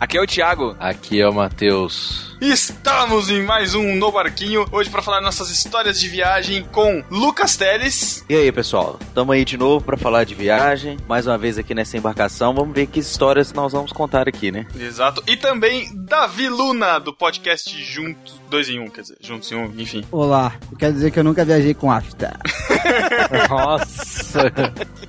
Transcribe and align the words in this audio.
Aqui 0.00 0.16
é 0.16 0.22
o 0.22 0.26
Thiago. 0.26 0.74
Aqui 0.80 1.20
é 1.20 1.28
o 1.28 1.34
Matheus. 1.34 2.34
Estamos 2.40 3.28
em 3.28 3.42
mais 3.42 3.74
um 3.74 3.96
No 3.96 4.10
Barquinho, 4.10 4.64
hoje 4.72 4.88
para 4.88 5.02
falar 5.02 5.20
nossas 5.20 5.50
histórias 5.50 6.00
de 6.00 6.08
viagem 6.08 6.64
com 6.72 7.04
Lucas 7.10 7.54
Teles. 7.54 8.24
E 8.26 8.34
aí, 8.34 8.50
pessoal? 8.50 8.98
Estamos 8.98 9.34
aí 9.34 9.44
de 9.44 9.58
novo 9.58 9.84
para 9.84 9.98
falar 9.98 10.24
de 10.24 10.34
viagem, 10.34 10.96
mais 11.06 11.26
uma 11.26 11.36
vez 11.36 11.58
aqui 11.58 11.74
nessa 11.74 11.98
embarcação. 11.98 12.54
Vamos 12.54 12.74
ver 12.74 12.86
que 12.86 12.98
histórias 12.98 13.52
nós 13.52 13.72
vamos 13.72 13.92
contar 13.92 14.26
aqui, 14.26 14.50
né? 14.50 14.66
Exato. 14.74 15.22
E 15.26 15.36
também 15.36 15.90
Davi 15.94 16.48
Luna, 16.48 16.98
do 16.98 17.12
podcast 17.12 17.70
Juntos, 17.84 18.40
dois 18.48 18.70
em 18.70 18.80
um, 18.80 18.88
quer 18.88 19.02
dizer, 19.02 19.18
Juntos 19.20 19.52
em 19.52 19.56
um, 19.56 19.66
enfim. 19.76 20.02
Olá, 20.10 20.54
quer 20.78 20.94
dizer 20.94 21.10
que 21.10 21.18
eu 21.18 21.24
nunca 21.24 21.44
viajei 21.44 21.74
com 21.74 21.92
afta. 21.92 22.40
Nossa! 23.50 24.50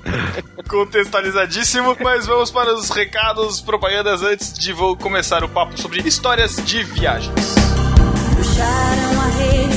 Contextualizadíssimo, 0.68 1.98
mas 2.00 2.26
vamos 2.26 2.52
para 2.52 2.74
os 2.74 2.90
recados, 2.90 3.62
propagandas 3.62 4.22
antes 4.22 4.54
de 4.54 4.74
vou 4.74 4.96
começar 4.96 5.44
o 5.44 5.50
papo 5.50 5.80
sobre 5.80 6.02
histórias 6.08 6.58
de 6.66 6.84
viagens. 6.84 7.56
Puxaram 8.36 9.22
a 9.22 9.28
rede 9.38 9.70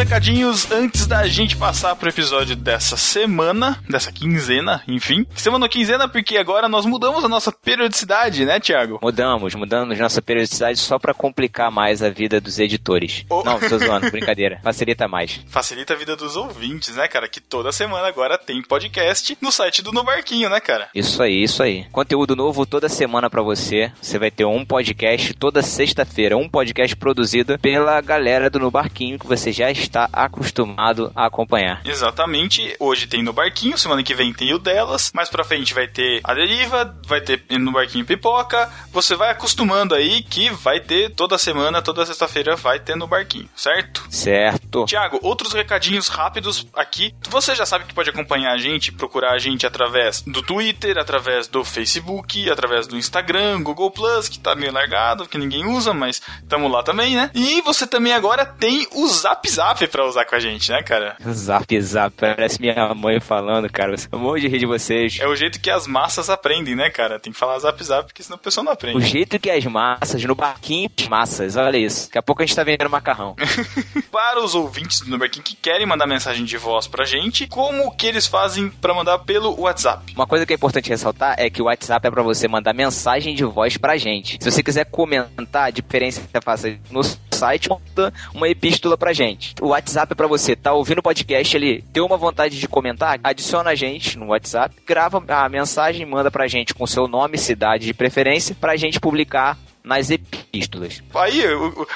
recadinhos 0.00 0.72
antes 0.72 1.06
da 1.06 1.26
gente 1.26 1.58
passar 1.58 1.94
pro 1.94 2.08
episódio 2.08 2.56
dessa 2.56 2.96
semana, 2.96 3.78
dessa 3.86 4.10
quinzena, 4.10 4.82
enfim. 4.88 5.26
Semana 5.34 5.66
ou 5.66 5.68
quinzena 5.68 6.08
porque 6.08 6.38
agora 6.38 6.70
nós 6.70 6.86
mudamos 6.86 7.22
a 7.22 7.28
nossa 7.28 7.52
periodicidade, 7.52 8.46
né, 8.46 8.58
Thiago? 8.58 8.98
Mudamos, 9.02 9.54
mudamos 9.54 9.98
nossa 9.98 10.22
periodicidade 10.22 10.78
só 10.78 10.98
pra 10.98 11.12
complicar 11.12 11.70
mais 11.70 12.02
a 12.02 12.08
vida 12.08 12.40
dos 12.40 12.58
editores. 12.58 13.26
Oh. 13.28 13.42
Não, 13.44 13.60
tô 13.60 13.76
zoando, 13.78 14.10
brincadeira. 14.10 14.58
Facilita 14.62 15.06
mais. 15.06 15.38
Facilita 15.48 15.92
a 15.92 15.96
vida 15.98 16.16
dos 16.16 16.34
ouvintes, 16.34 16.96
né, 16.96 17.06
cara? 17.06 17.28
Que 17.28 17.38
toda 17.38 17.70
semana 17.70 18.08
agora 18.08 18.38
tem 18.38 18.62
podcast 18.62 19.36
no 19.38 19.52
site 19.52 19.82
do 19.82 19.92
No 19.92 20.02
Barquinho, 20.02 20.48
né, 20.48 20.60
cara? 20.60 20.88
Isso 20.94 21.22
aí, 21.22 21.42
isso 21.42 21.62
aí. 21.62 21.84
Conteúdo 21.92 22.34
novo 22.34 22.64
toda 22.64 22.88
semana 22.88 23.28
pra 23.28 23.42
você. 23.42 23.92
Você 24.00 24.18
vai 24.18 24.30
ter 24.30 24.46
um 24.46 24.64
podcast 24.64 25.34
toda 25.34 25.60
sexta-feira, 25.60 26.38
um 26.38 26.48
podcast 26.48 26.96
produzido 26.96 27.58
pela 27.58 28.00
galera 28.00 28.48
do 28.48 28.58
No 28.58 28.70
Barquinho 28.70 29.18
que 29.18 29.26
você 29.26 29.52
já 29.52 29.70
está 29.70 29.89
acostumado 30.12 31.12
a 31.14 31.26
acompanhar. 31.26 31.80
Exatamente. 31.84 32.74
Hoje 32.78 33.06
tem 33.06 33.22
no 33.22 33.32
Barquinho, 33.32 33.78
semana 33.78 34.02
que 34.02 34.14
vem 34.14 34.32
tem 34.32 34.52
o 34.54 34.58
delas. 34.58 35.10
Mais 35.14 35.28
pra 35.28 35.44
frente 35.44 35.74
vai 35.74 35.86
ter 35.86 36.20
a 36.24 36.34
deriva, 36.34 36.96
vai 37.06 37.20
ter 37.20 37.42
no 37.58 37.72
Barquinho 37.72 38.04
pipoca. 38.04 38.70
Você 38.92 39.14
vai 39.14 39.30
acostumando 39.30 39.94
aí 39.94 40.22
que 40.22 40.50
vai 40.50 40.80
ter 40.80 41.10
toda 41.10 41.38
semana, 41.38 41.82
toda 41.82 42.06
sexta-feira 42.06 42.56
vai 42.56 42.78
ter 42.78 42.96
no 42.96 43.06
Barquinho, 43.06 43.48
certo? 43.54 44.06
Certo. 44.10 44.84
Tiago, 44.84 45.18
outros 45.22 45.52
recadinhos 45.52 46.08
rápidos 46.08 46.66
aqui. 46.74 47.14
Você 47.28 47.54
já 47.54 47.66
sabe 47.66 47.84
que 47.84 47.94
pode 47.94 48.10
acompanhar 48.10 48.52
a 48.52 48.58
gente, 48.58 48.92
procurar 48.92 49.32
a 49.32 49.38
gente 49.38 49.66
através 49.66 50.22
do 50.22 50.42
Twitter, 50.42 50.98
através 50.98 51.46
do 51.48 51.64
Facebook, 51.64 52.50
através 52.50 52.86
do 52.86 52.96
Instagram, 52.96 53.62
Google 53.62 53.90
Plus, 53.90 54.28
que 54.28 54.38
tá 54.38 54.54
meio 54.54 54.72
largado, 54.72 55.26
que 55.26 55.38
ninguém 55.38 55.66
usa, 55.66 55.92
mas 55.92 56.20
tamo 56.48 56.68
lá 56.68 56.82
também, 56.82 57.16
né? 57.16 57.30
E 57.34 57.60
você 57.62 57.86
também 57.86 58.12
agora 58.12 58.44
tem 58.44 58.86
o 58.92 59.06
Zap 59.08 59.48
Zap 59.48 59.79
pra 59.88 60.04
usar 60.06 60.24
com 60.24 60.34
a 60.34 60.40
gente, 60.40 60.70
né, 60.70 60.82
cara? 60.82 61.16
Zap, 61.32 61.80
zap. 61.80 62.14
Parece 62.16 62.60
minha 62.60 62.94
mãe 62.94 63.20
falando, 63.20 63.70
cara. 63.70 63.94
Eu 64.10 64.18
morro 64.18 64.38
de 64.38 64.48
rir 64.48 64.58
de 64.58 64.66
vocês. 64.66 65.18
É 65.20 65.26
o 65.26 65.34
jeito 65.36 65.60
que 65.60 65.70
as 65.70 65.86
massas 65.86 66.28
aprendem, 66.30 66.74
né, 66.74 66.90
cara? 66.90 67.18
Tem 67.18 67.32
que 67.32 67.38
falar 67.38 67.58
Zap 67.58 67.82
Zap, 67.82 68.06
porque 68.06 68.22
senão 68.22 68.36
a 68.36 68.38
pessoa 68.38 68.64
não 68.64 68.70
O 68.70 68.74
aprende. 68.74 69.00
jeito 69.06 69.38
que 69.38 69.50
as 69.50 69.64
massas, 69.64 70.22
no 70.24 70.34
barquinho, 70.34 70.90
massas, 71.08 71.56
olha 71.56 71.76
isso. 71.76 72.06
Daqui 72.06 72.18
a 72.18 72.22
pouco 72.22 72.42
a 72.42 72.46
gente 72.46 72.56
tá 72.56 72.64
vendendo 72.64 72.90
macarrão. 72.90 73.34
Para 74.10 74.42
os 74.42 74.54
ouvintes 74.54 75.00
do 75.00 75.10
Nuberquim 75.10 75.40
que 75.42 75.54
querem 75.56 75.86
mandar 75.86 76.06
mensagem 76.06 76.44
de 76.44 76.56
voz 76.56 76.86
pra 76.86 77.04
gente, 77.04 77.46
como 77.46 77.94
que 77.96 78.06
eles 78.06 78.26
fazem 78.26 78.68
pra 78.70 78.94
mandar 78.94 79.18
pelo 79.20 79.60
WhatsApp? 79.60 80.12
Uma 80.14 80.26
coisa 80.26 80.44
que 80.46 80.52
é 80.52 80.56
importante 80.56 80.88
ressaltar 80.90 81.34
é 81.38 81.48
que 81.50 81.62
o 81.62 81.66
WhatsApp 81.66 82.06
é 82.06 82.10
pra 82.10 82.22
você 82.22 82.48
mandar 82.48 82.72
mensagem 82.74 83.34
de 83.34 83.44
voz 83.44 83.76
pra 83.76 83.96
gente. 83.96 84.38
Se 84.40 84.50
você 84.50 84.62
quiser 84.62 84.84
comentar, 84.86 85.72
de 85.72 85.82
preferência 85.82 86.22
faça 86.42 86.74
no 86.90 87.02
site, 87.40 87.70
manda 87.70 88.12
uma 88.34 88.48
epístola 88.48 88.98
pra 88.98 89.12
gente. 89.14 89.54
O 89.60 89.68
WhatsApp 89.68 90.12
é 90.12 90.14
pra 90.14 90.26
você 90.26 90.54
tá 90.54 90.72
ouvindo 90.72 90.98
o 90.98 91.02
podcast 91.02 91.56
ali, 91.56 91.82
ter 91.92 92.02
uma 92.02 92.18
vontade 92.18 92.58
de 92.58 92.68
comentar, 92.68 93.18
adiciona 93.24 93.70
a 93.70 93.74
gente 93.74 94.18
no 94.18 94.26
WhatsApp, 94.26 94.74
grava 94.86 95.24
a 95.26 95.48
mensagem, 95.48 96.04
manda 96.04 96.30
pra 96.30 96.46
gente 96.46 96.74
com 96.74 96.86
seu 96.86 97.08
nome, 97.08 97.38
cidade 97.38 97.86
de 97.86 97.94
preferência, 97.94 98.54
pra 98.60 98.76
gente 98.76 99.00
publicar 99.00 99.56
nas 99.82 100.10
epístolas. 100.10 101.02
Aí 101.14 101.42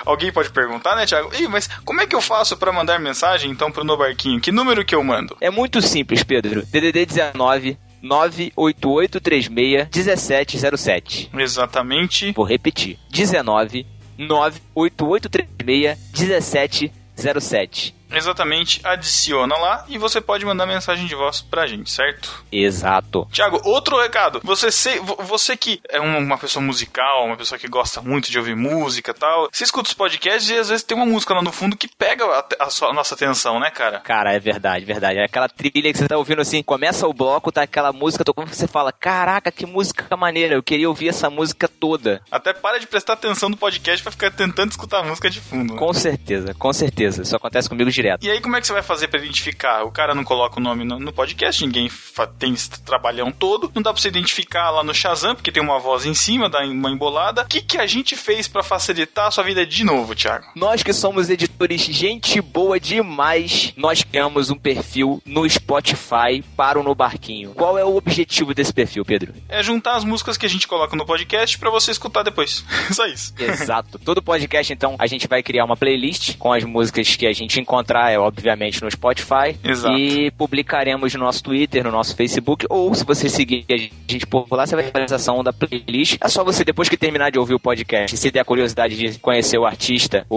alguém 0.07 0.33
pode 0.33 0.51
perguntar, 0.51 0.97
né, 0.97 1.05
Thiago? 1.05 1.31
Ih, 1.35 1.47
mas 1.49 1.69
como 1.85 2.01
é 2.01 2.07
que 2.07 2.17
eu 2.17 2.23
faço 2.23 2.57
pra 2.57 2.73
mandar 2.73 2.99
mensagem 2.99 3.51
então 3.51 3.71
pro 3.71 3.85
Nobarquinho? 3.85 4.41
Que 4.41 4.51
número 4.51 4.85
que 4.85 4.95
eu 4.95 5.05
mando? 5.05 5.37
É 5.41 5.51
muito 5.51 5.83
simples, 5.83 6.23
Pedro. 6.23 6.65
DDD 6.65 7.05
19 7.05 7.77
98836 8.05 9.89
1707. 9.95 11.31
Exatamente. 11.35 12.33
Vou 12.33 12.45
repetir. 12.45 12.99
19 13.11 13.87
98836 14.19 16.91
1707. 17.17 17.95
Exatamente, 18.19 18.81
adiciona 18.85 19.57
lá 19.57 19.85
e 19.89 19.99
você 19.99 20.21
pode 20.21 20.45
mandar 20.45 20.67
mensagem 20.67 21.07
de 21.07 21.15
voz 21.15 21.41
pra 21.43 21.67
gente, 21.67 21.91
certo? 21.91 22.45
Exato. 22.51 23.27
Tiago, 23.33 23.61
outro 23.65 24.01
recado. 24.01 24.41
Você, 24.43 24.71
se- 24.71 24.99
vo- 25.01 25.17
você 25.23 25.57
que 25.57 25.81
é 25.89 26.01
um- 26.01 26.19
uma 26.19 26.39
pessoa 26.39 26.65
musical, 26.65 27.25
uma 27.27 27.37
pessoa 27.37 27.59
que 27.59 27.69
gosta 27.69 28.01
muito 28.01 28.31
de 28.31 28.39
ouvir 28.39 28.57
música 28.57 29.11
e 29.11 29.15
tal, 29.15 29.49
você 29.53 29.65
escuta 29.65 29.89
os 29.89 29.95
podcasts 29.95 30.49
e 30.51 30.57
às 30.59 30.69
vezes 30.69 30.83
tem 30.85 30.97
uma 30.97 31.07
música 31.07 31.35
lá 31.35 31.43
no 31.43 31.53
fundo 31.53 31.77
que 31.77 31.89
pega 31.89 32.25
a, 32.25 32.65
a 32.65 32.71
sua- 32.71 32.91
a 32.91 32.93
nossa 32.93 33.15
atenção, 33.15 33.59
né, 33.61 33.71
cara? 33.71 34.01
Cara, 34.01 34.33
é 34.33 34.39
verdade, 34.39 34.85
verdade. 34.85 35.19
É 35.19 35.25
aquela 35.25 35.49
trilha 35.49 35.93
que 35.93 35.99
você 35.99 36.09
tá 36.09 36.17
ouvindo 36.17 36.41
assim, 36.43 36.63
começa 36.63 37.07
o 37.07 37.13
bloco, 37.13 37.53
tá 37.53 37.63
aquela 37.63 37.93
música 37.93 38.25
tocando, 38.25 38.49
você 38.49 38.67
fala, 38.67 38.93
caraca, 38.93 39.51
que 39.53 39.67
música 39.67 40.17
maneira, 40.17 40.55
eu 40.55 40.63
queria 40.63 40.89
ouvir 40.89 41.09
essa 41.09 41.29
música 41.29 41.69
toda. 41.69 42.23
Até 42.31 42.53
para 42.53 42.79
de 42.79 42.87
prestar 42.87 43.15
atenção 43.15 43.49
no 43.49 43.57
podcast 43.57 44.03
pra 44.03 44.13
ficar 44.13 44.31
tentando 44.31 44.71
escutar 44.71 45.01
a 45.01 45.03
música 45.03 45.29
de 45.29 45.41
fundo. 45.41 45.75
né? 45.75 45.79
Com 45.79 45.93
certeza, 45.93 46.55
com 46.55 46.73
certeza. 46.73 47.23
Isso 47.23 47.37
acontece 47.37 47.69
comigo 47.69 47.91
direto. 47.91 48.04
E 48.21 48.31
aí, 48.31 48.41
como 48.41 48.57
é 48.57 48.61
que 48.61 48.67
você 48.67 48.73
vai 48.73 48.83
fazer 48.83 49.09
pra 49.09 49.19
identificar? 49.21 49.85
O 49.85 49.91
cara 49.91 50.15
não 50.15 50.25
coloca 50.25 50.59
o 50.59 50.63
nome 50.63 50.85
no, 50.85 50.99
no 50.99 51.13
podcast, 51.13 51.65
ninguém 51.65 51.91
tem 52.39 52.53
esse 52.53 52.71
trabalhão 52.83 53.33
todo. 53.33 53.71
Não 53.75 53.83
dá 53.83 53.93
pra 53.93 54.01
você 54.01 54.09
identificar 54.09 54.71
lá 54.71 54.83
no 54.83 54.95
Shazam, 54.95 55.35
porque 55.35 55.53
tem 55.53 55.63
uma 55.63 55.79
voz 55.79 56.05
em 56.07 56.15
cima, 56.15 56.49
dá 56.49 56.61
uma 56.65 56.91
embolada. 56.91 57.43
O 57.43 57.47
que, 57.47 57.61
que 57.61 57.79
a 57.79 57.87
gente 57.87 58.17
fez 58.17 58.47
pra 58.49 58.63
facilitar 58.63 59.27
a 59.27 59.31
sua 59.31 59.45
vida 59.45 59.67
de 59.67 59.85
novo, 59.85 60.15
Thiago? 60.15 60.47
Nós 60.55 60.83
que 60.83 60.93
somos 60.93 61.31
editores 61.31 61.83
gente 61.83 62.41
boa 62.41 62.79
demais, 62.79 63.73
nós 63.77 64.03
criamos 64.03 64.51
um 64.51 64.57
perfil 64.57 65.23
no 65.25 65.49
Spotify 65.49 66.43
para 66.57 66.79
o 66.79 66.83
No 66.83 66.95
Barquinho. 66.95 67.51
Qual 67.55 67.79
é 67.79 67.85
o 67.85 67.97
objetivo 67.97 68.55
desse 68.55 68.73
perfil, 68.73 69.05
Pedro? 69.05 69.35
É 69.49 69.63
juntar 69.63 69.97
as 69.97 70.05
músicas 70.05 70.37
que 70.37 70.47
a 70.47 70.49
gente 70.49 70.69
coloca 70.69 70.97
no 70.97 71.07
podcast 71.07 71.59
pra 71.59 71.71
você 71.71 71.91
escutar 71.91 72.23
depois. 72.23 72.65
Só 72.93 73.07
isso. 73.07 73.35
Exato. 73.39 73.99
Todo 73.99 74.23
podcast, 74.23 74.73
então, 74.73 74.97
a 74.99 75.07
gente 75.07 75.27
vai 75.27 75.43
criar 75.43 75.65
uma 75.65 75.77
playlist 75.77 76.37
com 76.37 76.53
as 76.53 76.65
músicas 76.65 77.17
que 77.17 77.27
a 77.27 77.33
gente 77.33 77.61
encontrar, 77.85 78.11
é 78.11 78.19
obviamente, 78.19 78.83
no 78.83 78.91
Spotify. 78.91 79.57
Exato. 79.63 79.97
E 79.99 80.31
publicaremos 80.33 81.13
no 81.15 81.21
nosso 81.21 81.43
Twitter, 81.43 81.85
no 81.85 81.91
nosso 81.91 82.17
Facebook, 82.17 82.67
ou 82.71 82.95
se 82.95 83.05
você 83.05 83.29
seguir 83.29 83.65
a 83.71 83.77
gente 83.77 84.27
por 84.27 84.47
lá, 84.51 84.67
você 84.67 84.75
vai 84.75 84.85
ter 84.85 84.89
a 84.89 84.91
atualização 84.91 85.45
da 85.45 85.53
playlist. 85.53 86.17
É 86.21 86.29
só 86.29 86.43
você, 86.43 86.65
depois 86.65 86.89
que 86.89 86.97
terminar 86.97 87.31
de 87.31 87.39
ouvir 87.39 87.55
o 87.55 87.61
podcast, 87.61 88.17
se 88.17 88.31
der 88.31 88.41
a 88.41 88.45
curiosidade 88.45 88.97
de 88.97 89.19
conhecer 89.19 89.59
o 89.59 89.67
artista 89.67 90.27
o, 90.31 90.37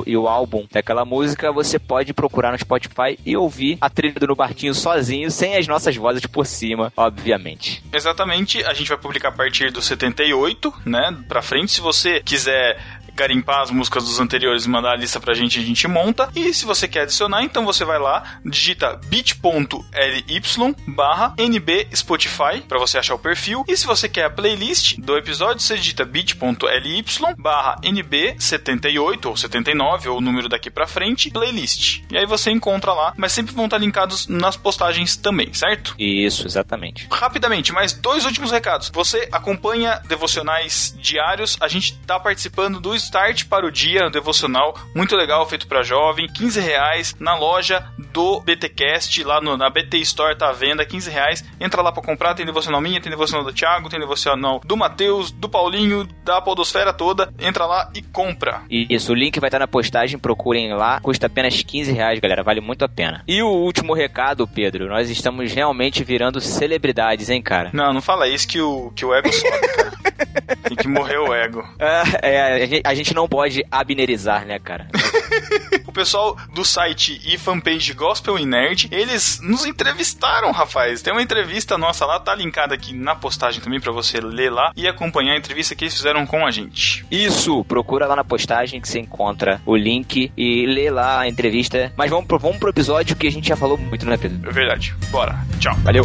o- 0.00 0.04
e 0.06 0.16
o 0.16 0.28
álbum 0.28 0.66
daquela 0.70 1.04
música, 1.04 1.50
você 1.52 1.78
pode 1.78 2.12
procurar 2.12 2.52
no 2.52 2.58
Spotify 2.58 3.18
e 3.24 3.36
ouvir 3.36 3.78
a 3.80 3.88
trilha 3.88 4.14
do 4.14 4.26
No 4.26 4.36
Barquinho 4.36 4.74
sozinho, 4.74 5.30
sem 5.30 5.56
as 5.56 5.66
nossas 5.66 5.96
vozes 5.96 6.26
por 6.26 6.46
cima, 6.46 6.92
obviamente. 6.96 7.82
Exatamente, 7.92 8.62
a 8.64 8.74
gente 8.74 8.88
vai 8.88 8.98
publicar 8.98 9.28
a 9.28 9.32
partir 9.32 9.70
do 9.70 9.80
78, 9.80 10.72
né, 10.84 11.16
pra 11.28 11.40
frente. 11.42 11.72
Se 11.72 11.80
você 11.80 12.20
quiser 12.20 12.78
garimpar 13.14 13.60
as 13.60 13.70
músicas 13.70 14.04
dos 14.04 14.20
anteriores 14.20 14.64
e 14.64 14.68
mandar 14.68 14.92
a 14.92 14.96
lista 14.96 15.20
pra 15.20 15.34
gente, 15.34 15.58
a 15.58 15.62
gente 15.62 15.86
monta. 15.88 16.28
E 16.34 16.52
se 16.54 16.64
você 16.64 16.88
quer 16.88 17.02
adicionar, 17.02 17.42
então 17.42 17.64
você 17.64 17.84
vai 17.84 17.98
lá, 17.98 18.40
digita 18.44 19.00
bit.ly 19.06 20.42
barra 20.86 21.34
nb 21.36 21.88
Spotify 21.94 22.60
pra 22.66 22.78
você 22.78 22.98
achar 22.98 23.14
o 23.14 23.18
perfil. 23.18 23.64
E 23.68 23.76
se 23.76 23.86
você 23.86 24.08
quer 24.08 24.24
a 24.24 24.30
playlist 24.30 24.96
do 24.98 25.16
episódio, 25.16 25.60
você 25.60 25.76
digita 25.76 26.04
bit.ly 26.04 27.04
barra 27.38 27.76
nb 27.82 28.36
78 28.38 29.28
ou 29.28 29.36
79 29.36 30.08
ou 30.08 30.18
o 30.18 30.20
número 30.20 30.48
daqui 30.48 30.70
pra 30.70 30.86
frente, 30.86 31.30
playlist. 31.30 32.02
E 32.10 32.16
aí 32.16 32.26
você 32.26 32.50
encontra 32.50 32.92
lá, 32.92 33.12
mas 33.16 33.32
sempre 33.32 33.54
vão 33.54 33.64
estar 33.64 33.78
linkados 33.78 34.26
nas 34.26 34.56
postagens 34.56 35.16
também, 35.16 35.52
certo? 35.52 35.94
Isso, 35.98 36.46
exatamente. 36.46 37.06
Rapidamente, 37.10 37.72
mais 37.72 37.92
dois 37.92 38.24
últimos 38.24 38.50
recados. 38.50 38.90
Você 38.92 39.28
acompanha 39.32 40.00
devocionais 40.06 40.94
diários, 40.98 41.56
a 41.60 41.68
gente 41.68 41.94
tá 42.06 42.18
participando 42.18 42.80
do 42.80 42.94
start 43.02 43.46
para 43.46 43.66
o 43.66 43.70
dia, 43.70 44.06
um 44.06 44.10
devocional 44.10 44.74
muito 44.94 45.16
legal, 45.16 45.46
feito 45.46 45.66
para 45.66 45.82
jovem, 45.82 46.26
15 46.28 46.60
reais 46.60 47.14
na 47.18 47.36
loja 47.36 47.84
do 48.12 48.40
BTcast, 48.40 49.22
lá 49.24 49.40
no- 49.40 49.56
na 49.56 49.68
BT 49.70 49.98
Store 49.98 50.36
tá 50.36 50.48
à 50.50 50.52
venda, 50.52 50.84
15 50.84 51.10
reais. 51.10 51.44
Entra 51.60 51.82
lá 51.82 51.90
para 51.92 52.02
comprar, 52.02 52.34
tem 52.34 52.44
devocional 52.46 52.80
minha, 52.80 53.00
tem 53.00 53.10
devocional 53.10 53.44
do 53.44 53.52
Thiago, 53.52 53.88
tem 53.88 53.98
devocional 54.00 54.60
do 54.64 54.76
Matheus, 54.76 55.30
do 55.30 55.48
Paulinho, 55.48 56.06
da 56.24 56.40
podosfera 56.40 56.92
toda. 56.92 57.32
Entra 57.38 57.66
lá 57.66 57.90
e 57.94 58.02
compra. 58.02 58.62
Isso, 58.70 59.12
o 59.12 59.14
link 59.14 59.38
vai 59.40 59.48
estar 59.48 59.58
na 59.58 59.68
postagem, 59.68 60.18
procurem 60.18 60.72
lá. 60.74 61.00
Custa 61.00 61.26
apenas 61.26 61.62
15 61.62 61.92
reais, 61.92 62.18
galera. 62.20 62.42
Vale 62.42 62.60
muito 62.60 62.84
a 62.84 62.88
pena. 62.88 63.22
E 63.26 63.42
o 63.42 63.48
último 63.48 63.94
recado, 63.94 64.46
Pedro, 64.46 64.88
nós 64.88 65.10
estamos 65.10 65.52
realmente 65.52 66.04
virando 66.04 66.40
celebridades, 66.40 67.28
hein, 67.30 67.42
cara? 67.42 67.70
Não, 67.72 67.92
não 67.92 68.00
fala 68.02 68.28
isso 68.28 68.46
que 68.46 68.60
o, 68.60 68.90
que 68.94 69.04
o 69.04 69.14
ego 69.14 69.32
sobe, 69.32 69.68
cara. 69.68 69.92
Tem 70.68 70.76
que 70.76 70.88
morrer 70.88 71.18
o 71.18 71.32
ego. 71.34 71.66
É, 71.78 72.30
é, 72.34 72.42
a, 72.62 72.66
gente, 72.66 72.82
a 72.84 72.91
gente 72.94 73.14
não 73.14 73.28
pode 73.28 73.64
abnerizar, 73.70 74.46
né, 74.46 74.58
cara? 74.58 74.88
O 75.86 75.92
pessoal 75.92 76.36
do 76.54 76.64
site 76.64 77.20
e 77.22 77.36
fanpage 77.36 77.92
Gospel 77.92 78.38
e 78.38 78.46
Nerd, 78.46 78.88
eles 78.90 79.40
nos 79.42 79.66
entrevistaram, 79.66 80.50
rapaz. 80.50 81.02
Tem 81.02 81.12
uma 81.12 81.22
entrevista 81.22 81.76
nossa 81.76 82.06
lá, 82.06 82.18
tá 82.18 82.34
linkada 82.34 82.74
aqui 82.74 82.94
na 82.94 83.14
postagem 83.14 83.60
também 83.60 83.78
pra 83.78 83.92
você 83.92 84.18
ler 84.18 84.50
lá 84.50 84.72
e 84.74 84.88
acompanhar 84.88 85.34
a 85.34 85.36
entrevista 85.36 85.74
que 85.74 85.84
eles 85.84 85.94
fizeram 85.94 86.26
com 86.26 86.46
a 86.46 86.50
gente. 86.50 87.04
Isso, 87.10 87.62
procura 87.64 88.06
lá 88.06 88.16
na 88.16 88.24
postagem 88.24 88.80
que 88.80 88.88
você 88.88 89.00
encontra 89.00 89.60
o 89.66 89.76
link 89.76 90.32
e 90.34 90.66
lê 90.66 90.90
lá 90.90 91.20
a 91.20 91.28
entrevista. 91.28 91.92
Mas 91.94 92.10
vamos 92.10 92.26
pro, 92.26 92.38
vamos 92.38 92.56
pro 92.56 92.70
episódio 92.70 93.14
que 93.14 93.26
a 93.26 93.32
gente 93.32 93.48
já 93.48 93.56
falou 93.56 93.76
muito, 93.76 94.06
né, 94.06 94.16
Pedro? 94.16 94.48
É 94.48 94.52
verdade. 94.52 94.94
Bora. 95.10 95.38
Tchau. 95.58 95.74
Valeu. 95.82 96.04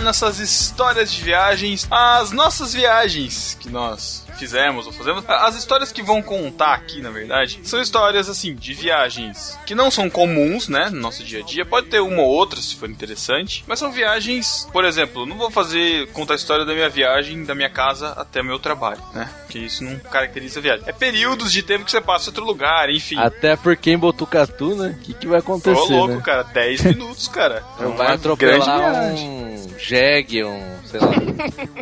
Nessas 0.00 0.38
histórias 0.38 1.12
de 1.12 1.22
viagens, 1.22 1.86
as 1.90 2.32
nossas 2.32 2.74
viagens 2.74 3.56
que 3.60 3.68
nós 3.68 4.24
fizemos 4.40 4.86
ou 4.86 4.92
fazemos. 4.92 5.22
As 5.28 5.54
histórias 5.54 5.92
que 5.92 6.02
vão 6.02 6.22
contar 6.22 6.72
aqui, 6.74 7.02
na 7.02 7.10
verdade, 7.10 7.60
são 7.62 7.80
histórias 7.80 8.28
assim 8.28 8.54
de 8.54 8.72
viagens 8.72 9.58
que 9.66 9.74
não 9.74 9.90
são 9.90 10.08
comuns, 10.08 10.68
né, 10.68 10.88
no 10.90 11.00
nosso 11.00 11.22
dia 11.22 11.40
a 11.40 11.42
dia. 11.42 11.66
Pode 11.66 11.88
ter 11.88 12.00
uma 12.00 12.22
ou 12.22 12.28
outra 12.28 12.60
se 12.60 12.76
for 12.76 12.88
interessante, 12.88 13.62
mas 13.66 13.78
são 13.78 13.92
viagens, 13.92 14.66
por 14.72 14.84
exemplo, 14.84 15.26
não 15.26 15.36
vou 15.36 15.50
fazer 15.50 16.08
contar 16.12 16.34
a 16.34 16.36
história 16.36 16.64
da 16.64 16.72
minha 16.72 16.88
viagem 16.88 17.44
da 17.44 17.54
minha 17.54 17.70
casa 17.70 18.10
até 18.16 18.42
meu 18.42 18.58
trabalho, 18.58 19.02
né? 19.12 19.28
Porque 19.42 19.58
isso 19.58 19.84
não 19.84 19.98
caracteriza 19.98 20.58
a 20.58 20.62
viagem. 20.62 20.84
É 20.86 20.92
períodos 20.92 21.52
de 21.52 21.62
tempo 21.62 21.84
que 21.84 21.90
você 21.90 22.00
passa 22.00 22.26
em 22.26 22.28
outro 22.30 22.44
lugar, 22.44 22.88
enfim. 22.88 23.18
Até 23.18 23.56
porque 23.56 23.90
em 23.90 23.98
Botucatu, 23.98 24.74
né? 24.74 24.96
O 24.96 25.02
que, 25.02 25.14
que 25.14 25.26
vai 25.26 25.38
Ô, 25.38 25.42
acontecer, 25.42 25.92
louco, 25.92 26.14
né? 26.14 26.22
cara, 26.24 26.42
10 26.44 26.82
minutos, 26.84 27.28
cara. 27.28 27.62
É 27.78 27.84
vai 27.84 27.96
grande 27.96 28.12
atropelar 28.14 29.14
um 29.14 29.49
jegue, 29.82 30.44
um, 30.44 30.78
sei 30.84 31.00
lá. 31.00 31.12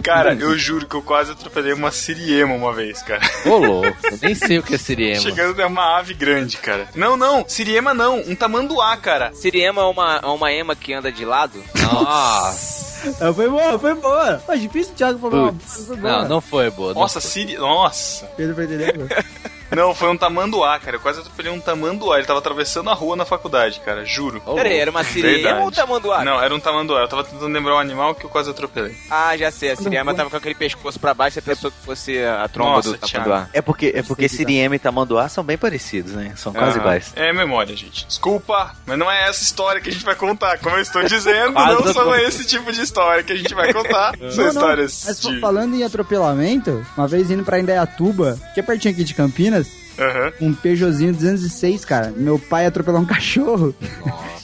Cara, 0.02 0.34
eu 0.34 0.56
juro 0.56 0.86
que 0.86 0.94
eu 0.94 1.02
quase 1.02 1.32
atropelei 1.32 1.72
uma 1.72 1.90
siriema 1.90 2.54
uma 2.54 2.72
vez, 2.72 3.02
cara. 3.02 3.20
Ô, 3.44 3.56
louco, 3.58 3.96
eu 4.04 4.18
nem 4.22 4.34
sei 4.34 4.58
o 4.58 4.62
que 4.62 4.74
é 4.74 4.78
siriema. 4.78 5.20
Chegando 5.20 5.60
é 5.60 5.66
uma 5.66 5.98
ave 5.98 6.14
grande, 6.14 6.56
cara. 6.56 6.88
Não, 6.94 7.16
não, 7.16 7.44
siriema 7.48 7.92
não, 7.92 8.20
um 8.20 8.34
tamanduá, 8.34 8.96
cara. 8.96 9.32
Siriema 9.34 9.82
é 9.82 9.84
uma, 9.84 10.20
é 10.22 10.26
uma 10.26 10.52
ema 10.52 10.76
que 10.76 10.92
anda 10.92 11.10
de 11.10 11.24
lado? 11.24 11.62
Nossa. 11.80 12.88
Ah, 13.20 13.32
foi 13.32 13.48
boa, 13.48 13.78
foi 13.78 13.94
boa. 13.94 14.42
Mas 14.46 14.60
difícil 14.60 14.92
o 14.92 14.96
Thiago 14.96 15.18
falar 15.18 15.52
foi. 15.52 15.96
Não, 15.96 16.28
não 16.28 16.40
foi 16.40 16.70
boa. 16.70 16.92
não 16.92 17.00
Nossa, 17.02 17.20
siri... 17.20 17.56
Nossa. 17.56 18.26
Pedro 18.36 18.54
foi 18.54 18.64
entendendo? 18.64 19.08
Não, 19.70 19.94
foi 19.94 20.08
um 20.08 20.16
tamanduá, 20.16 20.78
cara. 20.78 20.96
Eu 20.96 21.00
quase 21.00 21.20
atropelei 21.20 21.52
um 21.52 21.60
tamanduá. 21.60 22.16
Ele 22.18 22.26
tava 22.26 22.38
atravessando 22.38 22.90
a 22.90 22.94
rua 22.94 23.16
na 23.16 23.24
faculdade, 23.24 23.80
cara. 23.80 24.04
Juro. 24.04 24.42
Ô, 24.46 24.54
Pera 24.54 24.68
aí, 24.68 24.74
louco. 24.74 24.82
era 24.82 24.90
uma 24.90 25.04
siriema 25.04 25.34
Verdade. 25.36 25.60
ou 25.60 25.68
um 25.68 25.70
tamanduá? 25.70 26.24
Não, 26.24 26.42
era 26.42 26.54
um 26.54 26.60
tamanduá. 26.60 27.00
Eu 27.00 27.08
tava 27.08 27.24
tentando 27.24 27.46
lembrar 27.52 27.74
um 27.76 27.78
animal 27.78 28.14
que 28.14 28.24
eu 28.24 28.30
quase 28.30 28.50
atropelei. 28.50 28.96
Ah, 29.10 29.36
já 29.36 29.50
sei. 29.50 29.70
A 29.72 29.76
siriema 29.76 30.14
tava 30.14 30.30
com 30.30 30.36
aquele 30.36 30.54
pescoço 30.54 30.98
pra 30.98 31.12
baixo, 31.14 31.34
você 31.34 31.42
pensou 31.42 31.70
que 31.70 31.76
fosse 31.84 32.18
a 32.24 32.48
tromba 32.48 32.70
Nossa, 32.76 32.92
do 32.92 32.98
tamanduá. 32.98 33.48
É 33.52 33.60
porque, 33.62 33.92
é 33.94 34.02
porque 34.02 34.28
Siriema 34.28 34.76
e 34.76 34.78
Tamanduá 34.78 35.28
são 35.28 35.44
bem 35.44 35.58
parecidos, 35.58 36.12
né? 36.12 36.32
São 36.36 36.52
quase 36.52 36.72
Aham. 36.72 36.80
iguais. 36.80 37.12
É 37.16 37.32
memória, 37.32 37.76
gente. 37.76 38.06
Desculpa, 38.06 38.74
mas 38.86 38.98
não 38.98 39.10
é 39.10 39.28
essa 39.28 39.42
história 39.42 39.80
que 39.80 39.88
a 39.88 39.92
gente 39.92 40.04
vai 40.04 40.14
contar. 40.14 40.58
Como 40.58 40.76
eu 40.76 40.82
estou 40.82 41.02
dizendo, 41.08 41.52
não 41.52 41.92
são 41.92 42.14
esse 42.16 42.46
tipo 42.46 42.72
de 42.72 42.80
história 42.82 43.22
que 43.22 43.32
a 43.32 43.36
gente 43.36 43.54
vai 43.54 43.72
contar. 43.72 44.14
São 44.30 44.36
Não, 44.36 44.36
não, 44.44 44.48
histórias 44.48 45.04
Mas 45.06 45.20
de... 45.20 45.40
falando 45.40 45.74
em 45.74 45.82
atropelamento, 45.84 46.84
uma 46.96 47.06
vez 47.06 47.30
indo 47.30 47.44
pra 47.44 47.58
Indaiatuba, 47.58 48.38
que 48.54 48.60
é 48.60 48.62
pertinho 48.62 48.92
aqui 48.94 49.04
de 49.04 49.14
Campinas, 49.14 49.57
Aham. 49.98 50.32
um 50.40 50.54
Peugeotzinho 50.54 51.12
206, 51.12 51.84
cara. 51.84 52.12
Meu 52.16 52.38
pai 52.38 52.66
atropelou 52.66 53.00
um 53.00 53.06
cachorro. 53.06 53.74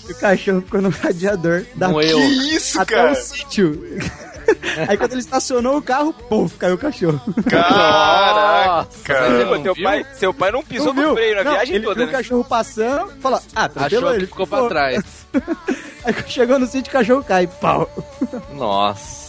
e 0.08 0.12
o 0.12 0.14
cachorro 0.16 0.60
ficou 0.62 0.82
no 0.82 0.88
radiador 0.90 1.64
da 1.76 1.88
Um 1.88 2.00
Que 2.00 2.06
eu. 2.10 2.18
isso, 2.20 2.80
até 2.80 2.94
cara? 2.96 3.12
o 3.12 3.14
sítio. 3.14 3.80
Aí 4.88 4.96
quando 4.98 5.12
ele 5.12 5.20
estacionou 5.20 5.78
o 5.78 5.82
carro, 5.82 6.12
puf, 6.12 6.56
caiu 6.58 6.74
o 6.74 6.78
cachorro. 6.78 7.18
Caraca. 7.48 9.46
Pô, 9.48 9.58
teu 9.58 9.74
pai, 9.82 10.04
seu 10.14 10.34
pai 10.34 10.50
não 10.50 10.62
pisou 10.62 10.88
Não 10.88 10.94
no 10.94 11.02
viu? 11.02 11.14
freio 11.14 11.36
na 11.36 11.44
Não, 11.44 11.52
viagem 11.52 11.76
ele 11.76 11.84
toda, 11.84 11.96
viu 11.96 12.06
né? 12.06 12.12
o 12.12 12.16
cachorro 12.16 12.44
passando, 12.44 13.12
falou, 13.20 13.40
ah, 13.56 13.64
atropelou 13.64 14.08
Achou 14.10 14.14
ele. 14.18 14.26
ficou 14.26 14.46
pra 14.46 14.68
trás. 14.68 15.02
Aí 16.04 16.12
quando 16.12 16.28
chegou 16.28 16.58
no 16.58 16.66
sítio, 16.66 16.90
o 16.90 16.92
cachorro 16.92 17.24
cai, 17.24 17.46
pau. 17.46 17.88
Nossa. 18.52 19.23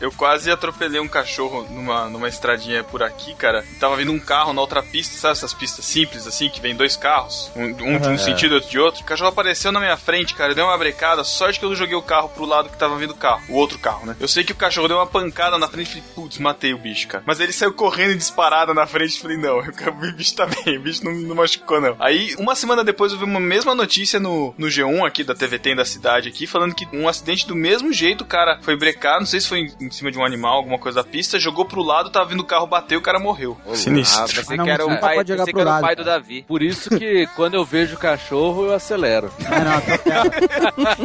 Eu 0.00 0.12
quase 0.12 0.50
atropelei 0.50 1.00
um 1.00 1.08
cachorro 1.08 1.66
numa, 1.70 2.08
numa 2.08 2.28
estradinha 2.28 2.84
por 2.84 3.02
aqui, 3.02 3.34
cara. 3.34 3.64
Tava 3.78 3.96
vindo 3.96 4.12
um 4.12 4.18
carro 4.18 4.52
na 4.52 4.60
outra 4.60 4.82
pista, 4.82 5.16
sabe 5.16 5.32
essas 5.32 5.54
pistas 5.54 5.84
simples 5.84 6.26
assim, 6.26 6.48
que 6.48 6.60
vem 6.60 6.74
dois 6.74 6.96
carros, 6.96 7.50
um, 7.56 7.64
um 7.64 7.98
de 7.98 8.08
um 8.08 8.18
sentido 8.18 8.52
e 8.52 8.54
outro 8.56 8.70
de 8.70 8.78
outro. 8.78 9.02
O 9.02 9.04
cachorro 9.04 9.30
apareceu 9.30 9.72
na 9.72 9.80
minha 9.80 9.96
frente, 9.96 10.34
cara, 10.34 10.54
deu 10.54 10.64
uma 10.64 10.78
brecada, 10.78 11.24
sorte 11.24 11.58
que 11.58 11.64
eu 11.64 11.68
não 11.68 11.76
joguei 11.76 11.94
o 11.94 12.02
carro 12.02 12.28
pro 12.28 12.44
lado 12.44 12.68
que 12.68 12.76
tava 12.76 12.96
vindo 12.96 13.12
o 13.12 13.16
carro, 13.16 13.42
o 13.48 13.54
outro 13.54 13.78
carro, 13.78 14.06
né? 14.06 14.16
Eu 14.20 14.28
sei 14.28 14.44
que 14.44 14.52
o 14.52 14.56
cachorro 14.56 14.88
deu 14.88 14.96
uma 14.96 15.06
pancada 15.06 15.58
na 15.58 15.68
frente 15.68 15.86
e 15.86 15.90
falei, 15.90 16.04
putz, 16.14 16.38
matei 16.38 16.74
o 16.74 16.78
bicho, 16.78 17.08
cara. 17.08 17.24
Mas 17.26 17.40
ele 17.40 17.52
saiu 17.52 17.72
correndo 17.72 18.12
e 18.12 18.16
disparado 18.16 18.74
na 18.74 18.86
frente 18.86 19.16
e 19.16 19.20
falei, 19.20 19.36
não, 19.36 19.58
o 19.60 20.12
bicho 20.12 20.34
tá 20.34 20.46
bem, 20.46 20.78
o 20.78 20.82
bicho 20.82 21.04
não, 21.04 21.12
não 21.12 21.34
machucou, 21.34 21.80
não. 21.80 21.96
Aí, 21.98 22.34
uma 22.38 22.54
semana 22.54 22.84
depois, 22.84 23.12
eu 23.12 23.18
vi 23.18 23.24
uma 23.24 23.40
mesma 23.40 23.74
notícia 23.74 24.20
no, 24.20 24.54
no 24.56 24.66
G1 24.66 25.06
aqui, 25.06 25.24
da 25.24 25.34
TVT 25.34 25.74
da 25.74 25.84
cidade 25.84 26.28
aqui, 26.28 26.46
falando 26.46 26.74
que 26.74 26.86
um 26.92 27.08
acidente 27.08 27.46
do 27.46 27.54
mesmo 27.54 27.92
jeito, 27.92 28.22
o 28.22 28.26
cara 28.26 28.60
foi 28.62 28.76
brecar, 28.76 29.18
não 29.18 29.26
sei 29.26 29.40
se 29.40 29.48
foi 29.48 29.60
em, 29.60 29.69
em 29.80 29.90
cima 29.90 30.10
de 30.10 30.18
um 30.18 30.24
animal, 30.24 30.56
alguma 30.56 30.78
coisa 30.78 31.02
da 31.02 31.08
pista, 31.08 31.38
jogou 31.38 31.64
pro 31.64 31.82
lado, 31.82 32.10
tava 32.10 32.28
vindo 32.28 32.40
o 32.40 32.44
carro, 32.44 32.66
bateu, 32.66 32.98
o 32.98 33.02
cara 33.02 33.18
morreu. 33.18 33.56
Ah, 33.66 33.74
Sinistro. 33.74 34.44
você 34.44 34.54
Ah, 34.54 34.56
não, 34.56 34.64
que 34.64 34.70
era 34.70 34.84
você 34.84 34.94
o 34.94 35.00
pai, 35.00 35.14
pode 35.16 35.28
jogar 35.28 35.44
pro 35.44 35.52
que 35.52 35.60
era 35.60 35.68
o 35.68 35.72
lado, 35.72 35.82
pai 35.82 35.96
do. 35.96 36.04
Davi. 36.04 36.42
Por 36.42 36.62
isso 36.62 36.90
que 36.90 37.26
quando 37.36 37.54
eu 37.54 37.64
vejo 37.64 37.96
cachorro, 37.96 38.66
eu 38.66 38.74
acelero. 38.74 39.32
Não, 39.38 39.64
não, 39.64 39.76
atropela. 39.76 40.30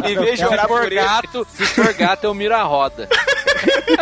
Em 0.09 0.15
vez 0.15 0.39
de 0.39 0.67
por 0.67 0.89
gato, 0.89 1.47
se 1.49 1.65
for 1.65 1.93
gato, 1.93 2.23
eu 2.23 2.33
miro 2.33 2.55
a 2.55 2.63
roda. 2.63 3.07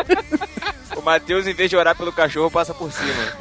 o 0.95 1.01
Matheus, 1.01 1.47
em 1.47 1.53
vez 1.53 1.69
de 1.69 1.75
orar 1.75 1.95
pelo 1.95 2.11
cachorro, 2.11 2.49
passa 2.49 2.73
por 2.73 2.91
cima. 2.91 3.33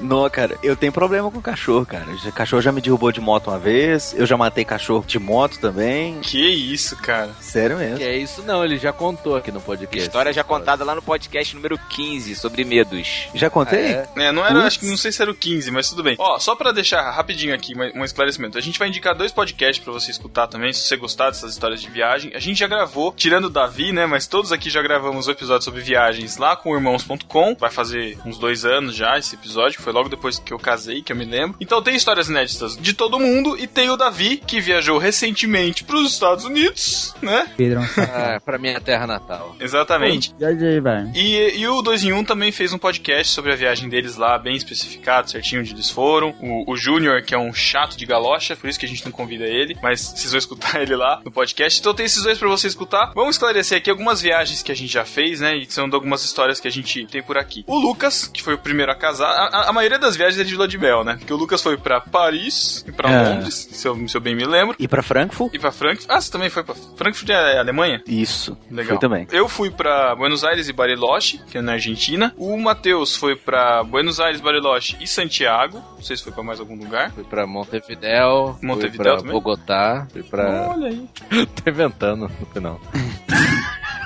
Não, 0.00 0.28
cara, 0.30 0.56
eu 0.62 0.76
tenho 0.76 0.92
problema 0.92 1.30
com 1.30 1.40
cachorro, 1.40 1.86
cara. 1.86 2.06
O 2.10 2.32
cachorro 2.32 2.62
já 2.62 2.72
me 2.72 2.80
derrubou 2.80 3.12
de 3.12 3.20
moto 3.20 3.48
uma 3.48 3.58
vez, 3.58 4.14
eu 4.16 4.26
já 4.26 4.36
matei 4.36 4.64
cachorro 4.64 5.04
de 5.06 5.18
moto 5.18 5.58
também. 5.58 6.20
Que 6.20 6.48
isso, 6.48 6.96
cara. 6.96 7.30
Sério 7.40 7.76
mesmo. 7.76 7.98
Que 7.98 8.04
é 8.04 8.16
isso 8.16 8.42
não, 8.42 8.64
ele 8.64 8.78
já 8.78 8.92
contou 8.92 9.36
aqui 9.36 9.50
no 9.52 9.60
podcast. 9.60 10.06
História 10.06 10.32
já 10.32 10.42
contada 10.42 10.84
lá 10.84 10.94
no 10.94 11.02
podcast 11.02 11.54
número 11.54 11.78
15, 11.78 12.34
sobre 12.34 12.64
medos. 12.64 13.28
Já 13.34 13.50
contei? 13.50 13.80
É. 13.80 14.08
É, 14.16 14.32
não 14.32 14.44
era, 14.44 14.54
Putz. 14.54 14.66
acho 14.66 14.80
que 14.80 14.86
não 14.86 14.96
sei 14.96 15.12
se 15.12 15.22
era 15.22 15.30
o 15.30 15.34
15, 15.34 15.70
mas 15.70 15.88
tudo 15.88 16.02
bem. 16.02 16.16
Ó, 16.18 16.38
só 16.38 16.54
pra 16.54 16.72
deixar 16.72 17.10
rapidinho 17.10 17.54
aqui 17.54 17.74
um 17.94 18.04
esclarecimento. 18.04 18.58
A 18.58 18.60
gente 18.60 18.78
vai 18.78 18.88
indicar 18.88 19.14
dois 19.14 19.32
podcasts 19.32 19.82
pra 19.82 19.92
você 19.92 20.10
escutar 20.10 20.46
também, 20.46 20.72
se 20.72 20.80
você 20.80 20.96
gostar 20.96 21.30
dessas 21.30 21.52
histórias 21.52 21.80
de 21.80 21.90
viagem. 21.90 22.32
A 22.34 22.38
gente 22.38 22.58
já 22.58 22.66
gravou, 22.66 23.12
tirando 23.16 23.44
o 23.46 23.50
Davi, 23.50 23.92
né, 23.92 24.06
mas 24.06 24.26
todos 24.26 24.52
aqui 24.52 24.70
já 24.70 24.82
gravamos 24.82 25.26
o 25.26 25.30
episódio 25.30 25.64
sobre 25.64 25.80
viagens 25.80 26.36
lá 26.36 26.56
com 26.56 26.70
o 26.70 26.74
irmãos.com. 26.74 27.56
Vai 27.58 27.70
fazer 27.70 28.18
uns 28.24 28.38
dois 28.38 28.64
anos 28.64 28.94
já 28.94 29.18
esse 29.18 29.34
episódio, 29.34 29.76
que 29.78 29.82
foi 29.90 29.92
logo 29.92 30.08
depois 30.08 30.38
que 30.38 30.52
eu 30.52 30.58
casei, 30.58 31.02
que 31.02 31.12
eu 31.12 31.16
me 31.16 31.24
lembro. 31.24 31.56
Então 31.60 31.82
tem 31.82 31.96
histórias 31.96 32.28
inéditas 32.28 32.76
de 32.76 32.92
todo 32.94 33.18
mundo 33.18 33.56
e 33.58 33.66
tem 33.66 33.90
o 33.90 33.96
Davi, 33.96 34.36
que 34.36 34.60
viajou 34.60 34.98
recentemente 34.98 35.82
pros 35.82 36.12
Estados 36.12 36.44
Unidos, 36.44 37.12
né? 37.20 37.50
Pedrão, 37.56 37.82
Ah, 37.98 38.40
pra 38.44 38.56
minha 38.58 38.80
terra 38.80 39.06
natal. 39.06 39.56
Exatamente. 39.58 40.32
viajei, 40.38 40.80
velho. 40.80 41.10
E, 41.14 41.58
e 41.58 41.66
o 41.66 41.82
2 41.82 42.04
em 42.04 42.12
1 42.12 42.24
também 42.24 42.52
fez 42.52 42.72
um 42.72 42.78
podcast 42.78 43.32
sobre 43.32 43.52
a 43.52 43.56
viagem 43.56 43.88
deles 43.88 44.16
lá, 44.16 44.38
bem 44.38 44.54
especificado, 44.54 45.28
certinho 45.30 45.60
onde 45.60 45.72
eles 45.72 45.90
foram. 45.90 46.34
O, 46.40 46.70
o 46.72 46.76
Júnior, 46.76 47.22
que 47.22 47.34
é 47.34 47.38
um 47.38 47.52
chato 47.52 47.96
de 47.96 48.06
galocha, 48.06 48.54
por 48.54 48.70
isso 48.70 48.78
que 48.78 48.86
a 48.86 48.88
gente 48.88 49.04
não 49.04 49.10
convida 49.12 49.44
ele, 49.44 49.76
mas 49.82 50.00
vocês 50.14 50.30
vão 50.30 50.38
escutar 50.38 50.80
ele 50.80 50.94
lá 50.94 51.20
no 51.24 51.32
podcast. 51.32 51.80
Então 51.80 51.92
tem 51.94 52.06
esses 52.06 52.22
dois 52.22 52.38
pra 52.38 52.48
você 52.48 52.68
escutar. 52.68 53.10
Vamos 53.14 53.34
esclarecer 53.34 53.78
aqui 53.78 53.90
algumas 53.90 54.20
viagens 54.22 54.62
que 54.62 54.70
a 54.70 54.76
gente 54.76 54.92
já 54.92 55.04
fez, 55.04 55.40
né? 55.40 55.56
E 55.56 55.66
são 55.70 55.88
do- 55.88 55.96
algumas 55.96 56.24
histórias 56.24 56.60
que 56.60 56.68
a 56.68 56.70
gente 56.70 57.06
tem 57.06 57.22
por 57.22 57.36
aqui. 57.36 57.64
O 57.66 57.78
Lucas, 57.78 58.26
que 58.28 58.42
foi 58.42 58.54
o 58.54 58.58
primeiro 58.58 58.92
a 58.92 58.94
casar, 58.94 59.26
a, 59.30 59.46
a- 59.64 59.70
a 59.70 59.72
maioria 59.80 59.98
das 59.98 60.14
viagens 60.16 60.38
é 60.38 60.44
de 60.44 60.54
lua 60.54 60.68
de 60.68 60.76
mel, 60.78 61.02
né? 61.02 61.16
Porque 61.18 61.32
o 61.32 61.36
Lucas 61.36 61.62
foi 61.62 61.76
pra 61.76 62.00
Paris 62.00 62.84
e 62.86 62.92
pra 62.92 63.10
É. 63.10 63.28
Londres, 63.30 63.68
se 63.72 63.88
eu, 63.88 64.08
se 64.08 64.16
eu 64.16 64.20
bem 64.20 64.34
me 64.34 64.44
lembro. 64.44 64.76
E 64.78 64.86
pra 64.86 65.02
Frankfurt? 65.02 65.54
E 65.54 65.58
pra 65.58 65.72
Frankfurt. 65.72 66.10
Ah, 66.10 66.20
você 66.20 66.30
também 66.30 66.50
foi 66.50 66.62
pra 66.62 66.74
Frankfurt 66.74 67.30
é 67.30 67.58
Alemanha? 67.58 68.02
Isso. 68.06 68.56
Legal. 68.70 68.90
Fui 68.90 68.98
também. 68.98 69.26
Eu 69.32 69.48
fui 69.48 69.70
pra 69.70 70.14
Buenos 70.14 70.44
Aires 70.44 70.68
e 70.68 70.72
Bariloche, 70.72 71.40
que 71.50 71.58
é 71.58 71.62
na 71.62 71.72
Argentina. 71.72 72.34
O 72.36 72.56
Matheus 72.58 73.16
foi 73.16 73.34
pra 73.36 73.82
Buenos 73.82 74.20
Aires, 74.20 74.40
Bariloche 74.40 74.96
e 75.00 75.06
Santiago. 75.06 75.82
Não 75.96 76.02
sei 76.02 76.16
se 76.16 76.22
foi 76.22 76.32
pra 76.32 76.42
mais 76.42 76.60
algum 76.60 76.76
lugar. 76.76 77.10
Fui 77.12 77.24
pra 77.24 77.46
Montevidéu. 77.46 78.58
Montevidéu 78.62 78.90
fui 78.90 78.98
pra 78.98 79.16
também? 79.16 79.32
Bogotá. 79.32 80.06
Fui 80.12 80.22
pra. 80.22 80.68
Olha 80.70 80.88
aí. 80.88 81.08
Tô 81.64 81.70
inventando 81.70 82.28
no 82.28 82.46
final. 82.46 82.80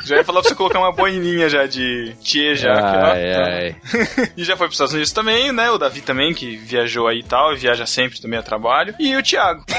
Já 0.05 0.17
ia 0.17 0.25
falar 0.25 0.41
pra 0.41 0.49
você 0.49 0.55
colocar 0.55 0.79
uma 0.79 0.93
boininha 0.93 1.49
já 1.49 1.67
de 1.67 2.15
Tchê 2.23 2.55
já. 2.55 2.73
aqui, 2.75 2.97
ó. 2.97 3.05
Ai, 3.07 3.35
ai. 3.35 3.77
E 4.37 4.45
já 4.45 4.57
foi 4.57 4.67
pros 4.67 4.75
Estados 4.75 4.93
Unidos 4.95 5.13
também, 5.13 5.53
né? 5.53 5.71
O 5.71 5.79
Davi 5.79 6.01
também, 6.01 6.35
que 6.35 6.57
viajou 6.57 7.07
aí 7.09 7.21
e 7.21 7.23
tal, 7.23 7.53
e 7.53 7.57
viaja 7.57 7.87
sempre 7.87 8.21
também 8.21 8.39
a 8.39 8.43
trabalho. 8.43 8.95
E 8.99 9.17
o 9.17 9.23
Thiago. 9.23 9.65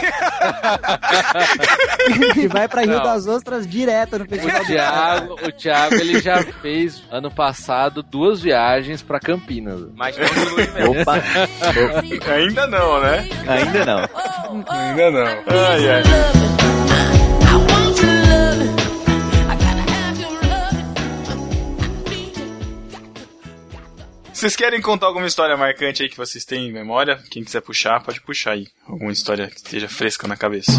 E 2.37 2.47
vai 2.47 2.67
pra 2.67 2.81
Rio 2.81 2.97
Não. 2.97 3.03
das 3.03 3.25
Ostras 3.27 3.65
direto 3.67 4.19
no 4.19 4.25
festival. 4.25 4.61
O 4.61 4.65
Thiago, 4.65 5.33
o 5.47 5.51
Thiago, 5.51 5.95
ele 5.95 6.21
já 6.21 6.43
fez 6.61 7.01
ano 7.11 7.31
passado 7.31 8.03
duas 8.03 8.41
viagens 8.41 9.01
pra 9.01 9.19
Campinas. 9.19 9.81
Mas 9.95 10.15
não 10.17 10.25
mel. 10.73 11.01
Opa, 11.01 11.15
Ainda 12.33 12.67
não, 12.67 13.01
né? 13.01 13.27
ainda 13.47 13.85
não. 13.85 14.09
Ainda 14.69 15.11
não. 15.11 15.25
Ai, 15.47 15.89
ai. 15.89 17.14
Vocês 24.35 24.53
querem 24.53 24.81
contar 24.81 25.05
alguma 25.07 25.25
história 25.27 25.55
marcante 25.55 26.03
aí 26.03 26.09
que 26.09 26.17
vocês 26.17 26.43
têm 26.43 26.67
em 26.67 26.73
memória? 26.73 27.23
Quem 27.31 27.41
quiser 27.41 27.61
puxar, 27.61 28.03
pode 28.03 28.19
puxar 28.19 28.51
aí. 28.51 28.67
Alguma 28.85 29.13
história 29.13 29.47
que 29.47 29.55
esteja 29.55 29.87
fresca 29.87 30.27
na 30.27 30.35
cabeça. 30.35 30.73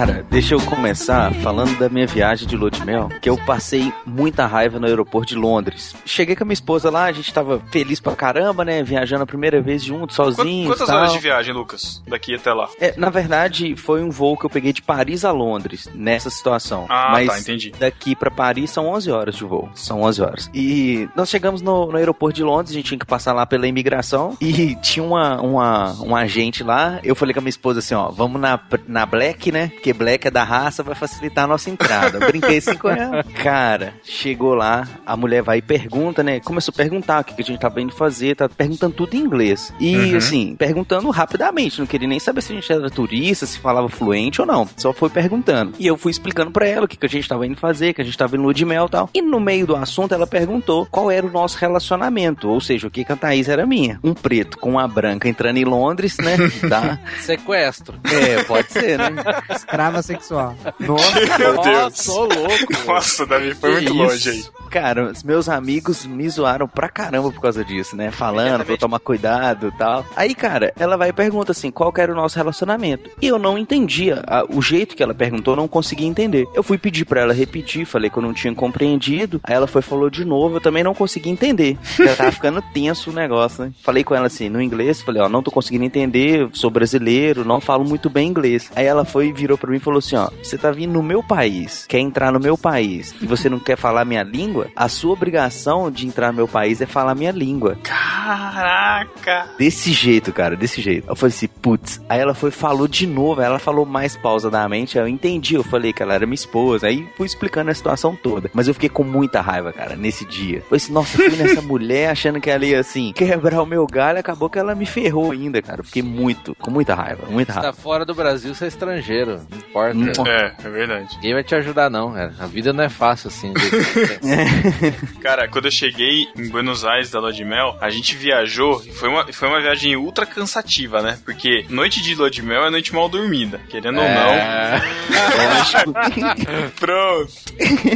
Cara, 0.00 0.24
deixa 0.30 0.54
eu 0.54 0.60
começar 0.62 1.30
falando 1.42 1.78
da 1.78 1.86
minha 1.90 2.06
viagem 2.06 2.48
de 2.48 2.56
lua 2.56 2.70
de 2.70 2.82
mel, 2.86 3.10
que 3.20 3.28
eu 3.28 3.36
passei 3.36 3.92
muita 4.06 4.46
raiva 4.46 4.80
no 4.80 4.86
aeroporto 4.86 5.34
de 5.34 5.38
Londres. 5.38 5.94
Cheguei 6.06 6.34
com 6.34 6.42
a 6.42 6.46
minha 6.46 6.54
esposa 6.54 6.88
lá, 6.88 7.04
a 7.04 7.12
gente 7.12 7.30
tava 7.34 7.60
feliz 7.70 8.00
pra 8.00 8.16
caramba, 8.16 8.64
né? 8.64 8.82
Viajando 8.82 9.24
a 9.24 9.26
primeira 9.26 9.60
vez 9.60 9.84
junto, 9.84 10.14
sozinhos. 10.14 10.68
Quantas 10.68 10.86
tal. 10.86 11.00
horas 11.00 11.12
de 11.12 11.18
viagem, 11.18 11.52
Lucas? 11.52 12.02
Daqui 12.08 12.34
até 12.34 12.50
lá. 12.50 12.70
É, 12.80 12.94
na 12.96 13.10
verdade, 13.10 13.76
foi 13.76 14.02
um 14.02 14.08
voo 14.08 14.38
que 14.38 14.46
eu 14.46 14.48
peguei 14.48 14.72
de 14.72 14.80
Paris 14.80 15.22
a 15.22 15.32
Londres, 15.32 15.86
nessa 15.94 16.30
situação. 16.30 16.86
Ah, 16.88 17.10
Mas 17.12 17.28
tá, 17.28 17.38
entendi. 17.38 17.70
daqui 17.78 18.16
pra 18.16 18.30
Paris 18.30 18.70
são 18.70 18.88
11 18.88 19.10
horas 19.10 19.36
de 19.36 19.44
voo. 19.44 19.68
São 19.74 20.00
11 20.00 20.22
horas. 20.22 20.50
E 20.54 21.10
nós 21.14 21.28
chegamos 21.28 21.60
no, 21.60 21.92
no 21.92 21.98
aeroporto 21.98 22.36
de 22.36 22.42
Londres, 22.42 22.70
a 22.70 22.74
gente 22.74 22.86
tinha 22.86 22.98
que 22.98 23.04
passar 23.04 23.34
lá 23.34 23.44
pela 23.44 23.66
imigração. 23.66 24.34
E 24.40 24.76
tinha 24.76 25.04
uma, 25.04 25.42
uma, 25.42 25.92
um 26.02 26.16
agente 26.16 26.64
lá. 26.64 27.00
Eu 27.04 27.14
falei 27.14 27.34
com 27.34 27.40
a 27.40 27.42
minha 27.42 27.50
esposa 27.50 27.80
assim: 27.80 27.94
ó, 27.94 28.08
vamos 28.08 28.40
na, 28.40 28.58
na 28.88 29.04
Black, 29.04 29.52
né? 29.52 29.70
Porque 29.90 30.04
Black 30.04 30.28
é 30.28 30.30
da 30.30 30.44
raça, 30.44 30.82
vai 30.82 30.94
facilitar 30.94 31.44
a 31.44 31.46
nossa 31.48 31.68
entrada. 31.68 32.18
Eu 32.18 32.26
brinquei 32.28 32.58
assim 32.58 32.76
com 32.76 32.88
ela. 32.88 33.24
Cara, 33.42 33.94
chegou 34.04 34.54
lá, 34.54 34.86
a 35.04 35.16
mulher 35.16 35.42
vai 35.42 35.58
e 35.58 35.62
pergunta, 35.62 36.22
né? 36.22 36.38
Começou 36.40 36.72
a 36.72 36.76
perguntar 36.76 37.20
o 37.20 37.24
que, 37.24 37.34
que 37.34 37.42
a 37.42 37.44
gente 37.44 37.58
tava 37.60 37.80
indo 37.80 37.92
fazer, 37.92 38.36
tá 38.36 38.48
perguntando 38.48 38.94
tudo 38.94 39.14
em 39.14 39.18
inglês. 39.20 39.72
E 39.80 39.96
Uhum. 39.96 40.16
assim, 40.16 40.56
perguntando 40.56 41.10
rapidamente, 41.10 41.78
não 41.80 41.86
queria 41.86 42.06
nem 42.08 42.18
saber 42.20 42.40
se 42.42 42.52
a 42.52 42.54
gente 42.54 42.72
era 42.72 42.88
turista, 42.90 43.46
se 43.46 43.58
falava 43.58 43.88
fluente 43.88 44.40
ou 44.40 44.46
não. 44.46 44.68
Só 44.76 44.92
foi 44.92 45.10
perguntando. 45.10 45.72
E 45.78 45.86
eu 45.86 45.96
fui 45.96 46.10
explicando 46.10 46.50
pra 46.52 46.66
ela 46.66 46.84
o 46.84 46.88
que, 46.88 46.96
que 46.96 47.06
a 47.06 47.08
gente 47.08 47.28
tava 47.28 47.46
indo 47.46 47.56
fazer, 47.56 47.92
que 47.92 48.00
a 48.00 48.04
gente 48.04 48.16
tava 48.16 48.36
lua 48.36 48.54
de 48.54 48.64
mel 48.64 48.86
e 48.86 48.90
tal. 48.90 49.10
E 49.12 49.20
no 49.22 49.40
meio 49.40 49.66
do 49.66 49.74
assunto, 49.76 50.14
ela 50.14 50.26
perguntou 50.26 50.86
qual 50.90 51.10
era 51.10 51.26
o 51.26 51.30
nosso 51.30 51.58
relacionamento, 51.58 52.48
ou 52.48 52.60
seja, 52.60 52.86
o 52.86 52.90
que, 52.90 53.04
que 53.04 53.12
a 53.12 53.16
Thaís 53.16 53.48
era 53.48 53.66
minha. 53.66 53.98
Um 54.04 54.14
preto 54.14 54.56
com 54.58 54.70
uma 54.70 54.86
branca 54.86 55.28
entrando 55.28 55.56
em 55.56 55.64
Londres, 55.64 56.16
né? 56.18 56.36
Tá? 56.70 56.98
Sequestro. 57.20 57.98
É, 58.04 58.44
pode 58.44 58.70
ser, 58.72 58.98
né? 58.98 59.10
Escrava 59.80 60.02
sexual. 60.02 60.54
Nossa, 60.78 61.38
Meu 61.38 61.54
Nossa, 61.54 61.70
Deus. 61.70 62.08
ô 62.08 62.20
louco. 62.24 62.86
Nossa, 62.86 63.26
Davi, 63.26 63.54
foi 63.54 63.72
muito 63.72 63.92
Que 63.92 63.98
longe 63.98 64.28
aí. 64.30 64.38
isso? 64.38 64.52
Cara, 64.70 65.10
os 65.10 65.24
meus 65.24 65.48
amigos 65.48 66.06
me 66.06 66.28
zoaram 66.28 66.68
pra 66.68 66.88
caramba 66.88 67.32
por 67.32 67.40
causa 67.40 67.64
disso, 67.64 67.96
né? 67.96 68.12
Falando, 68.12 68.64
vou 68.64 68.78
tomar 68.78 69.00
cuidado 69.00 69.66
e 69.74 69.76
tal. 69.78 70.06
Aí, 70.14 70.32
cara, 70.32 70.72
ela 70.78 70.96
vai 70.96 71.08
e 71.08 71.12
pergunta 71.12 71.50
assim, 71.50 71.72
qual 71.72 71.92
que 71.92 72.00
era 72.00 72.12
o 72.12 72.14
nosso 72.14 72.36
relacionamento? 72.36 73.10
E 73.20 73.26
eu 73.26 73.38
não 73.38 73.58
entendia. 73.58 74.22
a- 74.26 74.44
o 74.48 74.62
jeito 74.62 74.94
que 74.94 75.02
ela 75.02 75.12
perguntou, 75.14 75.54
eu 75.54 75.56
não 75.56 75.66
conseguia 75.66 76.06
entender. 76.06 76.46
Eu 76.54 76.62
fui 76.62 76.78
pedir 76.78 77.04
pra 77.04 77.20
ela 77.22 77.32
repetir, 77.34 77.84
falei 77.84 78.08
que 78.10 78.16
eu 78.16 78.22
não 78.22 78.32
tinha 78.32 78.54
compreendido. 78.54 79.40
Aí 79.42 79.54
ela 79.54 79.66
foi 79.66 79.80
e 79.80 79.82
falou 79.84 80.08
de 80.10 80.24
novo, 80.24 80.56
eu 80.56 80.60
também 80.60 80.84
não 80.84 80.94
consegui 80.94 81.30
entender. 81.30 81.76
Já 81.96 82.14
tava 82.14 82.30
ficando 82.32 82.62
tenso 82.72 83.10
o 83.10 83.12
negócio, 83.12 83.64
né? 83.64 83.72
Falei 83.82 84.04
com 84.04 84.14
ela 84.14 84.26
assim, 84.26 84.48
no 84.48 84.60
inglês, 84.62 85.02
falei, 85.02 85.20
ó, 85.22 85.28
não 85.28 85.42
tô 85.42 85.50
conseguindo 85.50 85.84
entender, 85.84 86.48
sou 86.52 86.70
brasileiro, 86.70 87.44
não 87.44 87.60
falo 87.60 87.84
muito 87.84 88.08
bem 88.08 88.28
inglês. 88.28 88.70
Aí 88.76 88.86
ela 88.86 89.04
foi 89.04 89.28
e 89.28 89.32
virou 89.32 89.58
pra 89.58 89.69
mim 89.70 89.76
e 89.76 89.80
falou 89.80 89.98
assim, 89.98 90.16
ó, 90.16 90.30
você 90.42 90.56
tá 90.58 90.70
vindo 90.70 90.92
no 90.92 91.02
meu 91.02 91.22
país, 91.22 91.86
quer 91.88 91.98
entrar 91.98 92.32
no 92.32 92.40
meu 92.40 92.56
país, 92.56 93.14
e 93.20 93.26
você 93.26 93.48
não 93.48 93.58
quer 93.58 93.76
falar 93.76 94.04
minha 94.04 94.22
língua, 94.22 94.68
a 94.74 94.88
sua 94.88 95.12
obrigação 95.12 95.90
de 95.90 96.06
entrar 96.06 96.28
no 96.28 96.34
meu 96.36 96.48
país 96.48 96.80
é 96.80 96.86
falar 96.86 97.14
minha 97.14 97.32
língua. 97.32 97.76
Caraca. 97.82 99.46
Desse 99.58 99.92
jeito, 99.92 100.32
cara, 100.32 100.56
desse 100.56 100.80
jeito. 100.80 101.08
Eu 101.08 101.16
falei 101.16 101.34
assim, 101.34 101.46
putz. 101.46 102.00
Aí 102.08 102.20
ela 102.20 102.34
foi 102.34 102.50
e 102.50 102.52
falou 102.52 102.88
de 102.88 103.06
novo, 103.06 103.40
ela 103.40 103.58
falou 103.58 103.86
mais 103.86 104.16
pausadamente, 104.16 104.98
eu 104.98 105.06
entendi, 105.08 105.54
eu 105.54 105.62
falei 105.62 105.92
que 105.92 106.02
ela 106.02 106.14
era 106.14 106.26
minha 106.26 106.34
esposa, 106.34 106.86
aí 106.88 107.08
fui 107.16 107.26
explicando 107.26 107.70
a 107.70 107.74
situação 107.74 108.16
toda. 108.16 108.50
Mas 108.52 108.68
eu 108.68 108.74
fiquei 108.74 108.88
com 108.88 109.04
muita 109.04 109.40
raiva, 109.40 109.72
cara, 109.72 109.96
nesse 109.96 110.24
dia. 110.24 110.60
Falei 110.62 110.76
assim, 110.76 110.92
nossa, 110.92 111.20
eu 111.22 111.30
fui 111.30 111.38
nessa 111.42 111.62
mulher 111.62 112.10
achando 112.10 112.40
que 112.40 112.50
ela 112.50 112.64
ia, 112.64 112.80
assim, 112.80 113.12
quebrar 113.12 113.62
o 113.62 113.66
meu 113.66 113.86
galho, 113.86 114.18
acabou 114.18 114.50
que 114.50 114.58
ela 114.58 114.74
me 114.74 114.86
ferrou 114.86 115.30
ainda, 115.32 115.62
cara. 115.62 115.80
Eu 115.80 115.84
fiquei 115.84 116.02
muito, 116.02 116.54
com 116.56 116.70
muita 116.70 116.94
raiva, 116.94 117.24
muita 117.30 117.52
Você 117.52 117.58
raiva. 117.60 117.72
tá 117.74 117.80
fora 117.82 118.04
do 118.04 118.14
Brasil, 118.14 118.54
você 118.54 118.64
é 118.64 118.68
estrangeiro. 118.68 119.40
Importa. 119.60 120.28
É, 120.28 120.52
é 120.64 120.68
verdade. 120.68 121.14
Ninguém 121.16 121.34
vai 121.34 121.44
te 121.44 121.54
ajudar, 121.54 121.90
não, 121.90 122.12
cara. 122.12 122.32
A 122.38 122.46
vida 122.46 122.72
não 122.72 122.84
é 122.84 122.88
fácil 122.88 123.28
assim. 123.28 123.52
Cara, 125.22 125.48
quando 125.48 125.66
eu 125.66 125.70
cheguei 125.70 126.26
em 126.36 126.48
Buenos 126.48 126.84
Aires 126.84 127.10
da 127.10 127.20
Lua 127.20 127.32
de 127.32 127.44
Mel, 127.44 127.76
a 127.80 127.90
gente 127.90 128.16
viajou 128.16 128.82
e 128.86 128.92
foi 128.92 129.08
uma, 129.08 129.32
foi 129.32 129.48
uma 129.48 129.60
viagem 129.60 129.96
ultra 129.96 130.24
cansativa, 130.26 131.02
né? 131.02 131.18
Porque 131.24 131.64
noite 131.68 132.02
de 132.02 132.14
Lua 132.14 132.30
de 132.30 132.42
Mel 132.42 132.64
é 132.64 132.70
noite 132.70 132.94
mal 132.94 133.08
dormida. 133.08 133.60
Querendo 133.68 133.98
ou 133.98 134.04
É, 134.04 134.14
não. 134.14 135.92
Pronto. 136.78 137.32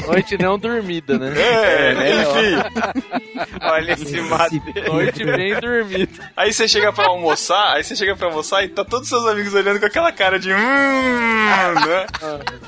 Noite 0.06 0.38
não 0.38 0.58
dormida, 0.58 1.18
né? 1.18 1.32
É, 1.36 2.22
enfim. 2.22 3.54
Olha 3.60 3.92
esse 3.92 4.20
mate. 4.22 4.62
Noite 4.86 5.24
bem 5.24 5.58
dormida. 5.60 6.30
Aí 6.36 6.52
você 6.52 6.68
chega 6.68 6.92
pra 6.92 7.06
almoçar, 7.06 7.74
aí 7.74 7.84
você 7.84 7.96
chega 7.96 8.14
pra 8.16 8.28
almoçar 8.28 8.64
e 8.64 8.68
tá 8.68 8.84
todos 8.84 9.08
seus 9.08 9.26
amigos 9.26 9.54
olhando 9.54 9.80
com 9.80 9.86
aquela 9.86 10.12
cara 10.12 10.38
de 10.38 10.52
hum, 10.52 11.43
né? 11.86 12.06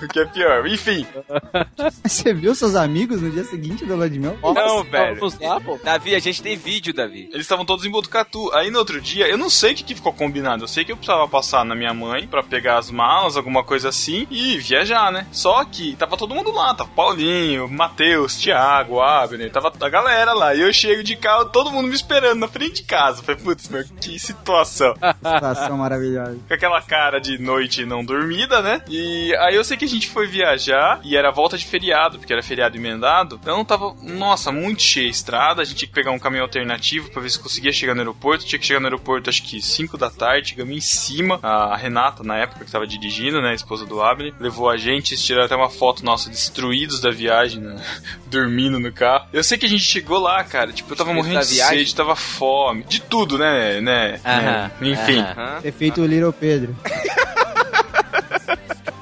O 0.02 0.08
que 0.08 0.20
é 0.20 0.24
pior. 0.26 0.66
Enfim, 0.66 1.06
Você 2.04 2.32
viu 2.32 2.54
seus 2.54 2.74
amigos 2.74 3.20
no 3.20 3.30
dia 3.30 3.44
seguinte 3.44 3.84
da 3.84 3.94
lua 3.94 4.08
de 4.08 4.18
mel? 4.18 4.36
não, 4.42 4.84
velho. 4.84 5.16
Vamos 5.16 5.38
lá, 5.38 5.60
pô. 5.60 5.78
Davi, 5.82 6.14
a 6.14 6.18
gente 6.18 6.42
tem 6.42 6.56
vídeo, 6.56 6.94
Davi. 6.94 7.28
Eles 7.32 7.42
estavam 7.42 7.64
todos 7.64 7.84
em 7.84 7.90
Botucatu. 7.90 8.52
Aí 8.54 8.70
no 8.70 8.78
outro 8.78 9.00
dia, 9.00 9.28
eu 9.28 9.38
não 9.38 9.50
sei 9.50 9.72
o 9.72 9.74
que, 9.76 9.84
que 9.84 9.94
ficou 9.94 10.12
combinado. 10.12 10.64
Eu 10.64 10.68
sei 10.68 10.84
que 10.84 10.92
eu 10.92 10.96
precisava 10.96 11.26
passar 11.28 11.64
na 11.64 11.74
minha 11.74 11.92
mãe 11.94 12.26
pra 12.26 12.42
pegar 12.42 12.78
as 12.78 12.90
malas, 12.90 13.36
alguma 13.36 13.62
coisa 13.64 13.88
assim, 13.88 14.26
e 14.30 14.58
viajar, 14.58 15.10
né? 15.12 15.26
Só 15.32 15.64
que 15.64 15.96
tava 15.96 16.16
todo 16.16 16.34
mundo 16.34 16.50
lá. 16.52 16.74
Tava 16.74 16.90
Paulinho, 16.90 17.68
Matheus, 17.68 18.36
Thiago, 18.36 19.00
Abner, 19.00 19.50
tava 19.50 19.72
a 19.80 19.88
galera 19.88 20.32
lá. 20.32 20.54
E 20.54 20.60
eu 20.60 20.72
chego 20.72 21.02
de 21.02 21.16
carro, 21.16 21.46
todo 21.46 21.70
mundo 21.70 21.88
me 21.88 21.94
esperando 21.94 22.38
na 22.40 22.48
frente 22.48 22.76
de 22.76 22.82
casa. 22.84 23.22
Falei, 23.22 23.40
putz, 23.40 23.68
meu, 23.68 23.84
que 24.00 24.18
situação. 24.18 24.94
Situação 25.16 25.76
maravilhosa. 25.76 26.38
com 26.46 26.54
aquela 26.54 26.80
cara 26.82 27.20
de 27.20 27.38
noite 27.38 27.84
não 27.84 28.04
dormida, 28.04 28.60
né? 28.62 28.65
E 28.88 29.34
aí 29.36 29.54
eu 29.54 29.64
sei 29.64 29.76
que 29.76 29.84
a 29.84 29.88
gente 29.88 30.08
foi 30.08 30.26
viajar 30.26 31.00
e 31.04 31.16
era 31.16 31.30
volta 31.30 31.56
de 31.56 31.64
feriado, 31.64 32.18
porque 32.18 32.32
era 32.32 32.42
feriado 32.42 32.76
emendado. 32.76 33.38
Então 33.40 33.64
tava, 33.64 33.94
nossa, 34.02 34.50
muito 34.50 34.82
cheia 34.82 35.06
a 35.06 35.10
estrada. 35.10 35.62
A 35.62 35.64
gente 35.64 35.78
tinha 35.78 35.88
que 35.88 35.94
pegar 35.94 36.10
um 36.10 36.18
caminho 36.18 36.42
alternativo 36.42 37.10
pra 37.10 37.22
ver 37.22 37.30
se 37.30 37.38
conseguia 37.38 37.72
chegar 37.72 37.94
no 37.94 38.00
aeroporto. 38.00 38.44
Tinha 38.44 38.58
que 38.58 38.66
chegar 38.66 38.80
no 38.80 38.86
aeroporto 38.86 39.30
acho 39.30 39.42
que 39.42 39.60
5 39.60 39.96
da 39.96 40.10
tarde, 40.10 40.50
chegamos 40.50 40.76
em 40.76 40.80
cima. 40.80 41.38
A 41.42 41.76
Renata, 41.76 42.22
na 42.22 42.36
época 42.36 42.64
que 42.64 42.70
tava 42.70 42.86
dirigindo, 42.86 43.40
né? 43.40 43.50
A 43.50 43.54
esposa 43.54 43.86
do 43.86 44.02
Abner, 44.02 44.34
levou 44.40 44.68
a 44.68 44.76
gente. 44.76 45.14
Eles 45.14 45.24
tiraram 45.24 45.46
até 45.46 45.56
uma 45.56 45.70
foto 45.70 46.04
nossa 46.04 46.30
destruídos 46.30 47.00
da 47.00 47.10
viagem, 47.10 47.60
né? 47.60 47.82
dormindo 48.26 48.78
no 48.78 48.92
carro. 48.92 49.26
Eu 49.32 49.44
sei 49.44 49.58
que 49.58 49.66
a 49.66 49.68
gente 49.68 49.84
chegou 49.84 50.18
lá, 50.18 50.42
cara. 50.44 50.72
Tipo, 50.72 50.92
eu 50.92 50.96
tava 50.96 51.12
morrendo 51.12 51.40
de 51.40 51.54
viagem? 51.54 51.78
sede, 51.78 51.94
tava 51.94 52.16
fome. 52.16 52.84
De 52.84 53.00
tudo, 53.00 53.38
né? 53.38 53.80
né? 53.80 54.20
Aham, 54.24 54.42
né? 54.42 54.70
Enfim. 54.82 55.20
Hã? 55.20 55.60
Ter 55.62 55.72
feito 55.72 56.00
o 56.00 56.06
Little 56.06 56.32
Pedro. 56.32 56.76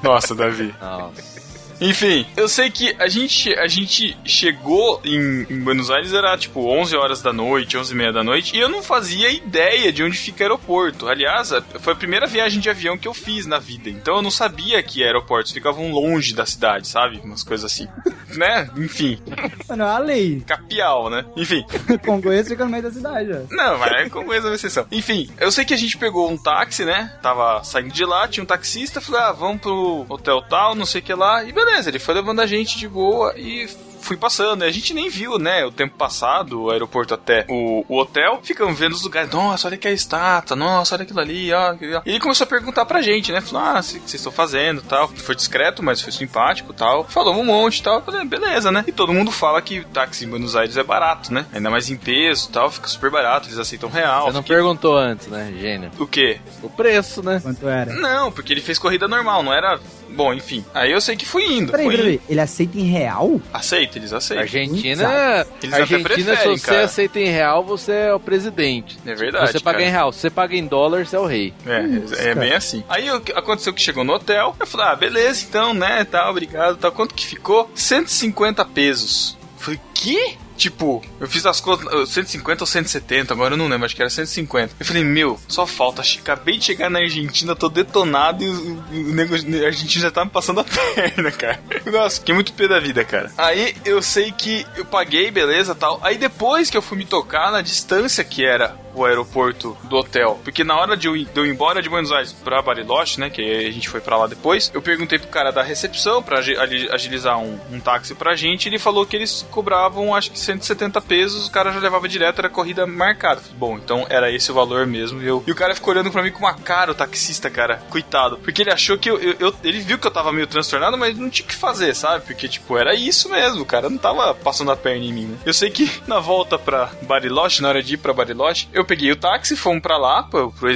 Nossa, 0.05 0.35
Davi. 0.35 0.71
Nossa. 0.79 1.34
Enfim, 1.79 2.25
eu 2.35 2.47
sei 2.47 2.69
que 2.69 2.95
a 2.99 3.07
gente, 3.07 3.53
a 3.55 3.67
gente 3.67 4.17
chegou 4.25 5.01
em, 5.03 5.45
em 5.49 5.59
Buenos 5.59 5.91
Aires, 5.91 6.13
era 6.13 6.37
tipo 6.37 6.67
11 6.67 6.95
horas 6.95 7.21
da 7.21 7.33
noite, 7.33 7.77
11 7.77 7.93
e 7.93 7.95
meia 7.95 8.13
da 8.13 8.23
noite, 8.23 8.55
e 8.55 8.59
eu 8.59 8.69
não 8.69 8.81
fazia 8.81 9.29
ideia 9.31 9.91
de 9.91 10.03
onde 10.03 10.17
fica 10.17 10.41
o 10.41 10.43
aeroporto. 10.43 11.07
Aliás, 11.07 11.51
foi 11.79 11.93
a 11.93 11.95
primeira 11.95 12.27
viagem 12.27 12.59
de 12.59 12.69
avião 12.69 12.97
que 12.97 13.07
eu 13.07 13.13
fiz 13.13 13.45
na 13.45 13.59
vida, 13.59 13.89
então 13.89 14.17
eu 14.17 14.21
não 14.21 14.31
sabia 14.31 14.81
que 14.81 15.03
aeroportos 15.03 15.51
ficavam 15.51 15.91
longe 15.91 16.33
da 16.33 16.45
cidade, 16.45 16.87
sabe? 16.87 17.19
Umas 17.23 17.43
coisas 17.43 17.71
assim. 17.71 17.87
né? 18.37 18.69
Enfim, 18.77 19.19
Mano, 19.67 19.83
é 19.83 19.87
a 19.87 19.97
lei. 19.99 20.41
capial, 20.45 21.09
né? 21.09 21.25
Enfim. 21.35 21.65
Congonhas 22.05 22.47
fica 22.47 22.65
no 22.65 22.71
meio 22.71 22.83
da 22.83 22.91
cidade, 22.91 23.29
ó. 23.31 23.55
Não, 23.55 23.77
mas 23.77 23.91
é 23.91 24.09
com 24.09 24.23
coisa 24.25 24.47
uma 24.47 24.55
exceção. 24.55 24.85
Enfim, 24.91 25.29
eu 25.39 25.51
sei 25.51 25.65
que 25.65 25.73
a 25.73 25.77
gente 25.77 25.97
pegou 25.97 26.29
um 26.29 26.37
táxi, 26.37 26.85
né? 26.85 27.13
Tava 27.21 27.63
saindo 27.63 27.93
de 27.93 28.05
lá, 28.05 28.27
tinha 28.27 28.43
um 28.43 28.47
taxista, 28.47 29.01
falei, 29.01 29.21
ah, 29.21 29.31
vamos 29.31 29.61
pro 29.61 30.05
hotel 30.09 30.41
tal, 30.43 30.75
não 30.75 30.85
sei 30.85 31.01
o 31.01 31.03
que 31.03 31.13
lá. 31.13 31.43
E 31.43 31.51
beleza, 31.51 31.74
ele 31.87 31.99
foi 31.99 32.15
levando 32.15 32.39
a 32.39 32.45
gente 32.45 32.77
de 32.77 32.87
boa 32.87 33.33
e 33.37 33.67
fui 34.05 34.17
passando. 34.17 34.63
E 34.63 34.67
a 34.67 34.71
gente 34.71 34.93
nem 34.93 35.09
viu, 35.09 35.37
né, 35.37 35.65
o 35.65 35.71
tempo 35.71 35.95
passado, 35.97 36.63
o 36.63 36.71
aeroporto 36.71 37.13
até 37.13 37.45
o, 37.49 37.85
o 37.89 37.97
hotel. 37.97 38.39
Ficamos 38.43 38.77
vendo 38.77 38.93
os 38.93 39.01
lugares. 39.03 39.31
Nossa, 39.31 39.67
olha 39.67 39.77
que 39.77 39.87
é 39.87 39.91
a 39.91 39.93
estátua. 39.93 40.55
Nossa, 40.55 40.95
olha 40.95 41.03
aquilo 41.03 41.19
ali, 41.19 41.51
ó. 41.51 41.71
aquilo. 41.71 42.01
E 42.05 42.09
ele 42.11 42.19
começou 42.19 42.45
a 42.45 42.47
perguntar 42.47 42.85
pra 42.85 43.01
gente, 43.01 43.31
né? 43.31 43.41
Falou, 43.41 43.61
ah, 43.67 43.79
o 43.79 43.83
que 43.83 43.89
vocês 43.99 44.13
estão 44.15 44.31
fazendo 44.31 44.81
tal. 44.81 45.07
Foi 45.07 45.35
discreto, 45.35 45.83
mas 45.83 46.01
foi 46.01 46.11
simpático 46.11 46.73
tal. 46.73 47.03
Falou 47.05 47.35
um 47.35 47.45
monte 47.45 47.81
tal. 47.81 48.01
Falei, 48.01 48.23
beleza, 48.25 48.71
né? 48.71 48.83
E 48.87 48.91
todo 48.91 49.13
mundo 49.13 49.31
fala 49.31 49.61
que 49.61 49.81
táxi 49.85 50.25
em 50.25 50.29
Buenos 50.29 50.55
Aires 50.55 50.77
é 50.77 50.83
barato, 50.83 51.33
né? 51.33 51.45
Ainda 51.53 51.69
mais 51.69 51.89
em 51.89 51.97
peso 51.97 52.49
tal, 52.49 52.69
fica 52.71 52.87
super 52.87 53.09
barato. 53.09 53.47
Eles 53.47 53.57
aceitam 53.59 53.89
real. 53.89 54.27
Você 54.27 54.33
não 54.33 54.41
Fiquei- 54.41 54.55
perguntou 54.55 54.95
antes, 54.97 55.27
né, 55.27 55.53
gênio? 55.59 55.91
O 55.99 56.05
quê? 56.07 56.39
O 56.61 56.69
preço, 56.69 57.23
né? 57.23 57.39
Quanto 57.41 57.67
era? 57.67 57.93
Não, 57.93 58.31
porque 58.31 58.53
ele 58.53 58.61
fez 58.61 58.77
corrida 58.77 59.07
normal, 59.07 59.41
não 59.43 59.53
era. 59.53 59.79
Bom, 60.09 60.33
enfim. 60.33 60.63
Aí 60.73 60.91
eu 60.91 61.01
sei 61.01 61.15
que 61.17 61.25
fui 61.25 61.43
indo. 61.45 61.71
Peraí, 61.71 61.85
fui 61.85 61.95
peraí, 61.97 62.13
indo. 62.15 62.21
Ele 62.29 62.39
aceita 62.39 62.77
em 62.77 62.83
real? 62.83 63.41
Aceita, 63.51 63.94
eles 63.99 64.13
aceitam. 64.13 64.43
Argentina, 64.43 65.45
Eles 65.61 65.73
até 65.73 65.81
Argentina, 65.81 65.97
se 65.97 66.03
preferem, 66.03 66.57
você 66.57 66.65
cara. 66.65 66.83
aceita 66.83 67.19
em 67.19 67.27
real, 67.27 67.63
você 67.63 67.91
é 67.91 68.13
o 68.13 68.19
presidente. 68.19 68.97
É 69.05 69.15
verdade. 69.15 69.51
você 69.51 69.59
paga 69.59 69.77
cara. 69.77 69.89
em 69.89 69.91
real. 69.91 70.11
Se 70.11 70.19
você 70.19 70.29
paga 70.29 70.55
em 70.55 70.65
dólar, 70.65 71.05
você 71.05 71.15
é 71.15 71.19
o 71.19 71.25
rei. 71.25 71.53
É, 71.65 72.29
é 72.29 72.35
bem 72.35 72.53
assim. 72.53 72.83
Aí 72.89 73.05
que 73.21 73.31
aconteceu 73.31 73.73
que 73.73 73.81
chegou 73.81 74.03
no 74.03 74.13
hotel, 74.13 74.55
eu 74.59 74.67
falei, 74.67 74.87
ah, 74.87 74.95
beleza, 74.95 75.45
então, 75.47 75.73
né, 75.73 76.03
tal, 76.03 76.31
obrigado, 76.31 76.77
tal. 76.77 76.91
Quanto 76.91 77.15
que 77.15 77.25
ficou? 77.25 77.69
150 77.73 78.63
pesos. 78.65 79.37
Eu 79.41 79.63
falei, 79.63 79.79
que? 79.93 80.37
Tipo, 80.57 81.03
eu 81.19 81.27
fiz 81.27 81.45
as 81.45 81.59
contas, 81.59 81.85
uh, 81.93 82.05
150 82.05 82.63
ou 82.63 82.67
170, 82.67 83.33
agora 83.33 83.53
eu 83.53 83.57
não 83.57 83.67
lembro, 83.67 83.85
acho 83.85 83.95
que 83.95 84.01
era 84.01 84.09
150. 84.09 84.75
Eu 84.79 84.85
falei, 84.85 85.03
meu, 85.03 85.39
só 85.47 85.65
falta, 85.67 86.01
acabei 86.01 86.57
de 86.57 86.65
chegar 86.65 86.89
na 86.89 86.99
Argentina, 86.99 87.55
tô 87.55 87.67
detonado 87.69 88.43
e 88.43 88.47
o, 88.49 88.53
o, 88.53 88.79
o 88.91 89.13
nego- 89.13 89.35
a 89.35 89.65
Argentina 89.67 90.03
já 90.03 90.11
tá 90.11 90.23
me 90.23 90.31
passando 90.31 90.61
a 90.61 90.63
perna, 90.95 91.31
cara. 91.31 91.59
Nossa, 91.85 92.19
fiquei 92.19 92.33
muito 92.33 92.53
pé 92.53 92.67
da 92.67 92.79
vida, 92.79 93.03
cara. 93.03 93.31
Aí 93.37 93.75
eu 93.83 94.01
sei 94.01 94.31
que 94.31 94.65
eu 94.77 94.85
paguei, 94.85 95.29
beleza, 95.29 95.75
tal. 95.75 95.99
Aí 96.01 96.17
depois 96.17 96.69
que 96.69 96.77
eu 96.77 96.81
fui 96.81 96.97
me 96.97 97.05
tocar 97.05 97.51
na 97.51 97.61
distância 97.61 98.23
que 98.23 98.45
era 98.45 98.77
o 98.93 99.03
aeroporto 99.03 99.75
do 99.83 99.97
hotel. 99.97 100.39
Porque 100.41 100.63
na 100.63 100.77
hora 100.79 100.95
de 100.95 101.07
eu, 101.07 101.17
ir- 101.17 101.25
de 101.25 101.37
eu 101.37 101.45
ir 101.45 101.49
embora 101.49 101.81
de 101.81 101.89
Buenos 101.89 102.13
Aires 102.13 102.31
pra 102.31 102.61
Bariloche, 102.61 103.19
né? 103.19 103.29
Que 103.29 103.41
a 103.67 103.71
gente 103.71 103.89
foi 103.89 103.99
pra 103.99 104.15
lá 104.15 104.25
depois, 104.25 104.71
eu 104.73 104.81
perguntei 104.81 105.19
pro 105.19 105.27
cara 105.27 105.51
da 105.51 105.61
recepção 105.61 106.23
pra 106.23 106.39
agilizar 106.39 107.37
um, 107.37 107.59
um 107.71 107.79
táxi 107.79 108.15
pra 108.15 108.35
gente. 108.37 108.69
Ele 108.69 108.79
falou 108.79 109.05
que 109.05 109.15
eles 109.17 109.45
cobravam 109.51 110.15
acho 110.15 110.31
que 110.31 110.39
170 110.45 111.01
pesos, 111.01 111.47
o 111.47 111.51
cara 111.51 111.71
já 111.71 111.79
levava 111.79 112.07
direto, 112.07 112.39
era 112.39 112.49
corrida 112.49 112.85
marcada. 112.85 113.41
Bom, 113.57 113.77
então 113.77 114.05
era 114.09 114.31
esse 114.31 114.51
o 114.51 114.53
valor 114.53 114.85
mesmo. 114.87 115.21
E, 115.21 115.27
eu, 115.27 115.43
e 115.45 115.51
o 115.51 115.55
cara 115.55 115.75
ficou 115.75 115.93
olhando 115.93 116.11
pra 116.11 116.21
mim 116.23 116.31
com 116.31 116.39
uma 116.39 116.53
cara, 116.53 116.91
o 116.91 116.95
taxista, 116.95 117.49
cara, 117.49 117.81
coitado. 117.89 118.37
Porque 118.37 118.61
ele 118.61 118.71
achou 118.71 118.97
que 118.97 119.09
eu, 119.09 119.17
eu- 119.19 119.35
eu- 119.39 119.55
Ele 119.63 119.79
viu 119.79 119.97
que 119.97 120.05
eu 120.07 120.11
tava 120.11 120.31
meio 120.31 120.47
transtornado, 120.47 120.97
mas 120.97 121.17
não 121.17 121.29
tinha 121.29 121.45
o 121.45 121.49
que 121.49 121.55
fazer, 121.55 121.95
sabe? 121.95 122.25
Porque, 122.25 122.47
tipo, 122.47 122.77
era 122.77 122.93
isso 122.93 123.29
mesmo, 123.29 123.61
o 123.61 123.65
cara 123.65 123.89
não 123.89 123.97
tava 123.97 124.33
passando 124.35 124.71
a 124.71 124.75
perna 124.77 125.03
em 125.05 125.13
mim, 125.13 125.25
né? 125.27 125.37
Eu 125.45 125.53
sei 125.53 125.69
que 125.69 125.89
na 126.07 126.19
volta 126.19 126.57
pra 126.59 126.91
Bariloche, 127.03 127.61
na 127.61 127.69
hora 127.69 127.81
de 127.83 127.95
ir 127.95 127.97
pra 127.97 128.13
Bariloche, 128.13 128.67
eu 128.73 128.85
peguei 128.85 129.11
o 129.11 129.15
táxi, 129.15 129.55
fomos 129.55 129.81
pra 129.81 129.97
lá, 129.97 130.23
pro, 130.23 130.51
pro 130.51 130.69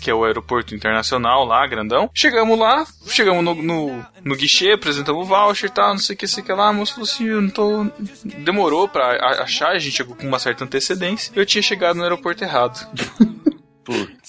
que 0.00 0.10
é 0.10 0.14
o 0.14 0.24
aeroporto 0.24 0.74
internacional 0.74 1.44
lá, 1.44 1.66
grandão. 1.66 2.10
Chegamos 2.14 2.58
lá, 2.58 2.86
chegamos 3.08 3.42
no, 3.44 3.54
no, 3.54 4.06
no 4.24 4.36
guichê, 4.36 4.72
apresentamos 4.72 5.22
o 5.22 5.28
voucher 5.28 5.70
e 5.70 5.72
tal, 5.72 5.90
não 5.90 5.98
sei 5.98 6.14
o 6.14 6.18
que, 6.18 6.26
sei 6.28 6.42
que 6.44 6.52
lá. 6.52 6.68
A 6.68 6.72
moça 6.72 6.92
falou 6.92 7.08
assim: 7.08 7.24
eu 7.26 7.40
não 7.42 7.50
tô. 7.50 7.86
Demorou 8.24 8.88
pra 8.88 9.15
achar, 9.20 9.70
a 9.70 9.78
gente 9.78 10.02
com 10.04 10.26
uma 10.26 10.38
certa 10.38 10.64
antecedência. 10.64 11.32
Eu 11.34 11.46
tinha 11.46 11.62
chegado 11.62 11.96
no 11.96 12.02
aeroporto 12.02 12.44
errado. 12.44 12.86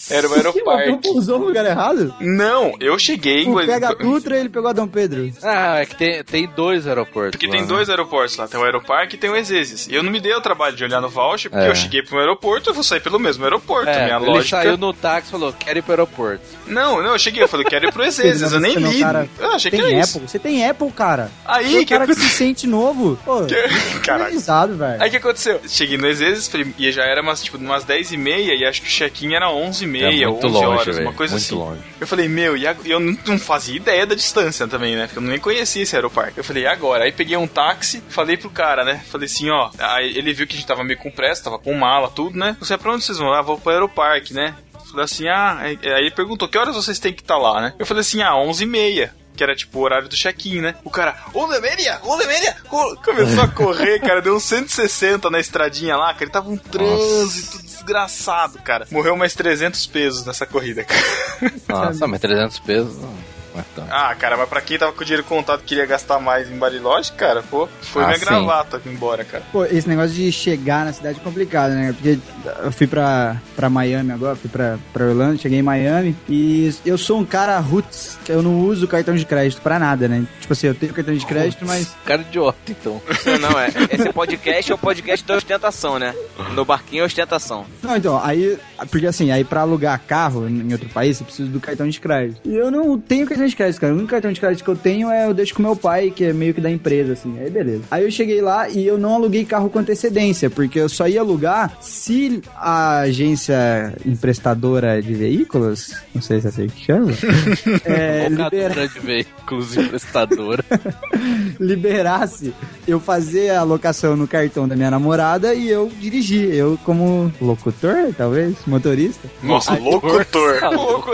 Era 0.10 0.28
o 0.28 0.30
Tu 0.30 0.36
aeroparque. 0.36 0.98
pousou 1.02 1.40
no 1.40 1.46
lugar 1.48 1.66
errado? 1.66 2.14
Não, 2.20 2.74
eu 2.80 2.98
cheguei. 3.00 3.46
Tu 3.46 3.54
pega 3.66 3.90
a 3.90 3.94
Dutra 3.94 4.38
e 4.38 4.40
ele 4.42 4.50
pegou 4.50 4.70
a 4.70 4.74
Dom 4.74 4.88
Pedro. 4.88 5.30
Ah, 5.44 5.80
é 5.80 5.86
que 5.86 5.96
tem, 5.96 6.24
tem 6.24 6.48
dois 6.56 6.88
aeroportos. 6.88 7.32
Porque 7.32 7.46
lá, 7.48 7.52
tem 7.54 7.62
né? 7.62 7.68
dois 7.68 7.90
aeroportos 7.90 8.38
lá, 8.38 8.48
tem 8.48 8.60
o 8.60 8.64
Aeroparque 8.64 9.16
e 9.16 9.18
tem 9.20 9.30
o 9.30 9.36
Exesis. 9.36 9.88
E 9.88 9.96
eu 9.96 10.04
não 10.04 10.12
me 10.12 10.20
dei 10.20 10.34
o 10.34 10.42
trabalho 10.42 10.76
de 10.76 10.84
olhar 10.84 11.02
no 11.02 11.10
voucher, 11.10 11.50
porque 11.52 11.66
É. 11.66 11.70
eu 11.70 11.76
cheguei 11.76 12.02
pro 12.04 12.20
aeroporto, 12.20 12.70
eu 12.70 12.74
vou 12.74 12.84
sair 12.84 13.00
pelo 13.00 13.20
mesmo 13.20 13.44
aeroporto. 13.44 13.90
É, 13.90 14.06
minha 14.06 14.18
ele 14.18 14.26
lógica. 14.26 14.58
saiu 14.62 14.78
no 14.78 14.94
táxi 14.94 15.30
e 15.30 15.32
falou, 15.32 15.54
quero 15.54 15.80
ir 15.80 15.82
pro 15.82 15.92
aeroporto. 15.94 16.42
Não, 16.68 17.02
não, 17.02 17.12
eu 17.14 17.20
cheguei, 17.20 17.42
eu 17.44 17.48
falei, 17.48 17.66
quero 17.66 17.88
ir 17.88 17.92
pro 17.94 18.04
Exesis, 18.04 18.52
eu 18.52 18.60
nem 18.60 18.74
Você 18.74 18.80
não, 18.80 18.92
li. 18.92 19.00
cara, 19.00 19.30
Eu 19.40 19.52
achei 19.54 19.72
que 19.72 19.78
era 19.78 19.88
Apple. 19.88 20.00
isso. 20.00 20.20
Você 20.20 20.40
tem 20.40 20.68
Apple, 20.68 20.92
cara. 20.92 21.32
Aí, 21.46 21.70
Você 21.72 21.76
o 21.78 21.80
que 21.80 21.86
cara 21.86 22.06
que 22.06 22.16
se 22.16 22.30
sente 22.30 22.68
novo. 22.68 23.18
Pô, 23.26 23.42
Caraca. 24.04 24.68
velho. 24.68 25.02
Aí 25.02 25.08
o 25.08 25.12
que 25.12 25.18
aconteceu? 25.18 25.60
Cheguei 25.68 25.98
no 25.98 26.08
Exesis, 26.08 26.48
falei, 26.48 26.74
e 26.78 26.92
já 26.92 27.04
era 27.04 27.22
umas, 27.22 27.44
tipo, 27.44 27.58
umas 27.58 27.84
10 27.84 28.12
e 28.14 28.18
meia, 28.18 28.54
e 28.54 28.66
acho 28.66 28.82
que 28.82 28.88
o 28.88 28.92
check-in 28.92 29.34
era 29.34 29.47
11 29.52 29.84
e 29.84 29.88
meia, 29.88 30.24
É 30.26 30.28
muito 30.28 30.48
11 30.48 30.54
longe, 30.56 30.66
horas, 30.68 30.96
velho, 30.96 31.08
uma 31.08 31.14
coisa 31.14 31.34
muito 31.36 31.46
assim. 31.46 31.56
longe. 31.56 31.82
Eu 32.00 32.08
falei, 32.08 32.28
meu, 32.28 32.56
e 32.58 32.68
ag- 32.68 32.90
eu 32.90 33.00
não, 33.00 33.38
fazia 33.40 33.76
ideia 33.76 34.06
da 34.06 34.16
distância 34.16 34.68
também, 34.68 34.96
né? 34.96 35.08
Porque 35.08 35.20
eu 35.20 35.24
nem 35.24 35.40
conhecia 35.40 35.82
esse 35.84 35.96
aeroparque. 35.96 36.38
Eu 36.38 36.44
falei, 36.44 36.64
e 36.64 36.68
agora? 36.68 37.04
Aí 37.04 37.12
peguei 37.12 37.38
um 37.38 37.48
táxi, 37.48 38.02
falei 38.10 38.38
pro 38.38 38.50
cara, 38.50 38.84
né? 38.84 39.02
Falei 39.10 39.26
assim, 39.26 39.50
ó. 39.50 39.70
Aí 39.80 40.18
ele 40.18 40.34
viu 40.34 40.48
que 40.48 40.54
a 40.54 40.58
gente 40.58 40.68
tava 40.68 40.84
meio 40.84 41.00
com 41.00 41.10
pressa, 41.12 41.44
tava 41.44 41.60
com 41.60 41.74
mala, 41.74 42.10
tudo, 42.10 42.38
né? 42.38 42.56
Você, 42.60 42.78
pra 42.78 42.92
onde 42.94 43.04
vocês 43.04 43.18
vão? 43.18 43.34
Ah, 43.34 43.42
vou 43.42 43.58
pro 43.58 43.72
aeroparque, 43.72 44.34
né? 44.34 44.56
Falei 44.90 45.06
assim, 45.06 45.28
ah. 45.28 45.58
Aí 45.60 45.78
ele 45.82 46.12
perguntou, 46.12 46.48
que 46.48 46.58
horas 46.58 46.76
vocês 46.76 46.98
têm 47.00 47.12
que 47.14 47.22
estar 47.22 47.38
lá, 47.38 47.60
né? 47.62 47.74
Eu 47.78 47.86
falei 47.86 48.02
assim, 48.02 48.22
ah, 48.22 48.36
11 48.38 48.64
e 48.64 48.68
meia. 48.68 49.14
Que 49.38 49.44
era 49.44 49.56
tipo 49.56 49.78
o 49.80 49.82
horário 49.84 50.10
do 50.10 50.16
check-in, 50.16 50.60
né? 50.62 50.76
O 50.84 50.90
cara, 50.90 51.16
ô 51.34 51.46
Lemeria, 51.46 52.00
ô 52.04 52.16
Lemeria! 52.16 52.56
co- 52.68 52.98
Começou 53.06 53.44
a 53.44 53.48
correr, 53.48 54.00
cara, 54.02 54.20
deu 54.22 54.36
uns 54.36 54.44
160 54.44 55.30
na 55.30 55.40
estradinha 55.40 55.96
lá, 55.96 56.08
cara. 56.12 56.24
Ele 56.26 56.32
tava 56.32 56.50
um 56.50 56.58
trânsito 56.58 57.62
desgraçado, 57.62 58.58
cara. 58.60 58.88
Morreu 58.92 59.16
mais 59.16 59.34
300 59.36 59.86
pesos 59.88 60.26
nessa 60.26 60.46
corrida, 60.46 60.84
cara. 60.84 61.54
Nossa, 61.70 62.08
mas 62.08 62.20
300 62.20 62.60
pesos 62.60 62.98
não 63.00 63.37
é 63.60 63.64
tanto. 63.76 63.88
Ah, 63.92 64.14
cara, 64.16 64.38
mas 64.38 64.48
pra 64.50 64.62
quem 64.62 64.78
tava 64.78 64.92
com 64.94 65.02
o 65.02 65.06
dinheiro 65.06 65.24
contado 65.24 65.62
e 65.62 65.64
queria 65.64 65.86
gastar 65.86 66.20
mais 66.20 66.50
em 66.50 66.58
Bariloche, 66.58 67.12
cara, 67.14 67.42
pô, 67.44 67.68
foi 67.82 68.04
Ah, 68.04 68.08
minha 68.08 68.20
sim. 68.20 68.26
gravata 68.26 68.82
embora, 68.86 69.24
cara. 69.24 69.44
Pô, 69.52 69.66
esse 69.66 69.88
negócio 69.88 70.12
de 70.16 70.32
chegar 70.32 70.86
na 70.86 70.94
cidade 70.94 71.20
é 71.20 71.24
complicado, 71.24 71.72
né? 71.72 71.94
Porque 71.94 72.20
eu 72.64 72.72
fui 72.72 72.88
pra, 72.88 73.38
pra 73.56 73.70
Miami 73.70 74.12
agora, 74.12 74.36
fui 74.36 74.50
pra, 74.50 74.78
pra 74.94 75.06
Orlando, 75.06 75.40
cheguei 75.42 75.60
em 75.60 75.64
Miami 75.64 76.16
e 76.30 76.74
eu 76.86 76.98
sou 76.98 77.20
um 77.20 77.26
cara 77.26 77.58
roots, 77.60 78.18
que 78.24 78.32
eu 78.32 78.42
não 78.42 78.60
uso 78.62 78.88
cartão 78.88 79.16
de 79.16 79.26
crédito 79.26 79.62
pra 79.62 79.80
nada, 79.80 80.08
né? 80.08 80.26
Tipo 80.42 80.54
assim, 80.54 80.68
eu 80.68 80.76
tenho 80.76 80.94
cartão 80.94 81.14
de 81.16 81.26
crédito, 81.26 81.66
mas 81.66 81.96
Cara 82.06 82.22
idiota, 82.22 82.58
então. 82.70 83.02
Isso 83.10 83.38
não, 83.40 83.60
é. 83.60 83.68
Esse 83.92 84.12
podcast 84.14 84.72
é 84.72 84.76
o 84.76 84.78
podcast 84.78 85.26
da 85.26 85.36
ostentação, 85.36 86.00
né? 86.00 86.14
No 86.54 86.64
barquinho 86.66 87.02
é 87.04 87.06
ostentação. 87.06 87.66
Não, 87.82 87.96
então, 87.98 88.22
aí. 88.24 88.58
Porque 88.92 89.08
assim, 89.08 89.32
aí 89.32 89.44
pra 89.44 89.62
alugar 89.62 90.00
carro 90.08 90.48
em 90.48 90.72
outro 90.72 90.88
país, 90.90 91.18
você 91.18 91.24
precisa 91.24 91.50
do 91.50 91.60
cartão 91.60 91.88
de 91.90 92.00
crédito. 92.00 92.40
E 92.46 92.56
eu 92.56 92.70
não 92.70 92.98
tenho 93.00 93.26
cartão 93.26 93.47
de 93.48 93.56
crédito, 93.56 93.80
cara. 93.82 93.94
O 93.94 93.96
único 93.98 94.10
cartão 94.12 94.32
de 94.32 94.40
crédito 94.40 94.64
que 94.64 94.70
eu 94.70 94.76
tenho 94.76 95.10
é 95.10 95.26
eu 95.28 95.34
deixo 95.34 95.54
com 95.54 95.62
meu 95.62 95.76
pai, 95.76 96.12
que 96.12 96.26
é 96.26 96.34
meio 96.34 96.54
que 96.54 96.62
da 96.62 96.70
empresa, 96.72 97.14
assim. 97.14 97.38
Aí 97.40 97.50
beleza. 97.50 97.84
Aí 97.92 98.04
eu 98.04 98.12
cheguei 98.12 98.42
lá 98.42 98.70
e 98.70 98.86
eu 98.86 98.98
não 98.98 99.16
aluguei 99.16 99.46
carro 99.46 99.70
com 99.70 99.80
antecedência, 99.80 100.50
porque 100.50 100.80
eu 100.80 100.90
só 100.90 101.08
ia 101.08 101.22
alugar 101.22 101.78
se 101.82 102.42
a 102.56 103.00
agência 103.00 103.94
emprestadora 104.06 105.02
de 105.02 105.14
veículos, 105.14 105.94
não 106.14 106.22
sei 106.22 106.40
se 106.42 106.48
é 106.48 106.50
assim 106.50 106.68
que 106.68 106.86
chama, 106.86 107.12
é, 107.86 108.28
libera- 108.30 108.48
Locadora 108.68 108.88
de 108.88 109.00
veículos 109.00 109.78
emprestadora. 109.78 110.64
liberasse 111.60 112.54
eu 112.88 113.00
fazer 113.00 113.50
a 113.52 113.64
locação 113.64 114.16
no 114.16 114.28
cartão 114.28 114.68
da 114.68 114.76
minha 114.76 114.92
namorada 114.92 115.54
e 115.54 115.70
eu 115.70 115.92
dirigir. 116.00 116.54
Eu 116.54 116.78
como 116.86 117.32
locutor, 117.42 118.14
talvez, 118.18 118.56
motorista. 118.66 119.28
Nossa, 119.44 119.74
locutor. 119.76 120.60
Louco. 120.74 121.12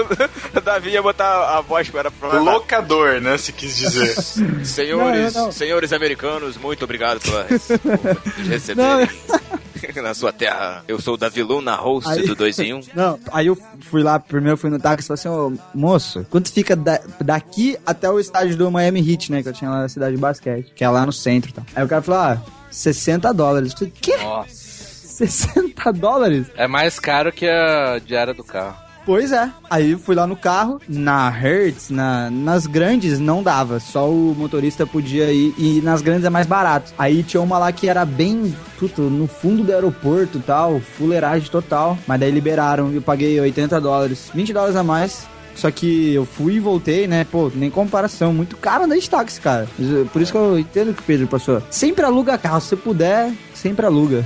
Davi 0.63 0.91
ia 0.91 1.01
botar 1.01 1.57
a 1.57 1.61
voz 1.61 1.89
para 1.89 2.11
pra 2.11 2.22
Locador, 2.43 3.19
né, 3.21 3.37
se 3.37 3.51
quis 3.51 3.75
dizer. 3.77 4.15
Senhores, 4.65 5.33
Não, 5.33 5.45
não, 5.45 5.51
senhores 5.51 5.91
americanos, 5.93 6.57
muito 6.57 6.83
obrigado 6.83 7.19
pela 7.19 7.43
por 7.45 8.21
receber 8.47 9.09
na 10.01 10.13
sua 10.13 10.31
terra. 10.31 10.83
Eu 10.87 10.99
sou 11.01 11.15
o 11.15 11.17
Davi 11.17 11.43
Luna, 11.43 11.75
host 11.75 12.09
Aí- 12.09 12.25
do 12.25 12.35
2 12.35 12.59
em 12.59 12.73
1. 12.73 12.81
Não, 12.95 13.19
aí 13.31 13.47
eu 13.47 13.57
fui 13.89 14.01
lá, 14.01 14.17
primeiro 14.19 14.57
fui 14.57 14.69
no 14.69 14.79
táxi 14.79 15.03
e 15.05 15.07
falei 15.07 15.19
assim, 15.19 15.29
ô, 15.29 15.53
moço, 15.73 16.25
quanto 16.29 16.51
fica 16.51 16.75
da- 16.75 17.01
daqui 17.19 17.77
até 17.85 18.09
o 18.09 18.19
estádio 18.19 18.55
do 18.55 18.71
Miami 18.71 18.99
Heat, 19.11 19.31
né, 19.31 19.43
que 19.43 19.49
eu 19.49 19.53
tinha 19.53 19.69
lá 19.69 19.81
na 19.81 19.89
cidade 19.89 20.15
de 20.15 20.21
basquete, 20.21 20.71
que 20.75 20.83
é 20.83 20.89
lá 20.89 21.05
no 21.05 21.11
centro 21.13 21.49
e 21.51 21.53
tal. 21.53 21.65
Aí 21.75 21.83
o 21.83 21.87
cara 21.87 22.01
falou, 22.01 22.21
ah, 22.21 22.41
60 22.71 23.33
dólares. 23.33 23.71
Eu 23.73 23.77
falei, 23.79 23.93
quê? 24.01 24.17
Nossa. 24.17 24.49
60 25.13 25.93
dólares? 25.93 26.47
É 26.55 26.67
mais 26.67 26.99
caro 26.99 27.31
que 27.31 27.45
a 27.47 27.99
diária 28.03 28.33
do 28.33 28.43
carro. 28.43 28.75
Pois 29.05 29.31
é. 29.31 29.49
Aí 29.69 29.95
fui 29.97 30.15
lá 30.15 30.25
no 30.25 30.35
carro, 30.35 30.79
na 30.87 31.29
Hertz, 31.29 31.89
na, 31.89 32.29
nas 32.29 32.65
grandes 32.65 33.19
não 33.19 33.43
dava, 33.43 33.79
só 33.79 34.09
o 34.09 34.33
motorista 34.37 34.85
podia 34.85 35.31
ir, 35.31 35.53
e 35.57 35.81
nas 35.81 36.01
grandes 36.01 36.25
é 36.25 36.29
mais 36.29 36.47
barato. 36.47 36.93
Aí 36.97 37.21
tinha 37.23 37.41
uma 37.41 37.57
lá 37.57 37.71
que 37.71 37.89
era 37.89 38.05
bem, 38.05 38.55
puto, 38.79 39.01
no 39.03 39.27
fundo 39.27 39.63
do 39.63 39.73
aeroporto 39.73 40.37
e 40.37 40.41
tal, 40.41 40.79
fuleiragem 40.79 41.49
total, 41.49 41.97
mas 42.07 42.19
daí 42.19 42.31
liberaram, 42.31 42.91
eu 42.91 43.01
paguei 43.01 43.39
80 43.39 43.81
dólares, 43.81 44.31
20 44.33 44.53
dólares 44.53 44.75
a 44.75 44.83
mais. 44.83 45.27
Só 45.55 45.69
que 45.69 46.13
eu 46.13 46.25
fui 46.25 46.55
e 46.55 46.59
voltei, 46.59 47.07
né? 47.07 47.25
Pô, 47.29 47.51
nem 47.53 47.69
comparação. 47.69 48.33
Muito 48.33 48.57
caro 48.57 48.85
andar 48.85 48.97
de 48.97 49.07
táxi, 49.07 49.39
cara. 49.39 49.67
Por 50.11 50.19
isso 50.19 50.31
que 50.31 50.37
eu 50.37 50.57
entendo 50.57 50.95
que 50.95 51.01
o 51.01 51.05
Pedro 51.05 51.27
passou. 51.27 51.61
Sempre 51.69 52.03
aluga 52.03 52.37
carro. 52.39 52.59
Se 52.59 52.75
puder, 52.75 53.31
sempre 53.63 53.85
aluga. 53.85 54.25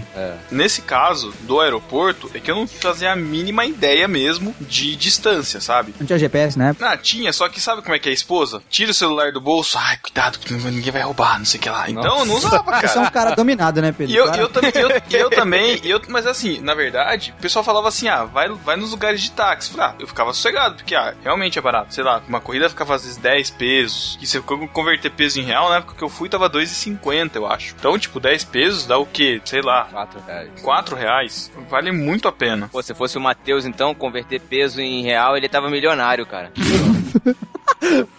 Nesse 0.50 0.82
caso 0.82 1.32
do 1.42 1.62
aeroporto, 1.62 2.30
é 2.34 2.40
que 2.40 2.50
eu 2.50 2.56
não 2.56 2.68
fazia 2.68 3.12
a 3.12 3.16
mínima 3.16 3.66
ideia 3.66 4.08
mesmo 4.08 4.56
de 4.60 4.96
distância, 4.96 5.62
sabe? 5.62 5.94
Não 6.00 6.08
tinha 6.08 6.18
GPS, 6.18 6.58
né? 6.58 6.76
Ah, 6.82 6.98
tinha, 6.98 7.32
só 7.32 7.48
que 7.48 7.62
sabe 7.62 7.82
como 7.84 7.96
é 7.96 8.00
que 8.00 8.10
é 8.10 8.12
a 8.12 8.16
esposa? 8.16 8.62
Tira 8.70 8.90
o 8.92 8.94
celular 8.94 9.32
do 9.32 9.40
bolso, 9.40 9.78
ai, 9.78 9.98
cuidado, 9.98 10.40
porque 10.40 10.54
ninguém 10.54 10.92
vai 10.92 11.02
roubar, 11.04 11.38
não 11.38 11.46
sei 11.46 11.60
o 11.60 11.64
que 11.64 11.70
lá. 11.70 11.90
Então 11.90 12.20
eu 12.20 12.26
não 12.26 12.36
usava, 12.36 12.64
Você 12.82 12.98
é 12.98 13.02
um 13.02 13.04
cara. 13.04 13.12
cara 13.12 13.36
dominado, 13.36 13.82
né, 13.82 13.92
Pedro? 13.92 14.14
E 14.14 14.18
eu, 14.18 14.26
Cara- 14.26 14.38
eu, 14.42 14.50
também, 14.50 14.72
eu, 14.76 14.90
eu 15.20 15.30
também, 15.32 15.80
eu, 15.84 16.02
mas 16.10 16.26
assim, 16.26 16.60
na 16.62 16.74
verdade, 16.74 17.34
o 17.38 17.42
pessoal 17.42 17.64
falava 17.64 17.88
assim: 17.90 18.08
ah, 18.08 18.24
vai, 18.24 18.50
vai 18.50 18.76
nos 18.76 18.92
lugares 18.92 19.22
de 19.22 19.32
táxi. 19.32 19.70
Falei, 19.72 19.88
ah, 19.88 19.96
eu 20.00 20.08
ficava 20.08 20.34
sossegado, 20.34 20.76
porque 20.76 20.96
ah, 20.96 21.14
realmente 21.24 21.60
é 21.60 21.62
barato. 21.62 21.94
Sei 21.94 22.04
lá, 22.04 22.22
uma 22.28 22.40
corrida 22.42 22.70
ficava 22.70 22.96
às 22.96 23.04
vezes 23.04 23.18
10 23.18 23.50
pesos. 23.52 24.18
E 24.22 24.26
se 24.28 24.38
eu 24.38 24.44
converter 24.44 25.12
peso 25.12 25.40
em 25.40 25.44
real, 25.44 25.70
na 25.70 25.78
época 25.78 25.96
que 25.96 26.04
eu 26.04 26.10
fui, 26.10 26.30
tava 26.30 26.50
2,50, 26.50 27.32
eu 27.36 27.46
acho. 27.48 27.76
Então, 27.78 27.98
tipo, 28.00 28.20
10 28.20 28.44
pesos 28.46 28.86
dá 28.86 28.98
o 28.98 29.06
quê? 29.06 29.27
Sei 29.46 29.62
lá, 29.62 29.86
4 29.92 30.20
reais. 30.26 30.62
4 30.62 30.96
reais. 30.96 31.52
Vale 31.70 31.92
muito 31.92 32.28
a 32.28 32.32
pena. 32.32 32.70
Pô, 32.72 32.82
se 32.82 32.94
fosse 32.94 33.18
o 33.18 33.22
Matheus, 33.22 33.66
então, 33.66 33.94
converter 33.94 34.40
peso 34.40 34.82
em 34.82 35.04
real, 35.04 35.36
ele 35.36 35.50
tava 35.50 35.70
milionário, 35.70 36.26
cara. 36.26 36.52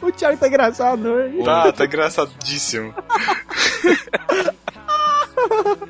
O 0.00 0.12
Thiago 0.12 0.38
tá 0.38 0.46
engraçado 0.46 1.04
hoje. 1.04 1.42
Tá, 1.42 1.72
tá 1.72 1.84
engraçadíssimo. 1.84 2.94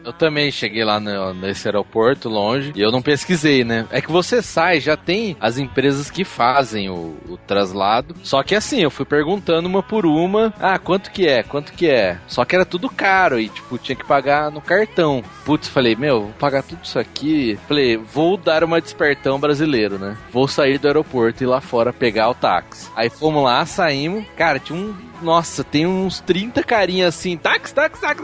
Eu 0.05 0.13
também 0.13 0.51
cheguei 0.51 0.85
lá 0.85 0.99
no- 1.01 1.35
nesse 1.35 1.69
aeroporto 1.69 2.29
longe 2.29 2.73
e 2.75 2.81
eu 2.81 2.91
não 2.91 3.03
pesquisei, 3.03 3.65
né? 3.65 3.87
É 3.91 4.01
que 4.01 4.11
você 4.11 4.41
sai, 4.43 4.81
já 4.81 4.97
tem 4.97 5.37
as 5.41 5.59
empresas 5.59 6.11
que 6.11 6.25
fazem 6.25 6.89
o, 6.89 7.17
o 7.29 7.37
traslado. 7.47 8.15
Só 8.23 8.43
que 8.43 8.55
assim, 8.55 8.81
eu 8.81 8.91
fui 8.91 9.05
perguntando 9.05 9.69
uma 9.69 9.83
por 9.83 10.07
uma. 10.07 10.53
Ah, 10.61 10.79
quanto 10.79 11.11
que 11.11 11.27
é? 11.27 11.43
Quanto 11.43 11.73
que 11.73 11.89
é? 11.89 12.19
Só 12.27 12.45
que 12.45 12.55
era 12.55 12.65
tudo 12.65 12.89
caro 12.89 13.39
e, 13.39 13.49
tipo, 13.49 13.79
tinha 13.79 13.97
que 13.97 14.05
pagar 14.07 14.51
no 14.51 14.61
cartão. 14.61 15.23
Putz, 15.45 15.69
falei, 15.69 15.95
meu, 15.97 16.23
vou 16.23 16.33
pagar 16.39 16.63
tudo 16.63 16.81
isso 16.85 16.99
aqui. 16.99 17.59
Falei, 17.67 17.97
vou 17.97 18.37
dar 18.37 18.65
uma 18.65 18.81
despertão 18.81 19.39
brasileiro, 19.39 19.99
né? 19.99 20.17
Vou 20.33 20.49
sair 20.49 20.79
do 20.79 20.87
aeroporto 20.87 21.43
e 21.43 21.45
ir 21.45 21.49
lá 21.49 21.61
fora 21.61 21.93
pegar 21.93 22.29
o 22.31 22.35
táxi. 22.35 22.91
Aí 22.97 23.11
fomos 23.11 23.43
lá, 23.45 23.65
saímos. 23.67 24.25
Cara, 24.37 24.59
tinha 24.59 24.79
um. 24.79 24.95
Nossa, 25.23 25.65
tem 25.65 25.87
uns 25.87 26.21
30 26.21 26.63
carinhas 26.63 27.15
assim, 27.15 27.37
táxi, 27.37 27.75
táxi. 27.75 28.01
táxi. 28.01 28.23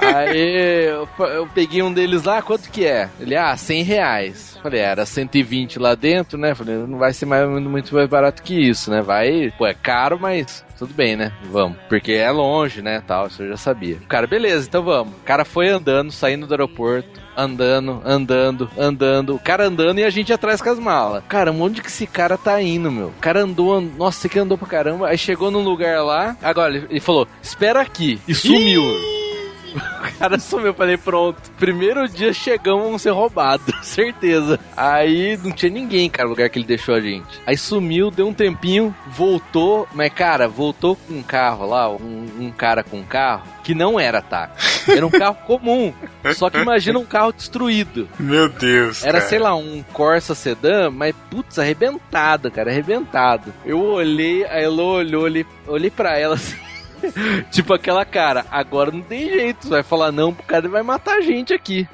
Aí 0.00 0.86
eu, 0.86 1.08
eu 1.26 1.46
peguei 1.48 1.82
um 1.82 1.92
deles 1.92 2.24
lá, 2.24 2.42
quanto 2.42 2.70
que 2.70 2.84
é? 2.84 3.08
Ele, 3.20 3.36
ah, 3.36 3.56
100 3.56 3.82
reais. 3.82 4.58
Falei, 4.62 4.80
era 4.80 5.04
120 5.04 5.78
lá 5.78 5.94
dentro, 5.94 6.38
né? 6.38 6.54
Falei, 6.54 6.76
não 6.76 6.98
vai 6.98 7.12
ser 7.12 7.26
mais, 7.26 7.48
muito 7.48 7.94
mais 7.94 8.08
barato 8.08 8.42
que 8.42 8.54
isso, 8.54 8.90
né? 8.90 9.02
Vai, 9.02 9.52
pô, 9.58 9.66
é 9.66 9.74
caro, 9.74 10.18
mas 10.18 10.64
tudo 10.78 10.94
bem, 10.94 11.16
né? 11.16 11.32
Vamos. 11.50 11.76
Porque 11.88 12.12
é 12.12 12.30
longe, 12.30 12.82
né? 12.82 13.02
Tal, 13.06 13.26
isso 13.26 13.42
eu 13.42 13.50
já 13.50 13.56
sabia. 13.56 13.96
O 13.96 14.06
cara, 14.06 14.26
beleza, 14.26 14.66
então 14.66 14.82
vamos. 14.82 15.14
O 15.14 15.24
cara 15.24 15.44
foi 15.44 15.68
andando, 15.68 16.10
saindo 16.10 16.46
do 16.46 16.54
aeroporto, 16.54 17.20
andando, 17.36 18.00
andando, 18.04 18.70
andando. 18.78 19.34
O 19.34 19.38
cara 19.38 19.66
andando 19.66 19.98
e 19.98 20.04
a 20.04 20.10
gente 20.10 20.32
atrás 20.32 20.60
com 20.62 20.70
as 20.70 20.78
malas. 20.78 21.22
Cara, 21.28 21.52
onde 21.52 21.80
que 21.82 21.88
esse 21.88 22.06
cara 22.06 22.36
tá 22.36 22.60
indo, 22.62 22.90
meu? 22.90 23.08
O 23.08 23.20
cara 23.20 23.42
andou, 23.42 23.74
and- 23.76 23.90
nossa, 23.96 24.20
você 24.20 24.28
que 24.28 24.38
andou 24.38 24.56
pra 24.58 24.68
caramba. 24.68 25.08
Aí 25.08 25.18
chegou 25.18 25.50
num 25.50 25.62
lugar 25.62 26.02
lá, 26.04 26.36
agora 26.42 26.74
ele, 26.74 26.86
ele 26.90 27.00
falou, 27.00 27.26
espera 27.42 27.80
aqui. 27.80 28.20
E 28.28 28.34
sumiu. 28.34 28.82
O 30.14 30.18
cara 30.18 30.38
sumiu, 30.38 30.68
eu 30.68 30.74
falei, 30.74 30.96
pronto. 30.96 31.38
Primeiro 31.58 32.08
dia 32.08 32.32
chegamos, 32.32 32.84
vamos 32.84 33.02
ser 33.02 33.10
roubados, 33.10 33.74
certeza. 33.82 34.60
Aí 34.76 35.36
não 35.42 35.50
tinha 35.50 35.70
ninguém, 35.70 36.08
cara, 36.08 36.28
no 36.28 36.30
lugar 36.30 36.48
que 36.48 36.58
ele 36.58 36.66
deixou 36.66 36.94
a 36.94 37.00
gente. 37.00 37.40
Aí 37.46 37.56
sumiu, 37.56 38.10
deu 38.10 38.28
um 38.28 38.32
tempinho, 38.32 38.94
voltou, 39.08 39.88
mas, 39.92 40.12
cara, 40.12 40.46
voltou 40.46 40.96
com 40.96 41.14
um 41.14 41.22
carro 41.22 41.66
lá, 41.66 41.90
um, 41.90 42.26
um 42.38 42.50
cara 42.50 42.82
com 42.84 42.98
um 42.98 43.04
carro, 43.04 43.42
que 43.64 43.74
não 43.74 43.98
era 43.98 44.22
táxi. 44.22 44.92
Era 44.92 45.06
um 45.06 45.10
carro 45.10 45.36
comum. 45.46 45.92
Só 46.34 46.48
que 46.48 46.58
imagina 46.58 46.98
um 46.98 47.04
carro 47.04 47.32
destruído. 47.32 48.08
Meu 48.18 48.48
Deus. 48.48 49.02
Era, 49.02 49.18
cara. 49.18 49.28
sei 49.28 49.38
lá, 49.38 49.54
um 49.54 49.82
Corsa 49.92 50.34
sedã, 50.34 50.90
mas 50.90 51.14
putz, 51.30 51.58
arrebentado, 51.58 52.50
cara, 52.50 52.70
arrebentado. 52.70 53.52
Eu 53.64 53.80
olhei, 53.80 54.44
a 54.44 54.60
Elo 54.60 54.84
olhou, 54.84 55.24
olhei, 55.24 55.44
olhei 55.66 55.90
pra 55.90 56.18
ela 56.18 56.34
assim. 56.36 56.56
tipo 57.50 57.72
aquela 57.74 58.04
cara, 58.04 58.44
agora 58.50 58.90
não 58.90 59.02
tem 59.02 59.28
jeito, 59.28 59.64
você 59.64 59.70
vai 59.70 59.82
falar 59.82 60.12
não 60.12 60.32
pro 60.32 60.44
cara 60.44 60.66
e 60.66 60.70
vai 60.70 60.82
matar 60.82 61.16
a 61.16 61.20
gente 61.20 61.52
aqui. 61.52 61.88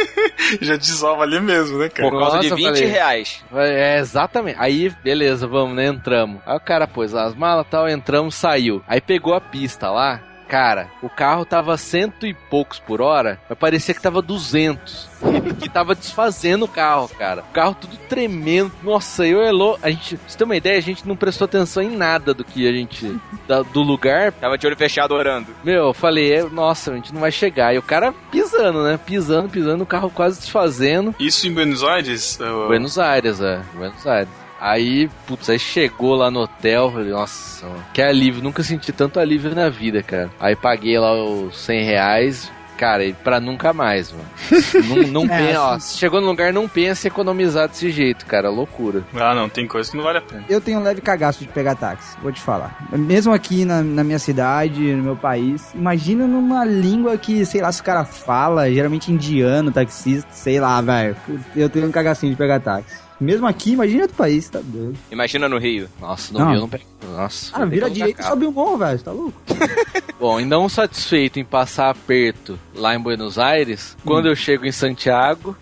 Já 0.60 0.76
desova 0.76 1.22
ali 1.22 1.40
mesmo, 1.40 1.78
né, 1.78 1.88
cara? 1.88 2.10
Por 2.10 2.18
causa 2.18 2.38
de 2.40 2.50
Nossa, 2.50 2.56
20 2.56 2.66
falei. 2.66 2.86
reais. 2.86 3.44
É, 3.54 3.98
exatamente. 3.98 4.56
Aí, 4.58 4.90
beleza, 5.02 5.46
vamos, 5.46 5.74
né? 5.76 5.86
Entramos. 5.86 6.40
Aí 6.46 6.56
o 6.56 6.60
cara 6.60 6.86
pôs 6.86 7.12
lá 7.12 7.24
as 7.24 7.34
malas 7.34 7.66
e 7.66 7.70
tal, 7.70 7.88
entramos, 7.88 8.34
saiu. 8.34 8.82
Aí 8.86 9.00
pegou 9.00 9.34
a 9.34 9.40
pista 9.40 9.90
lá. 9.90 10.20
Cara, 10.54 10.88
o 11.02 11.08
carro 11.08 11.44
tava 11.44 11.76
cento 11.76 12.24
e 12.24 12.32
poucos 12.32 12.78
por 12.78 13.02
hora, 13.02 13.40
mas 13.48 13.58
parecia 13.58 13.92
que 13.92 14.00
tava 14.00 14.22
200. 14.22 15.08
que 15.58 15.68
tava 15.68 15.96
desfazendo 15.96 16.66
o 16.66 16.68
carro, 16.68 17.08
cara. 17.08 17.42
O 17.42 17.52
carro 17.52 17.74
tudo 17.80 17.96
tremendo. 18.08 18.70
Nossa, 18.80 19.26
eu 19.26 19.42
Elo, 19.42 19.76
a 19.82 19.90
gente, 19.90 20.16
pra 20.16 20.28
você 20.28 20.38
ter 20.38 20.44
uma 20.44 20.54
ideia, 20.54 20.78
a 20.78 20.80
gente 20.80 21.08
não 21.08 21.16
prestou 21.16 21.46
atenção 21.46 21.82
em 21.82 21.96
nada 21.96 22.32
do 22.32 22.44
que 22.44 22.68
a 22.68 22.72
gente, 22.72 23.18
da- 23.48 23.62
do 23.62 23.82
lugar. 23.82 24.30
Tava 24.30 24.56
de 24.56 24.64
olho 24.64 24.76
fechado 24.76 25.12
orando. 25.12 25.48
Meu, 25.64 25.86
eu 25.86 25.92
falei, 25.92 26.32
é, 26.32 26.44
nossa, 26.44 26.92
a 26.92 26.94
gente 26.94 27.12
não 27.12 27.20
vai 27.20 27.32
chegar. 27.32 27.74
E 27.74 27.78
o 27.78 27.82
cara 27.82 28.14
pisando, 28.30 28.84
né? 28.84 28.96
Pisando, 29.04 29.48
pisando, 29.48 29.82
o 29.82 29.86
carro 29.86 30.08
quase 30.08 30.38
desfazendo. 30.38 31.12
Isso 31.18 31.48
em 31.48 31.52
Buenos 31.52 31.82
Aires? 31.82 32.38
Buenos 32.68 32.96
Aires, 32.96 33.40
é. 33.40 33.60
Buenos 33.74 34.06
Aires. 34.06 34.43
Aí, 34.66 35.10
putz, 35.26 35.50
aí 35.50 35.58
chegou 35.58 36.14
lá 36.14 36.30
no 36.30 36.40
hotel, 36.40 36.90
falei, 36.90 37.10
nossa, 37.10 37.66
mano, 37.66 37.84
que 37.92 38.00
alívio, 38.00 38.42
nunca 38.42 38.62
senti 38.62 38.92
tanto 38.92 39.20
alívio 39.20 39.54
na 39.54 39.68
vida, 39.68 40.02
cara. 40.02 40.30
Aí 40.40 40.56
paguei 40.56 40.98
lá 40.98 41.12
os 41.22 41.54
100 41.58 41.84
reais, 41.84 42.50
cara, 42.78 43.04
e 43.04 43.12
pra 43.12 43.38
nunca 43.40 43.74
mais, 43.74 44.10
mano. 44.10 44.24
não 45.12 45.24
não 45.26 45.32
É, 45.34 45.46
pensa, 45.48 45.60
ó, 45.60 45.72
assim- 45.74 45.98
chegou 45.98 46.18
no 46.18 46.28
lugar, 46.28 46.50
não 46.50 46.66
pensa 46.66 47.06
em 47.06 47.10
economizar 47.10 47.68
desse 47.68 47.90
jeito, 47.90 48.24
cara, 48.24 48.48
loucura. 48.48 49.04
Ah, 49.14 49.34
não, 49.34 49.50
tem 49.50 49.66
coisa 49.68 49.90
que 49.90 49.98
não 49.98 50.04
vale 50.04 50.16
a 50.16 50.22
pena. 50.22 50.44
Eu 50.48 50.62
tenho 50.62 50.78
um 50.78 50.82
leve 50.82 51.02
cagaço 51.02 51.40
de 51.40 51.48
pegar 51.48 51.74
táxi, 51.74 52.16
vou 52.22 52.32
te 52.32 52.40
falar. 52.40 52.88
Mesmo 52.90 53.34
aqui 53.34 53.66
na, 53.66 53.82
na 53.82 54.02
minha 54.02 54.18
cidade, 54.18 54.80
no 54.94 55.02
meu 55.02 55.16
país, 55.16 55.74
imagina 55.74 56.26
numa 56.26 56.64
língua 56.64 57.18
que, 57.18 57.44
sei 57.44 57.60
lá, 57.60 57.70
se 57.70 57.82
o 57.82 57.84
cara 57.84 58.06
fala, 58.06 58.70
geralmente 58.72 59.12
indiano, 59.12 59.70
taxista, 59.70 60.26
sei 60.32 60.58
lá, 60.58 60.80
velho. 60.80 61.14
Eu 61.54 61.68
tenho 61.68 61.86
um 61.86 61.92
cagacinho 61.92 62.32
de 62.32 62.38
pegar 62.38 62.60
táxi. 62.60 63.03
Mesmo 63.20 63.46
aqui, 63.46 63.72
imagina 63.72 64.02
outro 64.02 64.16
país, 64.16 64.48
tá 64.48 64.60
doido. 64.62 64.98
Imagina 65.10 65.48
no 65.48 65.58
Rio. 65.58 65.88
Nossa, 66.00 66.32
no 66.32 66.38
Não. 66.40 66.50
Rio 66.50 66.60
não 66.60 66.68
pego. 66.68 66.84
Nossa. 67.16 67.50
Ah, 67.54 67.64
vira 67.64 67.86
um 67.86 67.90
direita 67.90 68.22
e 68.22 68.24
sobe 68.24 68.46
o 68.46 68.52
morro, 68.52 68.78
velho, 68.78 68.98
tá 68.98 69.12
louco? 69.12 69.40
Bom, 70.18 70.40
e 70.40 70.44
não 70.44 70.68
satisfeito 70.68 71.38
em 71.38 71.44
passar 71.44 71.90
aperto 71.90 72.58
lá 72.74 72.94
em 72.94 72.98
Buenos 72.98 73.38
Aires, 73.38 73.96
quando 74.04 74.26
eu 74.26 74.34
chego 74.34 74.64
em 74.66 74.72
Santiago, 74.72 75.56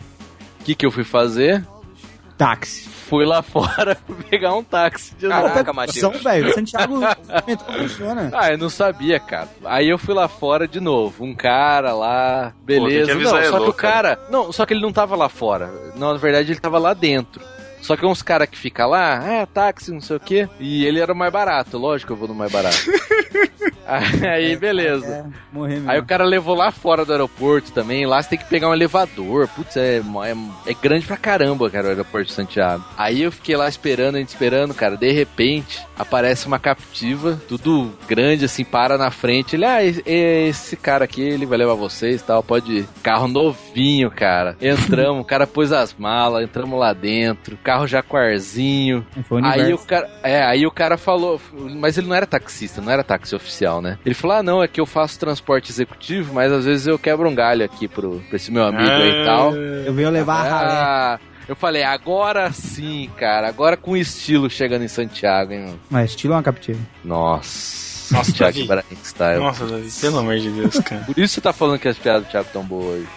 o 0.60 0.64
que 0.64 0.74
que 0.74 0.86
eu 0.86 0.90
fui 0.90 1.04
fazer? 1.04 1.66
Táxi. 2.38 2.88
Fui 3.12 3.26
lá 3.26 3.42
fora 3.44 3.94
pegar 4.30 4.54
um 4.54 4.64
táxi 4.64 5.14
de 5.16 5.28
novo. 5.28 5.42
Caraca, 5.42 5.70
Matheus. 5.70 6.22
velho. 6.22 6.54
Santiago, 6.54 6.96
o 6.96 7.46
metrô 7.46 7.72
funciona. 7.74 8.30
Ah, 8.32 8.52
eu 8.52 8.56
não 8.56 8.70
sabia, 8.70 9.20
cara. 9.20 9.50
Aí 9.66 9.90
eu 9.90 9.98
fui 9.98 10.14
lá 10.14 10.28
fora 10.28 10.66
de 10.66 10.80
novo. 10.80 11.22
Um 11.22 11.34
cara 11.34 11.92
lá, 11.92 12.54
beleza. 12.62 13.12
avisar 13.12 13.42
não, 13.42 13.50
só 13.50 13.56
ele, 13.56 13.64
que 13.64 13.70
o 13.70 13.74
cara. 13.74 14.16
cara. 14.16 14.30
Não, 14.30 14.50
só 14.50 14.64
que 14.64 14.72
ele 14.72 14.80
não 14.80 14.94
tava 14.94 15.14
lá 15.14 15.28
fora. 15.28 15.70
Não, 15.94 16.10
na 16.14 16.18
verdade 16.18 16.52
ele 16.52 16.58
tava 16.60 16.78
lá 16.78 16.94
dentro. 16.94 17.42
Só 17.82 17.98
que 17.98 18.06
uns 18.06 18.22
caras 18.22 18.48
que 18.48 18.56
fica 18.56 18.86
lá, 18.86 19.22
é, 19.28 19.44
táxi, 19.44 19.92
não 19.92 20.00
sei 20.00 20.16
o 20.16 20.20
quê. 20.20 20.48
E 20.58 20.86
ele 20.86 20.98
era 20.98 21.12
o 21.12 21.16
mais 21.16 21.30
barato. 21.30 21.76
Lógico 21.76 22.06
que 22.06 22.12
eu 22.14 22.16
vou 22.16 22.28
no 22.28 22.34
mais 22.34 22.50
barato. 22.50 22.78
Aí, 24.32 24.56
beleza. 24.56 25.06
É, 25.06 25.24
morrer 25.52 25.74
mesmo. 25.74 25.90
Aí 25.90 25.98
o 25.98 26.04
cara 26.04 26.24
levou 26.24 26.54
lá 26.54 26.70
fora 26.70 27.04
do 27.04 27.12
aeroporto 27.12 27.72
também. 27.72 28.06
Lá 28.06 28.22
você 28.22 28.30
tem 28.30 28.38
que 28.38 28.48
pegar 28.48 28.68
um 28.68 28.74
elevador. 28.74 29.48
Putz, 29.48 29.76
é, 29.76 29.98
é, 29.98 30.70
é 30.70 30.74
grande 30.74 31.06
pra 31.06 31.16
caramba, 31.16 31.70
cara, 31.70 31.86
o 31.86 31.90
aeroporto 31.90 32.28
de 32.28 32.32
Santiago. 32.32 32.84
Aí 32.96 33.22
eu 33.22 33.32
fiquei 33.32 33.56
lá 33.56 33.68
esperando, 33.68 34.16
a 34.16 34.18
gente 34.18 34.28
esperando, 34.28 34.74
cara. 34.74 34.96
De 34.96 35.10
repente, 35.10 35.84
aparece 35.98 36.46
uma 36.46 36.58
captiva, 36.58 37.40
tudo 37.48 37.92
grande, 38.08 38.44
assim, 38.44 38.64
para 38.64 38.96
na 38.96 39.10
frente. 39.10 39.56
Ele, 39.56 39.64
ah, 39.64 39.84
esse, 39.84 40.02
esse 40.06 40.76
cara 40.76 41.04
aqui, 41.04 41.22
ele 41.22 41.46
vai 41.46 41.58
levar 41.58 41.74
vocês 41.74 42.20
e 42.20 42.24
tal. 42.24 42.42
Pode 42.42 42.72
ir. 42.72 42.88
Carro 43.02 43.28
novinho, 43.28 44.10
cara. 44.10 44.56
Entramos, 44.60 45.22
o 45.22 45.24
cara 45.24 45.46
pôs 45.46 45.72
as 45.72 45.94
malas, 45.94 46.44
entramos 46.44 46.78
lá 46.78 46.92
dentro. 46.92 47.56
Carro 47.62 47.86
jaguarzinho. 47.86 49.06
Foi 49.24 49.42
o 49.42 49.44
Aí 49.44 49.74
o 49.74 49.78
cara, 49.78 50.08
é, 50.22 50.42
aí 50.42 50.66
o 50.66 50.70
cara 50.70 50.96
falou, 50.96 51.40
mas 51.52 51.98
ele 51.98 52.06
não 52.06 52.16
era 52.16 52.26
taxista, 52.26 52.80
não 52.80 52.90
era 52.90 53.04
táxi 53.04 53.34
oficial, 53.34 53.81
né? 53.82 53.98
Ele 54.06 54.14
falou: 54.14 54.36
"Ah, 54.38 54.42
não, 54.42 54.62
é 54.62 54.68
que 54.68 54.80
eu 54.80 54.86
faço 54.86 55.18
transporte 55.18 55.70
executivo, 55.70 56.32
mas 56.32 56.50
às 56.52 56.64
vezes 56.64 56.86
eu 56.86 56.98
quebro 56.98 57.28
um 57.28 57.34
galho 57.34 57.64
aqui 57.64 57.86
pro 57.88 58.22
pra 58.28 58.36
esse 58.36 58.50
meu 58.50 58.64
amigo 58.64 58.88
aí 58.90 59.22
e 59.22 59.24
tal". 59.24 59.54
Eu 59.54 59.92
venho 59.92 60.08
levar 60.10 60.36
a 60.36 60.42
ralé. 60.48 60.72
Ah, 60.74 61.18
Eu 61.48 61.56
falei, 61.56 61.82
agora 61.82 62.50
sim, 62.52 63.10
cara. 63.18 63.48
Agora 63.48 63.76
com 63.76 63.96
estilo 63.96 64.48
chegando 64.48 64.84
em 64.84 64.88
Santiago, 64.88 65.52
hein, 65.52 65.60
mano. 65.66 65.80
Mas 65.90 66.10
estilo 66.10 66.32
é 66.34 66.36
uma 66.36 66.42
captiva. 66.42 66.78
Nossa. 67.04 67.92
Nossa, 68.12 68.30
Thiago 68.32 68.58
Style. 69.04 69.40
Nossa, 69.40 69.64
Davi, 69.66 69.88
pelo 70.00 70.18
amor 70.18 70.36
de 70.38 70.50
Deus, 70.50 70.78
cara. 70.80 71.02
Por 71.02 71.18
isso 71.18 71.34
você 71.34 71.40
tá 71.40 71.50
falando 71.52 71.78
que 71.78 71.88
as 71.88 71.96
piadas 71.96 72.24
do 72.24 72.30
Thiago 72.30 72.48
tão 72.52 72.62
boas 72.62 73.00
hoje. 73.00 73.08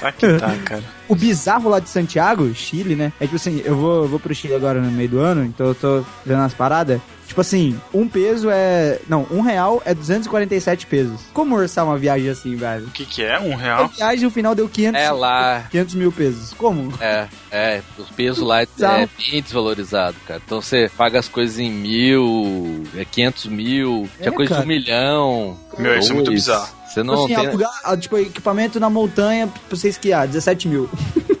Tá 0.00 0.12
que 0.12 0.38
tá, 0.38 0.54
cara. 0.64 0.82
O 1.08 1.16
bizarro 1.16 1.68
lá 1.68 1.80
de 1.80 1.88
Santiago, 1.88 2.54
Chile, 2.54 2.94
né? 2.94 3.12
É 3.20 3.24
tipo 3.24 3.36
assim, 3.36 3.60
eu 3.64 3.74
vou, 3.74 4.02
eu 4.04 4.08
vou 4.08 4.20
pro 4.20 4.32
Chile 4.34 4.54
agora 4.54 4.80
no 4.80 4.90
meio 4.92 5.08
do 5.08 5.18
ano, 5.18 5.44
então 5.44 5.66
eu 5.66 5.74
tô 5.74 6.04
vendo 6.24 6.42
as 6.42 6.54
paradas. 6.54 7.00
Tipo 7.26 7.40
assim, 7.40 7.78
um 7.92 8.08
peso 8.08 8.48
é. 8.50 9.00
Não, 9.08 9.26
um 9.30 9.40
real 9.40 9.82
é 9.84 9.92
247 9.94 10.86
pesos. 10.86 11.20
Como 11.34 11.54
orçar 11.56 11.84
uma 11.84 11.98
viagem 11.98 12.28
assim, 12.30 12.54
velho? 12.56 12.86
O 12.86 12.90
que 12.90 13.04
que 13.04 13.22
é? 13.22 13.38
Um 13.38 13.52
A 13.54 13.56
real? 13.56 13.88
viagem 13.88 14.24
no 14.24 14.30
final 14.30 14.54
deu 14.54 14.68
500, 14.68 15.00
É 15.00 15.10
lá. 15.10 15.64
500 15.70 15.94
mil 15.96 16.12
pesos. 16.12 16.52
Como? 16.54 16.92
É, 17.00 17.26
é, 17.50 17.82
os 17.98 18.08
pesos 18.10 18.46
lá 18.46 18.62
é, 18.62 18.66
é 18.80 19.08
bem 19.18 19.42
desvalorizado, 19.42 20.16
cara. 20.26 20.40
Então 20.44 20.62
você 20.62 20.90
paga 20.96 21.18
as 21.18 21.28
coisas 21.28 21.58
em 21.58 21.70
mil, 21.70 22.84
é 22.96 23.04
500 23.04 23.46
mil, 23.46 24.08
tinha 24.16 24.28
É, 24.28 24.32
coisa 24.32 24.54
cara. 24.54 24.60
de 24.62 24.66
um 24.66 24.74
milhão. 24.74 25.58
Meu, 25.78 25.98
isso 25.98 26.10
é 26.12 26.14
muito 26.14 26.26
dois. 26.26 26.40
bizarro. 26.44 26.68
Você 26.86 27.00
Tipo 27.02 27.06
não 27.12 27.24
assim, 27.24 27.34
tem... 27.34 27.46
alugar, 27.46 27.80
ah, 27.84 27.96
tipo, 27.96 28.16
equipamento 28.16 28.80
na 28.80 28.88
montanha 28.88 29.46
pra 29.46 29.76
você 29.76 29.88
esquiar, 29.88 30.26
17 30.26 30.68
mil. 30.68 30.88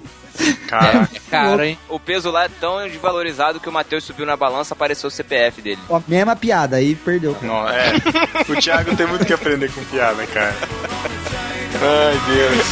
Cara, 0.68 1.08
É 1.14 1.20
caro, 1.30 1.62
hein? 1.64 1.78
O 1.88 1.98
peso 2.00 2.30
lá 2.30 2.44
é 2.44 2.48
tão 2.48 2.86
desvalorizado 2.88 3.60
que 3.60 3.68
o 3.68 3.72
Matheus 3.72 4.04
subiu 4.04 4.26
na 4.26 4.36
balança, 4.36 4.74
apareceu 4.74 5.08
o 5.08 5.10
CPF 5.10 5.60
dele. 5.62 5.80
Ó, 5.88 6.00
mesma 6.06 6.34
piada, 6.36 6.76
aí 6.76 6.94
perdeu. 6.94 7.36
não, 7.42 7.68
é. 7.68 7.92
O 8.48 8.60
Thiago 8.60 8.94
tem 8.96 9.06
muito 9.06 9.24
que 9.24 9.32
aprender 9.32 9.70
com 9.72 9.82
piada, 9.84 10.26
cara. 10.26 10.54
Ai, 11.78 12.20
Deus. 12.34 12.66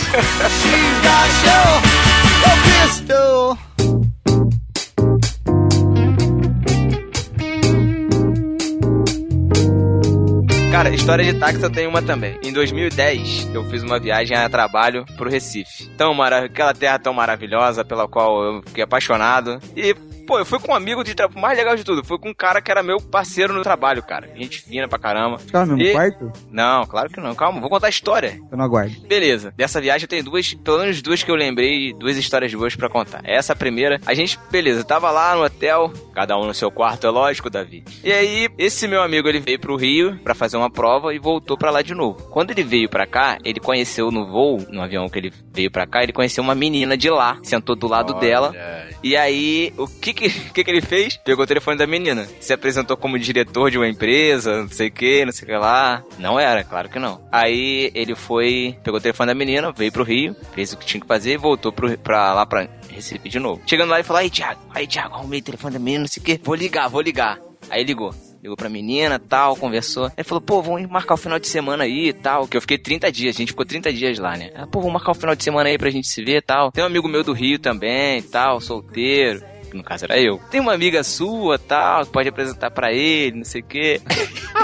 Cara, 10.75 10.91
história 10.91 11.25
de 11.25 11.39
táxi 11.39 11.63
eu 11.63 11.71
tenho 11.71 11.89
uma 11.89 12.03
também. 12.03 12.37
Em 12.43 12.53
2010, 12.53 13.55
eu 13.55 13.63
fiz 13.71 13.85
uma 13.85 14.01
viagem 14.01 14.37
a 14.37 14.49
trabalho 14.49 15.05
pro 15.17 15.31
Recife. 15.31 15.87
Tão 15.91 16.13
mara... 16.13 16.47
Aquela 16.47 16.75
terra 16.75 16.99
tão 16.99 17.15
maravilhosa 17.15 17.85
pela 17.85 18.09
qual 18.09 18.43
eu 18.43 18.63
fiquei 18.67 18.83
apaixonado. 18.83 19.61
E, 19.77 19.95
pô, 20.27 20.39
eu 20.39 20.45
fui 20.45 20.59
com 20.59 20.73
um 20.73 20.75
amigo 20.75 21.03
de 21.05 21.15
trabalho. 21.15 21.41
Mais 21.41 21.57
legal 21.59 21.77
de 21.77 21.85
tudo, 21.85 22.05
fui 22.05 22.19
com 22.19 22.31
um 22.31 22.35
cara 22.35 22.61
que 22.61 22.71
era 22.71 22.83
meu 22.83 22.99
parceiro 23.01 23.53
no 23.53 23.63
trabalho, 23.63 24.03
cara. 24.03 24.29
Gente 24.35 24.61
fina 24.63 24.89
pra 24.89 24.99
caramba. 24.99 25.39
Ficava 25.39 25.67
no 25.67 25.77
mesmo 25.77 25.91
E- 25.91 25.93
quarto? 25.93 26.33
Não, 26.51 26.85
claro 26.87 27.09
que 27.11 27.21
não. 27.21 27.35
Calma, 27.35 27.61
vou 27.61 27.71
contar 27.71 27.87
a 27.87 27.91
história. 27.91 28.41
Eu 28.51 28.57
não 28.57 28.65
aguardo. 28.65 28.95
Beleza. 29.07 29.53
Dessa 29.57 29.81
viagem 29.81 30.05
eu 30.05 30.09
tenho 30.09 30.25
duas, 30.25 30.55
pelo 30.55 30.79
menos 30.79 31.01
duas 31.03 31.23
que 31.23 31.31
eu 31.31 31.35
lembrei, 31.37 31.93
duas 31.93 32.17
histórias 32.17 32.53
boas 32.55 32.75
pra 32.77 32.89
contar. 32.89 33.21
Essa 33.25 33.55
primeira, 33.57 34.01
a 34.07 34.15
gente, 34.15 34.39
beleza, 34.51 34.85
tava 34.85 35.11
lá 35.11 35.35
no 35.35 35.45
hotel, 35.45 35.93
cada 36.15 36.37
um 36.39 36.47
no 36.47 36.55
seu 36.55 36.71
quarto, 36.71 37.07
é 37.07 37.11
lógico, 37.11 37.51
Davi. 37.51 37.85
E 38.03 38.13
aí, 38.13 38.49
esse 38.59 38.87
meu 38.89 39.03
amigo, 39.03 39.29
ele 39.29 39.41
veio 39.41 39.59
pro 39.59 39.77
Rio 39.77 40.19
pra 40.23 40.35
fazer 40.35 40.57
uma 40.57 40.71
prova 40.71 41.15
e 41.15 41.19
voltou 41.19 41.57
pra 41.59 41.71
lá 41.71 41.83
de 41.83 41.95
novo. 41.95 42.29
Quando 42.31 42.51
ele 42.51 42.63
veio 42.63 42.89
pra 42.89 43.07
cá, 43.07 43.39
ele 43.45 43.61
conheceu 43.61 44.11
no 44.11 44.27
voo, 44.27 44.65
no 44.71 44.83
avião 44.83 45.09
que 45.09 45.19
ele 45.19 45.33
veio 45.53 45.71
pra 45.71 45.87
cá, 45.87 46.03
ele 46.03 46.13
conheceu 46.13 46.43
uma 46.43 46.55
menina 46.55 46.97
de 46.97 47.11
lá, 47.11 47.39
sentou 47.43 47.75
do 47.77 47.87
lado 47.89 48.15
dela. 48.15 48.49
Olha, 48.51 48.95
E 49.03 49.17
aí, 49.17 49.73
o 49.77 49.87
que 49.87 50.14
que, 50.15 50.31
que 50.31 50.65
que 50.65 50.71
ele 50.71 50.81
fez? 50.81 51.17
Pegou 51.17 51.45
o 51.45 51.47
telefone 51.47 51.77
da 51.77 51.87
menina. 51.87 52.27
Se 52.41 52.53
apresentou 52.53 52.97
como 52.97 53.19
diretor 53.19 53.71
de 53.71 53.79
uma 53.79 53.89
empresa, 53.89 54.63
não 54.63 54.69
sei 54.69 54.89
o 54.89 54.93
que, 54.93 55.25
não 55.25 55.33
sei 55.33 55.45
o 55.45 55.51
que 55.51 55.57
lá. 55.57 56.03
Não 56.19 56.39
era, 56.39 56.65
claro 56.65 56.89
que 56.89 56.99
não. 56.99 57.21
Aí 57.31 57.91
ele 57.95 58.15
foi, 58.15 58.77
pegou 58.83 58.99
o 58.99 59.03
telefone 59.03 59.29
da 59.29 59.35
menina, 59.35 59.73
veio 59.73 59.93
pro 59.93 60.05
Rio, 60.05 60.35
fez 60.55 60.73
o 60.73 60.77
que 60.77 60.87
tinha 60.87 61.01
que 61.01 61.07
fazer 61.07 61.33
e 61.33 61.37
voltou 61.37 61.73
pro, 61.73 61.97
pra 61.99 62.33
lá 62.33 62.47
pra 62.47 62.69
Recife 62.89 63.29
de 63.29 63.39
novo. 63.39 63.61
Chegando 63.67 63.91
lá, 63.91 63.97
ele 63.97 64.05
falou: 64.05 64.21
Aí, 64.21 64.31
Thiago, 64.31 64.61
aí, 64.75 64.87
Thiago, 64.87 65.15
arrumei 65.15 65.41
o 65.41 65.45
telefone 65.45 65.75
da 65.75 65.81
menina, 65.81 66.03
não 66.03 66.09
sei 66.09 66.23
o 66.23 66.25
que, 66.25 66.41
vou 66.43 66.55
ligar, 66.55 66.89
vou 66.89 67.01
ligar. 67.01 67.39
Aí 67.69 67.83
ligou. 67.83 68.15
Ligou 68.43 68.59
pra 68.59 68.69
menina 68.69 69.19
tal, 69.19 69.57
conversou. 69.57 70.13
Aí 70.15 70.23
falou, 70.23 70.43
pô, 70.43 70.61
vamos 70.61 70.87
marcar 70.87 71.15
o 71.15 71.17
final 71.17 71.39
de 71.39 71.49
semana 71.49 71.85
aí 71.85 72.09
e 72.09 72.13
tal. 72.13 72.47
Que 72.47 72.59
eu 72.59 72.61
fiquei 72.61 72.77
30 72.77 73.11
dias, 73.11 73.35
a 73.35 73.39
gente 73.39 73.53
ficou 73.53 73.65
30 73.65 73.91
dias 73.91 74.19
lá, 74.19 74.37
né? 74.37 74.51
Ela, 74.55 74.67
pô, 74.67 74.81
vamos 74.81 74.93
marcar 74.93 75.13
o 75.13 75.15
final 75.15 75.35
de 75.35 75.43
semana 75.43 75.71
aí 75.71 75.79
pra 75.79 75.89
gente 75.89 76.07
se 76.07 76.23
ver 76.23 76.37
e 76.37 76.43
tal. 76.43 76.71
Tem 76.71 76.85
um 76.85 76.87
amigo 76.87 77.09
meu 77.09 77.25
do 77.25 77.33
Rio 77.33 77.59
também, 77.59 78.21
tal, 78.21 78.61
solteiro. 78.61 79.43
Que 79.75 79.79
no 79.79 79.83
caso 79.83 80.05
era 80.05 80.21
eu. 80.21 80.39
Tem 80.53 80.61
uma 80.61 80.73
amiga 80.73 81.03
sua, 81.03 81.59
tal, 81.59 82.07
pode 82.07 82.29
apresentar 82.29 82.71
pra 82.71 82.93
ele, 82.93 83.39
não 83.39 83.45
sei 83.45 83.61
o 83.61 83.65
quê. 83.65 84.01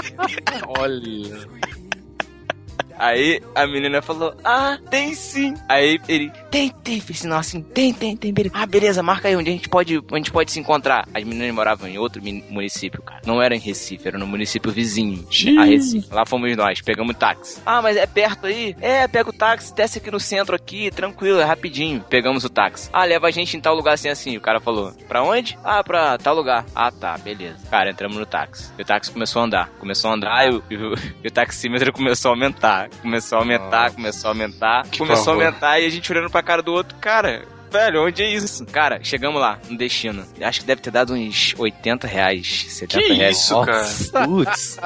olha. 0.79 1.47
Aí 3.01 3.41
a 3.55 3.65
menina 3.65 3.99
falou: 3.99 4.35
Ah, 4.43 4.77
tem 4.91 5.15
sim. 5.15 5.55
Aí 5.67 5.99
ele, 6.07 6.31
tem, 6.51 6.69
tem, 6.69 7.01
fez 7.01 7.19
sinal 7.19 7.39
assim, 7.39 7.63
tem, 7.63 7.91
tem, 7.91 8.15
tem, 8.15 8.31
beleza. 8.31 8.55
Ah, 8.55 8.65
beleza, 8.67 9.01
marca 9.01 9.27
aí 9.27 9.35
onde 9.35 9.49
a 9.49 9.53
gente 9.53 9.67
pode, 9.67 9.97
onde 9.97 10.13
a 10.13 10.17
gente 10.17 10.31
pode 10.31 10.51
se 10.51 10.59
encontrar. 10.59 11.07
As 11.11 11.23
meninas 11.23 11.53
moravam 11.53 11.89
em 11.89 11.97
outro 11.97 12.21
município, 12.21 13.01
cara. 13.01 13.21
Não 13.25 13.41
era 13.41 13.55
em 13.55 13.59
Recife, 13.59 14.07
era 14.07 14.19
no 14.19 14.27
município 14.27 14.71
vizinho 14.71 15.25
a 15.59 15.63
Recife. 15.63 16.13
Lá 16.13 16.27
fomos 16.27 16.55
nós, 16.55 16.79
pegamos 16.81 17.15
táxi. 17.17 17.59
Ah, 17.65 17.81
mas 17.81 17.97
é 17.97 18.05
perto 18.05 18.45
aí? 18.45 18.75
É, 18.79 19.07
pega 19.07 19.31
o 19.31 19.33
táxi, 19.33 19.73
desce 19.73 19.97
aqui 19.97 20.11
no 20.11 20.19
centro 20.19 20.55
aqui, 20.55 20.91
tranquilo, 20.91 21.39
é 21.39 21.43
rapidinho. 21.43 22.05
Pegamos 22.07 22.45
o 22.45 22.49
táxi. 22.49 22.87
Ah, 22.93 23.03
leva 23.03 23.27
a 23.27 23.31
gente 23.31 23.57
em 23.57 23.59
tal 23.59 23.73
lugar 23.73 23.95
assim 23.95 24.09
assim. 24.09 24.37
O 24.37 24.41
cara 24.41 24.59
falou: 24.59 24.93
Pra 25.07 25.23
onde? 25.23 25.57
Ah, 25.63 25.83
pra 25.83 26.19
tal 26.19 26.35
lugar. 26.35 26.65
Ah, 26.75 26.91
tá, 26.91 27.17
beleza. 27.17 27.67
Cara, 27.71 27.89
entramos 27.89 28.17
no 28.17 28.27
táxi. 28.27 28.71
E 28.77 28.81
o 28.83 28.85
táxi 28.85 29.11
começou 29.11 29.41
a 29.41 29.45
andar. 29.45 29.69
Começou 29.79 30.11
a 30.11 30.13
andar 30.13 30.47
e 30.47 30.55
o, 30.55 30.63
e 30.69 30.75
o, 30.77 30.93
e 31.23 31.27
o 31.27 31.31
taxímetro 31.31 31.91
começou 31.91 32.29
a 32.29 32.33
aumentar. 32.33 32.90
Começou 33.01 33.37
a 33.37 33.41
aumentar, 33.41 33.83
Nossa. 33.83 33.95
começou 33.95 34.27
a 34.27 34.31
aumentar. 34.31 34.83
Que 34.89 34.97
começou 34.99 35.25
pavor. 35.25 35.43
a 35.43 35.45
aumentar 35.47 35.79
e 35.79 35.85
a 35.85 35.89
gente 35.89 36.11
olhando 36.11 36.29
pra 36.29 36.43
cara 36.43 36.61
do 36.61 36.71
outro. 36.73 36.95
Cara, 36.99 37.43
velho, 37.71 38.05
onde 38.05 38.21
é 38.21 38.29
isso? 38.29 38.65
Cara, 38.67 38.99
chegamos 39.03 39.39
lá, 39.41 39.57
no 39.69 39.77
destino. 39.77 40.23
Acho 40.41 40.59
que 40.59 40.65
deve 40.67 40.81
ter 40.81 40.91
dado 40.91 41.13
uns 41.13 41.55
80 41.57 42.05
reais, 42.05 42.65
70 42.69 43.01
Que 43.07 43.13
reais. 43.13 43.37
isso, 43.37 43.59
cara? 43.65 44.25
Putz. 44.27 44.77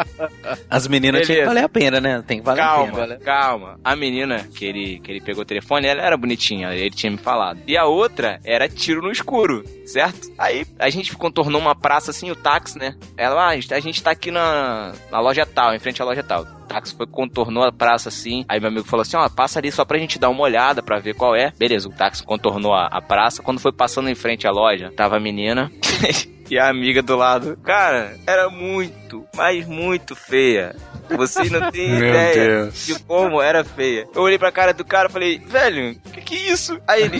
As 0.69 0.87
meninas 0.87 1.25
tinham 1.25 1.27
que 1.27 1.33
Beleza. 1.33 1.47
valer 1.47 1.63
a 1.65 1.69
pena, 1.69 1.99
né? 1.99 2.23
Tem 2.25 2.39
que 2.39 2.45
valer 2.45 2.61
a 2.61 2.65
Calma, 2.65 2.93
pena. 2.93 3.17
calma. 3.17 3.79
A 3.83 3.95
menina 3.95 4.47
que 4.55 4.65
ele, 4.65 4.99
que 4.99 5.11
ele 5.11 5.21
pegou 5.21 5.41
o 5.41 5.45
telefone, 5.45 5.87
ela 5.87 6.01
era 6.01 6.15
bonitinha, 6.15 6.73
ele 6.73 6.91
tinha 6.91 7.11
me 7.11 7.17
falado. 7.17 7.59
E 7.67 7.75
a 7.77 7.85
outra 7.85 8.39
era 8.45 8.69
tiro 8.69 9.01
no 9.01 9.11
escuro, 9.11 9.63
certo? 9.85 10.31
Aí 10.37 10.65
a 10.79 10.89
gente 10.89 11.13
contornou 11.15 11.59
uma 11.59 11.75
praça 11.75 12.11
assim, 12.11 12.31
o 12.31 12.35
táxi, 12.35 12.77
né? 12.77 12.95
Ela, 13.17 13.43
ah, 13.45 13.49
a 13.49 13.55
gente- 13.55 13.73
a 13.73 13.79
gente 13.79 14.01
tá 14.01 14.11
aqui 14.11 14.31
na, 14.31 14.93
na 15.11 15.19
loja 15.19 15.45
tal, 15.45 15.73
em 15.73 15.79
frente 15.79 16.01
à 16.01 16.05
loja 16.05 16.23
tal. 16.23 16.45
O 16.65 16.67
táxi 16.67 16.95
foi, 16.95 17.05
contornou 17.05 17.63
a 17.63 17.71
praça 17.71 18.09
assim. 18.09 18.43
Aí 18.49 18.59
meu 18.59 18.69
amigo 18.69 18.87
falou 18.87 19.01
assim: 19.03 19.15
ó, 19.15 19.29
passa 19.29 19.59
ali 19.59 19.71
só 19.71 19.85
pra 19.85 19.99
gente 19.99 20.17
dar 20.17 20.29
uma 20.29 20.41
olhada 20.41 20.81
pra 20.81 20.97
ver 20.99 21.13
qual 21.13 21.35
é. 21.35 21.53
Beleza, 21.57 21.87
o 21.87 21.91
táxi 21.91 22.23
contornou 22.23 22.73
a, 22.73 22.87
a 22.87 22.99
praça. 23.01 23.43
Quando 23.43 23.59
foi 23.59 23.71
passando 23.71 24.09
em 24.09 24.15
frente 24.15 24.47
à 24.47 24.51
loja, 24.51 24.91
tava 24.95 25.17
a 25.17 25.19
menina. 25.19 25.71
E 26.47 26.59
a 26.59 26.69
amiga 26.69 27.01
do 27.01 27.15
lado, 27.15 27.57
cara, 27.63 28.15
era 28.27 28.51
muito, 28.51 29.25
mas 29.35 29.65
muito 29.67 30.15
feia. 30.15 30.75
Você 31.09 31.49
não 31.49 31.69
tem 31.73 31.89
ideia 31.97 32.33
Deus. 32.65 32.85
de 32.85 32.99
como 32.99 33.41
era 33.41 33.63
feia. 33.63 34.07
Eu 34.13 34.21
olhei 34.21 34.37
pra 34.37 34.51
cara 34.51 34.71
do 34.71 34.85
cara 34.85 35.09
e 35.09 35.11
falei, 35.11 35.39
velho, 35.39 35.99
que 36.13 36.21
que 36.21 36.35
é 36.35 36.51
isso? 36.51 36.79
Aí 36.87 37.01
ele, 37.01 37.19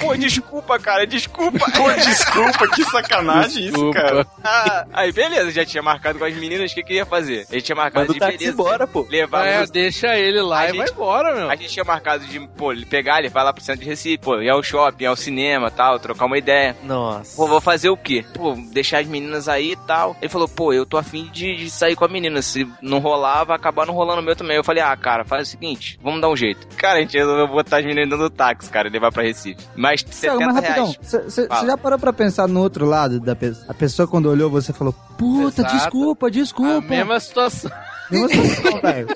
pô, 0.00 0.16
desculpa, 0.16 0.78
cara, 0.78 1.06
desculpa. 1.06 1.58
Pô, 1.72 1.92
desculpa, 1.92 2.68
que 2.74 2.84
sacanagem 2.84 3.64
isso, 3.66 3.72
Desculpa. 3.72 4.00
cara. 4.00 4.26
Ah, 4.42 4.86
aí 4.92 5.12
beleza, 5.12 5.50
já 5.50 5.64
tinha 5.64 5.82
marcado 5.82 6.18
com 6.18 6.24
as 6.24 6.34
meninas, 6.34 6.72
o 6.72 6.74
que 6.74 6.82
que 6.82 6.94
ia 6.94 7.06
fazer? 7.06 7.46
A 7.50 7.54
gente 7.54 7.64
tinha 7.64 7.76
marcado 7.76 8.02
Manda 8.06 8.12
de 8.14 8.18
táxi 8.18 8.38
beleza, 8.38 8.52
embora, 8.52 8.86
pô. 8.86 9.06
Levar 9.10 9.46
É, 9.46 9.62
os- 9.62 9.70
deixa 9.70 10.16
ele 10.16 10.40
lá 10.42 10.60
A 10.60 10.64
e 10.64 10.68
gente- 10.68 10.76
vai 10.78 10.88
embora, 10.88 11.34
meu. 11.34 11.50
a 11.50 11.56
gente 11.56 11.68
tinha 11.70 11.84
marcado 11.84 12.24
de, 12.26 12.40
pô, 12.56 12.72
ele 12.72 12.86
pegar, 12.86 13.18
ele 13.18 13.28
vai 13.28 13.44
lá 13.44 13.52
pro 13.52 13.62
centro 13.62 13.82
de 13.82 13.88
Recife, 13.88 14.18
pô, 14.18 14.40
ir 14.40 14.48
ao 14.50 14.62
shopping, 14.62 15.04
ir 15.04 15.06
ao 15.06 15.16
cinema 15.16 15.70
tal, 15.70 15.98
trocar 15.98 16.26
uma 16.26 16.38
ideia. 16.38 16.76
Nossa. 16.82 17.36
Pô, 17.36 17.46
vou 17.46 17.60
fazer 17.60 17.88
o 17.90 17.96
quê? 17.96 18.24
Pô, 18.34 18.54
deixar 18.72 18.98
as 19.00 19.06
meninas 19.06 19.48
aí 19.48 19.72
e 19.72 19.76
tal. 19.86 20.16
Ele 20.20 20.28
falou, 20.28 20.48
pô, 20.48 20.72
eu 20.72 20.86
tô 20.86 20.96
afim 20.96 21.28
de, 21.32 21.56
de 21.56 21.70
sair 21.70 21.94
com 21.96 22.04
a 22.04 22.08
menina. 22.08 22.40
Se 22.42 22.66
não 22.82 22.98
rolar, 22.98 23.44
vai 23.44 23.56
acabar 23.56 23.86
não 23.86 23.94
rolando 23.94 24.20
o 24.20 24.24
meu 24.24 24.34
também. 24.36 24.56
Eu 24.56 24.64
falei, 24.64 24.82
ah, 24.82 24.96
cara, 24.96 25.24
faz 25.24 25.48
o 25.48 25.50
seguinte, 25.50 25.98
vamos 26.02 26.20
dar 26.20 26.28
um 26.28 26.36
jeito. 26.36 26.66
Cara, 26.76 26.98
a 26.98 27.00
gente 27.00 27.16
resolveu 27.16 27.46
botar 27.48 27.78
as 27.78 27.84
meninas 27.84 28.08
dentro 28.08 28.28
do 28.28 28.30
táxi, 28.34 28.70
cara, 28.70 28.88
e 28.88 28.90
levar 28.90 29.12
pra 29.12 29.22
Recife. 29.22 29.66
Mais 29.90 30.02
Thiago, 30.02 30.38
70 30.38 30.46
mas 30.46 30.54
rapidão, 30.54 30.84
reais. 30.86 30.98
você 31.24 31.48
já 31.66 31.76
parou 31.76 31.98
pra 31.98 32.12
pensar 32.12 32.46
no 32.48 32.60
outro 32.60 32.84
lado 32.86 33.18
da 33.18 33.34
pessoa? 33.34 33.66
A 33.68 33.74
pessoa 33.74 34.06
quando 34.06 34.26
olhou 34.26 34.48
você 34.48 34.72
falou, 34.72 34.92
puta, 35.18 35.62
Exato. 35.62 35.76
desculpa, 35.76 36.26
A 36.28 36.30
desculpa. 36.30 36.88
mesma 36.88 37.18
situação. 37.18 37.70
Mesma 38.10 38.28
situação, 38.28 38.80
velho. 38.82 39.08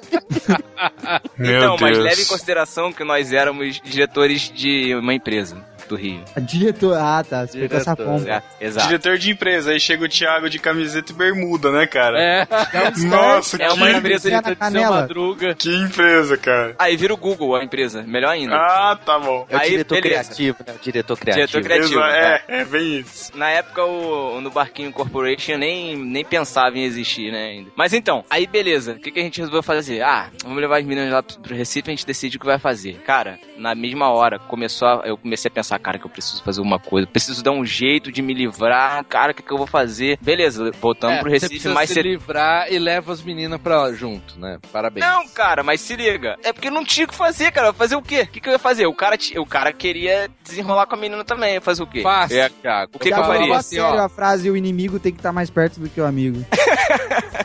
Meu 1.39 1.59
então, 1.59 1.77
mas 1.81 1.93
Deus. 1.97 2.05
leve 2.05 2.23
em 2.23 2.27
consideração 2.27 2.93
que 2.93 3.05
nós 3.05 3.33
éramos 3.33 3.81
diretores 3.85 4.51
de 4.55 4.95
uma 4.95 5.15
empresa 5.15 5.57
do 5.89 5.97
Rio. 5.97 6.23
Diretor, 6.41 6.97
ah 6.99 7.23
tá, 7.29 7.47
você 7.47 7.59
pegou 7.59 7.79
essa 7.79 7.95
Diretor, 7.95 8.13
pompa. 8.13 8.23
Exato. 8.29 8.47
Exato. 8.61 8.87
Diretor 8.89 9.19
de 9.19 9.31
empresa, 9.31 9.71
aí 9.73 9.81
chega 9.81 10.05
o 10.05 10.09
Thiago 10.09 10.49
de 10.51 10.59
camiseta 10.59 11.13
e 11.13 11.15
bermuda, 11.15 11.71
né, 11.71 11.87
cara? 11.87 12.21
É, 12.21 12.47
Nossa, 13.07 13.57
É 13.63 13.71
uma 13.73 13.87
que, 13.91 13.97
empresa 13.97 14.31
de 14.31 14.45
seu 14.47 14.57
canela. 14.57 15.01
madruga. 15.01 15.55
que 15.55 15.75
empresa, 15.75 16.37
cara. 16.37 16.75
Aí 16.79 16.97
vira 16.97 17.13
o 17.15 17.17
Google 17.17 17.55
a 17.57 17.65
empresa, 17.65 18.03
melhor 18.03 18.31
ainda. 18.31 18.55
Ah, 18.57 18.99
tá 19.05 19.19
bom. 19.19 19.47
É 19.49 19.57
o 19.57 19.61
Aí, 19.61 19.71
diretor 19.71 20.01
beleza. 20.01 20.25
criativo, 20.25 20.57
né? 20.67 20.75
O 20.79 20.83
diretor 20.83 21.19
criativo. 21.19 21.47
Diretor 21.47 21.63
criativo. 21.63 22.01
Exa- 22.01 22.09
cara. 22.09 22.43
é, 22.49 22.61
é 22.61 22.65
bem 22.65 22.99
isso. 23.01 23.33
Na 23.37 23.51
época, 23.51 23.85
o, 23.85 24.41
no 24.41 24.51
Barquinho 24.51 24.93
Corporation 24.93 25.57
nem, 25.57 25.97
nem 25.97 26.25
pensava 26.25 26.77
em 26.79 26.85
existir, 26.85 27.31
né, 27.33 27.45
ainda. 27.47 27.71
Mas 27.77 27.93
então, 27.93 28.25
aí 28.31 28.47
beleza, 28.47 28.93
o 28.93 28.99
que, 28.99 29.11
que 29.11 29.21
a 29.21 29.23
gente 29.23 29.39
resolveu 29.39 29.63
fazer? 29.63 30.03
Ah, 30.03 30.31
vamos 30.43 30.61
levar 30.61 30.79
as 30.79 30.85
meninas 30.85 31.13
lá 31.13 31.23
pro 31.23 31.35
pro 31.41 31.55
Recife, 31.57 31.91
a 31.91 31.95
gente 31.95 32.07
decide 32.07 32.37
o 32.37 32.41
que 32.41 32.47
vai 32.47 32.59
fazer. 32.59 32.95
Cara, 33.05 33.39
na 33.57 33.75
mesma 33.75 34.09
hora, 34.11 34.39
começou 34.39 34.89
a- 34.89 35.03
eu 35.05 35.17
comecei 35.17 35.49
a 35.49 35.53
pensar, 35.53 35.74
pensar, 35.75 35.79
cara, 35.79 35.99
que 35.99 36.07
eu 36.07 36.11
preciso 36.11 36.43
fazer 36.43 36.61
uma 36.61 36.79
coisa, 36.79 37.07
preciso 37.07 37.43
dar 37.43 37.51
um 37.53 37.65
jeito 37.65 38.11
de 38.13 38.23
me 38.23 38.33
livrar, 38.35 39.05
cara, 39.05 39.33
o 39.33 39.35
que, 39.35 39.43
que 39.43 39.53
eu 39.53 39.59
vou 39.59 39.67
fazer? 39.67 40.19
Beleza, 40.21 40.71
voltamos 40.81 41.17
É, 41.17 41.21
pro 41.21 41.29
você 41.31 41.35
Recife, 41.35 41.51
precisa 41.55 41.75
mais 41.75 41.91
se 41.91 42.03
livrar 42.03 42.73
e 42.73 42.79
leva 42.79 43.13
as 43.13 43.23
meninas 43.23 43.61
pra 43.61 43.93
junto, 43.93 44.39
né? 44.39 44.59
Parabéns. 44.73 45.05
Não, 45.07 45.27
cara, 45.29 45.63
mas 45.63 45.81
se 45.81 45.97
liga. 45.97 46.37
É 46.43 46.53
porque 46.53 46.71
não 46.71 46.85
tinha 46.85 47.05
o 47.05 47.09
que 47.09 47.15
fazer, 47.15 47.51
cara. 47.53 47.73
Fazer 47.73 47.97
o 47.97 48.03
quê? 48.03 48.23
O 48.23 48.27
que, 48.29 48.41
que 48.41 48.49
eu 48.49 48.53
ia 48.53 48.59
fazer? 48.59 48.87
O 48.87 48.95
cara, 48.95 49.17
ti- 49.17 49.39
o 49.39 49.47
cara 49.47 49.73
queria 49.73 50.29
desenrolar 50.43 50.87
com 50.87 50.95
a 50.95 50.99
menina 50.99 51.25
também. 51.25 51.61
Fazer 51.61 51.83
o 51.83 51.87
quê? 51.87 52.03
Fácil, 52.03 52.39
É, 52.39 52.47
o 52.93 52.99
que, 52.99 53.11
que 53.11 53.13
eu 53.19 53.25
faria? 53.25 53.57
assim, 53.57 53.77
sério 53.77 54.01
ó. 54.01 54.05
a 54.05 54.09
frase 54.09 54.51
o 54.51 54.57
inimigo 54.57 54.99
tem 54.99 55.13
que 55.13 55.19
estar 55.19 55.33
mais 55.33 55.51
perto 55.51 55.81
do 55.81 55.89
que 55.89 56.01
o 56.01 56.07
amigo. 56.07 56.45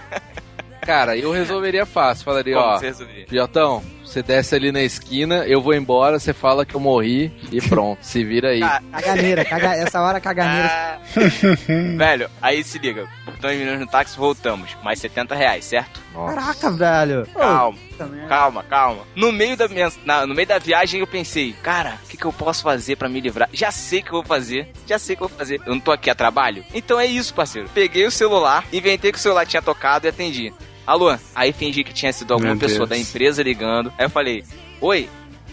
Cara, 0.81 1.15
eu 1.17 1.31
resolveria 1.31 1.85
fácil. 1.85 2.25
Falaria, 2.25 2.55
Como 2.55 2.65
ó, 2.67 2.77
você 2.77 2.87
resolveria? 2.87 3.25
Piotão, 3.25 3.83
você 4.09 4.23
desce 4.23 4.55
ali 4.55 4.71
na 4.71 4.81
esquina, 4.81 5.45
eu 5.45 5.61
vou 5.61 5.73
embora, 5.73 6.17
você 6.19 6.33
fala 6.33 6.65
que 6.65 6.75
eu 6.75 6.79
morri 6.79 7.31
e 7.51 7.61
pronto, 7.61 7.99
se 8.01 8.23
vira 8.23 8.49
aí. 8.49 8.63
Ah, 8.63 8.81
Caganeira, 8.91 9.45
caga... 9.45 9.75
essa 9.75 10.01
hora 10.01 10.19
caganeira. 10.19 10.67
Ah, 10.67 10.99
velho, 11.97 12.29
aí 12.41 12.63
se 12.63 12.79
liga. 12.79 13.07
As 13.27 13.39
meninas 13.51 13.79
no 13.79 13.87
táxi, 13.87 14.17
voltamos. 14.17 14.75
Mais 14.83 14.99
70 14.99 15.35
reais, 15.35 15.63
certo? 15.65 16.01
Nossa. 16.13 16.35
Caraca, 16.35 16.71
velho. 16.71 17.27
Ô, 17.33 17.39
Calma. 17.39 17.77
merda. 17.99 18.27
Calma, 18.27 18.63
calma. 18.63 19.03
No 19.15 19.31
meio 19.31 19.55
da, 19.55 19.67
minha, 19.67 19.89
na- 20.03 20.25
no 20.25 20.33
meio 20.35 20.47
da 20.47 20.57
viagem 20.59 20.99
eu 20.99 21.07
pensei, 21.07 21.53
cara, 21.63 21.97
o 22.03 22.07
que, 22.07 22.17
que 22.17 22.25
eu 22.25 22.33
posso 22.33 22.63
fazer 22.63 22.95
pra 22.95 23.07
me 23.07 23.21
livrar? 23.21 23.47
Já 23.53 23.71
sei 23.71 23.99
o 23.99 24.03
que 24.03 24.09
eu 24.09 24.13
vou 24.13 24.23
fazer, 24.25 24.69
já 24.87 24.97
sei 24.99 25.13
o 25.13 25.17
que 25.17 25.23
eu 25.23 25.27
vou 25.29 25.37
fazer. 25.37 25.61
Eu 25.65 25.73
não 25.73 25.79
tô 25.79 25.91
aqui 25.91 26.09
a 26.09 26.15
trabalho? 26.15 26.65
Então 26.73 26.99
é 26.99 27.05
isso, 27.05 27.33
parceiro. 27.33 27.69
Peguei 27.73 28.05
o 28.05 28.11
celular, 28.11 28.65
inventei 28.73 29.11
que 29.11 29.17
o 29.17 29.21
celular 29.21 29.45
tinha 29.45 29.61
tocado 29.61 30.07
e 30.07 30.09
atendi. 30.09 30.53
Alô? 30.89 31.15
Aí 31.35 31.53
fingi 31.53 31.83
que 31.83 31.93
tinha 31.93 32.11
sido 32.11 32.33
alguma 32.33 32.55
Meu 32.55 32.59
pessoa 32.59 32.87
Deus. 32.87 32.89
da 32.89 32.97
empresa 32.97 33.43
ligando. 33.43 33.93
Aí 33.95 34.05
eu 34.07 34.09
falei, 34.09 34.43
oi, 34.81 35.07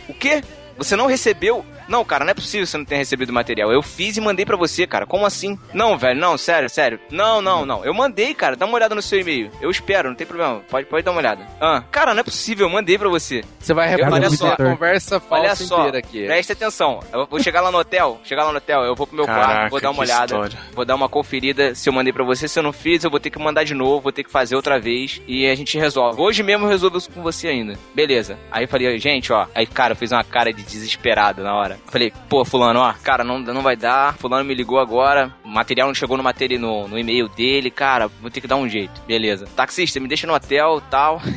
o 0.09 0.15
quê? 0.15 0.43
Você 0.79 0.97
não 0.97 1.05
recebeu? 1.07 1.63
Não, 1.89 2.05
cara, 2.05 2.25
não 2.25 2.31
é 2.31 2.35
possível 2.35 2.67
você 2.67 2.77
não 2.77 2.85
ter 2.85 2.97
recebido 2.97 3.31
o 3.31 3.33
material. 3.35 3.73
Eu 3.73 3.83
fiz 3.83 4.17
e 4.17 4.21
mandei 4.21 4.45
pra 4.45 4.57
você, 4.57 4.87
cara. 4.87 5.07
Como 5.07 5.25
assim? 5.27 5.59
Não, 5.73 5.97
velho, 5.97 6.19
não, 6.21 6.37
sério, 6.37 6.69
sério. 6.69 6.99
Não, 7.11 7.41
não, 7.41 7.65
não. 7.65 7.85
Eu 7.85 7.95
mandei, 7.95 8.35
cara. 8.35 8.57
Dá 8.57 8.67
uma 8.67 8.75
olhada 8.75 8.95
no 8.95 9.03
seu 9.03 9.21
e-mail. 9.21 9.51
Eu 9.61 9.71
espero, 9.71 10.09
não 10.09 10.17
tem 10.17 10.27
problema. 10.27 10.61
Pode, 10.69 10.87
pode 10.87 11.05
dar 11.05 11.11
uma 11.13 11.21
olhada. 11.21 11.47
Ah, 11.61 11.83
cara, 11.91 12.13
não 12.15 12.21
é 12.21 12.25
possível. 12.25 12.67
Eu 12.67 12.73
mandei 12.73 12.99
pra 12.99 13.09
você. 13.09 13.43
Você 13.59 13.73
vai 13.75 13.95
Eu- 13.95 14.07
olha 14.13 14.31
só. 14.31 14.49
a 14.53 14.57
conversa 14.57 15.23
Olha 15.31 15.49
falsa 15.49 15.65
só, 15.65 15.79
inteira 15.81 15.99
aqui. 15.99 16.25
presta 16.27 16.53
atenção. 16.53 17.01
Eu 17.13 17.27
vou 17.27 17.41
chegar 17.43 17.61
lá 17.61 17.71
no 17.71 17.79
hotel, 17.79 18.21
chegar 18.25 18.45
lá 18.45 18.51
no 18.53 18.59
hotel, 18.59 18.83
eu 18.83 18.95
vou 18.95 19.07
pro 19.07 19.17
meu 19.17 19.27
Caraca, 19.27 19.47
quarto, 19.53 19.71
vou 19.71 19.81
dar 19.81 19.91
uma 19.91 20.05
que 20.05 20.11
olhada, 20.11 20.25
história. 20.35 20.59
vou 20.75 20.85
dar 20.85 20.95
uma 20.95 21.09
conferida 21.09 21.75
se 21.75 21.89
eu 21.89 21.93
mandei 21.93 22.13
pra 22.13 22.25
você, 22.25 22.47
se 22.49 22.59
eu 22.59 22.63
não 22.63 22.73
fiz, 22.73 23.05
eu 23.05 23.11
vou 23.11 23.21
ter 23.21 23.31
que 23.31 23.39
mandar 23.39 23.65
de 23.65 23.75
novo, 23.75 24.01
vou 24.03 24.13
ter 24.13 24.25
que 24.25 24.31
fazer 24.31 24.57
outra 24.57 24.79
vez 24.79 25.21
e 25.27 25.47
a 25.47 25.55
gente 25.55 25.79
resolve. 25.79 26.21
Hoje 26.21 26.43
mesmo 26.43 26.65
eu 26.67 26.69
resolvo 26.71 26.99
isso 26.99 27.11
com 27.11 27.23
você 27.23 27.49
ainda. 27.49 27.79
Beleza. 27.95 28.39
Aí 28.51 28.65
eu 28.65 28.69
falei, 28.69 28.99
gente, 28.99 29.33
ó, 29.33 29.47
aí 29.55 29.67
cara, 29.67 29.93
eu 29.93 29.97
fiz 29.97 30.13
uma 30.13 30.25
cara 30.25 30.53
de 30.53 30.63
desesperado 30.63 31.43
na 31.43 31.55
hora. 31.55 31.76
Falei, 31.87 32.13
pô, 32.29 32.45
fulano, 32.45 32.81
ó, 32.81 32.93
cara, 33.03 33.23
não, 33.25 33.39
não 33.39 33.63
vai 33.63 33.77
dar. 33.77 34.17
Fulano 34.17 34.45
me 34.45 34.55
ligou 34.55 34.79
agora, 34.79 35.33
o 35.45 35.49
material 35.49 35.89
não 35.89 35.95
chegou 35.95 36.17
no, 36.17 36.23
materi 36.23 36.59
no, 36.59 36.89
no 36.89 36.99
e-mail 36.99 37.29
dele, 37.29 37.71
cara, 37.71 38.09
vou 38.21 38.31
ter 38.31 38.41
que 38.41 38.49
dar 38.49 38.57
um 38.57 38.69
jeito. 38.69 39.01
Beleza. 39.07 39.47
Taxista, 39.55 40.01
me 40.01 40.09
deixa 40.09 40.27
no 40.27 40.35
hotel, 40.35 40.83
tal. 40.91 41.21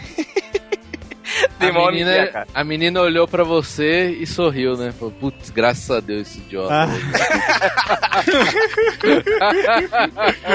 Tem 1.60 1.70
A 1.70 1.92
menina, 1.92 2.28
cara. 2.28 2.48
a 2.54 2.64
menina 2.64 3.02
olhou 3.02 3.28
pra 3.28 3.44
você 3.44 4.10
e 4.20 4.26
sorriu, 4.26 4.76
né? 4.76 4.92
Falou, 4.92 5.12
putz, 5.12 5.50
graças 5.50 5.90
a 5.92 6.00
Deus 6.00 6.28
esse 6.28 6.40
idiota. 6.40 6.74
Ah. 6.74 6.88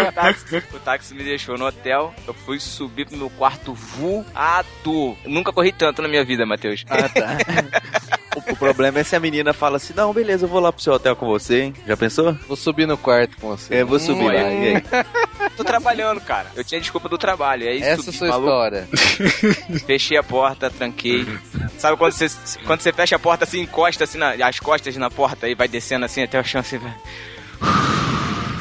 O 0.09 0.13
táxi, 0.13 0.57
o 0.73 0.79
táxi 0.81 1.15
me 1.15 1.23
deixou 1.23 1.57
no 1.57 1.67
hotel. 1.67 2.15
Eu 2.27 2.35
fui 2.35 2.59
subir 2.59 3.07
pro 3.07 3.17
meu 3.17 3.31
quarto 3.31 3.73
voado. 3.73 5.17
Nunca 5.25 5.53
corri 5.53 5.73
tanto 5.73 6.03
na 6.03 6.09
minha 6.09 6.25
vida, 6.25 6.45
Matheus. 6.45 6.85
Ah, 6.89 7.09
tá. 7.09 7.39
o, 8.37 8.53
o 8.53 8.57
problema 8.57 8.99
é 9.01 9.05
se 9.05 9.15
a 9.17 9.21
menina 9.21 9.53
fala 9.53 9.77
assim, 9.77 9.93
não, 9.97 10.13
beleza, 10.13 10.45
eu 10.45 10.49
vou 10.49 10.61
lá 10.61 10.73
pro 10.73 10.83
seu 10.83 10.93
hotel 10.93 11.15
com 11.17 11.27
você, 11.27 11.63
hein? 11.63 11.75
Já 11.87 11.97
pensou? 11.97 12.33
Vou 12.47 12.57
subir 12.57 12.87
no 12.87 12.97
quarto 12.97 13.37
com 13.39 13.49
você. 13.57 13.75
É, 13.77 13.85
vou 13.85 13.99
subir 13.99 14.23
Hum, 14.23 14.27
lá. 14.27 14.35
é. 14.35 14.55
E 14.55 14.77
aí? 14.77 15.51
Tô 15.57 15.65
trabalhando, 15.65 16.21
cara. 16.21 16.47
Eu 16.57 16.65
tinha 16.65 16.81
desculpa 16.81 17.09
do 17.09 17.17
trabalho. 17.19 17.69
Aí 17.69 17.79
Essa 17.79 17.89
é 17.89 17.93
a 17.93 17.97
subi, 17.99 18.17
sua 18.17 18.29
maluco, 18.29 18.51
história. 18.51 18.89
Fechei 19.87 20.17
a 20.17 20.23
porta, 20.23 20.71
tranquei. 20.71 21.27
Sabe 21.79 21.97
quando 21.97 22.13
você, 22.13 22.27
quando 22.67 22.81
você 22.81 22.93
fecha 22.93 23.17
a 23.17 23.19
porta 23.19 23.45
assim, 23.45 23.61
encosta 23.61 24.05
assim, 24.05 24.19
na, 24.19 24.31
as 24.47 24.59
costas 24.61 24.97
na 24.97 25.11
porta 25.11 25.49
e 25.49 25.55
vai 25.55 25.69
descendo 25.69 26.05
assim 26.05 26.23
até 26.23 26.41
o 26.41 26.45
chão 26.45 26.61
assim, 26.61 26.79
vai. 26.79 26.95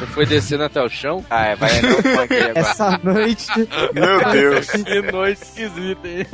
Você 0.03 0.13
foi 0.13 0.25
descendo 0.25 0.63
até 0.63 0.81
o 0.81 0.89
chão? 0.89 1.23
Ah, 1.29 1.45
é, 1.47 1.55
vai 1.55 1.77
entrar 1.77 1.93
funk 2.03 2.33
agora. 2.35 2.51
Essa 2.59 2.99
noite. 3.03 3.47
Meu 3.93 4.31
Deus. 4.31 4.69
Que 4.69 5.01
noite 5.11 5.41
esquisita, 5.43 6.07
hein? 6.07 6.25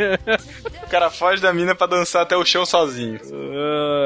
o 0.83 0.89
cara 0.89 1.09
foge 1.09 1.41
da 1.41 1.53
mina 1.53 1.75
pra 1.75 1.85
dançar 1.87 2.23
até 2.23 2.35
o 2.35 2.43
chão 2.43 2.65
sozinho. 2.65 3.19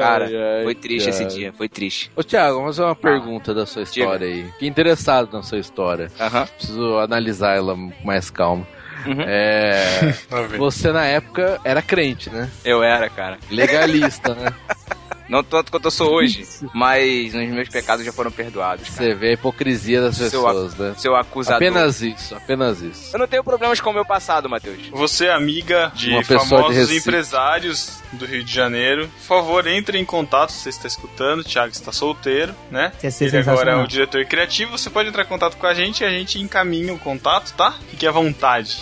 Cara, 0.00 0.26
Ai, 0.26 0.36
ai, 0.58 0.64
foi 0.64 0.74
triste 0.74 1.08
esse 1.08 1.22
cara. 1.24 1.34
dia, 1.34 1.52
foi 1.52 1.68
triste. 1.68 2.10
Ô, 2.14 2.22
Thiago, 2.22 2.58
vamos 2.58 2.76
fazer 2.76 2.86
uma 2.88 2.94
pergunta 2.96 3.54
da 3.54 3.64
sua 3.64 3.82
história 3.82 4.26
aí. 4.26 4.44
Fiquei 4.52 4.68
interessado 4.68 5.32
na 5.32 5.42
sua 5.42 5.58
história. 5.58 6.10
Aham. 6.20 6.46
Preciso 6.46 6.98
analisar 6.98 7.56
ela 7.56 7.74
com 7.74 7.92
mais 8.04 8.30
calma. 8.30 8.66
Uhum. 9.06 9.20
É. 9.20 10.14
Você 10.56 10.90
na 10.92 11.04
época 11.04 11.60
era 11.64 11.82
crente, 11.82 12.30
né? 12.30 12.50
Eu 12.64 12.82
era, 12.82 13.08
cara. 13.10 13.38
Legalista, 13.50 14.34
né? 14.34 14.52
Não 15.28 15.42
tanto 15.42 15.70
quanto 15.70 15.86
eu 15.86 15.90
sou 15.90 16.12
hoje, 16.12 16.46
mas 16.74 17.34
os 17.34 17.48
meus 17.48 17.68
pecados 17.68 18.04
já 18.04 18.12
foram 18.12 18.30
perdoados, 18.30 18.88
cara. 18.90 18.96
Você 19.10 19.14
vê 19.14 19.28
a 19.30 19.32
hipocrisia 19.32 20.00
das 20.00 20.16
Seu 20.16 20.24
pessoas, 20.26 20.74
né? 20.76 20.94
Seu 20.98 21.16
acusador. 21.16 21.56
Apenas 21.56 22.02
isso, 22.02 22.34
apenas 22.34 22.80
isso. 22.82 23.10
Eu 23.14 23.18
não 23.20 23.26
tenho 23.26 23.42
problemas 23.42 23.80
com 23.80 23.90
o 23.90 23.92
meu 23.94 24.04
passado, 24.04 24.48
Matheus. 24.48 24.88
Você, 24.92 25.28
amiga 25.28 25.90
de 25.94 26.10
Uma 26.10 26.22
de 26.22 26.26
famosos 26.26 26.76
Recife. 26.76 26.98
empresários 26.98 28.02
do 28.12 28.26
Rio 28.26 28.44
de 28.44 28.52
Janeiro, 28.52 29.08
por 29.20 29.26
favor, 29.26 29.66
entre 29.66 29.98
em 29.98 30.04
contato 30.04 30.52
se 30.52 30.60
você 30.60 30.68
está 30.68 30.86
escutando. 30.86 31.40
O 31.40 31.44
Thiago 31.44 31.72
está 31.72 31.90
solteiro, 31.90 32.54
né? 32.70 32.92
Quer 33.00 33.10
ser 33.10 33.26
Ele 33.34 33.38
agora 33.38 33.72
é 33.72 33.76
o 33.76 33.86
diretor 33.86 34.24
criativo. 34.26 34.76
Você 34.78 34.90
pode 34.90 35.08
entrar 35.08 35.22
em 35.24 35.26
contato 35.26 35.56
com 35.56 35.66
a 35.66 35.74
gente 35.74 36.02
e 36.02 36.06
a 36.06 36.10
gente 36.10 36.40
encaminha 36.40 36.92
o 36.92 36.98
contato, 36.98 37.52
tá? 37.54 37.74
Fique 37.90 38.06
à 38.06 38.10
vontade. 38.12 38.78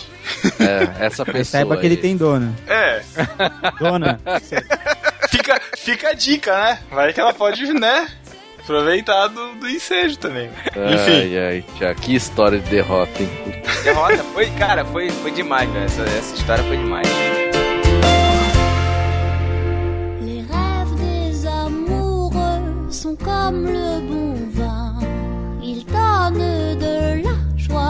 É, 0.59 1.05
essa 1.05 1.23
pessoa. 1.25 1.45
Saiba 1.45 1.77
que 1.77 1.85
ele 1.85 1.97
tem 1.97 2.15
dona. 2.15 2.53
É, 2.67 3.01
Dona. 3.79 4.19
fica, 5.33 5.59
fica 5.75 6.09
a 6.09 6.13
dica, 6.13 6.55
né? 6.55 6.79
Vai 6.91 7.11
que 7.11 7.19
ela 7.19 7.33
pode, 7.33 7.65
né? 7.73 8.07
Aproveitar 8.59 9.27
do, 9.27 9.55
do 9.55 9.67
ensejo 9.67 10.17
também. 10.17 10.49
Enfim. 10.67 11.35
Ai, 11.35 11.37
ai, 11.37 11.65
Thiago, 11.77 11.99
que 11.99 12.15
história 12.15 12.59
de 12.59 12.69
derrota, 12.69 13.21
hein? 13.21 13.29
Derrota 13.83 14.23
foi, 14.31 14.49
cara, 14.51 14.85
foi, 14.85 15.09
foi 15.09 15.31
demais, 15.31 15.69
velho. 15.69 15.85
Essa, 15.85 16.03
essa 16.03 16.35
história 16.35 16.63
foi 16.63 16.77
demais. 16.77 17.07
Les 20.21 20.45
rêves 20.47 20.95
des 21.01 21.45
amoureux 21.47 22.91
sont 22.91 23.17
comme 23.17 23.65
le 23.65 23.99
bon 24.07 24.35
vin. 24.51 24.99
Ils 25.61 25.83
donnent 25.85 26.77
de 26.77 27.23
la. 27.23 27.32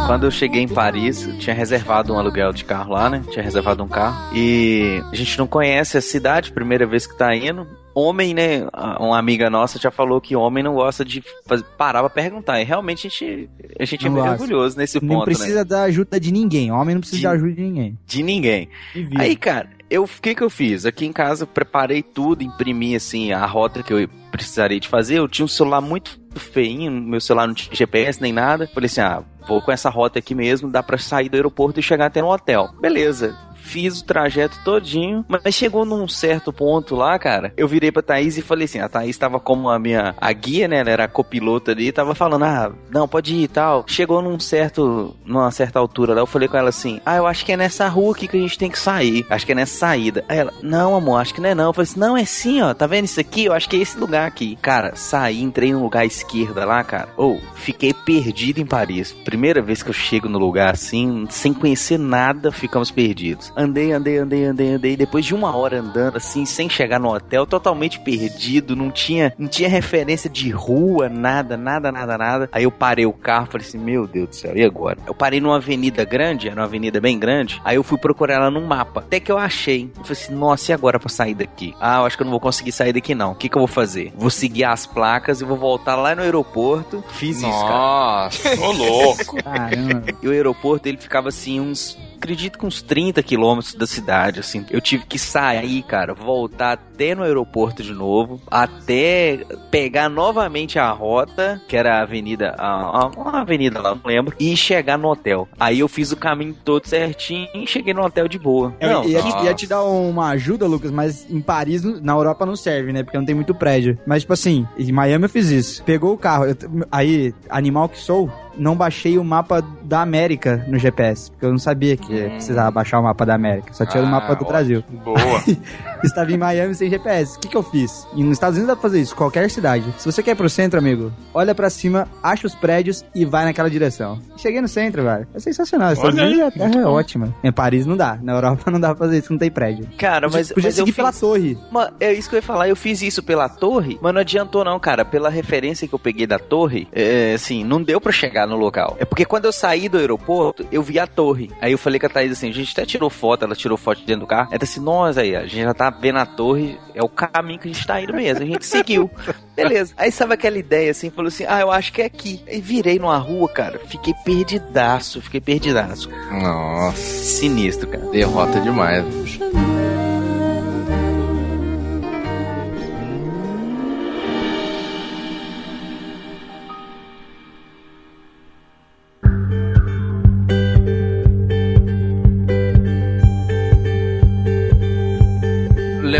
Quando 0.08 0.26
eu 0.26 0.32
cheguei 0.32 0.62
em 0.62 0.68
Paris, 0.68 1.28
eu 1.28 1.38
tinha 1.38 1.56
reservado 1.56 2.14
um 2.14 2.20
aluguel 2.20 2.52
de 2.54 2.64
carro 2.66 2.94
lá, 2.94 3.10
né? 3.10 3.24
Tinha 3.30 3.44
reservado 3.44 3.84
um 3.84 3.88
carro. 3.88 4.36
E 4.36 5.02
a 5.12 5.16
gente 5.16 5.38
não 5.38 5.48
conhece 5.48 5.98
a 5.98 6.02
cidade, 6.02 6.52
primeira 6.52 6.86
vez 6.86 7.08
que 7.08 7.18
tá 7.18 7.36
indo. 7.36 7.68
Homem, 7.96 8.34
né? 8.34 8.68
Uma 9.00 9.18
amiga 9.20 9.50
nossa 9.50 9.78
já 9.80 9.92
falou 9.92 10.20
que 10.20 10.36
homem 10.36 10.64
não 10.64 10.74
gosta 10.74 11.06
de 11.06 11.24
fazer, 11.46 11.64
parar 11.78 12.00
pra 12.02 12.10
perguntar. 12.10 12.60
E 12.60 12.64
realmente 12.64 13.08
a 13.08 13.10
gente, 13.10 13.50
a 13.80 13.86
gente 13.86 14.06
é 14.06 14.10
Não 14.10 14.16
gosta. 14.18 14.32
orgulhoso 14.32 14.78
nesse 14.78 15.00
Não 15.02 15.08
ponto, 15.16 15.20
né? 15.30 15.36
precisa 15.36 15.64
da 15.64 15.84
ajuda 15.84 16.20
de 16.20 16.32
ninguém. 16.32 16.72
Homem 16.72 16.96
não 16.96 17.02
precisa 17.02 17.18
De- 17.18 17.22
de 17.22 17.28
ajuda 17.28 17.54
de 17.54 17.62
ninguém. 17.62 17.98
De 18.06 18.24
ninguém. 18.24 18.70
Aí, 19.18 19.36
cara, 19.36 19.70
eu, 19.94 20.06
o 20.06 20.08
que 20.08 20.34
que 20.34 20.42
eu 20.42 20.50
fiz? 20.50 20.88
Aqui 20.88 21.06
em 21.06 21.14
casa, 21.14 21.44
eu 21.44 21.48
preparei 21.48 22.02
tudo, 22.02 22.44
imprimi, 22.44 22.96
assim, 22.96 23.32
a 23.32 23.46
rota 23.46 23.84
que 23.84 23.94
eu 23.94 24.10
precisaria 24.32 24.80
de 24.80 24.88
fazer. 24.88 25.20
Eu 25.20 25.28
tinha 25.28 25.46
um 25.46 25.48
celular 25.48 25.82
muito 25.82 26.20
feinho, 26.36 26.92
meu 26.92 27.22
celular 27.22 27.46
não 27.46 27.54
tinha 27.54 27.76
GPS 27.76 28.20
nem 28.20 28.34
nada. 28.34 28.68
Falei 28.74 28.88
assim, 28.88 29.02
ah, 29.02 29.22
vou 29.48 29.62
com 29.62 29.72
essa 29.72 29.92
rota 29.92 30.18
aqui 30.18 30.34
mesmo, 30.34 30.72
dá 30.72 30.82
pra 30.82 30.98
sair 30.98 31.30
do 31.30 31.36
aeroporto 31.36 31.80
e 31.80 31.84
chegar 31.84 32.08
até 32.08 32.24
no 32.24 32.32
hotel. 32.32 32.70
Beleza. 32.82 33.38
Fiz 33.64 34.02
o 34.02 34.06
trajeto 34.06 34.60
todinho, 34.64 35.26
mas 35.28 35.56
chegou 35.56 35.86
num 35.86 36.08
certo 36.08 36.52
ponto 36.52 36.96
lá, 36.96 37.18
cara. 37.18 37.54
Eu 37.56 37.68
virei 37.68 37.92
pra 37.92 38.02
Thaís 38.02 38.38
e 38.38 38.42
falei 38.42 38.66
assim: 38.66 38.80
a 38.80 38.90
Thaís 38.90 39.18
tava 39.18 39.40
como 39.40 39.70
a 39.70 39.80
minha 39.80 40.14
a 40.20 40.32
guia, 40.34 40.68
né? 40.68 40.80
Ela 40.80 40.90
era 40.92 41.04
a 41.06 41.08
copilota 41.08 41.72
ali, 41.72 41.92
tava 41.92 42.14
falando: 42.14 42.44
ah, 42.44 42.72
não, 42.92 43.08
pode 43.08 43.34
ir 43.34 43.44
e 43.44 43.48
tal. 43.48 43.86
Chegou 43.88 44.22
num 44.22 44.40
certo, 44.40 45.16
numa 45.26 45.50
certa 45.50 45.80
altura 45.80 46.14
lá, 46.14 46.22
eu 46.22 46.28
falei 46.28 46.48
com 46.48 46.58
ela 46.58 46.70
assim: 46.70 47.00
ah, 47.06 47.16
eu 47.16 47.26
acho 47.26 47.46
que 47.46 47.54
é 47.54 47.58
nessa 47.58 47.88
rua 47.88 48.14
aqui 48.14 48.28
que 48.28 48.38
a 48.38 48.42
gente 48.42 48.58
tem 48.58 48.70
que 48.70 48.78
sair. 48.78 49.26
Acho 49.30 49.46
que 49.46 49.54
é 49.54 49.56
nessa 49.56 49.78
saída. 49.78 50.26
Aí 50.28 50.38
ela: 50.38 50.54
não, 50.62 50.96
amor, 50.96 51.22
acho 51.22 51.34
que 51.34 51.42
não 51.42 51.50
é 51.50 51.56
não. 51.56 51.66
Eu 51.66 51.74
falei 51.74 51.90
assim: 51.90 52.00
não, 52.00 52.18
é 52.18 52.26
sim, 52.26 52.62
ó, 52.62 52.74
tá 52.74 52.86
vendo 52.86 53.06
isso 53.06 53.20
aqui? 53.20 53.46
Eu 53.46 53.54
acho 53.54 53.70
que 53.70 53.78
é 53.78 53.80
esse 53.80 53.98
lugar 53.98 54.28
aqui. 54.28 54.58
Cara, 54.62 54.96
saí, 54.96 55.42
entrei 55.42 55.72
no 55.72 55.82
lugar 55.82 56.06
esquerda 56.06 56.66
lá, 56.66 56.84
cara. 56.84 57.10
Ou, 57.16 57.40
fiquei 57.56 57.94
perdido 57.94 58.60
em 58.60 58.66
Paris. 58.66 59.14
Primeira 59.14 59.62
vez 59.62 59.82
que 59.82 59.90
eu 59.90 59.94
chego 59.94 60.28
no 60.28 60.38
lugar 60.38 60.74
assim, 60.74 61.26
sem 61.30 61.54
conhecer 61.54 61.98
nada, 61.98 62.52
ficamos 62.52 62.92
perdidos. 62.92 63.53
Andei, 63.56 63.92
andei, 63.92 64.18
andei, 64.18 64.46
andei, 64.46 64.74
andei. 64.74 64.98
Depois 64.98 65.26
de 65.26 65.34
uma 65.34 65.56
hora 65.56 65.80
andando, 65.80 66.18
assim, 66.18 66.46
sem 66.46 66.70
chegar 66.70 67.00
no 67.00 67.14
hotel, 67.14 67.46
totalmente 67.46 68.00
perdido, 68.00 68.76
não 68.76 68.90
tinha, 68.92 69.34
não 69.38 69.48
tinha 69.48 69.70
referência 69.70 70.30
de 70.30 70.50
rua, 70.50 71.10
nada, 71.10 71.56
nada, 71.58 71.92
nada, 71.92 72.18
nada. 72.18 72.50
Aí 72.52 72.64
eu 72.64 72.72
parei 72.72 73.06
o 73.06 73.14
carro, 73.14 73.48
falei 73.52 73.68
assim, 73.68 73.78
meu 73.78 74.08
Deus 74.08 74.30
do 74.30 74.36
céu, 74.36 74.56
e 74.56 74.64
agora? 74.64 74.98
Eu 75.06 75.14
parei 75.14 75.40
numa 75.40 75.58
avenida 75.58 76.04
grande, 76.04 76.48
era 76.48 76.60
uma 76.60 76.66
avenida 76.66 77.00
bem 77.00 77.20
grande, 77.20 77.62
aí 77.64 77.76
eu 77.76 77.84
fui 77.84 77.98
procurar 77.98 78.36
ela 78.36 78.52
no 78.52 78.62
mapa. 78.62 79.02
Até 79.02 79.20
que 79.20 79.32
eu 79.32 79.38
achei. 79.38 79.90
Eu 79.98 80.04
falei 80.04 80.24
assim, 80.24 80.34
nossa, 80.34 80.72
e 80.72 80.74
agora 80.74 81.00
pra 81.00 81.10
sair 81.10 81.34
daqui? 81.36 81.76
Ah, 81.80 82.00
eu 82.00 82.06
acho 82.06 82.18
que 82.18 82.24
eu 82.24 82.26
não 82.26 82.32
vou 82.32 82.40
conseguir 82.40 82.72
sair 82.72 82.94
daqui 82.94 83.14
não. 83.14 83.32
O 83.32 83.36
que 83.36 83.50
que 83.50 83.58
eu 83.58 83.62
vou 83.62 83.68
fazer? 83.68 84.12
Vou 84.16 84.30
seguir 84.30 84.64
as 84.64 84.86
placas 84.86 85.42
e 85.42 85.46
vou 85.46 85.58
voltar 85.58 85.96
lá 85.96 86.16
no 86.16 86.22
aeroporto. 86.22 87.04
Fiz 87.10 87.38
isso, 87.38 87.50
cara. 87.50 88.24
Nossa. 88.24 88.50
Ô, 88.62 88.72
louco. 88.72 89.44
Caramba. 89.44 90.04
E 90.22 90.28
o 90.28 90.32
aeroporto, 90.32 90.88
ele 90.88 90.98
ficava 90.98 91.30
assim, 91.30 91.60
uns. 91.60 91.98
Acredito 92.24 92.58
que 92.58 92.66
uns 92.66 92.82
30 92.82 93.22
quilômetros 93.22 93.74
da 93.74 93.86
cidade, 93.86 94.40
assim. 94.40 94.66
Eu 94.70 94.80
tive 94.80 95.06
que 95.06 95.20
sair, 95.20 95.84
cara, 95.84 96.14
voltar 96.14 96.78
até 96.94 97.16
no 97.16 97.24
aeroporto 97.24 97.82
de 97.82 97.92
novo, 97.94 98.40
até 98.50 99.40
pegar 99.72 100.10
novamente 100.10 100.78
a 100.78 100.92
rota, 100.92 101.60
que 101.68 101.76
era 101.76 101.98
a 101.98 102.02
avenida, 102.04 102.54
a, 102.58 102.68
a- 103.06 103.08
uma 103.18 103.42
avenida 103.42 103.82
lá, 103.82 103.96
não 103.96 104.02
lembro, 104.06 104.36
e 104.40 104.56
chegar 104.56 104.98
no 104.98 105.08
hotel. 105.10 105.48
Aí 105.60 105.80
eu 105.80 105.88
fiz 105.88 106.12
o 106.12 106.18
caminho 106.18 106.56
todo 106.64 106.86
certinho 106.88 107.48
e 107.56 107.66
cheguei 107.66 107.94
no 107.94 108.04
hotel 108.04 108.28
de 108.28 108.38
boa. 108.38 108.74
Eu 108.80 108.90
Não, 108.90 109.04
ia, 109.06 109.22
te, 109.22 109.44
ia 109.44 109.54
te 109.54 109.68
dar 109.68 109.84
uma 109.84 110.30
ajuda, 110.30 110.68
Lucas, 110.68 110.92
mas 110.92 111.30
em 111.30 111.42
Paris, 111.42 111.84
na 112.02 112.14
Europa 112.14 112.46
não 112.46 112.56
serve, 112.56 112.94
né? 112.94 113.04
Porque 113.04 113.18
não 113.18 113.26
tem 113.26 113.36
muito 113.36 113.56
prédio. 113.56 113.98
Mas, 114.06 114.22
tipo 114.22 114.34
assim, 114.34 114.68
em 114.78 114.92
Miami 114.92 115.26
eu 115.26 115.30
fiz 115.30 115.50
isso. 115.50 115.84
Pegou 115.84 116.14
o 116.14 116.18
carro, 116.18 116.46
eu 116.46 116.56
aí, 116.92 117.34
animal 117.50 117.90
que 117.90 117.98
sou, 117.98 118.32
não 118.58 118.76
baixei 118.76 119.18
o 119.18 119.24
mapa 119.24 119.62
da 119.84 120.02
América 120.02 120.64
no 120.68 120.78
GPS. 120.78 121.32
Porque 121.32 121.46
eu 121.46 121.52
não 121.52 121.58
sabia 121.58 121.98
que 121.98 122.14
Hum. 122.14 122.30
precisava 122.30 122.70
baixar 122.72 123.00
o 123.00 123.04
mapa 123.04 123.26
da 123.26 123.34
América. 123.34 123.74
Só 123.74 123.86
tinha 123.86 124.04
o 124.04 124.06
Ah, 124.06 124.10
mapa 124.10 124.28
do 124.36 124.44
ótimo. 124.44 124.48
Brasil. 124.50 124.84
Boa. 125.04 125.42
Estava 126.04 126.32
em 126.32 126.38
Miami 126.38 126.76
sem 126.84 126.90
GPS. 126.90 127.38
O 127.38 127.40
que, 127.40 127.48
que 127.48 127.58
eu 127.58 127.64
fiz? 127.64 128.08
E 128.16 128.24
nos 128.24 128.34
Estados 128.34 128.58
Unidos 128.58 128.68
dá 128.68 128.76
pra 128.76 128.82
fazer 128.82 129.02
isso, 129.02 129.16
qualquer 129.16 129.50
cidade. 129.50 129.86
Se 129.98 130.06
você 130.06 130.22
quer 130.22 130.32
ir 130.32 130.36
pro 130.36 130.50
centro, 130.50 130.80
amigo, 130.80 131.12
olha 131.34 131.56
pra 131.56 131.70
cima, 131.70 132.08
acha 132.22 132.46
os 132.46 132.56
prédios 132.56 133.04
e 133.16 133.26
vai 133.26 133.46
naquela 133.46 133.70
direção. 133.70 134.20
Cheguei 134.38 134.62
no 134.62 134.68
centro, 134.68 135.04
velho. 135.04 135.28
É 135.34 135.40
sensacional. 135.40 135.92
Os 135.92 135.98
Estados 135.98 136.20
Unidos 136.20 136.42
a 136.42 136.52
terra 136.52 136.76
é 136.76 136.84
bom. 136.84 136.92
ótima. 136.92 137.36
Em 137.44 137.52
Paris 137.52 137.86
não 137.86 137.96
dá. 137.96 138.18
Na 138.22 138.34
Europa 138.34 138.70
não 138.72 138.80
dá 138.80 138.90
pra 138.90 139.06
fazer 139.06 139.20
isso, 139.20 139.32
não 139.32 139.40
tem 139.40 139.50
prédio. 139.50 139.88
Cara, 139.98 140.28
mas, 140.30 140.50
Podia 140.50 140.70
mas 140.70 140.78
eu 140.78 140.86
seguir 140.86 140.92
fiz... 140.92 140.96
pela 140.96 141.14
torre. 141.14 141.58
Mano, 141.72 141.94
é 142.00 142.14
isso 142.14 142.30
que 142.30 142.36
eu 142.36 142.40
ia 142.40 142.44
falar. 142.44 142.68
Eu 142.68 142.76
fiz 142.76 143.02
isso 143.02 143.24
pela 143.24 143.48
torre, 143.48 143.98
mas 144.02 144.14
não 144.14 144.22
adiantou 144.22 144.64
não, 144.64 144.80
cara. 144.80 145.06
Pela 145.06 145.30
referência 145.30 145.88
que 145.88 145.94
eu 145.94 146.00
peguei 146.00 146.28
da 146.28 146.40
torre, 146.40 146.88
é, 146.92 147.34
assim, 147.34 147.64
não 147.64 147.82
deu 147.82 148.02
pra 148.02 148.12
chegar 148.12 148.48
no 148.48 148.56
local. 148.56 148.98
É 149.00 149.06
porque 149.06 149.26
quando 149.26 149.46
eu 149.46 149.52
saí 149.52 149.88
do 149.88 149.98
aeroporto, 149.98 150.66
eu 150.72 150.84
vi 150.84 151.00
a 151.00 151.08
torre. 151.08 151.50
Aí 151.62 151.72
eu 151.72 151.78
falei 151.78 152.00
com 152.00 152.08
a 152.08 152.10
Thaís 152.10 152.32
assim, 152.32 152.50
a 152.50 152.54
gente 152.54 152.72
até 152.72 152.86
tirou 152.86 153.10
foto, 153.10 153.46
ela 153.46 153.56
tirou 153.56 153.78
foto 153.78 154.02
dentro 154.06 154.22
do 154.22 154.28
carro. 154.28 154.50
Ela 154.50 154.60
disse 154.60 154.80
assim, 154.80 154.86
nós 154.86 155.18
aí, 155.18 155.36
a 155.36 155.46
gente 155.46 155.64
já 155.64 155.74
tá 155.74 155.90
vendo 155.90 156.20
a 156.20 156.26
torre, 156.26 156.73
é 156.94 157.04
o 157.04 157.10
caminho 157.10 157.60
que 157.60 157.70
a 157.70 157.74
gente 157.74 157.86
tá 157.86 158.02
indo 158.02 158.14
mesmo. 158.14 158.44
A 158.44 158.46
gente 158.46 158.66
seguiu. 158.66 159.10
Beleza. 159.56 159.94
Aí 159.98 160.12
sabe 160.12 160.34
aquela 160.34 160.58
ideia 160.58 160.92
assim, 160.92 161.10
falou 161.10 161.28
assim, 161.28 161.46
ah, 161.48 161.62
eu 161.62 161.72
acho 161.72 161.92
que 161.94 162.02
é 162.02 162.06
aqui. 162.06 162.44
Aí 162.48 162.62
virei 162.62 163.00
numa 163.00 163.18
rua, 163.18 163.48
cara, 163.50 163.80
fiquei 163.88 164.14
perdidaço, 164.26 165.22
fiquei 165.22 165.42
perdidaço. 165.42 166.10
Nossa. 166.32 166.98
Sinistro, 166.98 167.88
cara. 167.88 168.10
Derrota 168.10 168.60
demais. 168.60 169.06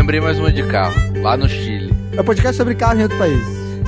Lembrei 0.04 0.20
mais 0.20 0.38
uma 0.38 0.52
de 0.52 0.62
carro, 0.64 0.94
lá 1.22 1.34
no 1.34 1.48
Chile. 1.48 1.90
É 2.14 2.20
um 2.20 2.24
podcast 2.24 2.58
sobre 2.58 2.74
carro 2.74 3.00
em 3.00 3.04
outro 3.04 3.16
país. 3.16 3.40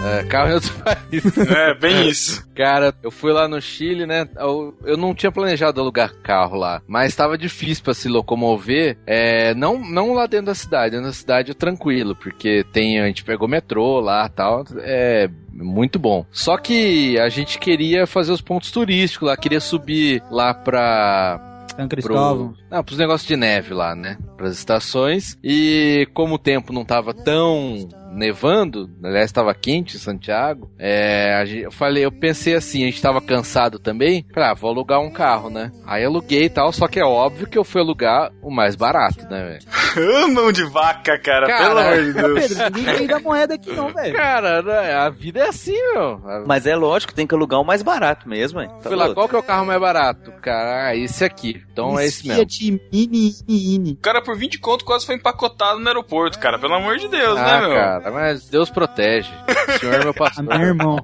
É, 0.03 0.25
carro 0.25 0.49
em 0.49 0.55
outro 0.55 0.73
país. 0.83 1.37
É, 1.37 1.75
bem 1.75 2.09
isso. 2.09 2.43
Cara, 2.55 2.95
eu 3.03 3.11
fui 3.11 3.35
lá 3.35 3.47
no 3.47 3.61
Chile, 3.61 4.07
né? 4.07 4.27
Eu, 4.35 4.75
eu 4.87 4.97
não 4.97 5.15
tinha 5.15 5.31
planejado 5.31 5.79
alugar 5.79 6.15
carro 6.23 6.57
lá, 6.57 6.81
mas 6.89 7.09
estava 7.09 7.37
difícil 7.37 7.85
para 7.85 7.93
se 7.93 8.09
locomover. 8.09 8.97
É, 9.07 9.55
não, 9.57 9.79
não 9.79 10.15
lá 10.15 10.27
dentro 10.27 10.47
da 10.47 10.55
cidade, 10.55 10.93
dentro 10.93 11.09
da 11.09 11.13
cidade 11.13 11.51
é 11.51 11.55
tranquilo, 11.55 12.17
porque 12.17 12.65
tem 12.73 12.99
a 12.99 13.07
gente 13.07 13.23
pegou 13.23 13.47
metrô 13.47 14.01
lá, 14.01 14.27
tal. 14.27 14.65
É 14.79 15.29
muito 15.53 15.99
bom. 15.99 16.25
Só 16.33 16.57
que 16.57 17.19
a 17.19 17.29
gente 17.29 17.59
queria 17.59 18.07
fazer 18.07 18.33
os 18.33 18.41
pontos 18.41 18.71
turísticos 18.71 19.29
lá, 19.29 19.37
queria 19.37 19.61
subir 19.61 20.23
lá 20.31 20.55
pra 20.55 21.56
São 21.77 21.89
Cristóvão. 21.89 22.53
Pro, 22.53 22.65
não, 22.71 22.85
pros 22.85 22.99
negócios 22.99 23.29
de 23.29 23.37
neve 23.37 23.75
lá, 23.75 23.95
né? 23.95 24.19
Pras 24.37 24.57
estações. 24.57 25.39
E 25.45 26.09
como 26.15 26.35
o 26.35 26.39
tempo 26.39 26.73
não 26.73 26.85
tava 26.85 27.13
tão 27.13 27.89
nevando, 28.17 28.89
aliás, 29.05 29.27
estava 29.27 29.55
quente 29.55 29.97
em 29.97 30.01
Santiago, 30.01 30.71
é, 30.79 31.35
a 31.35 31.45
gente- 31.45 31.63
eu 31.65 31.71
falei, 31.71 32.05
eu 32.05 32.11
pensei 32.11 32.55
assim, 32.55 32.83
a 32.83 32.87
gente 32.87 33.01
tava 33.03 33.21
cansado 33.21 33.79
também, 33.79 34.25
falei, 34.33 34.51
ah, 34.51 34.55
vou 34.55 34.71
alugar 34.71 35.01
um 35.01 35.11
carro, 35.11 35.51
né? 35.51 35.71
Aí 35.87 36.05
aluguei 36.05 36.45
e 36.45 36.49
tal, 36.51 36.73
só 36.73 36.89
que 36.89 36.99
é 36.99 37.05
óbvio 37.05 37.47
que 37.47 37.59
eu 37.59 37.65
fui 37.65 37.81
alugar 37.81 38.31
o 38.43 38.51
mais 38.51 38.75
barato, 38.75 39.25
né, 39.29 39.45
velho? 39.45 39.67
Mão 40.35 40.51
de 40.51 40.65
vaca, 40.65 41.19
cara, 41.19 41.47
Cara. 41.47 41.69
pelo 41.69 41.79
amor 41.79 42.05
de 42.05 42.13
Deus. 42.13 42.59
Ninguém 42.75 42.95
tem 42.97 43.07
da 43.07 43.19
moeda 43.21 43.55
aqui 43.55 43.73
não, 43.73 43.89
velho. 43.93 44.15
Cara, 44.17 44.63
né, 44.63 44.95
a 44.95 45.09
vida 45.11 45.41
é 45.41 45.49
assim, 45.49 45.77
meu. 45.93 46.21
Mas 46.47 46.67
é 46.67 46.75
lógico, 46.75 47.15
tem 47.15 47.27
que 47.27 47.35
alugar 47.35 47.61
o 47.61 47.65
mais 47.65 47.83
barato 47.83 48.29
mesmo, 48.29 48.61
hein? 48.61 48.69
Tá 48.83 48.91
lá, 48.95 49.13
qual 49.15 49.29
que 49.29 49.35
é 49.35 49.39
o 49.39 49.43
carro 49.43 49.67
mais 49.67 49.81
barato? 49.81 50.33
Cara, 50.43 50.89
ah, 50.89 50.97
esse 50.97 51.25
aqui. 51.25 51.63
Então 51.73 51.99
é 51.99 52.07
esse 52.07 52.27
mesmo. 52.27 52.41
Fiat 52.43 52.65
Mini, 52.93 53.09
Mini, 53.13 53.35
Mini. 53.49 53.93
O 53.93 53.97
cara, 53.97 54.23
por 54.23 54.37
20 54.37 54.59
conto, 54.59 54.85
quase 54.85 55.05
foi 55.05 55.15
empacotado 55.17 55.79
no 55.81 55.87
aeroporto, 55.89 56.39
cara. 56.39 56.59
Pelo 56.59 56.75
amor 56.75 56.97
de 56.99 57.09
Deus, 57.09 57.39
Ah, 57.39 57.61
né, 57.61 57.67
meu? 57.67 57.77
cara, 57.77 58.06
mas 58.11 58.49
Deus 58.49 58.71
protege. 58.71 59.31
O 59.69 59.79
senhor 59.79 59.95
é 59.95 59.99
meu 60.01 60.11
Ah, 60.15 60.15
pastor. 60.15 60.45
meu 60.45 60.61
irmão. 60.61 60.99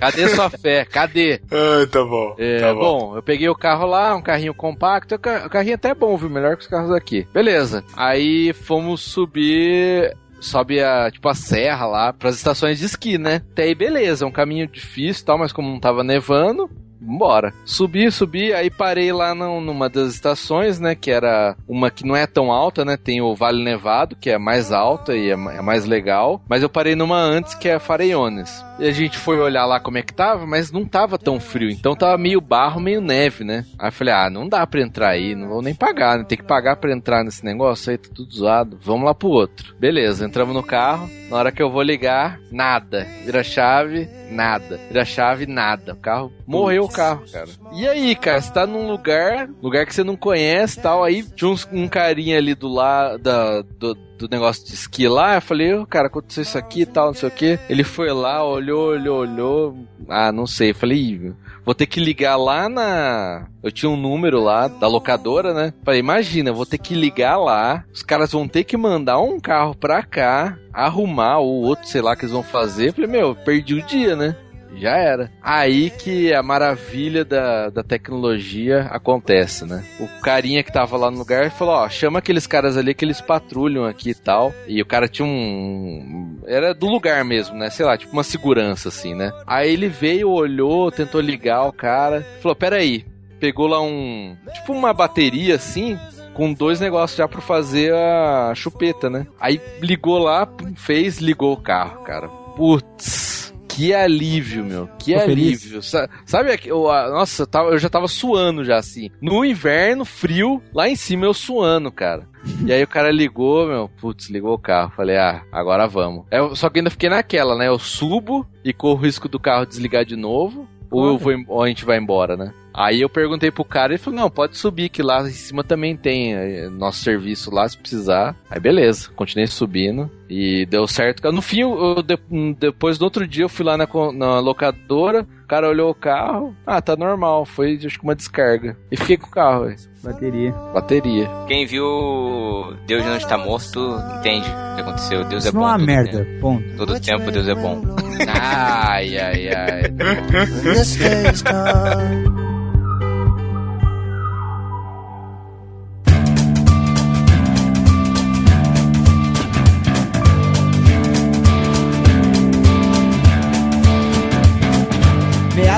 Cadê 0.00 0.28
sua 0.28 0.50
fé? 0.50 0.84
Cadê? 0.84 1.40
Ah, 1.50 1.86
tá 1.90 2.04
bom. 2.04 2.34
É, 2.38 2.58
tá 2.60 2.74
bom. 2.74 2.80
bom. 2.80 3.16
eu 3.16 3.22
peguei 3.22 3.48
o 3.48 3.54
carro 3.54 3.86
lá, 3.86 4.14
um 4.16 4.22
carrinho 4.22 4.54
compacto, 4.54 5.14
o 5.14 5.18
ca- 5.18 5.44
o 5.46 5.50
carrinho 5.50 5.74
até 5.74 5.90
é 5.90 5.94
bom, 5.94 6.16
viu? 6.16 6.28
Melhor 6.30 6.56
que 6.56 6.62
os 6.62 6.68
carros 6.68 6.90
aqui. 6.92 7.26
Beleza. 7.32 7.84
Aí 7.96 8.52
fomos 8.52 9.00
subir. 9.02 10.16
Sobe 10.40 10.82
a, 10.82 11.08
tipo, 11.08 11.28
a 11.28 11.34
serra 11.34 11.86
lá 11.86 12.12
pras 12.12 12.34
estações 12.34 12.80
de 12.80 12.86
esqui, 12.86 13.16
né? 13.16 13.42
Até 13.52 13.62
aí, 13.62 13.76
beleza, 13.76 14.24
é 14.24 14.28
um 14.28 14.32
caminho 14.32 14.66
difícil 14.66 15.22
e 15.22 15.24
tal, 15.26 15.38
mas 15.38 15.52
como 15.52 15.68
não 15.70 15.78
tava 15.78 16.02
nevando, 16.02 16.68
Vambora. 17.04 17.52
Subi, 17.64 18.10
subi, 18.10 18.52
aí 18.52 18.70
parei 18.70 19.12
lá 19.12 19.34
num- 19.34 19.60
numa 19.60 19.88
das 19.88 20.14
estações, 20.14 20.78
né? 20.78 20.94
Que 20.94 21.10
era 21.10 21.56
uma 21.68 21.90
que 21.90 22.06
não 22.06 22.14
é 22.16 22.26
tão 22.26 22.52
alta, 22.52 22.84
né? 22.84 22.96
Tem 22.96 23.20
o 23.20 23.34
Vale 23.34 23.62
Nevado, 23.62 24.14
que 24.16 24.30
é 24.30 24.38
mais 24.38 24.72
alta 24.72 25.14
e 25.16 25.28
é, 25.28 25.32
é 25.32 25.60
mais 25.62 25.84
legal. 25.84 26.40
Mas 26.48 26.62
eu 26.62 26.68
parei 26.68 26.94
numa 26.94 27.18
antes, 27.18 27.54
que 27.54 27.68
é 27.68 27.78
Fareiones. 27.78 28.64
A 28.82 28.90
gente 28.92 29.16
foi 29.16 29.38
olhar 29.38 29.64
lá 29.64 29.78
como 29.78 29.98
é 29.98 30.02
que 30.02 30.12
tava, 30.12 30.46
mas 30.46 30.70
não 30.72 30.84
tava 30.84 31.16
tão 31.18 31.38
frio. 31.38 31.70
Então 31.70 31.94
tava 31.94 32.18
meio 32.18 32.40
barro, 32.40 32.80
meio 32.80 33.00
neve, 33.00 33.44
né? 33.44 33.64
Aí 33.78 33.88
eu 33.88 33.92
falei, 33.92 34.12
ah, 34.14 34.28
não 34.28 34.48
dá 34.48 34.66
pra 34.66 34.80
entrar 34.80 35.10
aí, 35.10 35.34
não 35.34 35.48
vou 35.48 35.62
nem 35.62 35.74
pagar, 35.74 36.18
né? 36.18 36.24
Tem 36.24 36.36
que 36.38 36.44
pagar 36.44 36.76
pra 36.76 36.92
entrar 36.92 37.22
nesse 37.24 37.44
negócio 37.44 37.90
aí, 37.90 37.98
tá 37.98 38.08
tudo 38.12 38.32
zoado. 38.34 38.78
Vamos 38.82 39.04
lá 39.06 39.14
pro 39.14 39.28
outro. 39.28 39.74
Beleza, 39.78 40.24
entramos 40.26 40.54
no 40.54 40.62
carro. 40.62 41.08
Na 41.30 41.36
hora 41.38 41.52
que 41.52 41.62
eu 41.62 41.70
vou 41.70 41.82
ligar, 41.82 42.38
nada. 42.50 43.06
Vira 43.24 43.42
chave, 43.42 44.08
nada. 44.30 44.78
Vira 44.88 45.04
chave, 45.04 45.46
nada. 45.46 45.92
O 45.92 45.96
carro 45.96 46.32
morreu 46.46 46.84
o 46.84 46.88
carro, 46.88 47.22
cara. 47.32 47.48
E 47.72 47.86
aí, 47.88 48.14
cara, 48.16 48.40
você 48.40 48.52
tá 48.52 48.66
num 48.66 48.86
lugar, 48.90 49.48
lugar 49.62 49.86
que 49.86 49.94
você 49.94 50.02
não 50.04 50.16
conhece 50.16 50.80
tal. 50.80 51.04
Aí 51.04 51.22
tinha 51.22 51.50
uns- 51.50 51.66
um 51.72 51.88
carinha 51.88 52.36
ali 52.36 52.54
do 52.54 52.68
lado 52.68 53.18
da, 53.18 53.62
do, 53.62 53.94
do 54.22 54.34
negócio 54.34 54.64
de 54.64 54.74
esqui 54.74 55.08
lá. 55.08 55.36
Eu 55.36 55.42
falei, 55.42 55.74
ô, 55.74 55.86
cara, 55.86 56.06
aconteceu 56.06 56.42
isso 56.42 56.56
aqui 56.56 56.82
e 56.82 56.86
tal, 56.86 57.06
não 57.06 57.14
sei 57.14 57.28
o 57.28 57.32
que. 57.32 57.58
Ele 57.68 57.84
foi 57.84 58.12
lá, 58.12 58.44
olhou, 58.44 58.90
olhou, 58.90 59.20
olhou. 59.20 59.76
Ah, 60.08 60.32
não 60.32 60.46
sei. 60.46 60.70
Eu 60.70 60.74
falei, 60.74 60.98
"Ih, 60.98 61.32
vou 61.64 61.74
ter 61.74 61.86
que 61.86 62.00
ligar 62.00 62.36
lá 62.36 62.68
na. 62.68 63.46
Eu 63.62 63.70
tinha 63.70 63.90
um 63.90 63.96
número 63.96 64.40
lá 64.42 64.68
da 64.68 64.88
locadora, 64.88 65.52
né? 65.54 65.72
Falei, 65.84 66.00
imagina, 66.00 66.50
eu 66.50 66.54
vou 66.54 66.66
ter 66.66 66.78
que 66.78 66.94
ligar 66.94 67.36
lá. 67.36 67.84
Os 67.92 68.02
caras 68.02 68.32
vão 68.32 68.48
ter 68.48 68.64
que 68.64 68.76
mandar 68.76 69.20
um 69.20 69.38
carro 69.38 69.74
pra 69.74 70.02
cá, 70.02 70.56
arrumar 70.72 71.38
o 71.38 71.62
outro, 71.62 71.86
sei 71.86 72.00
lá, 72.00 72.16
que 72.16 72.22
eles 72.22 72.32
vão 72.32 72.42
fazer. 72.42 72.92
Falei, 72.92 73.10
meu, 73.10 73.34
perdi 73.34 73.74
o 73.74 73.82
dia, 73.82 74.16
né? 74.16 74.36
Já 74.76 74.96
era. 74.96 75.30
Aí 75.42 75.90
que 75.90 76.34
a 76.34 76.42
maravilha 76.42 77.24
da, 77.24 77.68
da 77.68 77.82
tecnologia 77.82 78.88
acontece, 78.90 79.64
né? 79.64 79.84
O 80.00 80.08
carinha 80.20 80.62
que 80.62 80.72
tava 80.72 80.96
lá 80.96 81.10
no 81.10 81.18
lugar 81.18 81.50
falou: 81.50 81.74
Ó, 81.74 81.88
chama 81.88 82.18
aqueles 82.18 82.46
caras 82.46 82.76
ali 82.76 82.94
que 82.94 83.04
eles 83.04 83.20
patrulham 83.20 83.84
aqui 83.84 84.10
e 84.10 84.14
tal. 84.14 84.52
E 84.66 84.80
o 84.80 84.86
cara 84.86 85.08
tinha 85.08 85.26
um. 85.26 86.38
Era 86.46 86.74
do 86.74 86.86
lugar 86.86 87.24
mesmo, 87.24 87.56
né? 87.56 87.70
Sei 87.70 87.84
lá, 87.84 87.96
tipo 87.96 88.12
uma 88.12 88.24
segurança 88.24 88.88
assim, 88.88 89.14
né? 89.14 89.32
Aí 89.46 89.72
ele 89.72 89.88
veio, 89.88 90.30
olhou, 90.30 90.90
tentou 90.90 91.20
ligar 91.20 91.64
o 91.64 91.72
cara. 91.72 92.26
Falou: 92.40 92.56
Peraí. 92.56 93.04
Pegou 93.38 93.66
lá 93.66 93.82
um. 93.82 94.36
Tipo 94.54 94.72
uma 94.72 94.92
bateria 94.92 95.56
assim 95.56 95.98
com 96.32 96.52
dois 96.52 96.80
negócios 96.80 97.18
já 97.18 97.28
pra 97.28 97.40
fazer 97.40 97.92
a 97.92 98.52
chupeta, 98.54 99.10
né? 99.10 99.26
Aí 99.38 99.60
ligou 99.80 100.18
lá, 100.18 100.48
fez, 100.76 101.18
ligou 101.18 101.52
o 101.52 101.60
carro, 101.60 102.02
cara. 102.04 102.28
Putz. 102.56 103.31
Que 103.74 103.94
alívio, 103.94 104.64
meu. 104.64 104.88
Que 104.98 105.18
feliz? 105.18 105.62
alívio. 105.62 105.82
Sa- 105.82 106.08
Sabe, 106.26 106.58
eu, 106.64 106.82
nossa, 106.84 107.48
eu, 107.70 107.78
já 107.78 107.88
tava 107.88 108.06
suando 108.08 108.64
já, 108.64 108.76
assim. 108.76 109.10
No 109.20 109.44
inverno, 109.44 110.04
frio, 110.04 110.62
lá 110.74 110.88
em 110.88 110.96
cima 110.96 111.24
eu 111.26 111.34
suando, 111.34 111.90
cara. 111.90 112.28
E 112.66 112.72
aí 112.72 112.82
o 112.82 112.88
cara 112.88 113.10
ligou, 113.10 113.66
meu, 113.66 113.88
putz, 114.00 114.28
ligou 114.28 114.54
o 114.54 114.58
carro. 114.58 114.92
Falei, 114.96 115.16
ah, 115.16 115.42
agora 115.52 115.86
vamos. 115.86 116.24
Eu- 116.30 116.54
só 116.56 116.68
que 116.68 116.78
ainda 116.80 116.90
fiquei 116.90 117.08
naquela, 117.08 117.56
né? 117.56 117.68
Eu 117.68 117.78
subo 117.78 118.46
e 118.64 118.72
corro 118.72 118.98
o 118.98 119.02
risco 119.02 119.28
do 119.28 119.38
carro 119.40 119.64
desligar 119.66 120.04
de 120.04 120.16
novo. 120.16 120.68
Ou, 120.90 121.06
eu 121.06 121.16
vou, 121.18 121.32
ou 121.48 121.62
a 121.62 121.68
gente 121.68 121.84
vai 121.86 121.96
embora, 121.98 122.36
né? 122.36 122.52
Aí 122.74 123.00
eu 123.02 123.08
perguntei 123.08 123.50
pro 123.50 123.64
cara, 123.64 123.92
ele 123.92 123.98
falou, 124.02 124.18
não, 124.20 124.30
pode 124.30 124.56
subir, 124.56 124.88
que 124.88 125.02
lá 125.02 125.22
em 125.28 125.30
cima 125.32 125.62
também 125.62 125.96
tem 125.96 126.34
eh, 126.34 126.68
nosso 126.70 127.02
serviço 127.02 127.50
lá, 127.54 127.68
se 127.68 127.76
precisar. 127.76 128.34
Aí 128.50 128.58
beleza, 128.58 129.10
continuei 129.14 129.46
subindo 129.46 130.10
e 130.28 130.64
deu 130.66 130.86
certo. 130.86 131.30
No 131.30 131.42
fim, 131.42 131.60
eu, 131.60 132.02
de- 132.02 132.18
depois 132.58 132.96
do 132.96 133.02
outro 133.04 133.26
dia, 133.26 133.44
eu 133.44 133.48
fui 133.48 133.64
lá 133.64 133.76
na, 133.76 133.86
na 134.14 134.40
locadora, 134.40 135.26
o 135.44 135.46
cara 135.46 135.68
olhou 135.68 135.90
o 135.90 135.94
carro, 135.94 136.54
ah, 136.66 136.80
tá 136.80 136.96
normal, 136.96 137.44
foi 137.44 137.78
acho 137.84 137.98
que 137.98 138.04
uma 138.04 138.14
descarga. 138.14 138.76
E 138.90 138.96
fiquei 138.96 139.16
com 139.18 139.26
o 139.26 139.30
carro, 139.30 139.64
velho. 139.66 139.76
Bateria. 140.02 140.50
bateria. 140.74 141.30
Quem 141.46 141.64
viu 141.64 142.74
Deus 142.88 143.04
não 143.04 143.16
está 143.16 143.38
morto, 143.38 143.78
entende 144.18 144.48
o 144.48 144.74
que 144.74 144.80
aconteceu. 144.80 145.24
Deus 145.24 145.44
é 145.44 145.48
Isso 145.48 145.52
bom. 145.56 145.60
não 145.60 145.68
é 145.68 145.76
uma 145.76 145.78
merda. 145.78 146.24
tempo. 146.24 146.40
Ponto. 146.40 146.76
Todo 146.76 147.00
tempo 147.00 147.30
Deus 147.30 147.46
é 147.46 147.54
bom. 147.54 147.82
Ai, 148.26 149.16
ai, 149.18 149.48
ai. 149.54 149.82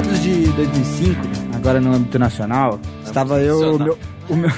Meados 0.04 0.22
de 0.22 0.52
2005, 0.52 1.20
agora 1.54 1.80
no 1.80 1.94
âmbito 1.94 2.18
nacional, 2.18 2.78
estava 3.04 3.40
eu, 3.40 3.74
o 3.74 3.78
meu, 3.78 3.98
o 4.28 4.36
meu, 4.36 4.50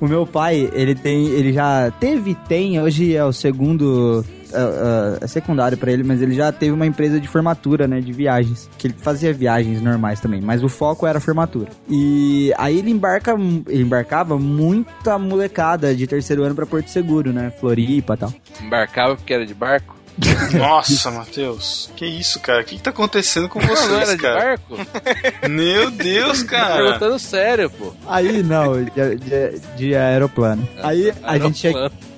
o 0.00 0.08
meu 0.08 0.26
pai, 0.26 0.70
ele 0.72 0.94
tem, 0.94 1.26
ele 1.26 1.52
já 1.52 1.90
teve, 2.00 2.34
tem, 2.48 2.80
hoje 2.80 3.14
é 3.14 3.22
o 3.22 3.30
segundo, 3.30 4.24
ah, 4.54 4.56
ah, 4.56 5.18
é 5.20 5.26
secundário 5.26 5.76
pra 5.76 5.92
ele, 5.92 6.02
mas 6.02 6.22
ele 6.22 6.34
já 6.34 6.50
teve 6.50 6.72
uma 6.72 6.86
empresa 6.86 7.20
de 7.20 7.28
formatura, 7.28 7.86
né, 7.86 8.00
de 8.00 8.12
viagens, 8.12 8.70
que 8.78 8.86
ele 8.86 8.94
fazia 8.96 9.30
viagens 9.30 9.82
normais 9.82 10.20
também, 10.20 10.40
mas 10.40 10.64
o 10.64 10.70
foco 10.70 11.06
era 11.06 11.20
formatura. 11.20 11.68
E 11.88 12.50
aí 12.56 12.78
ele 12.78 12.90
embarca, 12.90 13.32
ele 13.68 13.82
embarcava 13.82 14.38
muita 14.38 15.18
molecada 15.18 15.94
de 15.94 16.06
terceiro 16.06 16.44
ano 16.44 16.54
pra 16.54 16.64
Porto 16.64 16.88
Seguro, 16.88 17.30
né, 17.30 17.52
Floripa 17.60 18.14
e 18.14 18.16
tal. 18.16 18.32
Embarcava 18.62 19.16
porque 19.16 19.34
era 19.34 19.44
de 19.44 19.54
barco? 19.54 19.97
Nossa, 20.58 21.10
Matheus. 21.10 21.90
Que 21.96 22.06
isso, 22.06 22.40
cara? 22.40 22.62
O 22.62 22.64
que, 22.64 22.76
que 22.76 22.82
tá 22.82 22.90
acontecendo 22.90 23.48
com 23.48 23.60
não 23.60 23.68
vocês, 23.68 23.90
era 23.92 24.16
de 24.16 24.22
cara? 24.22 24.38
barco? 24.38 24.76
Meu 25.48 25.90
Deus, 25.90 26.42
Tô 26.42 26.48
cara. 26.48 26.74
perguntando 26.82 27.18
sério, 27.18 27.70
pô. 27.70 27.92
Aí 28.06 28.42
não, 28.42 28.82
de, 28.84 28.90
de- 29.16 29.60
de 29.76 29.94
aeroplano. 29.94 30.66
Aí 30.82 31.12
a 31.22 31.38
gente 31.38 31.58
chega. 31.58 31.78
Aeroplano. 31.78 32.08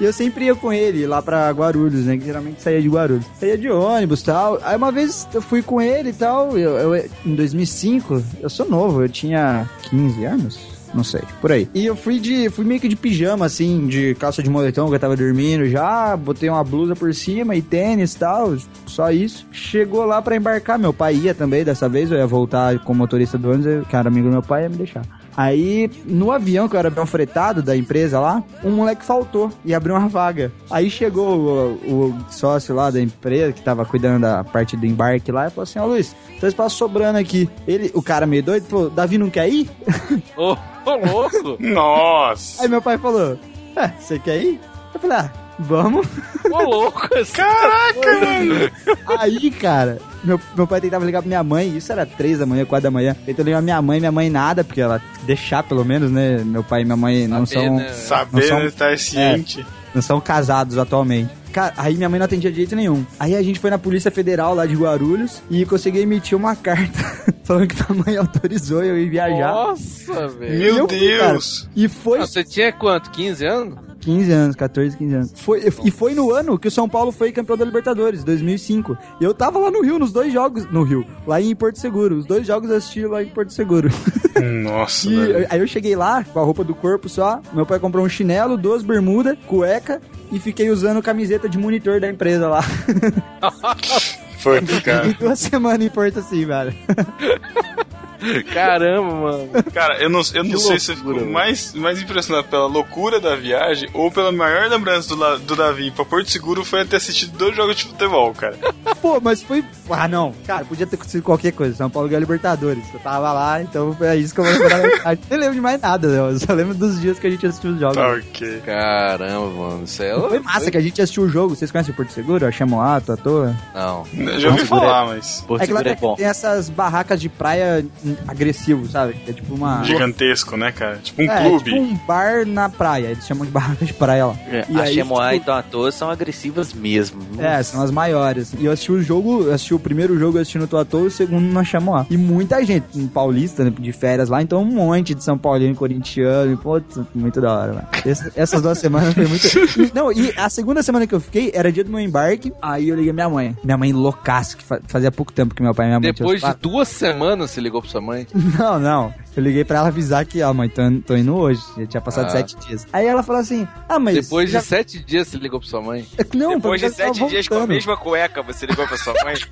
E 0.00 0.04
eu 0.04 0.12
sempre 0.12 0.46
ia 0.46 0.54
com 0.54 0.72
ele 0.72 1.06
lá 1.06 1.22
pra 1.22 1.50
Guarulhos, 1.50 2.04
né? 2.06 2.16
Que 2.16 2.24
geralmente 2.24 2.60
saía 2.62 2.80
de 2.80 2.88
Guarulhos. 2.88 3.24
Saía 3.38 3.56
de 3.56 3.70
ônibus 3.70 4.20
e 4.20 4.24
tal. 4.24 4.58
Aí 4.62 4.76
uma 4.76 4.90
vez 4.92 5.26
eu 5.32 5.40
fui 5.42 5.62
com 5.62 5.80
ele 5.80 6.10
e 6.10 6.12
tal. 6.12 6.58
Eu, 6.58 6.94
eu- 6.94 7.10
em 7.24 7.34
2005, 7.34 8.22
eu 8.40 8.50
sou 8.50 8.68
novo, 8.68 9.02
eu 9.02 9.08
tinha 9.08 9.68
15 9.90 10.24
anos. 10.24 10.58
Não 10.92 11.04
sei, 11.04 11.22
por 11.40 11.52
aí. 11.52 11.68
E 11.72 11.86
eu 11.86 11.94
fui 11.94 12.18
de. 12.18 12.50
fui 12.50 12.64
meio 12.64 12.80
que 12.80 12.88
de 12.88 12.96
pijama, 12.96 13.46
assim, 13.46 13.86
de 13.86 14.14
calça 14.16 14.42
de 14.42 14.50
moletom, 14.50 14.88
que 14.88 14.94
eu 14.94 14.98
tava 14.98 15.16
dormindo 15.16 15.68
já, 15.68 16.16
botei 16.16 16.48
uma 16.50 16.64
blusa 16.64 16.96
por 16.96 17.14
cima 17.14 17.54
e 17.54 17.62
tênis 17.62 18.14
e 18.14 18.18
tal, 18.18 18.56
só 18.86 19.10
isso. 19.10 19.46
Chegou 19.52 20.04
lá 20.04 20.20
pra 20.20 20.36
embarcar, 20.36 20.78
meu 20.78 20.92
pai 20.92 21.14
ia 21.14 21.34
também, 21.34 21.64
dessa 21.64 21.88
vez, 21.88 22.10
eu 22.10 22.18
ia 22.18 22.26
voltar 22.26 22.78
com 22.80 22.92
o 22.92 22.96
motorista 22.96 23.38
do 23.38 23.50
ônibus, 23.50 23.86
que 23.86 23.94
era 23.94 24.08
amigo 24.08 24.26
do 24.26 24.32
meu 24.32 24.42
pai, 24.42 24.64
ia 24.64 24.68
me 24.68 24.76
deixar. 24.76 25.02
Aí, 25.36 25.90
no 26.04 26.32
avião, 26.32 26.68
que 26.68 26.74
eu 26.74 26.78
era 26.78 26.88
avião 26.88 27.06
fretado 27.06 27.62
da 27.62 27.76
empresa 27.76 28.20
lá, 28.20 28.42
um 28.64 28.70
moleque 28.70 29.04
faltou 29.04 29.50
e 29.64 29.74
abriu 29.74 29.94
uma 29.94 30.08
vaga. 30.08 30.52
Aí 30.70 30.90
chegou 30.90 31.38
o, 31.38 32.06
o 32.06 32.24
sócio 32.30 32.74
lá 32.74 32.90
da 32.90 33.00
empresa, 33.00 33.52
que 33.52 33.62
tava 33.62 33.84
cuidando 33.84 34.22
da 34.22 34.44
parte 34.44 34.76
do 34.76 34.86
embarque 34.86 35.32
lá, 35.32 35.46
e 35.46 35.50
falou 35.50 35.62
assim, 35.62 35.78
ó 35.78 35.86
Luiz, 35.86 36.14
tem 36.38 36.48
espaço 36.48 36.76
sobrando 36.76 37.18
aqui. 37.18 37.48
Ele, 37.66 37.90
o 37.94 38.02
cara 38.02 38.26
meio 38.26 38.42
doido, 38.42 38.66
falou, 38.66 38.90
Davi 38.90 39.18
não 39.18 39.30
quer 39.30 39.48
ir? 39.48 39.70
Ô, 40.36 40.56
ô, 40.84 40.96
louco! 41.12 41.56
Nossa. 41.60 42.62
Aí 42.62 42.68
meu 42.68 42.82
pai 42.82 42.98
falou, 42.98 43.38
é, 43.76 43.88
você 43.98 44.18
quer 44.18 44.42
ir? 44.42 44.60
Eu 44.92 45.00
falei, 45.00 45.16
ah, 45.18 45.32
vamos. 45.60 46.06
Ô, 46.50 46.62
louco! 46.62 47.08
Caraca, 47.32 48.20
mano. 48.20 48.70
Aí, 49.18 49.50
cara, 49.50 49.98
meu, 50.24 50.40
meu 50.56 50.66
pai 50.66 50.80
tentava 50.80 51.04
ligar 51.04 51.20
pra 51.22 51.28
minha 51.28 51.42
mãe, 51.44 51.76
isso 51.76 51.92
era 51.92 52.04
três 52.04 52.38
da 52.38 52.46
manhã, 52.46 52.64
quatro 52.64 52.84
da 52.84 52.90
manhã. 52.90 53.14
Tentou 53.24 53.44
ligar 53.44 53.58
pra 53.58 53.62
minha 53.64 53.82
mãe, 53.82 53.98
minha 54.00 54.12
mãe 54.12 54.28
nada, 54.30 54.64
porque 54.64 54.80
ela 54.80 55.00
deixar 55.22 55.62
pelo 55.62 55.84
menos, 55.84 56.10
né? 56.10 56.38
Meu 56.44 56.64
pai 56.64 56.82
e 56.82 56.84
minha 56.84 56.96
mãe 56.96 57.26
não 57.28 57.46
Saber, 57.46 57.66
são, 57.66 57.76
né? 57.76 57.88
Saber, 57.92 58.40
Não 58.40 58.48
são- 58.48 58.58
né? 58.60 58.70
Tá 58.76 58.96
ciente. 58.96 59.66
não 59.94 60.02
são 60.02 60.20
casados 60.20 60.78
atualmente. 60.78 61.30
Cara, 61.52 61.74
aí 61.76 61.96
minha 61.96 62.08
mãe 62.08 62.18
não 62.18 62.24
atendia 62.26 62.50
de 62.50 62.56
jeito 62.58 62.76
nenhum. 62.76 63.04
Aí 63.18 63.34
a 63.34 63.42
gente 63.42 63.58
foi 63.58 63.70
na 63.70 63.78
Polícia 63.78 64.10
Federal 64.10 64.54
lá 64.54 64.66
de 64.66 64.74
Guarulhos 64.76 65.42
e 65.50 65.64
consegui 65.66 65.98
emitir 66.00 66.36
uma 66.38 66.54
carta 66.54 66.98
falando 67.44 67.66
que 67.66 67.74
minha 67.92 68.04
mãe 68.04 68.16
autorizou 68.16 68.84
eu 68.84 68.96
ir 68.98 69.10
viajar. 69.10 69.52
Nossa, 69.52 70.28
velho. 70.28 70.54
E 70.54 70.58
Meu 70.58 70.76
eu 70.78 70.88
fui, 70.88 71.18
cara. 71.18 71.32
Deus. 71.32 71.68
E 71.74 71.88
foi 71.88 72.18
Ah, 72.20 72.26
Você 72.26 72.44
tinha 72.44 72.72
quanto? 72.72 73.10
15 73.10 73.44
anos? 73.44 73.78
15 74.00 74.32
anos, 74.32 74.56
14, 74.56 74.96
15 74.96 75.14
anos. 75.14 75.32
Foi, 75.34 75.62
e 75.84 75.90
foi 75.90 76.14
no 76.14 76.32
ano 76.32 76.58
que 76.58 76.68
o 76.68 76.70
São 76.70 76.88
Paulo 76.88 77.12
foi 77.12 77.32
campeão 77.32 77.54
da 77.56 77.66
Libertadores, 77.66 78.24
2005. 78.24 78.96
E 79.20 79.24
eu 79.24 79.34
tava 79.34 79.58
lá 79.58 79.70
no 79.70 79.82
Rio, 79.82 79.98
nos 79.98 80.10
dois 80.10 80.32
jogos. 80.32 80.64
No 80.72 80.82
Rio, 80.84 81.04
lá 81.26 81.38
em 81.38 81.54
Porto 81.54 81.78
Seguro. 81.78 82.16
Os 82.16 82.24
dois 82.24 82.46
jogos 82.46 82.70
eu 82.70 82.76
assisti 82.76 83.04
lá 83.04 83.22
em 83.22 83.26
Porto 83.28 83.52
Seguro. 83.52 83.90
Nossa, 84.62 85.06
E 85.08 85.46
aí 85.50 85.60
eu 85.60 85.66
cheguei 85.66 85.94
lá 85.96 86.24
com 86.24 86.38
a 86.40 86.42
roupa 86.44 86.64
do 86.64 86.74
corpo 86.74 87.10
só. 87.10 87.42
Meu 87.52 87.66
pai 87.66 87.78
comprou 87.78 88.02
um 88.04 88.08
chinelo, 88.08 88.56
duas 88.56 88.82
bermudas, 88.82 89.36
cueca 89.46 90.00
e 90.30 90.38
fiquei 90.38 90.70
usando 90.70 91.02
camiseta 91.02 91.48
de 91.48 91.58
monitor 91.58 92.00
da 92.00 92.08
empresa 92.08 92.48
lá. 92.48 92.62
Foi, 94.38 94.60
cara. 94.82 95.08
Fiquei 95.08 95.26
duas 95.26 95.38
semanas 95.38 95.86
em 95.86 95.90
Porto 95.90 96.18
assim, 96.20 96.46
velho. 96.46 96.74
Caramba, 98.52 99.14
mano. 99.14 99.48
Cara, 99.72 100.00
eu 100.02 100.08
não, 100.08 100.20
eu 100.34 100.44
não 100.44 100.50
Que 100.52 100.58
sei 100.58 100.78
se 100.78 100.90
eu 100.92 100.96
loucura, 100.96 101.18
fico 101.20 101.30
mais, 101.32 101.74
mais 101.74 102.00
impressionado 102.02 102.48
pela 102.48 102.66
loucura 102.66 103.20
da 103.20 103.34
viagem 103.36 103.88
ou 103.94 104.10
pela 104.10 104.30
maior 104.32 104.68
lembrança 104.68 105.14
do, 105.14 105.38
do 105.40 105.56
Davi 105.56 105.90
pra 105.90 106.04
Porto 106.04 106.30
Seguro 106.30 106.64
foi 106.64 106.84
ter 106.84 106.96
assistido 106.96 107.36
dois 107.36 107.54
jogos 107.56 107.76
de 107.76 107.84
futebol, 107.84 108.32
cara. 108.34 108.56
Pô, 109.00 109.20
mas 109.20 109.42
foi. 109.42 109.64
Ah, 109.90 110.06
não. 110.06 110.32
Cara, 110.46 110.64
podia 110.64 110.86
ter 110.86 110.96
acontecido 110.96 111.22
qualquer 111.22 111.52
coisa. 111.52 111.74
São 111.74 111.88
Paulo 111.90 112.08
ganhou 112.08 112.20
Libertadores. 112.20 112.84
Eu 112.92 113.00
tava 113.00 113.32
lá, 113.32 113.62
então 113.62 113.94
foi 113.94 114.16
isso 114.16 114.34
que 114.34 114.40
eu 114.40 114.44
vou 114.44 114.52
lembrar. 114.52 115.18
Nem 115.30 115.38
lembro 115.38 115.54
de 115.54 115.60
mais 115.60 115.80
nada, 115.80 116.08
né? 116.08 116.18
Eu 116.32 116.38
só 116.38 116.52
lembro 116.52 116.74
dos 116.74 117.00
dias 117.00 117.18
que 117.18 117.26
a 117.26 117.30
gente 117.30 117.46
assistiu 117.46 117.70
os 117.72 117.80
jogos. 117.80 117.96
Tá 117.96 118.08
ok. 118.08 118.60
Caramba, 118.64 119.46
mano. 119.50 119.84
Isso 119.84 120.02
é 120.02 120.14
Foi 120.18 120.38
massa 120.40 120.70
que 120.70 120.76
a 120.76 120.80
gente 120.80 121.00
assistiu 121.00 121.24
o 121.24 121.28
jogo. 121.28 121.56
Vocês 121.56 121.70
conhecem 121.70 121.92
o 121.92 121.96
Porto 121.96 122.10
Seguro? 122.12 122.46
A 122.46 122.50
Chamoato, 122.52 123.12
à 123.12 123.16
toa? 123.16 123.56
Não. 123.74 124.04
Já 124.38 124.50
ouvi 124.50 124.66
falar, 124.66 125.06
mas. 125.06 125.42
Porto 125.46 125.62
é 125.62 125.66
que 125.66 125.72
lá 125.72 125.78
Seguro 125.80 125.88
é 125.92 125.94
tem, 125.96 126.08
bom. 126.08 126.14
tem 126.16 126.26
essas 126.26 126.68
barracas 126.68 127.20
de 127.20 127.28
praia 127.28 127.84
agressivo, 128.26 128.86
sabe? 128.88 129.16
É 129.26 129.32
tipo 129.32 129.54
uma. 129.54 129.82
Gigantesco, 129.84 130.56
né, 130.56 130.72
cara? 130.72 130.98
Tipo 130.98 131.22
um 131.22 131.30
é, 131.30 131.42
clube. 131.42 131.64
tipo 131.64 131.76
um 131.80 131.96
bar 132.06 132.46
na 132.46 132.68
praia. 132.68 133.08
Eles 133.08 133.26
chamam 133.26 133.44
de 133.44 133.50
barraca 133.52 133.84
de 133.86 133.92
praia 133.92 134.26
lá. 134.26 134.36
É, 134.48 134.64
E 134.68 134.76
a 134.78 134.82
aí, 134.82 134.94
Chemoá 134.94 135.32
tipo- 135.34 135.50
e 135.50 135.62
toa 135.70 135.92
são 135.92 136.10
agressivas 136.10 136.72
mesmo. 136.72 137.20
É, 137.38 137.62
são 137.62 137.82
as 137.82 137.90
maiores. 137.90 138.52
E 138.58 138.64
eu 138.64 138.72
assisti 138.72 138.92
o 138.92 139.02
jogo, 139.02 139.42
eu 139.44 139.52
assisti 139.54 139.74
o 139.74 139.78
primeiro 139.78 140.18
jogo, 140.18 140.38
eu 140.38 140.42
assisti 140.42 140.58
no 140.58 140.66
Toatô 140.66 141.04
e 141.04 141.06
o 141.06 141.10
segundo 141.10 141.52
na 141.52 141.62
Chamoá. 141.64 142.06
E 142.10 142.16
muita 142.16 142.64
gente, 142.64 142.86
um 142.96 143.06
paulista, 143.08 143.64
né, 143.64 143.72
de 143.78 143.92
férias 143.92 144.28
lá, 144.28 144.42
então 144.42 144.62
um 144.62 144.66
monte 144.66 145.14
de 145.14 145.22
São 145.24 145.36
Paulino, 145.38 145.74
corintiano, 145.74 146.52
e, 146.52 146.56
putz, 146.56 146.98
muito 147.14 147.40
da 147.40 147.52
hora, 147.52 147.72
mano. 147.72 147.88
Essa- 148.04 148.32
essas 148.36 148.62
duas 148.62 148.78
semanas 148.78 149.14
foi 149.14 149.26
muito... 149.26 149.40
Não, 149.94 150.12
e 150.12 150.32
a 150.36 150.48
segunda 150.48 150.82
semana 150.82 151.06
que 151.06 151.14
eu 151.14 151.20
fiquei, 151.20 151.50
era 151.54 151.70
dia 151.72 151.84
do 151.84 151.90
meu 151.90 152.00
embarque, 152.00 152.52
aí 152.60 152.88
eu 152.88 152.96
liguei 152.96 153.12
minha 153.12 153.28
mãe. 153.28 153.56
Minha 153.64 153.76
mãe 153.76 153.92
loucaça, 153.92 154.56
que 154.56 154.64
fa- 154.64 154.80
fazia 154.86 155.10
pouco 155.10 155.32
tempo 155.32 155.54
que 155.54 155.62
meu 155.62 155.74
pai 155.74 155.86
e 155.86 155.88
minha 155.88 156.00
mãe 156.00 156.12
Depois 156.12 156.40
de 156.40 156.54
duas 156.60 156.88
semanas 156.88 157.50
você 157.50 157.60
ligou 157.60 157.80
pra 157.80 157.90
sua 158.00 158.02
mãe? 158.02 158.26
Não, 158.58 158.78
não. 158.78 159.14
Eu 159.36 159.42
liguei 159.44 159.64
pra 159.64 159.78
ela 159.78 159.88
avisar 159.88 160.24
que, 160.26 160.42
ó, 160.42 160.52
mãe, 160.52 160.68
tô, 160.68 160.82
tô 161.06 161.16
indo 161.16 161.36
hoje. 161.36 161.62
Já 161.78 161.86
tinha 161.86 162.00
passado 162.00 162.26
Ah. 162.26 162.30
sete 162.30 162.56
dias. 162.56 162.86
Aí 162.92 163.06
ela 163.06 163.22
falou 163.22 163.40
assim, 163.40 163.66
ah, 163.88 163.98
mas... 163.98 164.14
Depois 164.16 164.50
já... 164.50 164.58
de 164.58 164.64
sete 164.64 164.98
dias 164.98 165.28
você 165.28 165.36
ligou 165.36 165.60
pra 165.60 165.68
sua 165.68 165.80
mãe? 165.80 166.04
Não, 166.34 166.56
Depois 166.56 166.80
de 166.80 166.90
sete 166.90 167.24
dias 167.28 167.46
com 167.46 167.54
a 167.58 167.66
mesma 167.66 167.96
cueca, 167.96 168.42
você 168.42 168.66
ligou 168.66 168.86
pra 168.88 168.96
sua 168.96 169.14
mãe? 169.24 169.34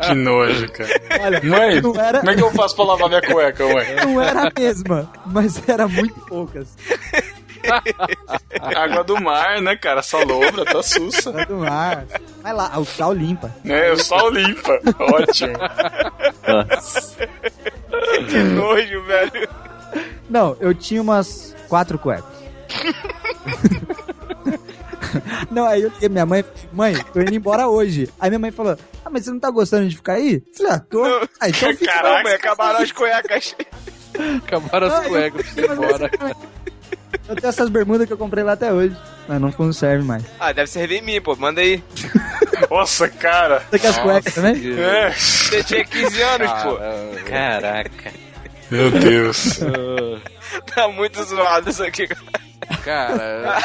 Que 0.00 0.14
nojo, 0.14 0.68
cara. 0.72 0.90
Olha, 1.20 1.40
Mãe, 1.44 1.80
não 1.80 1.94
era... 1.94 2.18
como 2.20 2.30
é 2.30 2.34
que 2.36 2.42
eu 2.42 2.50
faço 2.52 2.74
pra 2.76 2.84
lavar 2.84 3.08
minha 3.08 3.22
cueca, 3.22 3.64
mãe? 3.66 3.86
não 4.04 4.20
era 4.20 4.48
a 4.48 4.52
mesma, 4.58 5.10
mas 5.26 5.68
era 5.68 5.86
muito 5.88 6.14
poucas. 6.20 6.76
Água 8.60 9.04
do 9.04 9.20
mar, 9.20 9.60
né, 9.60 9.76
cara? 9.76 10.02
Salobra, 10.02 10.64
tá 10.64 10.82
sussa. 10.82 11.30
Era 11.30 11.46
do 11.46 11.56
mar. 11.56 12.06
Vai 12.42 12.52
lá, 12.52 12.78
o 12.78 12.84
sal 12.84 13.12
limpa. 13.12 13.54
É, 13.64 13.92
o 13.92 13.98
sal 13.98 14.30
limpa. 14.30 14.80
Ótimo. 14.98 15.54
que 18.28 18.38
nojo, 18.38 19.02
velho. 19.02 19.48
Não, 20.28 20.56
eu 20.60 20.74
tinha 20.74 21.00
umas 21.00 21.54
quatro 21.68 21.98
cuecas. 21.98 22.36
Não, 25.50 25.66
aí 25.66 25.82
eu 25.82 25.90
liguei 25.90 26.08
minha 26.08 26.26
mãe 26.26 26.40
e 26.40 26.42
falei, 26.42 26.68
mãe, 26.72 27.04
tô 27.12 27.20
indo 27.20 27.34
embora 27.34 27.68
hoje. 27.68 28.08
Aí 28.20 28.28
minha 28.28 28.38
mãe 28.38 28.50
falou, 28.50 28.76
ah, 29.04 29.10
mas 29.10 29.24
você 29.24 29.30
não 29.30 29.38
tá 29.38 29.50
gostando 29.50 29.88
de 29.88 29.96
ficar 29.96 30.14
aí? 30.14 30.42
Eu 30.46 30.54
falei, 30.56 30.72
ah, 30.72 30.80
tô. 30.80 31.04
Ah, 31.40 31.48
então 31.48 31.72
fica. 31.74 31.92
Caraca. 31.92 32.22
Mãe, 32.22 32.34
acabaram 32.34 32.78
as 32.80 32.92
cuecas. 32.92 33.56
Acabaram 34.44 34.86
as 34.88 35.06
cuecas 35.06 35.46
você 35.46 35.60
ir 35.60 35.70
embora. 35.70 36.10
Eu 37.28 37.34
tenho 37.34 37.48
essas 37.48 37.68
bermudas 37.68 38.06
que 38.06 38.12
eu 38.12 38.18
comprei 38.18 38.44
lá 38.44 38.52
até 38.52 38.72
hoje. 38.72 38.96
Mas 39.28 39.40
não, 39.40 39.52
não 39.58 39.72
serve 39.72 40.04
mais. 40.04 40.22
Ah, 40.38 40.52
deve 40.52 40.70
servir 40.70 40.96
em 40.98 41.02
mim, 41.02 41.20
pô. 41.20 41.34
Manda 41.36 41.60
aí. 41.60 41.82
Nossa, 42.70 43.08
cara. 43.08 43.62
Você 43.70 43.78
quer 43.78 43.88
as 43.88 43.98
cuecas 43.98 44.34
também? 44.34 44.80
É. 44.80 45.10
Você 45.10 45.64
tinha 45.64 45.84
15 45.84 46.22
anos, 46.22 46.52
pô. 46.62 46.78
Caraca. 47.28 48.12
Meu 48.70 48.90
Deus. 48.90 49.60
Tá 50.74 50.88
muito 50.88 51.22
zoado 51.24 51.70
isso 51.70 51.82
aqui. 51.82 52.08
Cara, 52.84 53.58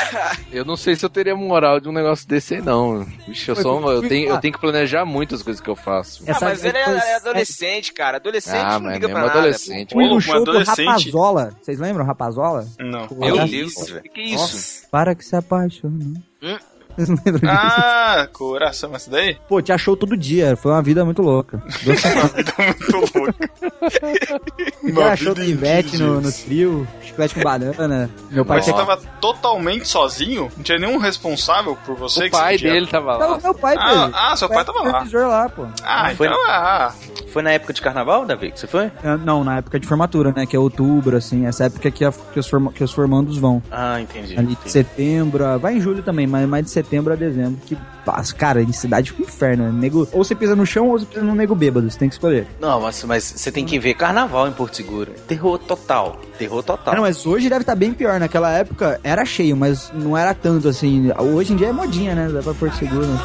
eu 0.51 0.63
não 0.65 0.75
sei 0.75 0.95
se 0.95 1.03
eu 1.05 1.09
teria 1.09 1.35
moral 1.35 1.79
de 1.79 1.87
um 1.89 1.91
negócio 1.91 2.27
desse 2.27 2.55
aí, 2.55 2.61
não. 2.61 3.03
Vixe, 3.27 3.49
eu, 3.49 3.55
sou, 3.55 3.91
eu, 3.91 4.07
tenho, 4.07 4.29
eu 4.29 4.37
tenho 4.39 4.53
que 4.53 4.59
planejar 4.59 5.05
muito 5.05 5.33
as 5.33 5.41
coisas 5.41 5.61
que 5.61 5.69
eu 5.69 5.75
faço. 5.75 6.23
Ah, 6.27 6.37
mas 6.41 6.63
ele 6.63 6.77
é, 6.77 6.85
depois- 6.85 7.03
é 7.03 7.15
adolescente, 7.15 7.93
cara. 7.93 8.17
Adolescente 8.17 8.57
Ah, 8.57 8.79
não 8.79 8.91
liga 8.91 9.09
pra 9.09 9.21
nada. 9.21 9.31
adolescente. 9.39 9.93
Fui 9.93 10.07
Pô, 10.07 10.13
no 10.15 10.21
show 10.21 10.43
do 10.43 10.51
adolescente. 10.51 10.85
Rapazola. 10.87 11.53
Vocês 11.61 11.79
lembram 11.79 12.05
Rapazola? 12.05 12.67
Não. 12.79 13.07
Meu 13.11 13.33
Olha 13.35 13.45
Deus, 13.47 13.71
isso. 13.71 13.97
o 13.97 14.01
que, 14.01 14.19
é 14.21 14.23
isso? 14.23 14.87
Para 14.91 15.15
que 15.15 15.23
se 15.25 15.35
apaixonou. 15.35 16.13
Hum? 16.43 16.57
Vocês 16.95 17.09
não 17.09 17.17
lembram 17.25 17.39
disso? 17.51 17.51
Ah, 17.51 18.27
coração, 18.33 18.95
essa 18.95 19.09
daí? 19.09 19.37
Pô, 19.47 19.61
tinha 19.61 19.77
show 19.77 19.95
todo 19.95 20.15
dia. 20.17 20.55
Foi 20.55 20.71
uma 20.71 20.81
vida 20.81 21.03
muito 21.05 21.21
louca. 21.21 21.61
Dois 21.83 22.03
Uma 22.05 22.23
vida 22.27 22.53
muito 22.57 23.17
louca. 23.17 23.51
Tinha 24.81 25.15
show 25.15 25.33
do 25.33 25.43
Ivete 25.43 25.97
no, 25.97 26.21
no 26.21 26.31
trio, 26.31 26.87
chiclete 27.03 27.35
com 27.35 27.41
banana. 27.41 28.09
Meu 28.29 28.45
pai 28.45 28.57
Mas 28.57 28.65
você 28.65 28.73
tava 28.73 28.97
totalmente 29.19 29.87
sozinho? 29.87 30.51
Não 30.55 30.63
tinha 30.63 30.77
nenhum 30.79 30.97
responsável 30.97 31.77
por 31.85 31.95
você? 31.95 32.21
O 32.21 32.23
que 32.23 32.29
pai 32.31 32.57
dele 32.57 32.87
tava 32.87 33.17
lá. 33.17 33.27
Não, 33.27 33.41
meu 33.41 33.53
pai, 33.53 33.75
Ah, 33.77 33.89
Pedro. 33.89 34.11
ah, 34.15 34.35
seu 34.35 34.49
pai 34.49 34.65
tava 34.65 34.81
lá. 34.81 35.05
lá, 35.27 35.49
pô. 35.49 35.65
Ah, 35.83 36.11
Foi- 36.15 36.27
então 36.27 36.39
ah, 36.47 36.93
Foi 37.31 37.41
na 37.41 37.51
época 37.51 37.73
de 37.73 37.81
carnaval, 37.81 38.25
Davi, 38.25 38.51
que 38.51 38.59
você 38.59 38.67
foi? 38.67 38.91
É, 39.03 39.17
Não, 39.23 39.43
na 39.43 39.57
época 39.57 39.79
de 39.79 39.87
formatura, 39.87 40.33
né? 40.35 40.45
Que 40.45 40.55
é 40.55 40.59
outubro, 40.59 41.15
assim. 41.17 41.45
Essa 41.45 41.65
época 41.65 41.89
que, 41.91 42.03
a- 42.05 42.11
que, 42.11 42.39
os, 42.39 42.47
forma- 42.47 42.71
que 42.71 42.83
os 42.83 42.91
formandos 42.91 43.37
vão. 43.37 43.61
Ah, 43.71 43.99
entendi. 44.01 44.33
Ali 44.37 44.47
de 44.47 44.53
entendi. 44.53 44.71
setembro, 44.71 45.45
a- 45.45 45.57
vai 45.57 45.75
em 45.75 45.81
julho 45.81 46.03
também, 46.03 46.27
mas 46.27 46.47
mais 46.47 46.65
de 46.65 46.71
setembro 46.71 46.80
a 47.11 47.15
dezembro. 47.15 47.59
Que 47.65 47.77
passa, 48.05 48.33
cara, 48.33 48.61
em 48.61 48.71
cidade 48.71 49.13
um 49.17 49.21
inferno. 49.23 49.71
Né? 49.71 49.71
Nego, 49.81 50.07
ou 50.11 50.23
você 50.23 50.35
pisa 50.35 50.55
no 50.55 50.65
chão 50.65 50.89
ou 50.89 50.99
você 50.99 51.05
pisa 51.05 51.21
num 51.21 51.35
nego 51.35 51.55
bêbado. 51.55 51.89
Você 51.89 51.97
tem 51.97 52.09
que 52.09 52.15
escolher. 52.15 52.47
Não, 52.59 52.81
mas, 52.81 53.03
mas 53.03 53.23
você 53.23 53.51
tem 53.51 53.65
que 53.65 53.79
ver 53.79 53.93
carnaval 53.93 54.47
em 54.47 54.51
Porto 54.51 54.75
Seguro. 54.75 55.11
Terror 55.27 55.57
total. 55.59 56.19
Terror 56.37 56.63
total. 56.63 56.93
Ah, 56.93 56.95
não, 56.95 57.03
mas 57.03 57.25
hoje 57.25 57.49
deve 57.49 57.61
estar 57.61 57.75
bem 57.75 57.93
pior. 57.93 58.19
Naquela 58.19 58.51
época 58.51 58.99
era 59.03 59.23
cheio, 59.25 59.55
mas 59.55 59.91
não 59.93 60.17
era 60.17 60.33
tanto 60.33 60.67
assim. 60.67 61.11
Hoje 61.17 61.53
em 61.53 61.55
dia 61.55 61.67
é 61.67 61.71
modinha, 61.71 62.15
né? 62.15 62.29
Dá 62.29 62.41
pra 62.41 62.53
Porto 62.53 62.75
Seguro, 62.77 63.05
né? 63.05 63.19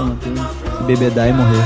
Se 0.79 0.85
bebedar 0.85 1.29
e 1.29 1.33
morrer. 1.33 1.65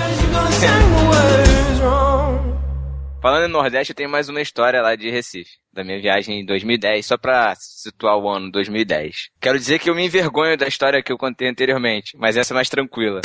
Falando 3.21 3.45
em 3.45 3.53
Nordeste, 3.53 3.91
eu 3.91 3.95
tenho 3.95 4.09
mais 4.09 4.31
uma 4.31 4.41
história 4.41 4.81
lá 4.81 4.97
de 4.97 5.11
Recife. 5.11 5.59
Da 5.71 5.85
minha 5.85 6.01
viagem 6.01 6.41
em 6.41 6.45
2010, 6.45 7.05
só 7.05 7.19
pra 7.19 7.55
situar 7.55 8.17
o 8.17 8.27
ano 8.27 8.51
2010. 8.51 9.29
Quero 9.39 9.59
dizer 9.59 9.79
que 9.79 9.91
eu 9.91 9.95
me 9.95 10.07
envergonho 10.07 10.57
da 10.57 10.67
história 10.67 11.03
que 11.03 11.13
eu 11.13 11.19
contei 11.19 11.47
anteriormente, 11.47 12.17
mas 12.17 12.39
essa 12.39 12.55
é 12.55 12.57
mais 12.57 12.71
tranquila. 12.71 13.21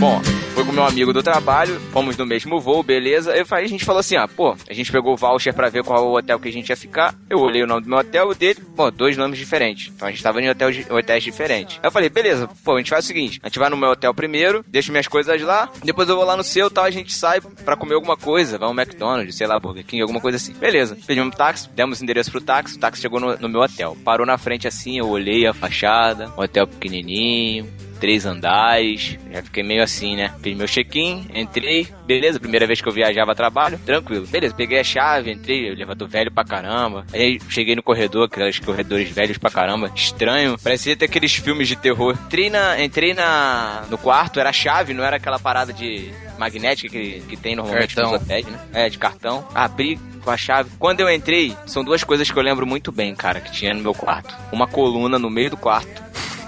Bom, 0.00 0.20
com 0.66 0.72
meu 0.72 0.84
amigo 0.84 1.12
do 1.12 1.22
trabalho, 1.22 1.80
fomos 1.92 2.16
no 2.16 2.26
mesmo 2.26 2.60
voo, 2.60 2.82
beleza. 2.82 3.32
Falei, 3.44 3.64
a 3.64 3.68
gente 3.68 3.84
falou 3.84 4.00
assim, 4.00 4.16
ah, 4.16 4.26
pô, 4.26 4.56
a 4.68 4.74
gente 4.74 4.90
pegou 4.90 5.14
o 5.14 5.16
voucher 5.16 5.54
pra 5.54 5.68
ver 5.68 5.84
qual 5.84 6.08
o 6.08 6.18
hotel 6.18 6.40
que 6.40 6.48
a 6.48 6.52
gente 6.52 6.68
ia 6.68 6.76
ficar. 6.76 7.14
Eu 7.30 7.38
olhei 7.38 7.62
o 7.62 7.66
nome 7.66 7.82
do 7.82 7.88
meu 7.88 7.98
hotel 7.98 8.28
o 8.28 8.34
dele, 8.34 8.60
pô, 8.74 8.90
dois 8.90 9.16
nomes 9.16 9.38
diferentes. 9.38 9.92
Então 9.94 10.08
a 10.08 10.10
gente 10.10 10.22
tava 10.22 10.42
em 10.42 10.50
hotel, 10.50 10.70
hotéis 10.90 11.22
diferentes. 11.22 11.78
Aí 11.80 11.86
eu 11.86 11.92
falei, 11.92 12.08
beleza, 12.08 12.48
pô, 12.64 12.74
a 12.74 12.78
gente 12.78 12.90
faz 12.90 13.04
o 13.04 13.08
seguinte, 13.08 13.40
a 13.42 13.48
gente 13.48 13.58
vai 13.58 13.70
no 13.70 13.76
meu 13.76 13.90
hotel 13.90 14.12
primeiro, 14.12 14.64
deixa 14.66 14.90
minhas 14.90 15.06
coisas 15.06 15.40
lá, 15.40 15.70
depois 15.84 16.08
eu 16.08 16.16
vou 16.16 16.24
lá 16.24 16.36
no 16.36 16.42
seu, 16.42 16.68
tal, 16.68 16.84
a 16.84 16.90
gente 16.90 17.12
sai 17.12 17.40
pra 17.40 17.76
comer 17.76 17.94
alguma 17.94 18.16
coisa, 18.16 18.58
vai 18.58 18.68
um 18.68 18.78
McDonald's, 18.78 19.36
sei 19.36 19.46
lá, 19.46 19.60
Burger 19.60 19.84
King, 19.84 20.02
alguma 20.02 20.20
coisa 20.20 20.36
assim. 20.36 20.52
Beleza, 20.54 20.98
pedimos 21.06 21.28
um 21.28 21.36
táxi, 21.36 21.68
demos 21.70 22.00
o 22.00 22.02
endereço 22.02 22.32
pro 22.32 22.40
táxi, 22.40 22.76
o 22.76 22.80
táxi 22.80 23.02
chegou 23.02 23.20
no, 23.20 23.36
no 23.36 23.48
meu 23.48 23.60
hotel. 23.60 23.96
Parou 24.04 24.26
na 24.26 24.36
frente 24.36 24.66
assim, 24.66 24.98
eu 24.98 25.08
olhei 25.08 25.46
a 25.46 25.54
fachada, 25.54 26.32
um 26.36 26.42
hotel 26.42 26.66
pequenininho, 26.66 27.70
três 27.96 28.26
andares, 28.26 29.18
já 29.32 29.42
fiquei 29.42 29.62
meio 29.62 29.82
assim, 29.82 30.16
né? 30.16 30.32
Fiz 30.42 30.56
meu 30.56 30.66
check-in, 30.66 31.26
entrei, 31.34 31.88
beleza, 32.06 32.38
primeira 32.38 32.66
vez 32.66 32.80
que 32.80 32.88
eu 32.88 32.92
viajava 32.92 33.32
a 33.32 33.34
trabalho, 33.34 33.78
tranquilo. 33.84 34.26
Beleza, 34.26 34.54
peguei 34.54 34.78
a 34.78 34.84
chave, 34.84 35.32
entrei, 35.32 35.68
elevador 35.68 36.08
velho 36.08 36.30
pra 36.30 36.44
caramba. 36.44 37.06
Aí 37.12 37.38
cheguei 37.48 37.74
no 37.74 37.82
corredor, 37.82 38.26
aqueles 38.26 38.58
corredores 38.58 39.10
velhos 39.10 39.38
pra 39.38 39.50
caramba, 39.50 39.90
estranho, 39.94 40.56
parecia 40.62 40.96
ter 40.96 41.06
aqueles 41.06 41.34
filmes 41.34 41.68
de 41.68 41.76
terror. 41.76 42.16
Entrei, 42.26 42.50
na, 42.50 42.82
entrei 42.82 43.14
na, 43.14 43.84
no 43.90 43.98
quarto, 43.98 44.38
era 44.40 44.50
a 44.50 44.52
chave, 44.52 44.94
não 44.94 45.04
era 45.04 45.16
aquela 45.16 45.38
parada 45.38 45.72
de 45.72 46.10
magnética 46.38 46.88
que, 46.88 47.20
que 47.20 47.36
tem 47.36 47.56
normalmente 47.56 47.94
Cartão. 47.94 48.12
nos 48.12 48.22
hotéis, 48.22 48.46
né? 48.46 48.58
É, 48.72 48.88
de 48.88 48.98
cartão. 48.98 49.46
Abri 49.54 49.98
com 50.22 50.30
a 50.30 50.36
chave. 50.36 50.70
Quando 50.78 51.00
eu 51.00 51.10
entrei, 51.10 51.56
são 51.66 51.82
duas 51.84 52.04
coisas 52.04 52.30
que 52.30 52.36
eu 52.38 52.42
lembro 52.42 52.66
muito 52.66 52.92
bem, 52.92 53.14
cara, 53.14 53.40
que 53.40 53.50
tinha 53.52 53.72
no 53.72 53.80
meu 53.80 53.94
quarto. 53.94 54.34
Uma 54.52 54.66
coluna 54.66 55.18
no 55.18 55.30
meio 55.30 55.50
do 55.50 55.56
quarto. 55.56 56.04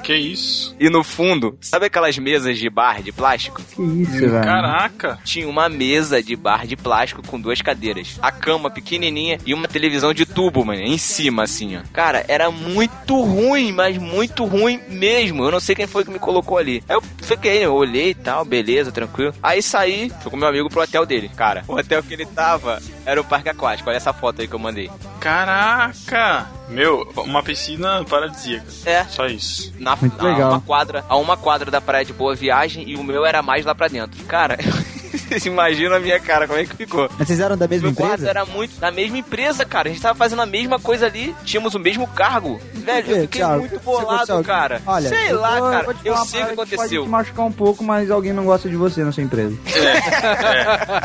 Que 0.09 0.15
isso? 0.15 0.75
E 0.81 0.89
no 0.89 1.05
fundo, 1.05 1.59
sabe 1.61 1.85
aquelas 1.85 2.17
mesas 2.17 2.59
de 2.59 2.71
bar 2.71 3.03
de 3.03 3.13
plástico? 3.13 3.61
Que 3.63 3.83
isso, 3.83 4.19
velho. 4.19 4.43
Caraca. 4.43 5.19
Tinha 5.23 5.47
uma 5.47 5.69
mesa 5.69 6.23
de 6.23 6.35
bar 6.35 6.67
de 6.67 6.77
plástico 6.77 7.23
com 7.27 7.39
duas 7.39 7.61
cadeiras. 7.61 8.19
A 8.23 8.33
cama 8.33 8.71
pequenininha 8.71 9.39
e 9.45 9.53
uma 9.53 9.69
televisão 9.69 10.15
de 10.15 10.25
tubo, 10.25 10.65
mano, 10.65 10.81
em 10.81 10.97
cima, 10.97 11.43
assim, 11.43 11.77
ó. 11.77 11.83
Cara, 11.93 12.25
era 12.27 12.51
muito 12.51 13.21
ruim, 13.21 13.71
mas 13.71 13.99
muito 13.99 14.47
ruim 14.47 14.81
mesmo. 14.89 15.45
Eu 15.45 15.51
não 15.51 15.61
sei 15.61 15.75
quem 15.75 15.87
foi 15.87 16.07
que 16.07 16.11
me 16.11 16.19
colocou 16.19 16.57
ali. 16.57 16.83
Aí 16.89 16.97
eu 16.97 17.03
fiquei, 17.21 17.63
eu 17.63 17.75
olhei 17.75 18.11
e 18.11 18.15
tal, 18.15 18.47
beleza, 18.47 18.91
tranquilo. 18.91 19.35
Aí 19.43 19.61
saí, 19.61 20.11
fui 20.23 20.31
com 20.31 20.39
meu 20.39 20.49
amigo 20.49 20.71
pro 20.71 20.81
hotel 20.81 21.05
dele. 21.05 21.31
Cara, 21.37 21.65
o 21.69 21.75
hotel 21.75 22.03
que 22.03 22.15
ele 22.15 22.25
tava 22.25 22.81
era 23.05 23.21
o 23.21 23.25
parque 23.25 23.51
aquático. 23.51 23.91
Olha 23.91 23.99
essa 23.99 24.15
foto 24.15 24.41
aí 24.41 24.49
que 24.49 24.55
eu 24.55 24.59
mandei. 24.59 24.91
Caraca. 25.21 26.47
Meu, 26.69 27.11
uma 27.17 27.43
piscina 27.43 28.05
paradisíaca. 28.05 28.67
É. 28.85 29.05
Só 29.05 29.27
isso. 29.27 29.73
Na, 29.79 29.98
Muito 30.01 30.21
a 30.21 30.31
legal. 30.31 30.51
uma 30.53 30.61
quadra, 30.61 31.05
a 31.09 31.17
uma 31.17 31.37
quadra 31.37 31.71
da 31.71 31.81
praia 31.81 32.05
de 32.05 32.13
Boa 32.13 32.35
Viagem 32.35 32.89
e 32.89 32.97
o 32.97 33.03
meu 33.03 33.25
era 33.27 33.43
mais 33.43 33.65
lá 33.65 33.75
pra 33.75 33.89
dentro. 33.89 34.23
Cara, 34.25 34.57
vocês 35.11 35.45
imaginam 35.47 35.97
a 35.97 36.01
minha 36.01 36.19
cara, 36.21 36.47
como 36.47 36.59
é 36.59 36.65
que 36.65 36.77
ficou? 36.77 37.09
Mas 37.19 37.27
vocês 37.29 37.41
eram 37.41 37.57
da 37.57 37.67
mesma 37.69 37.89
Meu 37.89 37.97
quarto 37.97 38.13
empresa? 38.15 38.31
era 38.31 38.45
muito 38.45 38.79
da 38.81 38.91
mesma 38.91 39.19
empresa, 39.19 39.65
cara. 39.65 39.89
A 39.89 39.93
gente 39.93 40.01
tava 40.03 40.19
fazendo 40.19 40.43
a 40.43 40.47
mesma 40.47 40.79
coisa 40.79 41.07
ali, 41.07 41.35
tínhamos 41.45 41.75
o 41.75 41.79
mesmo 41.79 42.07
cargo. 42.07 42.61
Velho, 42.75 43.11
eu 43.11 43.21
fiquei 43.23 43.41
Thiago? 43.41 43.61
muito 43.61 43.75
O 43.75 43.77
aconteceu? 43.79 44.01
bolado, 44.07 44.45
cara. 44.45 44.83
Olha, 44.87 45.09
sei 45.09 45.33
eu 45.33 45.41
lá, 45.41 45.59
vou- 45.59 45.71
cara. 45.71 45.85
vou 45.85 45.95
Eu 46.05 46.17
sei 46.17 46.21
o 46.21 46.25
que 46.25 46.33
parada 46.33 46.57
Pode 46.57 46.75
aconteceu. 46.75 47.03
te 47.05 47.09
machucar 47.09 47.45
um 47.47 47.53
pouco, 47.53 47.85
mas 47.85 48.11
alguém 48.11 48.33
não 48.33 48.45
gosta 48.45 48.69
de 48.69 48.77
você 48.77 49.03
na 49.05 49.13
sua 49.13 49.23
empresa. 49.23 49.57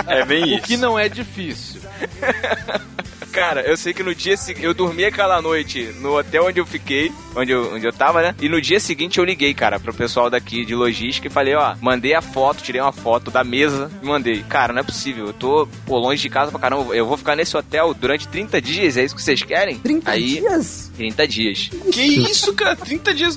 É 0.07 0.25
bem 0.25 0.43
O 0.43 0.47
isso. 0.57 0.61
que 0.67 0.77
não 0.77 0.97
é 0.97 1.09
difícil. 1.09 1.81
Cara, 3.33 3.61
eu 3.61 3.75
sei 3.75 3.93
que 3.93 4.03
no 4.03 4.13
dia 4.13 4.37
seguinte. 4.37 4.63
Eu 4.63 4.75
dormi 4.75 5.03
aquela 5.03 5.41
noite 5.41 5.91
no 5.99 6.15
hotel 6.17 6.45
onde 6.45 6.59
eu 6.59 6.65
fiquei, 6.67 7.11
onde 7.35 7.51
eu, 7.51 7.73
onde 7.73 7.85
eu 7.85 7.91
tava, 7.91 8.21
né? 8.21 8.35
E 8.39 8.47
no 8.47 8.61
dia 8.61 8.79
seguinte 8.79 9.17
eu 9.17 9.25
liguei, 9.25 9.55
cara, 9.55 9.79
pro 9.79 9.91
pessoal 9.93 10.29
daqui 10.29 10.63
de 10.63 10.75
logística 10.75 11.27
e 11.27 11.31
falei, 11.31 11.55
ó, 11.55 11.75
mandei 11.81 12.13
a 12.13 12.21
foto, 12.21 12.61
tirei 12.61 12.79
uma 12.79 12.91
foto 12.91 13.31
da 13.31 13.43
mesa 13.43 13.91
e 14.01 14.05
mandei. 14.05 14.43
Cara, 14.43 14.71
não 14.71 14.81
é 14.81 14.83
possível, 14.83 15.25
eu 15.25 15.33
tô 15.33 15.67
pô, 15.85 15.97
longe 15.97 16.21
de 16.21 16.29
casa 16.29 16.51
pra 16.51 16.59
caramba. 16.59 16.95
Eu 16.95 17.07
vou 17.07 17.17
ficar 17.17 17.35
nesse 17.35 17.57
hotel 17.57 17.93
durante 17.93 18.27
30 18.27 18.61
dias, 18.61 18.97
é 18.97 19.03
isso 19.03 19.15
que 19.15 19.21
vocês 19.21 19.41
querem? 19.41 19.79
30 19.79 20.11
Aí, 20.11 20.25
dias? 20.25 20.91
30 20.95 21.27
dias. 21.27 21.69
Que 21.91 22.01
isso, 22.01 22.53
cara? 22.53 22.75
30 22.75 23.13
dias. 23.15 23.35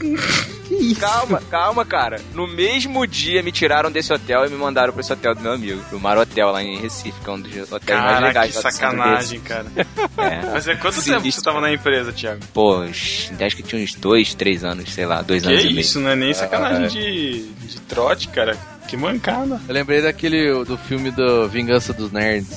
Que 0.67 0.75
isso? 0.75 1.01
Calma, 1.01 1.41
calma, 1.51 1.85
cara. 1.85 2.21
No 2.35 2.47
mesmo 2.47 3.07
dia 3.07 3.43
me 3.43 3.53
tiraram 3.53 3.91
desse 3.91 4.13
hotel 4.13 4.45
e 4.47 4.51
me 4.51 4.57
mandaram 4.57 4.93
pra 4.93 5.01
esse 5.01 5.13
hotel 5.13 5.35
do 5.35 5.41
meu 5.41 5.53
amigo, 5.53 5.81
pro 5.89 6.01
Mar 6.01 6.19
Hotel 6.19 6.51
lá 6.51 6.63
em 6.63 6.77
Recife, 6.79 7.21
que 7.21 7.29
é 7.29 7.33
um 7.33 7.41
dos 7.41 7.73
hotéis 7.73 7.99
mais 8.01 8.21
legais 8.23 8.57
que 8.57 8.63
sacanagem, 8.63 9.41
cara. 9.41 9.67
É. 10.19 10.51
Mas 10.51 10.67
é 10.67 10.75
quanto 10.75 10.95
Sinistro, 10.95 11.21
tempo 11.23 11.33
você 11.33 11.43
tava 11.43 11.61
na 11.61 11.73
empresa, 11.73 12.11
Thiago? 12.13 12.41
Pô, 12.55 12.81
acho 12.83 13.31
que 13.57 13.63
tinha 13.63 13.83
uns 13.83 13.95
dois, 13.95 14.35
três 14.35 14.65
anos, 14.65 14.91
sei 14.93 15.05
lá, 15.05 15.21
dois 15.21 15.43
Que 15.43 15.49
anos 15.51 15.63
e 15.63 15.67
meio. 15.67 15.81
isso, 15.81 16.01
não 16.01 16.11
é 16.11 16.17
nem 16.17 16.33
sacanagem 16.33 16.89
de, 16.89 17.43
de 17.67 17.81
trote, 17.83 18.29
cara. 18.29 18.57
Que 18.89 18.97
mancada. 18.97 19.61
Eu 19.69 19.75
lembrei 19.75 20.01
daquele 20.01 20.65
do 20.65 20.79
filme 20.79 21.11
do 21.11 21.49
Vingança 21.49 21.93
dos 21.93 22.11
Nerds. 22.13 22.57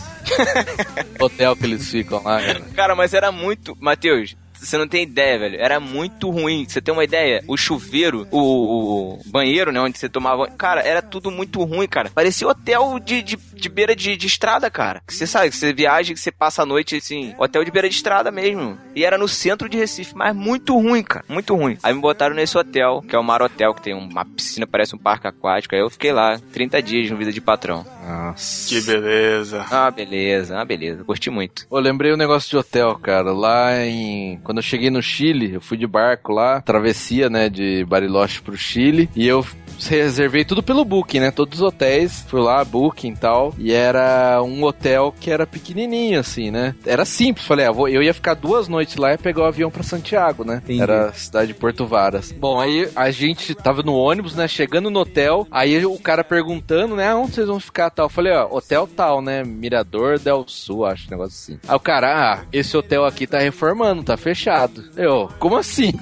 Hotel 1.20 1.56
que 1.56 1.66
eles 1.66 1.90
ficam 1.90 2.22
lá, 2.24 2.40
cara. 2.42 2.62
Cara, 2.76 2.96
mas 2.96 3.14
era 3.14 3.32
muito. 3.32 3.76
Matheus, 3.80 4.36
você 4.60 4.78
não 4.78 4.88
tem 4.88 5.04
ideia, 5.04 5.40
velho. 5.40 5.60
Era 5.60 5.80
muito 5.80 6.30
ruim. 6.30 6.66
Você 6.68 6.82
tem 6.82 6.94
uma 6.94 7.04
ideia? 7.04 7.44
O 7.48 7.58
chuveiro, 7.58 8.28
o, 8.32 9.14
o 9.14 9.20
banheiro, 9.26 9.72
né? 9.72 9.80
Onde 9.80 9.98
você 9.98 10.10
tomava. 10.10 10.48
Cara, 10.48 10.82
era 10.82 11.02
tudo 11.02 11.32
muito 11.32 11.64
ruim, 11.64 11.88
cara. 11.88 12.10
Parecia 12.14 12.48
hotel 12.48 13.00
de, 13.00 13.22
de, 13.22 13.38
de 13.38 13.70
beira 13.70 13.96
de, 13.96 14.16
de 14.18 14.28
estrada, 14.28 14.70
cara. 14.70 15.02
Você 15.08 15.26
sabe, 15.26 15.50
que 15.50 15.56
você 15.56 15.74
viaja, 15.74 16.14
que 16.14 16.20
você 16.20 16.32
passa 16.32 16.64
a 16.64 16.66
noite 16.66 16.96
assim. 16.96 17.34
Hotel 17.38 17.64
de 17.64 17.72
beira 17.72 17.90
de 17.90 17.96
estrada 17.96 18.32
mesmo. 18.32 18.78
E 18.96 19.04
era 19.04 19.18
no 19.18 19.28
centro 19.28 19.70
de 19.70 19.78
Recife, 19.78 20.16
mas 20.16 20.36
muito 20.36 20.74
ruim, 20.76 21.04
cara. 21.04 21.26
Muito 21.28 21.56
ruim. 21.56 21.78
Aí 21.84 21.94
me 21.94 22.02
botaram 22.02 22.36
nesse 22.36 22.58
hotel, 22.58 23.04
que 23.08 23.16
é 23.16 23.20
o 23.20 23.24
Mar 23.24 23.42
Hotel, 23.42 23.74
que 23.74 23.82
tem 23.82 23.94
uma 23.94 24.26
piscina, 24.26 24.68
parece 24.68 24.96
um 24.96 25.00
parque 25.00 25.28
aquático. 25.28 25.76
Aí 25.76 25.82
eu 25.82 25.90
fiquei 25.90 26.12
lá 26.12 26.40
30 26.52 26.82
dias 26.82 27.10
no 27.10 27.18
vida 27.18 27.32
de 27.32 27.42
patrão. 27.42 27.86
Nossa. 28.06 28.70
Que 28.70 28.82
beleza. 28.82 29.66
Ah, 29.70 29.92
beleza, 29.92 30.60
ah, 30.60 30.66
beleza. 30.66 31.04
Curti 31.04 31.30
muito. 31.30 31.68
Eu 31.72 31.80
lembrei 31.80 32.14
um 32.14 32.18
negócio 32.18 32.50
de 32.50 32.58
hotel, 32.58 32.96
cara. 32.96 33.32
Lá 33.32 33.86
em. 33.86 34.40
Quando 34.50 34.58
eu 34.58 34.64
cheguei 34.64 34.90
no 34.90 35.00
Chile, 35.00 35.54
eu 35.54 35.62
fui 35.62 35.78
de 35.78 35.86
barco 35.86 36.34
lá, 36.34 36.60
travessia, 36.60 37.30
né, 37.30 37.50
de 37.50 37.86
Bariloche 37.86 38.42
pro 38.42 38.58
Chile, 38.58 39.08
e 39.16 39.28
eu 39.28 39.46
reservei 39.88 40.44
tudo 40.46 40.62
pelo 40.64 40.84
Booking, 40.86 41.20
né? 41.20 41.32
Todos 41.32 41.60
os 41.60 41.66
hotéis, 41.66 42.26
fui 42.28 42.42
lá, 42.42 42.64
Booking 42.64 43.12
e 43.12 43.16
tal, 43.16 43.54
e 43.58 43.72
era 43.72 44.42
um 44.44 44.64
hotel 44.64 45.14
que 45.20 45.32
era 45.32 45.46
pequenininho, 45.48 46.20
assim, 46.20 46.52
né? 46.52 46.76
Era 46.86 47.06
simples, 47.06 47.46
falei, 47.46 47.66
ah, 47.66 47.72
vou- 47.72 47.88
eu 47.88 48.02
ia 48.04 48.14
ficar 48.14 48.34
duas 48.34 48.68
noites 48.68 48.96
lá 48.98 49.14
e 49.14 49.18
pegar 49.18 49.42
o 49.44 49.46
avião 49.46 49.70
pra 49.72 49.84
Santiago, 49.84 50.44
né? 50.44 50.62
Entendi. 50.64 50.82
Era 50.82 51.08
a 51.10 51.14
cidade 51.14 51.48
de 51.48 51.54
Porto 51.54 51.86
Varas. 51.86 52.32
Bom, 52.32 52.60
aí 52.60 52.90
a 52.96 53.12
gente 53.12 53.54
tava 53.56 53.82
no 53.84 53.94
ônibus, 53.96 54.36
né? 54.36 54.48
Chegando 54.48 54.90
no 54.90 55.00
hotel, 55.00 55.48
aí 55.52 55.86
o 55.86 55.98
cara 56.00 56.24
perguntando, 56.24 56.96
né? 56.96 57.14
Onde 57.16 57.34
vocês 57.34 57.48
vão 57.48 57.60
ficar 57.60 57.90
tal? 57.90 58.06
Eu 58.06 58.10
falei, 58.10 58.34
ó, 58.34 58.48
hotel 58.50 58.88
tal, 58.88 59.22
né? 59.22 59.44
Mirador 59.44 60.20
del 60.20 60.44
Sul, 60.48 60.86
acho, 60.86 61.08
um 61.08 61.12
negócio 61.12 61.36
assim. 61.54 61.60
Aí 61.68 61.76
o 61.76 61.80
cara, 61.80 62.34
ah, 62.34 62.46
esse 62.52 62.76
hotel 62.76 63.06
aqui 63.06 63.26
tá 63.28 63.40
reformando, 63.40 64.04
tá 64.04 64.18
fechado. 64.18 64.84
Eu, 64.98 65.30
como 65.40 65.58
assim? 65.58 65.94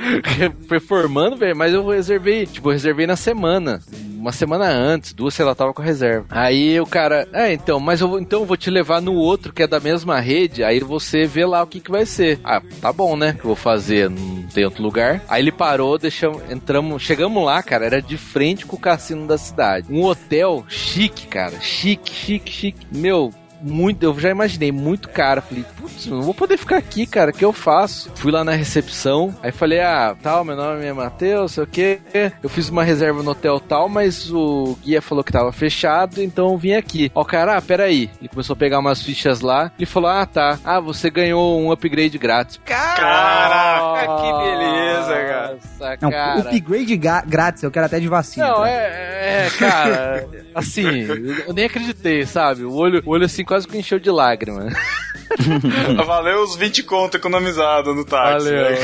Reformando, 0.68 1.36
velho, 1.36 1.56
mas 1.56 1.72
eu 1.72 1.86
reservei, 1.86 2.46
tipo, 2.46 2.68
eu 2.68 2.72
reservei 2.72 3.06
na 3.06 3.16
semana. 3.16 3.80
Uma 4.18 4.32
semana 4.32 4.66
antes, 4.66 5.14
duas, 5.14 5.32
sei 5.32 5.46
lá, 5.46 5.54
tava 5.54 5.72
com 5.72 5.80
reserva. 5.80 6.26
Aí 6.28 6.78
o 6.78 6.84
cara, 6.84 7.26
é, 7.32 7.54
então, 7.54 7.80
mas 7.80 8.02
eu 8.02 8.08
vou, 8.08 8.20
então 8.20 8.40
eu 8.40 8.46
vou 8.46 8.56
te 8.56 8.70
levar 8.70 9.00
no 9.00 9.14
outro 9.14 9.50
que 9.50 9.62
é 9.62 9.66
da 9.66 9.80
mesma 9.80 10.20
rede, 10.20 10.62
aí 10.62 10.78
você 10.80 11.24
vê 11.24 11.46
lá 11.46 11.62
o 11.62 11.66
que 11.66 11.80
que 11.80 11.90
vai 11.90 12.04
ser. 12.04 12.38
Ah, 12.44 12.60
tá 12.82 12.92
bom, 12.92 13.16
né? 13.16 13.32
Que 13.32 13.40
eu 13.40 13.48
vou 13.48 13.56
fazer, 13.56 14.10
não 14.10 14.42
tem 14.42 14.64
outro 14.64 14.82
lugar. 14.82 15.22
Aí 15.26 15.42
ele 15.42 15.50
parou, 15.52 15.98
deixamos, 15.98 16.42
entramos, 16.50 17.02
chegamos 17.02 17.42
lá, 17.42 17.62
cara, 17.62 17.86
era 17.86 18.02
de 18.02 18.18
frente 18.18 18.66
com 18.66 18.76
o 18.76 18.80
cassino 18.80 19.26
da 19.26 19.38
cidade. 19.38 19.86
Um 19.90 20.04
hotel 20.04 20.64
chique, 20.68 21.26
cara, 21.26 21.58
chique, 21.60 22.12
chique, 22.12 22.52
chique. 22.52 22.86
Meu, 22.92 23.32
muito, 23.62 24.02
eu 24.02 24.18
já 24.18 24.30
imaginei, 24.30 24.72
muito 24.72 25.08
caro. 25.08 25.42
Falei, 25.42 25.64
putz, 25.76 26.06
não 26.06 26.22
vou 26.22 26.34
poder 26.34 26.56
ficar 26.56 26.76
aqui, 26.76 27.06
cara, 27.06 27.30
o 27.30 27.34
que 27.34 27.44
eu 27.44 27.52
faço? 27.52 28.10
Fui 28.14 28.30
lá 28.32 28.44
na 28.44 28.52
recepção, 28.52 29.34
aí 29.42 29.52
falei, 29.52 29.80
ah, 29.80 30.16
tal, 30.22 30.44
meu 30.44 30.56
nome 30.56 30.84
é 30.84 30.92
Matheus, 30.92 31.52
sei 31.52 31.64
o 31.64 31.66
quê. 31.66 32.00
Eu 32.42 32.48
fiz 32.48 32.68
uma 32.68 32.84
reserva 32.84 33.22
no 33.22 33.30
hotel 33.30 33.60
tal, 33.60 33.88
mas 33.88 34.30
o 34.30 34.76
guia 34.82 35.02
falou 35.02 35.22
que 35.24 35.32
tava 35.32 35.52
fechado, 35.52 36.22
então 36.22 36.50
eu 36.50 36.58
vim 36.58 36.72
aqui. 36.74 37.10
Ó, 37.14 37.24
cara, 37.24 37.56
ah, 37.56 37.62
peraí. 37.62 38.10
Ele 38.20 38.28
começou 38.28 38.54
a 38.54 38.56
pegar 38.56 38.78
umas 38.78 39.02
fichas 39.02 39.40
lá, 39.40 39.70
ele 39.78 39.86
falou, 39.86 40.10
ah, 40.10 40.26
tá. 40.26 40.58
Ah, 40.64 40.80
você 40.80 41.10
ganhou 41.10 41.60
um 41.60 41.70
upgrade 41.72 42.18
grátis. 42.18 42.60
Caraca, 42.64 44.16
que 44.16 44.32
beleza, 44.44 45.26
cara. 45.26 45.50
Nossa, 45.50 45.98
Não, 46.00 46.10
cara. 46.10 46.40
upgrade 46.40 46.96
grátis, 46.96 47.62
eu 47.62 47.70
quero 47.70 47.86
até 47.86 47.98
de 48.00 48.08
vacina. 48.08 48.46
Não, 48.46 48.56
tá? 48.56 48.68
é, 48.68 49.46
é, 49.46 49.50
cara, 49.58 50.28
assim, 50.54 51.02
eu 51.46 51.52
nem 51.52 51.64
acreditei, 51.64 52.24
sabe? 52.26 52.64
O 52.64 52.72
olho, 52.74 53.02
o 53.04 53.10
olho 53.10 53.24
assim 53.24 53.44
quase 53.50 53.66
que 53.66 53.76
encheu 53.76 53.98
de 53.98 54.12
lágrima. 54.12 54.68
Valeu 56.06 56.42
os 56.42 56.56
20 56.56 56.82
conto 56.82 57.16
economizado 57.16 57.94
no 57.94 58.04
táxi. 58.04 58.46
Valeu. 58.48 58.70
né? 58.70 58.76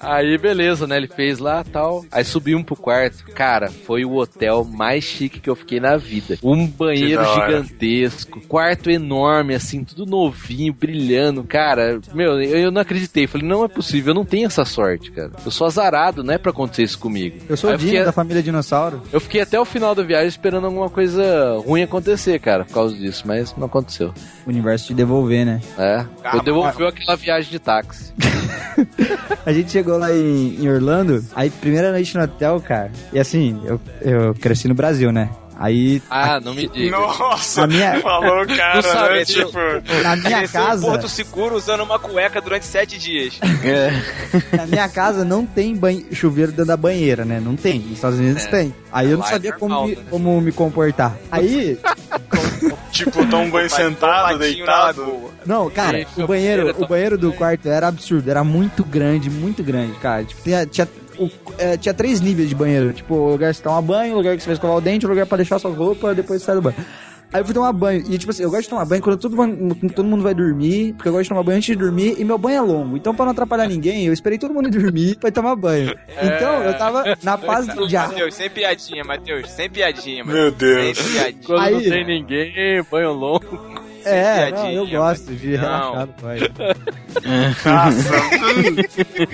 Aí, 0.00 0.38
beleza, 0.38 0.86
né? 0.86 0.96
Ele 0.96 1.08
fez 1.08 1.38
lá 1.38 1.64
tal. 1.64 2.04
Aí 2.10 2.24
subimos 2.24 2.64
pro 2.64 2.76
quarto. 2.76 3.24
Cara, 3.34 3.68
foi 3.70 4.04
o 4.04 4.16
hotel 4.16 4.64
mais 4.64 5.04
chique 5.04 5.40
que 5.40 5.50
eu 5.50 5.56
fiquei 5.56 5.80
na 5.80 5.96
vida. 5.96 6.38
Um 6.42 6.66
banheiro 6.66 7.22
gigantesco, 7.34 8.40
quarto 8.46 8.90
enorme, 8.90 9.54
assim, 9.54 9.84
tudo 9.84 10.06
novinho, 10.06 10.72
brilhando. 10.72 11.44
Cara, 11.44 12.00
meu, 12.14 12.40
eu, 12.42 12.58
eu 12.64 12.70
não 12.70 12.80
acreditei. 12.80 13.26
Falei, 13.26 13.46
não 13.46 13.64
é 13.64 13.68
possível, 13.68 14.10
eu 14.12 14.14
não 14.14 14.24
tenho 14.24 14.46
essa 14.46 14.64
sorte, 14.64 15.10
cara. 15.10 15.30
Eu 15.44 15.50
sou 15.50 15.66
azarado, 15.66 16.22
não 16.22 16.34
é 16.34 16.38
pra 16.38 16.50
acontecer 16.50 16.82
isso 16.82 16.98
comigo. 16.98 17.38
Eu 17.48 17.56
sou 17.56 17.70
Aí 17.70 17.76
o 17.76 17.78
Dino 17.78 17.90
fiquei- 17.90 18.04
da 18.04 18.12
família 18.12 18.42
Dinossauro. 18.42 19.02
Eu 19.12 19.20
fiquei 19.20 19.40
até 19.40 19.58
o 19.58 19.64
final 19.64 19.94
da 19.94 20.02
viagem 20.02 20.28
esperando 20.28 20.66
alguma 20.66 20.88
coisa 20.90 21.58
ruim 21.66 21.82
acontecer, 21.82 22.38
cara, 22.40 22.64
por 22.64 22.72
causa 22.74 22.96
disso, 22.96 23.24
mas 23.26 23.54
não 23.56 23.66
aconteceu. 23.66 24.12
O 24.46 24.50
universo 24.50 24.93
te 24.94 24.96
devolver, 24.96 25.44
né? 25.44 25.60
É. 25.76 26.04
Eu 26.32 26.42
devolvi 26.42 26.84
aquela 26.86 27.16
viagem 27.16 27.50
de 27.50 27.58
táxi. 27.58 28.12
A 29.44 29.52
gente 29.52 29.70
chegou 29.70 29.98
lá 29.98 30.12
em, 30.12 30.56
em 30.60 30.68
Orlando, 30.68 31.24
aí 31.34 31.50
primeira 31.50 31.92
noite 31.92 32.16
no 32.16 32.24
hotel, 32.24 32.60
cara. 32.60 32.90
E 33.12 33.18
assim, 33.18 33.60
eu, 33.64 33.80
eu 34.00 34.34
cresci 34.34 34.66
no 34.68 34.74
Brasil, 34.74 35.12
né? 35.12 35.28
Aí 35.56 36.02
Ah, 36.10 36.40
não 36.40 36.52
me 36.52 36.66
diga. 36.68 36.96
Nossa, 36.98 37.60
Na 37.60 37.66
minha- 37.68 38.00
falou 38.02 38.44
cara, 38.44 38.74
Não 38.74 38.82
sabe, 38.82 39.14
né? 39.14 39.24
Tipo, 39.24 39.52
na 40.02 40.16
minha 40.16 40.48
casa, 40.48 40.84
Porto 40.84 41.08
Seguro 41.08 41.54
usando 41.54 41.82
uma 41.84 41.96
cueca 41.98 42.40
durante 42.40 42.66
sete 42.66 42.98
dias. 42.98 43.38
na 44.52 44.66
minha 44.66 44.88
casa 44.88 45.24
não 45.24 45.46
tem 45.46 45.76
banhe- 45.76 46.06
chuveiro 46.10 46.50
dentro 46.50 46.66
da 46.66 46.76
banheira, 46.76 47.24
né? 47.24 47.38
Não 47.40 47.54
tem. 47.54 47.78
Nos 47.78 47.92
Estados 47.92 48.18
Unidos 48.18 48.44
É. 48.46 48.48
tem. 48.48 48.74
Aí 48.92 49.06
eu 49.10 49.18
não 49.18 49.24
Lá 49.24 49.28
é 49.30 49.32
sabia 49.32 49.52
como, 49.52 49.86
me, 49.86 49.94
né? 49.94 50.02
como 50.10 50.40
me 50.40 50.50
comportar. 50.50 51.16
Aí, 51.30 51.78
tipo, 52.94 53.26
tão 53.28 53.50
bem 53.52 53.68
sentado, 53.68 54.38
Patinho 54.38 54.64
na 54.66 54.92
deitado. 54.92 55.30
não, 55.44 55.68
cara, 55.70 55.98
Gente, 55.98 56.22
o 56.22 56.26
banheiro, 56.26 56.74
o 56.78 56.86
banheiro 56.86 57.18
do 57.18 57.32
quarto 57.32 57.68
era 57.68 57.88
absurdo, 57.88 58.30
era 58.30 58.42
muito 58.44 58.84
grande, 58.84 59.28
muito 59.28 59.62
grande, 59.62 59.92
cara. 59.98 60.24
Tipo, 60.24 60.42
tinha, 60.42 60.64
tinha, 60.66 60.88
o- 61.18 61.30
é, 61.58 61.76
tinha 61.76 61.92
três 61.94 62.20
níveis 62.20 62.48
de 62.48 62.54
banheiro. 62.54 62.92
Tipo, 62.92 63.14
o 63.14 63.30
lugar 63.32 63.50
que 63.50 63.56
você 63.58 63.62
toma 63.62 63.82
banho, 63.82 64.14
o 64.14 64.16
lugar 64.18 64.36
que 64.36 64.42
você 64.42 64.46
vai 64.46 64.54
escovar 64.54 64.76
o 64.76 64.80
dente, 64.80 65.04
o 65.06 65.08
lugar 65.08 65.26
pra 65.26 65.36
deixar 65.36 65.58
suas 65.58 65.76
roupas, 65.76 66.16
depois 66.16 66.40
você 66.40 66.46
sai 66.46 66.54
do 66.54 66.62
banho. 66.62 66.76
Aí 67.32 67.40
eu 67.40 67.44
fui 67.44 67.52
tomar 67.54 67.72
banho. 67.72 68.04
E 68.08 68.16
tipo 68.16 68.30
assim, 68.30 68.42
eu 68.44 68.50
gosto 68.50 68.62
de 68.62 68.68
tomar 68.68 68.84
banho 68.84 69.02
quando 69.02 69.16
todo, 69.18 69.36
mundo- 69.36 69.92
todo 69.92 70.06
mundo 70.06 70.22
vai 70.22 70.34
dormir, 70.34 70.92
porque 70.94 71.08
eu 71.08 71.12
gosto 71.12 71.24
de 71.24 71.28
tomar 71.30 71.42
banho 71.42 71.56
antes 71.56 71.66
de 71.66 71.74
dormir 71.76 72.14
e 72.18 72.24
meu 72.24 72.38
banho 72.38 72.56
é 72.58 72.60
longo. 72.60 72.96
Então, 72.96 73.14
pra 73.14 73.24
não 73.24 73.32
atrapalhar 73.32 73.66
ninguém, 73.66 74.06
eu 74.06 74.12
esperei 74.12 74.38
todo 74.38 74.54
mundo 74.54 74.70
dormir 74.70 75.16
pra 75.16 75.30
tomar 75.32 75.56
banho. 75.56 75.94
Então, 76.22 76.62
eu 76.62 76.78
tava 76.78 77.02
na 77.22 77.36
paz 77.36 77.66
do 77.66 77.88
dia. 77.88 78.02
Matheus, 78.06 78.34
sem 78.34 78.48
piadinha, 78.50 79.02
Matheus, 79.04 79.50
sem 79.50 79.68
piadinha, 79.68 80.24
Meu 80.24 80.50
Deus. 80.52 80.96
Sem 80.98 81.12
piadinha. 81.12 81.42
Quando 81.44 81.58
não 81.70 81.78
Aí- 81.78 81.90
tem 81.90 82.06
ninguém, 82.06 82.82
banho 82.90 83.12
longo. 83.12 83.83
É, 84.04 84.50
não, 84.50 84.70
eu 84.70 84.86
gosto 84.88 85.34
de 85.34 85.56
não. 85.56 85.60
relaxar 85.60 86.06
no 86.06 86.14
banho. 86.22 86.50
Nossa. 87.64 88.10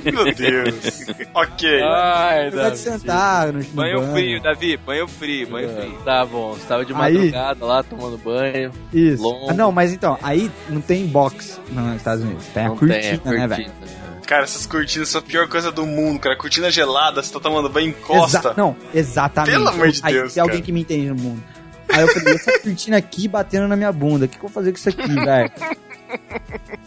Meu 0.13 0.35
Deus. 0.35 1.07
Ok. 1.35 1.83
Ai, 1.83 2.49
Eu 2.49 2.53
gosto 2.53 2.73
de 2.73 2.79
sentar 2.79 3.53
no, 3.53 3.59
no 3.61 3.65
Banho 3.65 4.13
frio, 4.13 4.43
Davi, 4.43 4.77
banho 4.77 5.09
frio, 5.09 5.49
banho 5.49 5.69
frio. 5.69 5.99
Tá 6.05 6.25
bom, 6.25 6.53
você 6.53 6.67
tava 6.67 6.85
de 6.85 6.93
Aí- 6.95 7.15
madrugada 7.15 7.65
lá 7.65 7.83
tomando 7.83 8.19
banho. 8.19 8.71
Isso. 8.93 9.23
Longo. 9.23 9.51
Ah, 9.51 9.55
não, 9.55 9.73
mas 9.73 9.93
então, 9.93 10.19
aí 10.23 10.51
não 10.69 10.81
tem 10.81 11.07
box 11.07 11.61
nos 11.71 11.97
Estados 11.97 12.25
Unidos. 12.25 12.47
Tem 12.55 12.65
a 12.65 12.69
não 12.69 12.77
cortina, 12.77 13.01
tem, 13.01 13.33
é 13.33 13.37
né, 13.39 13.47
velho? 13.49 13.65
cortina. 13.65 14.01
Cara, 14.27 14.45
essas 14.45 14.65
cortinas 14.65 15.09
são 15.09 15.21
a 15.21 15.25
pior 15.25 15.49
coisa 15.49 15.73
do 15.73 15.85
mundo, 15.85 16.21
cara. 16.21 16.37
Cortina 16.37 16.71
gelada, 16.71 17.21
você 17.21 17.33
tá 17.33 17.41
tomando 17.41 17.69
banho 17.69 17.89
em 17.89 17.93
costa. 17.93 18.39
Exa- 18.39 18.55
não, 18.57 18.77
exatamente. 18.95 19.51
Pelo 19.53 19.69
amor 19.69 19.89
de 19.91 20.01
Aí, 20.05 20.15
Deus, 20.15 20.35
Tem 20.35 20.41
alguém 20.41 20.63
que 20.63 20.71
me 20.71 20.83
entende 20.83 21.09
no 21.09 21.17
mundo. 21.17 21.43
Aí 21.93 22.03
eu 22.03 22.09
falei, 22.09 22.35
essa 22.35 22.59
cortina 22.61 22.97
aqui 22.97 23.27
batendo 23.29 23.69
na 23.69 23.77
minha 23.77 23.93
bunda, 23.93 24.25
o 24.25 24.29
que, 24.29 24.39
que 24.39 24.45
eu 24.45 24.49
vou 24.49 24.55
fazer 24.55 24.73
com 24.73 24.79
isso 24.79 24.89
aqui, 24.89 25.15
velho? 25.15 25.51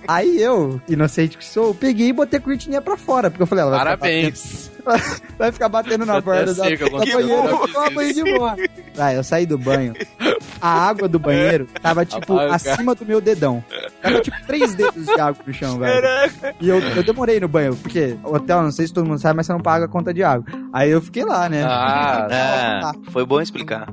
Aí 0.08 0.42
eu, 0.42 0.82
inocente 0.88 1.38
que 1.38 1.46
sou, 1.46 1.74
peguei 1.74 2.10
e 2.10 2.14
botei 2.14 2.40
a 2.40 2.42
cortininha 2.42 2.82
pra 2.82 2.98
fora, 2.98 3.30
porque 3.30 3.44
eu 3.44 3.48
falei, 3.48 3.64
ela 3.64 3.72
vai 3.72 3.80
Parabéns. 3.80 4.72
vai 5.38 5.52
ficar 5.52 5.70
batendo 5.70 6.06
na 6.06 6.20
borda 6.22 6.54
da, 6.54 6.64
da 6.64 7.90
banheira, 7.90 8.14
de 8.14 8.24
boa. 8.38 8.56
Vai, 8.96 9.18
eu 9.18 9.24
saí 9.24 9.46
do 9.46 9.58
banho, 9.58 9.94
a 10.62 10.70
água 10.88 11.08
do 11.08 11.18
banheiro 11.20 11.68
tava, 11.82 12.06
tipo, 12.06 12.36
cara. 12.36 12.54
acima 12.56 12.94
do 12.96 13.06
meu 13.06 13.20
dedão. 13.22 13.64
Tava, 14.02 14.22
tipo, 14.22 14.38
três 14.46 14.74
dedos 14.76 15.06
de 15.06 15.20
água 15.20 15.42
no 15.46 15.54
chão, 15.54 15.78
velho. 15.80 16.08
E 16.60 16.70
eu, 16.70 16.80
eu 16.80 17.04
demorei 17.04 17.40
no 17.40 17.48
banho, 17.48 17.76
porque 17.76 18.18
o 18.24 18.36
hotel, 18.36 18.62
não 18.62 18.72
sei 18.72 18.88
se 18.88 18.94
todo 18.94 19.06
mundo 19.08 19.20
sabe, 19.20 19.38
mas 19.38 19.46
você 19.48 19.54
não 19.54 19.60
paga 19.62 19.86
a 19.86 19.88
conta 19.88 20.14
de 20.14 20.24
água. 20.24 20.46
Aí 20.72 20.90
eu 20.92 21.02
fiquei 21.02 21.24
lá, 21.24 21.48
né? 21.50 21.64
Ah, 21.64 22.28
Ah, 22.84 22.92
foi 23.12 23.26
bom 23.26 23.42
explicar. 23.42 23.88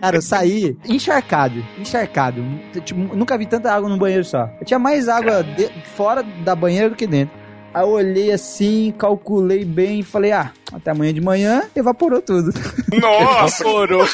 Cara, 0.00 0.16
eu 0.16 0.22
saí 0.22 0.76
encharcado, 0.86 1.64
encharcado. 1.78 2.42
Tipo, 2.84 3.14
nunca 3.16 3.36
vi 3.38 3.46
tanta 3.46 3.72
água 3.72 3.88
no 3.88 3.96
banheiro 3.96 4.24
só. 4.24 4.48
Eu 4.60 4.66
tinha 4.66 4.78
mais 4.78 5.08
água 5.08 5.42
de- 5.42 5.70
fora 5.96 6.22
da 6.44 6.54
banheira 6.54 6.88
do 6.90 6.96
que 6.96 7.06
dentro. 7.06 7.41
Aí 7.74 7.82
eu 7.82 7.88
olhei 7.88 8.30
assim, 8.30 8.92
calculei 8.98 9.64
bem 9.64 10.00
e 10.00 10.02
falei, 10.02 10.32
ah, 10.32 10.52
até 10.72 10.90
amanhã 10.90 11.14
de 11.14 11.20
manhã 11.20 11.62
evaporou 11.74 12.20
tudo. 12.20 12.52
Nossa! 13.00 13.62
Evaporou. 13.62 14.06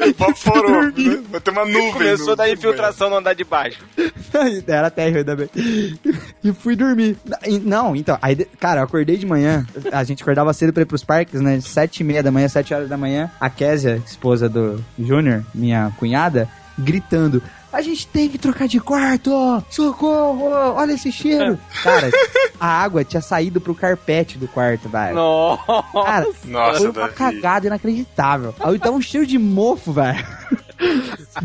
Evaporou. 0.00 0.82
né? 0.90 1.22
Vai 1.30 1.40
ter 1.40 1.50
uma 1.50 1.64
nuvem. 1.64 1.92
Começou 1.92 2.34
da 2.34 2.50
infiltração 2.50 3.08
no 3.08 3.16
andar 3.16 3.34
de 3.34 3.44
baixo. 3.44 3.84
Era 4.66 4.90
terra 4.90 5.18
ainda 5.18 5.36
bem. 5.36 5.48
E 6.42 6.52
fui 6.52 6.74
dormir. 6.74 7.16
Não, 7.62 7.94
então, 7.94 8.18
aí, 8.20 8.44
cara, 8.58 8.80
eu 8.80 8.84
acordei 8.84 9.16
de 9.16 9.26
manhã. 9.26 9.64
A 9.92 10.02
gente 10.02 10.22
acordava 10.22 10.52
cedo 10.52 10.72
pra 10.72 10.82
ir 10.82 10.86
pros 10.86 11.04
parques, 11.04 11.40
né? 11.40 11.60
Sete 11.60 12.00
e 12.00 12.04
meia 12.04 12.22
da 12.22 12.30
manhã, 12.32 12.48
sete 12.48 12.74
horas 12.74 12.88
da 12.88 12.96
manhã. 12.96 13.30
A 13.40 13.48
Késia, 13.48 14.02
esposa 14.04 14.48
do 14.48 14.82
Júnior, 14.98 15.44
minha 15.54 15.92
cunhada, 15.98 16.48
gritando. 16.78 17.42
A 17.76 17.82
gente 17.82 18.06
tem 18.06 18.26
que 18.26 18.38
trocar 18.38 18.66
de 18.66 18.80
quarto, 18.80 19.30
ó. 19.34 19.60
Socorro, 19.68 20.48
olha 20.48 20.92
esse 20.94 21.12
cheiro. 21.12 21.58
Cara, 21.84 22.10
a 22.58 22.66
água 22.66 23.04
tinha 23.04 23.20
saído 23.20 23.60
pro 23.60 23.74
carpete 23.74 24.38
do 24.38 24.48
quarto, 24.48 24.88
velho. 24.88 25.14
Nossa. 25.14 25.62
Cara, 25.92 26.26
Nossa, 26.46 26.78
foi 26.78 26.86
uma 26.86 26.92
Davi. 26.92 27.14
cagada 27.14 27.66
inacreditável. 27.66 28.54
Aí 28.60 28.78
tava 28.78 28.96
um 28.96 29.00
cheiro 29.02 29.26
de 29.26 29.38
mofo, 29.38 29.92
velho. 29.92 30.26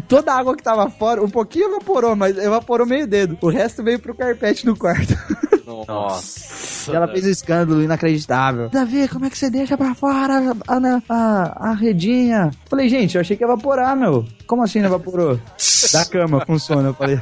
Toda 0.08 0.34
a 0.34 0.38
água 0.38 0.56
que 0.56 0.64
tava 0.64 0.90
fora, 0.90 1.24
um 1.24 1.30
pouquinho 1.30 1.70
evaporou, 1.70 2.16
mas 2.16 2.38
evaporou 2.38 2.86
meio 2.86 3.08
dedo. 3.08 3.38
O 3.42 3.50
resto 3.50 3.84
veio 3.84 4.00
pro 4.00 4.16
carpete 4.16 4.66
do 4.66 4.76
quarto. 4.76 5.16
Nossa. 5.88 6.92
E 6.92 6.96
ela 6.96 7.08
fez 7.08 7.26
um 7.26 7.30
escândalo 7.30 7.84
inacreditável. 7.84 8.70
Davi, 8.70 9.08
como 9.08 9.26
é 9.26 9.30
que 9.30 9.38
você 9.38 9.50
deixa 9.50 9.78
pra 9.78 9.94
fora 9.94 10.54
a, 10.68 10.76
a, 10.76 11.02
a, 11.10 11.70
a 11.70 11.74
redinha? 11.74 12.52
Falei, 12.66 12.90
gente, 12.90 13.16
eu 13.16 13.22
achei 13.22 13.38
que 13.38 13.44
ia 13.44 13.48
evaporar, 13.48 13.96
meu. 13.96 14.26
Como 14.48 14.64
assim 14.64 14.80
não 14.80 14.88
evaporou? 14.88 15.40
Da 15.92 16.06
cama, 16.06 16.46
sono, 16.60 16.90
eu 16.90 16.94
falei. 16.94 17.20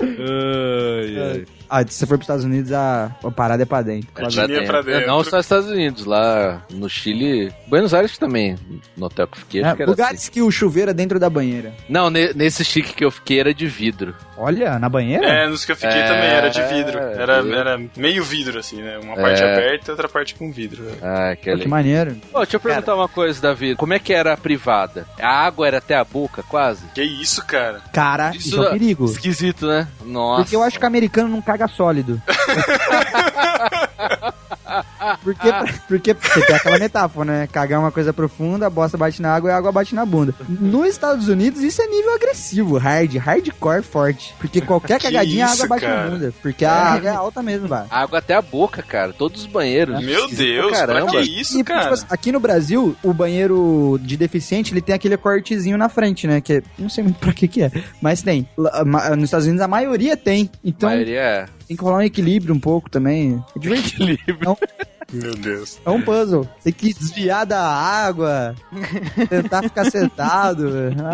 Ai, 0.00 1.18
ai. 1.18 1.46
Ah, 1.68 1.84
se 1.86 1.94
você 1.94 2.06
for 2.06 2.16
pros 2.18 2.24
Estados 2.24 2.44
Unidos, 2.44 2.72
a, 2.72 3.10
a 3.24 3.30
parada 3.30 3.62
é 3.62 3.66
pra 3.66 3.82
dentro. 3.82 4.08
É 4.16 4.26
Tinha 4.26 4.46
dentro. 4.46 4.66
pra 4.66 4.82
dentro. 4.82 5.06
Não 5.06 5.22
só 5.24 5.36
nos 5.36 5.46
Estados 5.46 5.68
Unidos, 5.68 6.04
lá 6.04 6.62
no 6.70 6.88
Chile. 6.88 7.52
Buenos 7.68 7.92
Aires 7.92 8.16
também, 8.18 8.56
no 8.96 9.06
hotel 9.06 9.26
que 9.26 9.36
eu 9.36 9.40
fiquei. 9.40 9.62
É, 9.62 9.86
lugares 9.86 10.20
assim. 10.22 10.30
que 10.32 10.42
o 10.42 10.50
chuveiro 10.50 10.90
é 10.90 10.94
dentro 10.94 11.18
da 11.18 11.28
banheira. 11.28 11.72
Não, 11.88 12.08
ne- 12.10 12.32
nesse 12.34 12.64
chique 12.64 12.92
que 12.94 13.04
eu 13.04 13.10
fiquei 13.10 13.40
era 13.40 13.52
de 13.54 13.66
vidro. 13.66 14.14
Olha, 14.36 14.78
na 14.78 14.88
banheira? 14.88 15.26
É, 15.26 15.46
nos 15.48 15.64
que 15.64 15.72
eu 15.72 15.76
fiquei 15.76 15.98
É, 15.98 16.06
também 16.06 16.28
era 16.28 16.48
de 16.50 16.62
vidro. 16.62 16.98
Era, 16.98 17.38
é. 17.42 17.52
era 17.58 17.80
meio 17.96 18.22
vidro, 18.22 18.58
assim, 18.58 18.82
né? 18.82 18.98
Uma 18.98 19.16
parte 19.16 19.42
É. 19.42 19.52
aberta 19.52 19.84
e 19.88 19.90
outra 19.90 20.08
parte 20.08 20.34
com 20.34 20.50
vidro. 20.52 20.82
né? 20.82 20.92
Ah, 21.02 21.36
que 21.36 21.50
Pô, 21.50 21.58
que 21.58 21.68
maneiro. 21.68 22.16
Pô, 22.32 22.38
deixa 22.40 22.56
eu 22.56 22.60
perguntar 22.60 22.94
uma 22.94 23.08
coisa, 23.08 23.40
Davi. 23.40 23.74
Como 23.76 23.94
é 23.94 23.98
que 23.98 24.12
era 24.12 24.32
a 24.32 24.36
privada? 24.36 25.06
A 25.20 25.46
água 25.46 25.66
era 25.66 25.78
até 25.78 25.94
a 25.96 26.04
boca, 26.04 26.42
quase? 26.42 26.84
Que 26.94 27.02
isso, 27.02 27.44
cara? 27.46 27.80
Cara, 27.92 28.32
isso, 28.34 28.62
é 28.62 28.68
um 28.68 28.72
perigo. 28.72 29.04
Esquisito, 29.06 29.66
né? 29.66 29.88
Nossa. 30.04 30.42
Porque 30.42 30.56
eu 30.56 30.62
acho 30.62 30.78
que 30.78 30.84
o 30.84 30.88
americano 30.88 31.28
não 31.28 31.40
caga 31.42 31.66
sólido. 31.68 32.20
porque, 35.22 35.48
porque 35.88 36.14
você 36.14 36.46
tem 36.46 36.56
aquela 36.56 36.78
metáfora, 36.78 37.24
né? 37.32 37.46
Cagar 37.50 37.78
é 37.78 37.82
uma 37.82 37.92
coisa 37.92 38.12
profunda, 38.12 38.66
a 38.66 38.70
bosta 38.70 38.96
bate 38.98 39.20
na 39.22 39.34
água 39.34 39.50
e 39.50 39.52
a 39.52 39.56
água 39.56 39.72
bate 39.72 39.94
na 39.94 40.04
bunda. 40.04 40.34
Nos 40.48 40.88
Estados 40.88 41.28
Unidos, 41.28 41.60
isso 41.62 41.80
é 41.82 41.86
nível 41.86 42.14
agressivo, 42.14 42.76
hard, 42.78 43.14
hardcore 43.16 43.82
forte. 43.82 44.34
Porque 44.38 44.60
qualquer 44.60 44.98
Que 45.00 45.06
cagadinha, 45.06 45.46
a 45.46 45.52
isso, 45.52 45.62
água 45.64 45.76
bate 45.76 45.86
cara? 45.86 46.04
na 46.04 46.10
bunda. 46.10 46.34
Porque 46.42 46.64
a 46.64 46.72
água 46.72 47.10
é 47.10 47.14
alta 47.14 47.42
mesmo, 47.42 47.68
vai. 47.68 47.86
Água 47.90 48.18
até 48.18 48.34
a 48.34 48.42
boca, 48.42 48.82
cara. 48.82 49.12
Todos 49.12 49.42
os 49.42 49.46
banheiros. 49.46 50.00
Meu 50.04 50.20
Esquisito 50.24 50.38
Deus, 50.46 50.72
caramba. 50.72 51.10
que 51.12 51.18
isso, 51.40 51.58
E, 51.58 51.64
cara? 51.64 51.94
tipo 51.96 52.06
aqui 52.12 52.32
no 52.32 52.40
Brasil, 52.40 52.96
o 53.02 53.12
banheiro 53.12 53.98
de 54.02 54.16
deficiente, 54.16 54.72
ele 54.72 54.80
tem 54.80 54.94
aquele 54.94 55.16
cortezinho 55.16 55.76
na 55.78 55.88
frente, 55.88 56.26
né? 56.26 56.40
Que 56.40 56.54
é- 56.54 56.62
não 56.78 56.88
sei 56.88 57.04
muito 57.04 57.18
pra 57.18 57.32
que 57.32 57.46
que 57.48 57.62
é, 57.62 57.70
mas 58.00 58.22
tem. 58.22 58.48
Nos 59.16 59.24
Estados 59.24 59.46
Unidos, 59.46 59.62
a 59.62 59.68
maioria 59.68 60.16
tem. 60.16 60.50
Então, 60.64 60.88
A 60.88 60.92
maioria 60.92 61.20
é. 61.20 61.46
Tem 61.66 61.76
que 61.76 61.82
rolar 61.82 61.98
um 61.98 62.02
equilíbrio 62.02 62.54
um 62.54 62.60
pouco 62.60 62.88
também. 62.88 63.42
É 63.54 63.58
divertido. 63.58 64.18
Meu 65.12 65.34
Deus. 65.34 65.78
É 65.84 65.90
um 65.90 66.02
puzzle. 66.02 66.48
Tem 66.64 66.72
que 66.72 66.92
desviar 66.92 67.46
da 67.46 67.62
água, 67.62 68.54
tentar 69.28 69.62
ficar 69.62 69.84
sentado. 69.90 70.68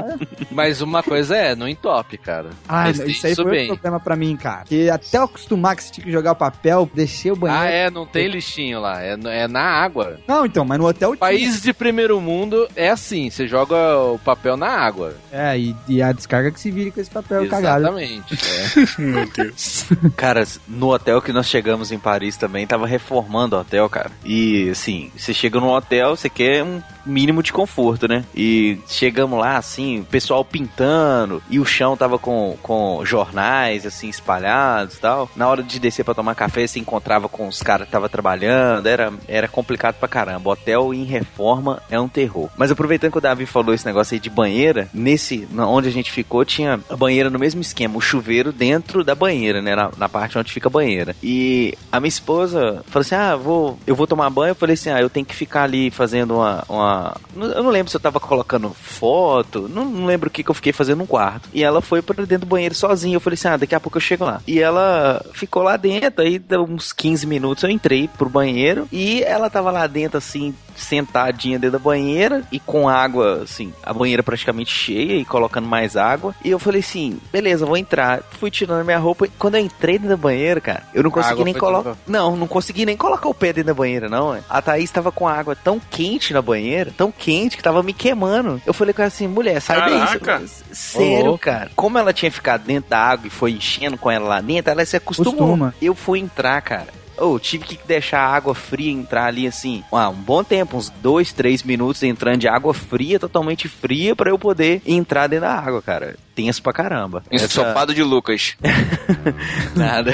Mas 0.51 0.81
uma 0.81 1.03
coisa 1.03 1.37
é, 1.37 1.55
não 1.55 1.69
entope, 1.69 2.17
cara. 2.17 2.51
Ah, 2.69 2.85
Testei 2.87 3.07
isso 3.09 3.27
aí 3.27 3.35
foi 3.35 3.51
bem. 3.51 3.65
um 3.65 3.75
problema 3.75 4.01
pra 4.01 4.17
mim, 4.17 4.37
cara. 4.37 4.61
Porque 4.61 4.89
até 4.93 5.19
eu 5.19 5.25
acostumar 5.25 5.77
que 5.77 5.85
você 5.85 5.93
tinha 5.93 6.05
que 6.05 6.13
jogar 6.13 6.33
o 6.33 6.37
papel, 6.37 6.91
descer 6.95 7.33
o 7.33 7.37
banheiro. 7.37 7.63
Ah, 7.65 7.69
é, 7.69 7.91
não 7.91 8.07
tem 8.07 8.29
lixinho 8.29 8.81
lá. 8.81 9.03
É, 9.03 9.17
é 9.25 9.49
na 9.49 9.63
água. 9.63 10.19
Não, 10.27 10.47
então, 10.47 10.65
mas 10.65 10.79
no 10.79 10.87
hotel 10.87 11.11
tinha. 11.11 11.19
País 11.19 11.63
de 11.63 11.73
primeiro 11.73 12.21
mundo 12.21 12.69
é 12.75 12.89
assim, 12.89 13.31
você 13.31 13.47
joga 13.47 13.77
o 13.99 14.19
papel 14.19 14.57
na 14.57 14.69
água. 14.69 15.15
É, 15.31 15.59
e, 15.59 15.77
e 15.89 16.03
a 16.03 16.13
descarga 16.13 16.51
que 16.51 16.61
se 16.61 16.71
vire 16.71 16.91
com 16.91 17.01
esse 17.01 17.11
papel 17.11 17.49
cagado. 17.49 17.81
Exatamente. 17.87 18.35
é. 18.35 19.01
Meu 19.01 19.27
Deus. 19.27 19.87
Cara, 20.17 20.45
no 20.67 20.93
hotel 20.93 21.21
que 21.21 21.33
nós 21.33 21.47
chegamos 21.47 21.93
em 21.93 21.99
Paris 21.99 22.37
também, 22.37 22.67
tava 22.67 22.87
reformando 22.87 23.57
o 23.57 23.61
hotel, 23.61 23.82
cara. 23.89 24.11
E, 24.25 24.69
assim, 24.71 25.11
você 25.17 25.33
chega 25.33 25.61
num 25.61 25.71
hotel, 25.71 26.17
você 26.17 26.29
quer 26.29 26.63
um 26.63 26.83
mínimo 27.05 27.43
de 27.43 27.53
conforto, 27.53 28.09
né? 28.09 28.25
E 28.35 28.79
chegamos 28.87 29.39
lá, 29.39 29.57
assim, 29.57 30.01
o 30.01 30.05
pessoal 30.05 30.45
pintando, 30.45 31.43
e 31.49 31.59
o 31.59 31.65
chão 31.65 31.97
tava 31.97 32.19
com, 32.19 32.57
com 32.63 33.03
jornais, 33.05 33.87
assim, 33.87 34.09
espalhados 34.09 34.97
e 34.97 35.01
tal. 35.01 35.31
Na 35.37 35.49
hora 35.49 35.63
de 35.63 35.79
descer 35.79 36.05
pra 36.05 36.15
tomar 36.15 36.35
café, 36.35 36.67
você 36.67 36.79
encontrava 36.79 37.29
com 37.29 37.49
os 37.49 37.63
caras 37.63 37.87
que 37.87 37.93
tava 37.93 38.09
trabalhando, 38.09 38.87
era, 38.87 39.13
era 39.29 39.49
complicado 39.49 39.97
pra 39.97 40.09
caramba. 40.09 40.51
Hotel 40.51 40.93
em 40.95 41.05
reforma 41.05 41.83
é 41.91 41.99
um 41.99 42.09
terror. 42.09 42.49
Mas 42.57 42.71
aproveitando 42.71 43.13
que 43.13 43.19
o 43.19 43.21
Davi 43.21 43.47
falou 43.47 43.75
esse 43.75 43.87
negócio 43.87 44.15
aí 44.15 44.21
de 44.21 44.31
banheira, 44.31 44.89
nesse, 44.93 45.49
onde 45.59 45.89
a 45.89 45.93
gente 45.93 46.11
ficou, 46.11 46.45
tinha 46.45 46.81
a 46.89 46.97
banheira 46.97 47.31
no 47.31 47.39
mesmo 47.39 47.61
esquema, 47.61 47.97
o 47.97 48.01
chuveiro 48.01 48.53
dentro 48.53 49.05
da 49.05 49.15
banheira, 49.15 49.61
né? 49.63 49.75
Na, 49.75 49.91
na 49.97 50.09
parte 50.09 50.39
onde 50.39 50.53
fica 50.53 50.69
a 50.69 50.71
banheira. 50.71 51.15
E 51.23 51.75
a 51.91 52.01
minha 52.01 52.09
esposa 52.09 52.83
falou 52.87 53.01
assim: 53.01 53.15
Ah, 53.15 53.37
vou, 53.37 53.79
eu 53.87 53.95
vou 53.95 54.07
tomar 54.07 54.31
banho. 54.31 54.53
Eu 54.53 54.57
falei 54.57 54.75
assim: 54.75 54.91
Ah, 54.91 55.01
eu 55.01 55.11
tenho 55.11 55.27
que 55.27 55.35
ficar 55.35 55.65
ali 55.65 55.91
fazendo 55.91 56.35
uma. 56.37 56.65
uma... 56.69 56.92
Eu 57.35 57.63
não 57.63 57.71
lembro 57.71 57.91
se 57.91 57.97
eu 57.97 58.01
tava 58.01 58.21
colocando 58.21 58.71
foto, 58.71 59.69
não, 59.69 59.85
não 59.85 60.07
lembro 60.07 60.29
o 60.29 60.31
que, 60.31 60.43
que 60.43 60.51
eu 60.51 60.55
fiquei 60.55 60.73
fazendo 60.73 60.99
no 60.99 61.07
quarto. 61.07 61.49
E 61.53 61.63
ela 61.63 61.81
foi 61.81 62.03
pra 62.03 62.25
dentro 62.25 62.47
do 62.47 62.51
banheiro 62.51 62.75
sozinha. 62.75 63.17
Eu 63.17 63.21
falei 63.21 63.35
assim: 63.35 63.49
Ah, 63.49 63.57
daqui 63.57 63.75
a 63.75 63.81
pouco 63.81 63.97
eu 63.97 64.03
chego 64.03 64.25
lá. 64.25 64.41
E 64.47 64.61
ela 64.61 65.25
ficou 65.33 65.63
lá 65.63 65.77
dentro, 65.77 66.23
aí 66.23 66.39
deu 66.39 66.65
uns 66.65 66.93
15 66.93 67.27
minutos 67.27 67.63
eu 67.65 67.71
entrei 67.71 68.09
pro 68.09 68.29
banheiro 68.29 68.89
e 68.91 69.23
ela 69.23 69.51
tava 69.51 69.71
lá 69.71 69.87
dentro 69.87 70.19
assim, 70.19 70.55
sentadinha 70.77 71.59
dentro 71.59 71.79
da 71.79 71.83
banheira 71.83 72.43
e 72.51 72.59
com 72.61 72.89
água, 72.89 73.43
assim, 73.43 73.73
a 73.83 73.93
banheira 73.93 74.23
praticamente 74.23 74.71
cheia 74.73 75.15
e 75.17 75.25
colocando 75.25 75.67
mais 75.69 75.97
água. 75.97 76.35
E 76.45 76.51
eu 76.51 76.59
falei 76.59 76.81
assim, 76.81 77.19
beleza, 77.33 77.67
vou 77.67 77.77
entrar. 77.77 78.23
Fui 78.39 78.51
tirando 78.51 78.81
a 78.81 78.85
minha 78.85 78.99
roupa. 78.99 79.27
E 79.27 79.31
quando 79.39 79.57
eu 79.57 79.61
entrei 79.61 79.95
dentro 79.95 80.11
da 80.11 80.17
banheira, 80.17 80.61
cara, 80.61 80.83
eu 80.95 81.03
não 81.03 81.11
consegui 81.11 81.45
nem 81.45 81.55
colocar. 81.55 81.91
tudo- 81.91 81.99
Não, 82.07 82.37
não 82.37 82.47
consegui 82.47 82.85
nem 82.87 82.97
colocar 82.97 83.29
o 83.29 83.35
pé 83.35 83.49
dentro 83.53 83.69
da 83.69 83.75
banheira, 83.75 84.09
não. 84.09 84.31
ué. 84.31 84.41
A 84.49 84.61
Thaís 84.63 84.91
tava 84.91 85.11
com 85.13 85.27
a 85.29 85.33
água 85.33 85.55
tão 85.57 85.81
quente 85.91 86.33
na 86.33 86.43
banheira, 86.43 86.93
tão 86.97 87.11
quente 87.13 87.57
que 87.57 87.63
tava 87.63 87.83
me 87.83 87.93
queimando. 87.93 88.61
Eu 88.67 88.73
falei 88.75 88.93
com 88.95 89.03
ela 89.03 89.09
assim, 89.09 89.27
mulher, 89.29 89.61
sai 89.61 89.77
Caraca. 89.79 90.39
daí. 90.39 90.49
Sério, 90.73 91.25
louco. 91.27 91.39
cara. 91.39 91.71
Como 91.77 91.99
ela 91.99 92.13
tinha 92.13 92.31
ficado 92.31 92.65
dentro 92.65 92.91
da 92.91 92.99
água 92.99 93.27
e 93.27 93.31
foi 93.31 93.53
enchendo 93.53 93.97
com 93.99 94.11
ela 94.11 94.27
lá 94.29 94.41
dentro, 94.41 94.71
ela 94.71 94.85
se 94.85 94.97
acostumou. 94.97 95.33
Costuma. 95.35 95.75
Eu 95.81 95.95
fui 95.95 96.19
entrar, 96.21 96.61
cara. 96.63 96.89
Eu 97.17 97.39
tive 97.39 97.65
que 97.65 97.79
deixar 97.87 98.21
a 98.21 98.35
água 98.35 98.55
fria 98.55 98.91
entrar 98.91 99.27
ali 99.27 99.47
assim, 99.47 99.83
um 99.93 100.13
bom 100.13 100.43
tempo, 100.43 100.77
uns 100.77 100.89
dois, 100.91 101.33
três 101.33 101.63
minutos 101.63 102.03
entrando 102.03 102.39
de 102.39 102.49
água 102.49 102.73
fria, 102.75 103.19
totalmente 103.19 103.69
fria, 103.69 104.17
pra 104.17 104.31
eu 104.31 104.39
poder 104.39 104.81
entrar 104.87 105.27
dentro 105.27 105.47
da 105.47 105.55
água, 105.55 105.83
cara. 105.83 106.17
Tenso 106.35 106.63
pra 106.63 106.73
caramba. 106.73 107.23
Essa- 107.31 107.45
Ensopado 107.45 107.95
de 107.95 108.03
Lucas. 108.03 108.57
Nada. 109.77 110.13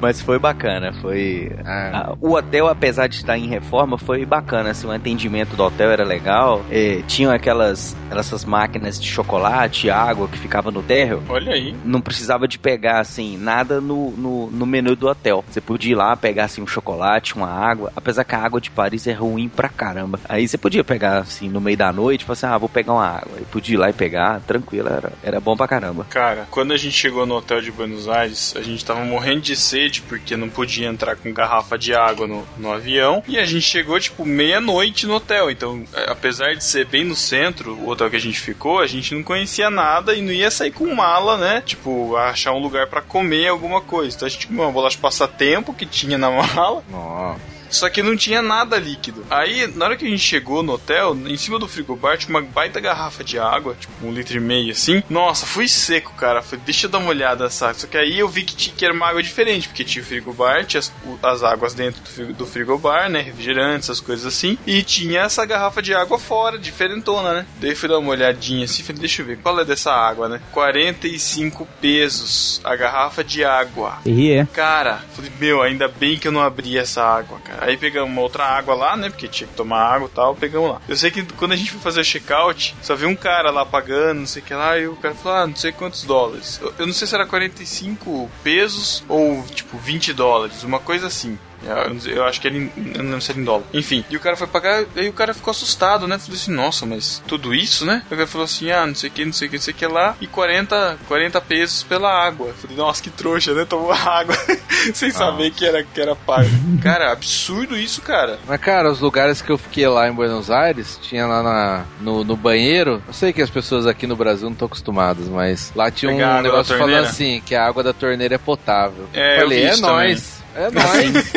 Mas 0.00 0.20
foi 0.20 0.38
bacana, 0.38 0.92
foi. 1.00 1.52
Ah. 1.64 2.14
O 2.20 2.32
hotel, 2.34 2.66
apesar 2.68 3.06
de 3.06 3.16
estar 3.16 3.38
em 3.38 3.46
reforma, 3.46 3.96
foi 3.98 4.24
bacana. 4.26 4.70
Assim, 4.70 4.86
o 4.86 4.90
atendimento 4.92 5.54
do 5.56 5.62
hotel 5.62 5.90
era 5.90 6.04
legal. 6.04 6.64
Eh, 6.70 7.02
tinham 7.06 7.32
aquelas 7.32 7.96
essas 8.10 8.44
máquinas 8.44 9.00
de 9.00 9.08
chocolate, 9.08 9.88
água 9.90 10.26
que 10.28 10.36
ficava 10.38 10.70
no 10.70 10.82
térreo. 10.82 11.22
Olha 11.28 11.52
aí. 11.52 11.74
Não 11.84 12.00
precisava 12.00 12.48
de 12.48 12.58
pegar 12.58 12.98
assim 13.00 13.38
nada 13.38 13.80
no, 13.80 14.10
no, 14.10 14.50
no 14.50 14.66
menu 14.66 14.96
do 14.96 15.08
hotel. 15.08 15.44
Você 15.48 15.60
podia 15.60 15.92
ir 15.92 15.94
lá 15.94 16.16
pegar 16.16 16.39
assim 16.44 16.62
um 16.62 16.66
chocolate, 16.66 17.34
uma 17.34 17.48
água. 17.48 17.92
Apesar 17.94 18.24
que 18.24 18.34
a 18.34 18.42
água 18.42 18.60
de 18.60 18.70
Paris 18.70 19.06
é 19.06 19.12
ruim 19.12 19.48
pra 19.48 19.68
caramba. 19.68 20.20
Aí 20.28 20.46
você 20.46 20.58
podia 20.58 20.84
pegar 20.84 21.18
assim 21.18 21.48
no 21.48 21.60
meio 21.60 21.76
da 21.76 21.92
noite, 21.92 22.24
falar 22.24 22.34
assim, 22.34 22.46
ah, 22.46 22.58
vou 22.58 22.68
pegar 22.68 22.92
uma 22.92 23.06
água. 23.06 23.38
E 23.40 23.44
podia 23.44 23.74
ir 23.74 23.78
lá 23.78 23.90
e 23.90 23.92
pegar, 23.92 24.40
tranquilo, 24.40 24.88
era, 24.88 25.12
era 25.22 25.40
bom 25.40 25.56
pra 25.56 25.68
caramba. 25.68 26.06
Cara, 26.10 26.46
quando 26.50 26.72
a 26.72 26.76
gente 26.76 26.96
chegou 26.96 27.26
no 27.26 27.36
hotel 27.36 27.60
de 27.60 27.70
Buenos 27.70 28.08
Aires, 28.08 28.54
a 28.56 28.62
gente 28.62 28.84
tava 28.84 29.04
morrendo 29.04 29.40
de 29.40 29.56
sede 29.56 30.02
porque 30.02 30.36
não 30.36 30.48
podia 30.48 30.88
entrar 30.88 31.16
com 31.16 31.32
garrafa 31.32 31.78
de 31.78 31.94
água 31.94 32.26
no, 32.26 32.46
no 32.58 32.72
avião. 32.72 33.22
E 33.26 33.38
a 33.38 33.44
gente 33.44 33.62
chegou, 33.62 33.98
tipo, 33.98 34.24
meia-noite 34.24 35.06
no 35.06 35.14
hotel. 35.14 35.50
Então, 35.50 35.84
é, 35.94 36.10
apesar 36.10 36.54
de 36.54 36.64
ser 36.64 36.86
bem 36.86 37.04
no 37.04 37.16
centro, 37.16 37.74
o 37.74 37.88
hotel 37.88 38.10
que 38.10 38.16
a 38.16 38.20
gente 38.20 38.40
ficou, 38.40 38.80
a 38.80 38.86
gente 38.86 39.14
não 39.14 39.22
conhecia 39.22 39.70
nada 39.70 40.14
e 40.14 40.22
não 40.22 40.32
ia 40.32 40.50
sair 40.50 40.70
com 40.70 40.94
mala, 40.94 41.36
né? 41.36 41.62
Tipo, 41.64 42.16
achar 42.16 42.52
um 42.52 42.58
lugar 42.58 42.86
pra 42.86 43.02
comer 43.02 43.48
alguma 43.48 43.80
coisa. 43.80 44.16
Então 44.16 44.26
a 44.26 44.30
gente 44.30 44.46
comeu 44.46 44.64
uma 44.64 44.72
bolacha 44.72 44.98
passatempo 45.00 45.74
que 45.74 45.86
tinha 45.86 46.16
na 46.16 46.29
mala. 46.32 46.82
Nossa. 46.90 47.59
Só 47.70 47.88
que 47.88 48.02
não 48.02 48.16
tinha 48.16 48.42
nada 48.42 48.78
líquido. 48.78 49.24
Aí, 49.30 49.66
na 49.74 49.84
hora 49.86 49.96
que 49.96 50.04
a 50.04 50.08
gente 50.08 50.22
chegou 50.22 50.62
no 50.62 50.72
hotel, 50.72 51.16
em 51.26 51.36
cima 51.36 51.58
do 51.58 51.68
frigobar 51.68 52.18
tinha 52.18 52.30
uma 52.30 52.42
baita 52.42 52.80
garrafa 52.80 53.22
de 53.22 53.38
água, 53.38 53.76
tipo 53.78 53.92
um 54.04 54.12
litro 54.12 54.36
e 54.36 54.40
meio 54.40 54.72
assim. 54.72 55.02
Nossa, 55.08 55.46
fui 55.46 55.68
seco, 55.68 56.12
cara. 56.14 56.42
Falei, 56.42 56.64
deixa 56.64 56.86
eu 56.86 56.90
dar 56.90 56.98
uma 56.98 57.10
olhada, 57.10 57.48
sabe? 57.50 57.80
Só 57.80 57.86
que 57.86 57.96
aí 57.96 58.18
eu 58.18 58.28
vi 58.28 58.42
que, 58.42 58.54
tinha, 58.54 58.74
que 58.74 58.84
era 58.84 58.94
uma 58.94 59.06
água 59.06 59.22
diferente, 59.22 59.68
porque 59.68 59.84
tinha 59.84 60.02
o 60.02 60.06
frigobar, 60.06 60.64
tinha 60.64 60.80
as, 60.80 60.92
as 61.22 61.42
águas 61.42 61.74
dentro 61.74 62.00
do, 62.02 62.32
do 62.34 62.46
frigobar, 62.46 63.08
né? 63.08 63.20
Refrigerantes, 63.20 63.88
essas 63.88 64.00
coisas 64.00 64.26
assim. 64.26 64.58
E 64.66 64.82
tinha 64.82 65.22
essa 65.22 65.44
garrafa 65.44 65.80
de 65.80 65.94
água 65.94 66.18
fora, 66.18 66.58
diferentona, 66.58 67.32
né? 67.34 67.46
Daí 67.60 67.74
fui 67.74 67.88
dar 67.88 67.98
uma 67.98 68.10
olhadinha 68.10 68.64
assim, 68.64 68.82
falei, 68.82 69.00
deixa 69.00 69.22
eu 69.22 69.26
ver, 69.26 69.38
qual 69.38 69.58
é 69.60 69.64
dessa 69.64 69.92
água, 69.92 70.28
né? 70.28 70.40
45 70.52 71.66
pesos 71.80 72.60
a 72.64 72.74
garrafa 72.74 73.22
de 73.22 73.44
água. 73.44 73.98
E 74.04 74.32
é. 74.32 74.46
Cara, 74.46 75.00
falei, 75.14 75.30
meu, 75.38 75.62
ainda 75.62 75.88
bem 75.88 76.18
que 76.18 76.28
eu 76.28 76.32
não 76.32 76.40
abri 76.40 76.76
essa 76.76 77.02
água, 77.02 77.38
cara. 77.44 77.59
Aí 77.60 77.76
pegamos 77.76 78.10
uma 78.10 78.22
outra 78.22 78.44
água 78.44 78.74
lá, 78.74 78.96
né? 78.96 79.10
Porque 79.10 79.28
tinha 79.28 79.46
que 79.46 79.54
tomar 79.54 79.82
água 79.82 80.08
e 80.10 80.14
tal, 80.14 80.34
pegamos 80.34 80.70
lá. 80.70 80.80
Eu 80.88 80.96
sei 80.96 81.10
que 81.10 81.22
quando 81.34 81.52
a 81.52 81.56
gente 81.56 81.70
foi 81.70 81.80
fazer 81.80 82.00
o 82.00 82.04
check-out, 82.04 82.74
só 82.82 82.96
vi 82.96 83.06
um 83.06 83.14
cara 83.14 83.50
lá 83.50 83.66
pagando, 83.66 84.20
não 84.20 84.26
sei 84.26 84.42
o 84.42 84.44
que 84.44 84.54
lá, 84.54 84.78
e 84.78 84.88
o 84.88 84.96
cara 84.96 85.14
falou, 85.14 85.38
ah, 85.38 85.46
não 85.46 85.56
sei 85.56 85.70
quantos 85.70 86.04
dólares. 86.04 86.58
Eu, 86.62 86.74
eu 86.78 86.86
não 86.86 86.94
sei 86.94 87.06
se 87.06 87.14
era 87.14 87.26
45 87.26 88.30
pesos 88.42 89.04
ou, 89.08 89.42
tipo, 89.54 89.76
20 89.76 90.12
dólares, 90.12 90.64
uma 90.64 90.80
coisa 90.80 91.06
assim. 91.06 91.38
Eu, 91.64 92.00
sei- 92.00 92.16
eu 92.16 92.24
acho 92.24 92.40
que 92.40 92.46
ele. 92.48 92.70
Eu 92.94 93.02
não 93.02 93.10
lembro 93.10 93.20
se 93.20 93.30
era 93.30 93.40
em 93.40 93.44
dólar. 93.44 93.64
Enfim, 93.72 94.04
e 94.10 94.16
o 94.16 94.20
cara 94.20 94.36
foi 94.36 94.46
pagar, 94.46 94.84
aí 94.96 95.08
o 95.08 95.12
cara 95.12 95.34
ficou 95.34 95.50
assustado, 95.50 96.06
né? 96.08 96.18
Falei 96.18 96.36
assim, 96.40 96.52
nossa, 96.52 96.86
mas 96.86 97.22
tudo 97.26 97.54
isso, 97.54 97.84
né? 97.84 98.02
O 98.06 98.10
cara 98.10 98.26
falou 98.26 98.44
assim, 98.44 98.70
ah, 98.70 98.86
não 98.86 98.94
sei 98.94 99.10
o 99.10 99.12
que, 99.12 99.24
não 99.24 99.32
sei 99.32 99.48
o 99.48 99.50
que, 99.50 99.56
não 99.56 99.62
sei 99.62 99.74
o 99.74 99.76
que 99.76 99.86
lá, 99.86 100.16
e 100.20 100.26
40, 100.26 100.98
40 101.06 101.40
pesos 101.40 101.82
pela 101.82 102.10
água. 102.10 102.48
Eu 102.48 102.54
falei, 102.54 102.76
nossa, 102.76 103.02
que 103.02 103.10
trouxa, 103.10 103.52
né? 103.54 103.64
Tomou 103.64 103.92
água. 103.92 104.34
Sem 104.94 105.10
saber 105.10 105.50
que 105.50 105.64
era, 105.66 105.82
que 105.84 106.00
era 106.00 106.16
pago. 106.16 106.48
Cara, 106.82 107.12
absurdo 107.12 107.76
isso, 107.76 108.00
cara. 108.02 108.38
Mas, 108.46 108.60
cara, 108.60 108.90
os 108.90 109.00
lugares 109.00 109.42
que 109.42 109.50
eu 109.50 109.58
fiquei 109.58 109.86
lá 109.86 110.08
em 110.08 110.12
Buenos 110.12 110.50
Aires, 110.50 110.98
tinha 111.02 111.26
lá 111.26 111.42
na, 111.42 111.84
no, 112.00 112.24
no 112.24 112.36
banheiro. 112.36 113.02
Eu 113.06 113.12
sei 113.12 113.32
que 113.32 113.42
as 113.42 113.50
pessoas 113.50 113.86
aqui 113.86 114.06
no 114.06 114.16
Brasil 114.16 114.46
não 114.46 114.52
estão 114.54 114.66
acostumadas, 114.66 115.28
mas 115.28 115.70
lá 115.74 115.90
tinha 115.90 116.10
Pegar 116.12 116.38
um 116.38 116.42
negócio 116.42 116.76
falando 116.78 117.04
assim: 117.04 117.42
que 117.44 117.54
a 117.54 117.66
água 117.66 117.82
da 117.82 117.92
torneira 117.92 118.34
é 118.34 118.38
potável. 118.38 119.06
É, 119.12 119.36
eu 119.36 119.40
Falei, 119.42 119.62
vi 119.62 119.66
é 119.66 119.76
nóis. 119.76 120.39
É 120.54 120.70
nóis. 120.70 121.32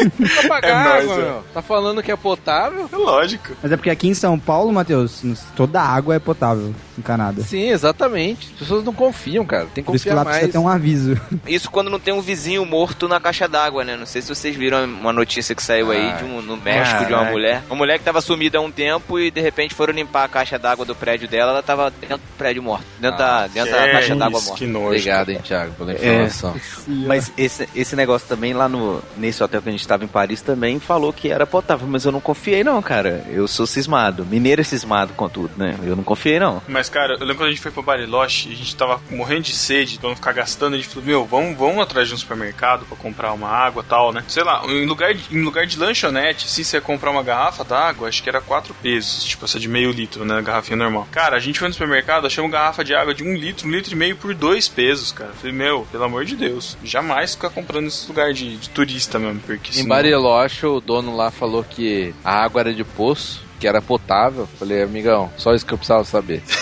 Pagar 0.47 0.70
É 0.70 0.89
nóis, 0.89 1.11
água, 1.11 1.43
é. 1.49 1.53
Tá 1.53 1.61
falando 1.61 2.01
que 2.01 2.11
é 2.11 2.16
potável? 2.16 2.89
É 2.91 2.95
lógico. 2.95 3.53
Mas 3.61 3.72
é 3.72 3.78
porque 3.78 3.89
aqui 3.89 4.07
em 4.07 4.14
São 4.14 4.38
Paulo, 4.39 4.72
Matheus, 4.72 5.22
toda 5.55 5.82
a 5.82 5.86
água 5.88 6.16
é 6.16 6.20
potável 6.20 6.74
encanada. 6.97 7.41
Sim, 7.41 7.70
exatamente. 7.70 8.49
As 8.53 8.59
pessoas 8.59 8.84
não 8.84 8.93
confiam, 8.93 9.45
cara. 9.45 9.66
Tem 9.74 9.84
que 9.84 9.88
Por 9.88 9.95
isso 9.95 10.03
que 10.03 10.09
confiar 10.09 10.24
lá 10.24 10.26
precisa 10.26 10.45
mais. 10.45 10.51
ter 10.53 10.57
um 10.59 10.68
aviso. 10.68 11.20
Isso 11.47 11.70
quando 11.72 11.89
não 11.89 11.99
tem 11.99 12.14
um 12.14 12.22
vizinho 12.22 12.66
morto 12.66 13.07
na 13.07 13.20
caixa 13.20 13.47
d'água, 13.47 13.84
né? 13.84 13.95
Não 13.95 14.05
sei 14.05 14.22
se 14.22 14.30
vocês 14.34 14.55
viram 14.55 14.84
uma 14.86 15.11
notícia 15.14 15.55
que 15.55 15.64
saiu 15.64 15.91
aí 15.91 16.14
de 16.18 16.24
um, 16.24 16.41
no 16.41 16.57
México 16.57 17.05
de 17.05 17.14
uma 17.14 17.26
mulher. 17.26 17.64
Uma 17.70 17.76
mulher 17.76 17.97
que 17.97 18.03
tava 18.05 18.22
sumida 18.22 18.57
há 18.57 18.61
um 18.61 18.72
tempo 18.72 19.20
e 19.20 19.32
de 19.32 19.41
repente 19.41 19.74
foram 19.74 19.93
limpar 19.93 20.26
a 20.26 20.28
caixa 20.28 20.57
d'água 20.59 20.86
do 20.86 20.95
prédio 20.95 21.28
dela, 21.28 21.51
ela 21.51 21.64
tava 21.64 21.91
dentro 22.01 22.18
do 22.18 22.24
prédio 22.38 22.61
morto. 22.61 22.86
Dentro, 22.99 23.18
da, 23.18 23.47
dentro 23.47 23.72
da 23.72 23.84
Que 23.86 23.91
caixa 23.91 24.16
d'água 24.16 24.39
morta. 24.41 24.57
Que 24.57 24.68
nojo. 24.68 24.86
Obrigado, 24.88 25.30
hein, 25.30 25.39
Thiago, 25.43 25.74
pela 25.74 25.91
É. 25.93 25.95
informação. 25.95 26.55
Mas 26.88 27.32
esse, 27.38 27.68
esse 27.76 27.95
negócio 27.95 28.28
também 28.28 28.53
lá 28.53 28.70
no 28.70 29.01
nesse 29.18 29.43
hotel 29.43 29.61
que 29.61 29.70
a 29.70 29.72
gente 29.72 29.88
tava 29.88 30.03
em 30.03 30.07
Paris 30.07 30.41
também 30.41 30.80
falou 30.80 31.14
que 31.14 31.30
era 31.30 31.45
potável, 31.45 31.88
mas 31.88 32.05
eu 32.05 32.11
não 32.11 32.20
confiei 32.20 32.64
não, 32.64 32.82
cara. 32.82 33.26
Eu 33.30 33.47
sou 33.47 33.66
cismado. 33.66 34.26
Mineiro 34.26 34.61
é 34.61 34.64
cismado 34.64 35.14
com 35.14 35.28
tudo, 35.30 35.51
né? 35.57 35.78
Eu 35.84 35.95
não 35.95 36.03
confiei 36.03 36.39
não. 36.39 36.61
Mas, 36.68 36.89
cara, 36.89 37.14
eu 37.14 37.20
lembro 37.20 37.38
quando 37.38 37.47
a 37.47 37.51
gente 37.51 37.61
foi 37.61 37.72
pra 37.72 37.84
Bariloche, 37.84 38.51
a 38.51 38.55
gente 38.55 38.76
tava 38.76 39.01
morrendo 39.09 39.43
de 39.43 39.55
sede, 39.55 39.99
pra 39.99 40.09
não 40.09 40.16
ficar 40.16 40.34
gastando, 40.34 40.74
a 40.74 40.78
gente 40.78 40.89
falou, 40.89 41.05
meu, 41.05 41.26
vamos, 41.26 41.57
vamos 41.57 41.82
atrás 41.82 42.07
de 42.07 42.14
um 42.14 42.18
supermercado 42.18 42.86
pra 42.86 42.97
comprar 42.97 43.34
uma 43.34 43.49
água 43.49 43.84
tal, 43.88 44.11
né? 44.11 44.24
Sei 44.28 44.43
lá, 44.43 44.64
em 44.68 44.86
lugar, 44.86 45.14
de, 45.14 45.36
em 45.36 45.41
lugar 45.41 45.66
de 45.66 45.78
lanchonete, 45.78 46.47
se 46.47 46.64
você 46.64 46.80
comprar 46.82 47.11
uma 47.11 47.24
garrafa 47.24 47.64
d'água, 47.64 48.07
acho 48.07 48.22
que 48.24 48.30
era 48.30 48.41
4 48.41 48.74
pesos, 48.76 49.24
tipo 49.24 49.45
essa 49.45 49.59
de 49.59 49.68
meio 49.68 49.91
litro, 49.91 50.26
né? 50.26 50.41
Garrafinha 50.41 50.78
normal. 50.78 51.07
Cara, 51.11 51.36
a 51.36 51.39
gente 51.39 51.59
foi 51.59 51.68
no 51.68 51.74
supermercado, 51.74 52.28
achamos 52.28 52.51
garrafa 52.51 52.84
de 52.84 52.93
água 52.93 53.14
de 53.14 53.24
um 53.24 53.36
litro, 53.36 53.68
um 53.68 53.72
litro 53.72 53.93
e 53.93 53.95
meio 53.95 54.16
por 54.16 54.34
2 54.34 54.68
pesos, 54.70 55.11
cara. 55.11 55.32
Falei, 55.34 55.51
meu, 55.51 55.88
pelo 55.91 56.03
amor 56.03 56.26
de 56.26 56.36
Deus, 56.36 56.78
jamais 56.84 57.36
ficar 57.36 57.49
comprando 57.49 57.86
nesse 57.86 58.07
lugar 58.07 58.34
de, 58.34 58.57
de 58.57 58.70
mesmo, 59.19 59.39
porque 59.45 59.69
Em 59.71 59.73
senão... 59.73 59.89
Bariloche, 59.89 60.65
o 60.65 60.79
dono 60.79 61.15
lá 61.15 61.31
falou 61.31 61.63
que 61.63 62.13
a 62.23 62.43
água 62.43 62.61
era 62.61 62.73
de 62.73 62.83
poço, 62.83 63.41
que 63.59 63.67
era 63.67 63.81
potável. 63.81 64.47
Falei, 64.59 64.83
amigão, 64.83 65.31
só 65.37 65.53
isso 65.53 65.65
que 65.65 65.73
eu 65.73 65.77
precisava 65.77 66.03
saber. 66.03 66.41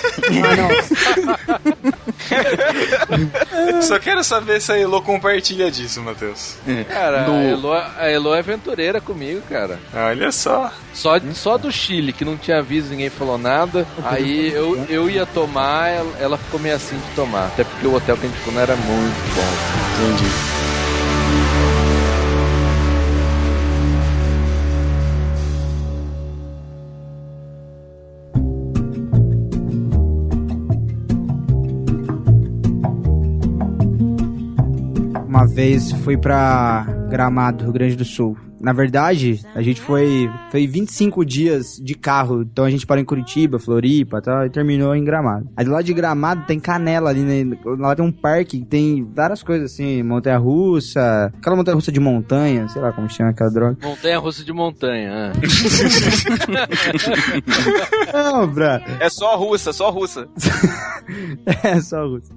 Só 3.82 4.00
quero 4.00 4.24
saber 4.24 4.62
se 4.62 4.72
a 4.72 4.80
Elo 4.80 5.02
compartilha 5.02 5.70
disso, 5.72 6.02
Matheus. 6.02 6.56
Cara, 6.88 7.26
a, 7.26 7.44
Elo, 7.44 7.74
a 7.74 8.10
Elo 8.10 8.34
é 8.34 8.40
aventureira 8.40 9.02
comigo, 9.02 9.42
cara. 9.50 9.80
Olha 9.94 10.32
só. 10.32 10.72
Só, 10.94 11.20
só 11.34 11.58
do 11.58 11.72
Chile, 11.72 12.14
que 12.14 12.24
não 12.24 12.38
tinha 12.38 12.60
aviso, 12.60 12.92
ninguém 12.92 13.10
falou 13.10 13.38
nada. 13.38 13.86
Aí 14.04 14.52
eu, 14.54 14.86
eu 14.90 15.10
ia 15.10 15.26
tomar, 15.26 15.90
ela, 15.90 16.12
ela 16.20 16.38
ficou 16.38 16.60
meio 16.60 16.76
assim 16.76 16.98
de 16.98 17.16
tomar. 17.16 17.48
Até 17.48 17.64
porque 17.64 17.88
o 17.88 17.96
hotel 17.96 18.16
que 18.18 18.26
a 18.26 18.30
gente 18.30 18.38
ficou 18.38 18.54
não 18.54 18.62
era 18.62 18.76
muito 18.76 19.36
bom. 19.36 20.06
Entendi. 20.06 20.81
Uma 35.42 35.48
vez 35.48 35.92
fui 35.92 36.16
pra 36.16 36.86
Gramado, 37.10 37.64
Rio 37.64 37.74
Grande 37.74 37.96
do 37.96 38.06
Sul. 38.06 38.38
Na 38.60 38.74
verdade, 38.74 39.42
a 39.56 39.62
gente 39.64 39.82
foi, 39.82 40.30
foi 40.52 40.68
25 40.68 41.26
dias 41.26 41.82
de 41.84 41.96
carro. 41.96 42.44
Então 42.44 42.64
a 42.64 42.70
gente 42.70 42.86
parou 42.86 43.02
em 43.02 43.06
Curitiba, 43.06 43.58
Floripa 43.58 44.20
e 44.20 44.22
tal, 44.22 44.46
e 44.46 44.52
terminou 44.52 44.96
em 44.96 45.04
Gramado. 45.04 45.50
Aí 45.58 45.66
do 45.66 45.72
lado 45.72 45.84
de 45.84 45.96
Gramado 45.96 46.46
tem 46.46 46.60
Canela 46.60 47.10
ali, 47.10 47.22
né? 47.22 47.58
Lá 47.66 47.96
tem 47.96 48.06
um 48.06 48.12
parque 48.12 48.60
que 48.60 48.66
tem 48.66 49.04
várias 49.16 49.42
coisas 49.42 49.74
assim, 49.74 50.04
montanha-russa, 50.04 51.34
aquela 51.36 51.56
montanha-russa 51.56 51.92
de 51.92 52.00
montanha, 52.00 52.70
sei 52.70 52.80
lá 52.80 52.94
como 52.94 53.10
chama 53.10 53.32
aquela 53.32 53.50
droga. 53.50 53.78
Montanha 53.82 54.20
russa 54.20 54.46
de 54.46 54.54
montanha. 54.54 55.32
ah. 58.14 58.22
Não, 58.32 58.48
Bra. 58.48 58.80
É 59.00 59.10
só 59.10 59.36
russa, 59.38 59.74
só 59.74 59.90
russa. 59.90 60.28
É, 61.64 61.82
só 61.82 62.06
russa. 62.06 62.32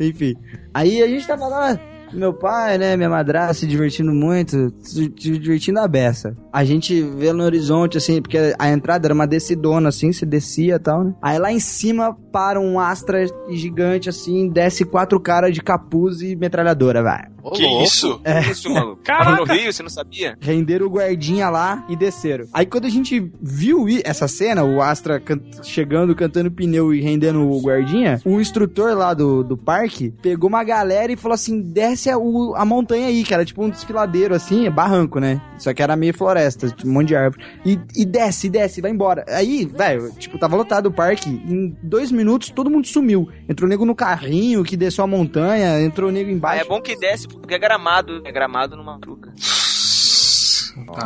Enfim. 0.00 0.34
Aí 0.74 1.00
a 1.00 1.06
gente 1.06 1.26
tava 1.26 1.46
lá, 1.46 1.78
meu 2.12 2.32
pai, 2.32 2.78
né, 2.78 2.96
minha 2.96 3.08
madrasta 3.08 3.54
se 3.54 3.66
divertindo 3.66 4.12
muito, 4.12 4.72
se 4.80 5.12
se 5.16 5.38
divertindo 5.38 5.78
a 5.80 5.88
beça. 5.88 6.36
A 6.52 6.64
gente 6.64 7.00
vê 7.02 7.32
no 7.32 7.44
horizonte, 7.44 7.96
assim, 7.98 8.20
porque 8.20 8.54
a 8.58 8.68
entrada 8.70 9.06
era 9.06 9.14
uma 9.14 9.26
descidona, 9.26 9.88
assim, 9.88 10.12
você 10.12 10.24
descia 10.26 10.74
e 10.76 10.78
tal, 10.78 11.04
né? 11.04 11.14
Aí 11.22 11.38
lá 11.38 11.52
em 11.52 11.60
cima 11.60 12.16
para 12.32 12.60
um 12.60 12.78
Astra 12.80 13.24
gigante, 13.48 14.08
assim, 14.08 14.48
desce 14.48 14.84
quatro 14.84 15.20
caras 15.20 15.52
de 15.54 15.60
capuz 15.62 16.20
e 16.22 16.34
metralhadora, 16.36 17.02
vai. 17.02 17.24
Que 17.54 17.62
louco. 17.66 17.84
isso? 17.84 18.20
Isso, 18.50 18.68
maluco. 18.70 19.00
Caraca. 19.04 19.36
No 19.36 19.44
Rio, 19.44 19.72
você 19.72 19.82
não 19.82 19.88
sabia? 19.88 20.36
Renderam 20.40 20.86
o 20.86 20.90
guardinha 20.90 21.48
lá 21.48 21.84
e 21.88 21.96
desceram. 21.96 22.44
Aí 22.52 22.66
quando 22.66 22.84
a 22.84 22.90
gente 22.90 23.32
viu 23.40 23.86
essa 24.04 24.28
cena, 24.28 24.62
o 24.62 24.82
Astra 24.82 25.18
can- 25.18 25.40
chegando, 25.62 26.14
cantando 26.14 26.50
pneu 26.50 26.92
e 26.92 27.00
rendendo 27.00 27.48
o 27.48 27.60
guardinha, 27.62 28.20
o 28.26 28.40
instrutor 28.40 28.94
lá 28.94 29.14
do, 29.14 29.42
do 29.42 29.56
parque 29.56 30.12
pegou 30.22 30.48
uma 30.48 30.62
galera 30.62 31.10
e 31.12 31.16
falou 31.16 31.34
assim: 31.34 31.60
desce 31.62 31.99
a, 32.08 32.16
o- 32.16 32.54
a 32.56 32.64
montanha 32.64 33.08
aí, 33.08 33.24
que 33.24 33.34
era 33.34 33.44
tipo 33.44 33.62
um 33.64 33.68
desfiladeiro 33.68 34.34
assim, 34.34 34.70
barranco, 34.70 35.18
né? 35.18 35.40
Só 35.58 35.74
que 35.74 35.82
era 35.82 35.96
meio 35.96 36.14
floresta, 36.16 36.68
tipo, 36.68 36.88
um 36.88 36.92
monte 36.92 37.08
de 37.08 37.16
árvore. 37.16 37.44
E, 37.66 37.78
e 37.96 38.04
desce, 38.04 38.48
desce, 38.48 38.80
vai 38.80 38.90
embora. 38.92 39.24
Aí, 39.28 39.66
velho, 39.66 40.10
tipo, 40.12 40.38
tava 40.38 40.56
lotado 40.56 40.86
o 40.86 40.92
parque. 40.92 41.28
Em 41.28 41.76
dois 41.82 42.10
minutos 42.12 42.48
todo 42.50 42.70
mundo 42.70 42.86
sumiu. 42.86 43.28
Entrou 43.48 43.68
nego 43.68 43.84
no 43.84 43.94
carrinho 43.94 44.62
que 44.64 44.76
desceu 44.76 45.04
a 45.04 45.06
montanha, 45.06 45.80
entrou 45.82 46.10
nego 46.12 46.30
Ah, 46.30 46.32
embaixo. 46.32 46.64
é 46.64 46.68
bom 46.68 46.80
que 46.80 46.96
desce 46.96 47.26
porque 47.28 47.54
é 47.54 47.58
gramado. 47.58 48.22
É 48.24 48.30
gramado 48.32 48.76
numa 48.76 48.98
truca. 49.00 49.32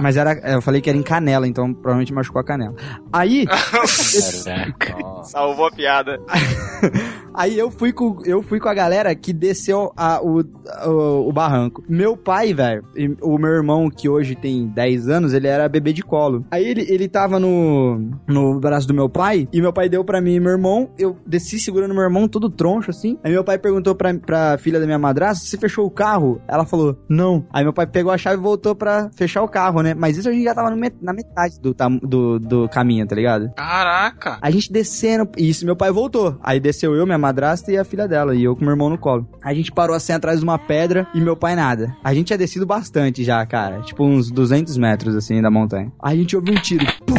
Mas 0.00 0.16
era, 0.16 0.34
eu 0.52 0.60
falei 0.62 0.80
que 0.80 0.88
era 0.88 0.96
em 0.98 1.02
canela, 1.02 1.48
então 1.48 1.72
provavelmente 1.72 2.12
machucou 2.12 2.38
a 2.40 2.44
canela. 2.44 2.74
Aí, 3.12 3.44
Salvou 5.24 5.66
a 5.66 5.70
piada. 5.70 6.20
aí 7.34 7.58
eu 7.58 7.70
fui 7.70 7.92
com 7.92 8.18
eu 8.24 8.42
fui 8.42 8.58
com 8.60 8.68
a 8.68 8.74
galera 8.74 9.14
que 9.14 9.32
desceu 9.32 9.92
a- 9.96 10.20
o, 10.22 10.40
o, 10.88 11.28
o 11.28 11.32
barranco. 11.32 11.82
Meu 11.88 12.16
pai, 12.16 12.54
velho, 12.54 12.84
o 13.22 13.36
meu 13.38 13.50
irmão 13.50 13.90
que 13.90 14.08
hoje 14.08 14.34
tem 14.34 14.66
10 14.68 15.08
anos, 15.08 15.32
ele 15.34 15.46
era 15.46 15.68
bebê 15.68 15.92
de 15.92 16.02
colo. 16.02 16.44
Aí 16.50 16.64
ele, 16.66 16.86
ele 16.88 17.08
tava 17.08 17.38
no 17.38 18.10
no 18.26 18.58
braço 18.60 18.86
do 18.88 18.94
meu 18.94 19.08
pai 19.08 19.48
e 19.52 19.60
meu 19.60 19.72
pai 19.72 19.88
deu 19.88 20.04
pra 20.04 20.20
mim 20.20 20.34
e 20.34 20.40
meu 20.40 20.52
irmão. 20.52 20.90
Eu 20.98 21.16
desci 21.26 21.58
segurando 21.58 21.94
meu 21.94 22.02
irmão 22.02 22.28
todo 22.28 22.48
troncho 22.50 22.90
assim. 22.90 23.18
Aí 23.24 23.32
meu 23.32 23.44
pai 23.44 23.58
perguntou 23.58 23.94
pra, 23.94 24.14
pra 24.14 24.58
filha 24.58 24.78
da 24.80 24.86
minha 24.86 24.98
madrasta: 24.98 25.44
"Você 25.44 25.56
fechou 25.58 25.86
o 25.86 25.90
carro?" 25.90 26.40
Ela 26.48 26.64
falou: 26.64 26.96
"Não". 27.08 27.44
Aí 27.52 27.62
meu 27.64 27.72
pai 27.72 27.86
pegou 27.86 28.12
a 28.12 28.18
chave 28.18 28.38
e 28.38 28.42
voltou 28.42 28.74
pra 28.74 29.10
fechar 29.16 29.42
o 29.42 29.48
carro, 29.48 29.82
né? 29.82 29.94
Mas 29.94 30.16
isso 30.16 30.28
a 30.28 30.32
gente 30.32 30.44
já 30.44 30.54
tava 30.54 30.70
no 30.70 30.76
met- 30.76 30.96
na 31.02 31.12
metade 31.12 31.60
do, 31.60 31.74
do, 32.02 32.38
do 32.38 32.68
caminho, 32.68 33.06
tá 33.06 33.14
ligado? 33.14 33.50
Caraca. 33.54 34.38
A 34.40 34.50
gente 34.50 34.72
descendo. 34.72 35.28
Isso, 35.36 35.64
meu 35.64 35.76
pai 35.76 35.90
voltou. 35.90 36.36
Aí 36.42 36.58
desceu 36.60 36.94
eu, 36.94 37.04
minha 37.06 37.18
madrasta 37.24 37.72
e 37.72 37.78
a 37.78 37.84
filha 37.84 38.06
dela. 38.06 38.34
E 38.34 38.44
eu 38.44 38.54
com 38.54 38.62
meu 38.62 38.72
irmão 38.72 38.90
no 38.90 38.98
colo. 38.98 39.26
A 39.42 39.54
gente 39.54 39.72
parou 39.72 39.96
assim 39.96 40.12
atrás 40.12 40.38
de 40.40 40.44
uma 40.44 40.58
pedra 40.58 41.06
e 41.14 41.20
meu 41.20 41.36
pai 41.36 41.54
nada. 41.56 41.96
A 42.04 42.12
gente 42.12 42.26
tinha 42.26 42.38
descido 42.38 42.66
bastante 42.66 43.24
já, 43.24 43.44
cara. 43.46 43.80
Tipo 43.80 44.04
uns 44.04 44.30
200 44.30 44.76
metros 44.76 45.16
assim 45.16 45.40
da 45.40 45.50
montanha. 45.50 45.90
Aí 46.02 46.16
a 46.16 46.20
gente 46.20 46.36
ouviu 46.36 46.52
um 46.54 46.60
tiro. 46.60 46.84
Pum! 47.06 47.14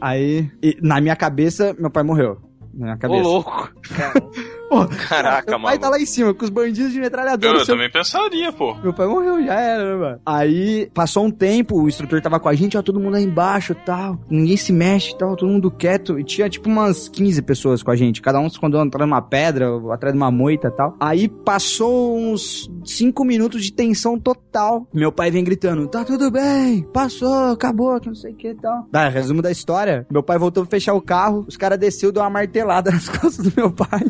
Aí, 0.00 0.48
e 0.62 0.76
na 0.80 1.00
minha 1.00 1.16
cabeça, 1.16 1.74
meu 1.78 1.90
pai 1.90 2.02
morreu. 2.02 2.38
Na 2.74 2.84
minha 2.84 2.94
Ô, 2.94 2.98
cabeça. 2.98 3.22
louco. 3.22 3.72
Pô, 4.68 4.86
Caraca, 5.08 5.50
meu 5.52 5.60
pai 5.60 5.74
mano. 5.76 5.80
tá 5.80 5.88
lá 5.88 5.98
em 6.00 6.06
cima 6.06 6.34
com 6.34 6.44
os 6.44 6.50
bandidos 6.50 6.92
de 6.92 7.00
metralhadora. 7.00 7.58
Eu 7.58 7.64
Seu- 7.64 7.74
também 7.74 7.90
pensaria, 7.90 8.52
pô. 8.52 8.74
meu 8.76 8.92
pai 8.92 9.06
morreu, 9.06 9.42
já 9.44 9.54
era, 9.54 9.84
né, 9.94 9.94
mano? 10.00 10.20
Aí, 10.26 10.90
passou 10.92 11.24
um 11.24 11.30
tempo, 11.30 11.80
o 11.82 11.88
instrutor 11.88 12.20
tava 12.20 12.38
com 12.38 12.48
a 12.48 12.54
gente, 12.54 12.76
ó, 12.76 12.82
todo 12.82 13.00
mundo 13.00 13.12
lá 13.14 13.20
embaixo 13.20 13.72
e 13.72 13.76
tal. 13.76 14.18
Ninguém 14.30 14.56
se 14.56 14.72
mexe 14.72 15.12
e 15.12 15.18
tal, 15.18 15.36
todo 15.36 15.48
mundo 15.48 15.70
quieto. 15.70 16.18
E 16.18 16.24
tinha, 16.24 16.48
tipo, 16.48 16.68
umas 16.68 17.08
15 17.08 17.40
pessoas 17.42 17.82
com 17.82 17.90
a 17.90 17.96
gente. 17.96 18.20
Cada 18.20 18.38
um 18.40 18.48
se 18.48 18.56
escondeu 18.56 18.80
atrás 18.80 19.06
de 19.06 19.12
uma 19.12 19.22
pedra, 19.22 19.70
ou 19.72 19.90
atrás 19.92 20.12
de 20.14 20.18
uma 20.20 20.30
moita 20.30 20.68
e 20.68 20.70
tal. 20.70 20.94
Aí, 21.00 21.28
passou 21.28 22.16
uns 22.18 22.70
5 22.84 23.24
minutos 23.24 23.64
de 23.64 23.72
tensão 23.72 24.18
total. 24.18 24.86
Meu 24.92 25.10
pai 25.10 25.30
vem 25.30 25.42
gritando, 25.44 25.88
tá 25.88 26.04
tudo 26.04 26.30
bem, 26.30 26.82
passou, 26.92 27.52
acabou, 27.52 27.98
que 28.00 28.08
não 28.08 28.14
sei 28.14 28.32
o 28.32 28.36
que 28.36 28.48
e 28.48 28.54
tal. 28.54 28.86
Dá, 28.90 29.08
resumo 29.08 29.40
da 29.42 29.50
história. 29.50 30.06
Meu 30.10 30.22
pai 30.22 30.38
voltou 30.38 30.62
pra 30.64 30.70
fechar 30.70 30.92
o 30.94 31.00
carro, 31.00 31.44
os 31.48 31.56
caras 31.56 31.78
desceu, 31.78 32.12
deu 32.12 32.22
uma 32.22 32.30
martelada 32.30 32.90
nas 32.92 33.08
costas 33.08 33.46
do 33.46 33.52
meu 33.56 33.70
pai 33.70 34.00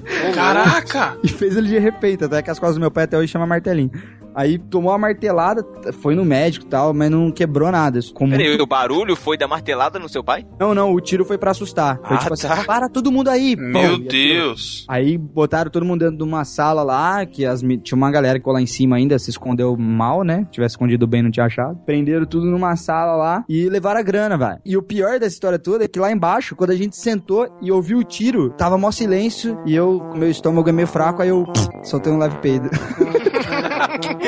Caraca. 0.54 1.18
e 1.24 1.28
fez 1.28 1.56
ele 1.56 1.68
de 1.68 1.78
repente, 1.78 2.24
até 2.24 2.42
que 2.42 2.50
as 2.50 2.58
costas 2.58 2.76
do 2.76 2.80
meu 2.80 2.90
pai 2.90 3.04
até 3.04 3.16
hoje 3.16 3.32
chama 3.32 3.46
martelinho. 3.46 3.90
Aí 4.38 4.56
tomou 4.56 4.92
uma 4.92 4.98
martelada, 4.98 5.66
foi 6.00 6.14
no 6.14 6.24
médico 6.24 6.64
e 6.64 6.68
tal, 6.68 6.94
mas 6.94 7.10
não 7.10 7.28
quebrou 7.32 7.72
nada. 7.72 7.98
Como... 8.14 8.30
Peraí, 8.30 8.54
o 8.60 8.66
barulho 8.68 9.16
foi 9.16 9.36
da 9.36 9.48
martelada 9.48 9.98
no 9.98 10.08
seu 10.08 10.22
pai? 10.22 10.46
Não, 10.60 10.72
não, 10.72 10.92
o 10.94 11.00
tiro 11.00 11.24
foi 11.24 11.36
pra 11.36 11.50
assustar. 11.50 11.98
Foi 12.06 12.16
Ah, 12.16 12.20
tipo 12.20 12.36
tá. 12.36 12.52
assim, 12.54 12.64
para 12.64 12.88
todo 12.88 13.10
mundo 13.10 13.30
aí. 13.30 13.56
pô, 13.56 13.62
Meu 13.62 13.94
atirou. 13.94 13.98
Deus. 14.08 14.86
Aí 14.86 15.18
botaram 15.18 15.72
todo 15.72 15.84
mundo 15.84 16.00
dentro 16.04 16.18
de 16.18 16.22
uma 16.22 16.44
sala 16.44 16.84
lá, 16.84 17.26
que 17.26 17.44
as, 17.44 17.62
tinha 17.82 17.96
uma 17.96 18.12
galera 18.12 18.34
que 18.34 18.42
ficou 18.42 18.52
lá 18.52 18.62
em 18.62 18.66
cima 18.66 18.94
ainda, 18.94 19.18
se 19.18 19.28
escondeu 19.28 19.76
mal, 19.76 20.22
né? 20.22 20.46
Tivesse 20.52 20.74
escondido 20.74 21.04
bem, 21.04 21.20
não 21.20 21.32
tinha 21.32 21.46
achado. 21.46 21.76
Prenderam 21.84 22.24
tudo 22.24 22.46
numa 22.46 22.76
sala 22.76 23.16
lá 23.16 23.44
e 23.48 23.68
levaram 23.68 23.98
a 23.98 24.04
grana, 24.04 24.38
velho. 24.38 24.60
E 24.64 24.76
o 24.76 24.82
pior 24.82 25.18
dessa 25.18 25.34
história 25.34 25.58
toda 25.58 25.84
é 25.84 25.88
que 25.88 25.98
lá 25.98 26.12
embaixo, 26.12 26.54
quando 26.54 26.70
a 26.70 26.76
gente 26.76 26.96
sentou 26.96 27.48
e 27.60 27.72
ouviu 27.72 27.98
o 27.98 28.04
tiro, 28.04 28.50
tava 28.50 28.78
mó 28.78 28.92
silêncio 28.92 29.58
e 29.66 29.74
eu, 29.74 29.98
com 30.12 30.16
meu 30.16 30.30
estômago 30.30 30.68
é 30.68 30.72
meio 30.72 30.86
fraco, 30.86 31.22
aí 31.22 31.28
eu 31.28 31.44
soltei 31.82 32.12
um 32.12 32.18
leve 32.18 32.38
peido. 32.38 32.70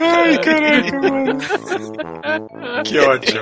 Ai, 0.00 0.38
caraca, 0.38 1.00
mano. 1.00 1.38
Que 2.84 2.98
ótimo. 2.98 3.40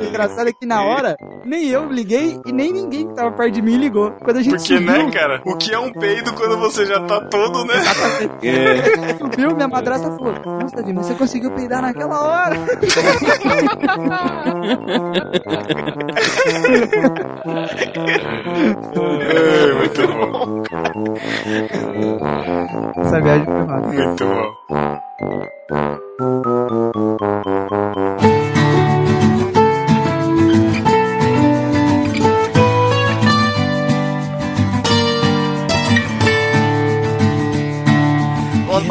O 0.00 0.04
engraçado 0.08 0.48
é 0.48 0.52
que 0.52 0.66
na 0.66 0.82
hora, 0.82 1.16
nem 1.44 1.68
eu 1.68 1.90
liguei 1.90 2.40
e 2.46 2.52
nem 2.52 2.72
ninguém 2.72 3.08
que 3.08 3.14
tava 3.14 3.32
perto 3.32 3.52
de 3.54 3.62
mim 3.62 3.76
ligou. 3.76 4.10
Quando 4.22 4.38
a 4.38 4.42
gente 4.42 4.56
Porque, 4.56 4.78
subiu, 4.78 4.86
né, 5.06 5.10
cara? 5.10 5.42
O 5.44 5.56
que 5.56 5.72
é 5.72 5.78
um 5.78 5.92
peido 5.92 6.32
quando 6.34 6.58
você 6.58 6.86
já 6.86 7.00
tá 7.00 7.20
todo, 7.20 7.64
né? 7.64 7.74
subiu, 9.18 9.54
minha 9.54 9.68
madrasta 9.68 10.10
falou: 10.10 10.34
Nossa, 10.44 10.76
Davi, 10.76 10.92
você 10.92 11.14
conseguiu 11.14 11.50
peidar 11.52 11.82
naquela 11.82 12.20
hora. 12.22 12.56
É, 18.96 19.72
muito 19.74 20.08
bom. 20.08 20.62
Essa 23.00 23.20
viagem 23.20 23.45
foi 23.46 23.64
massa. 23.64 23.92
Muito 23.92 24.24
bom. 24.24 24.56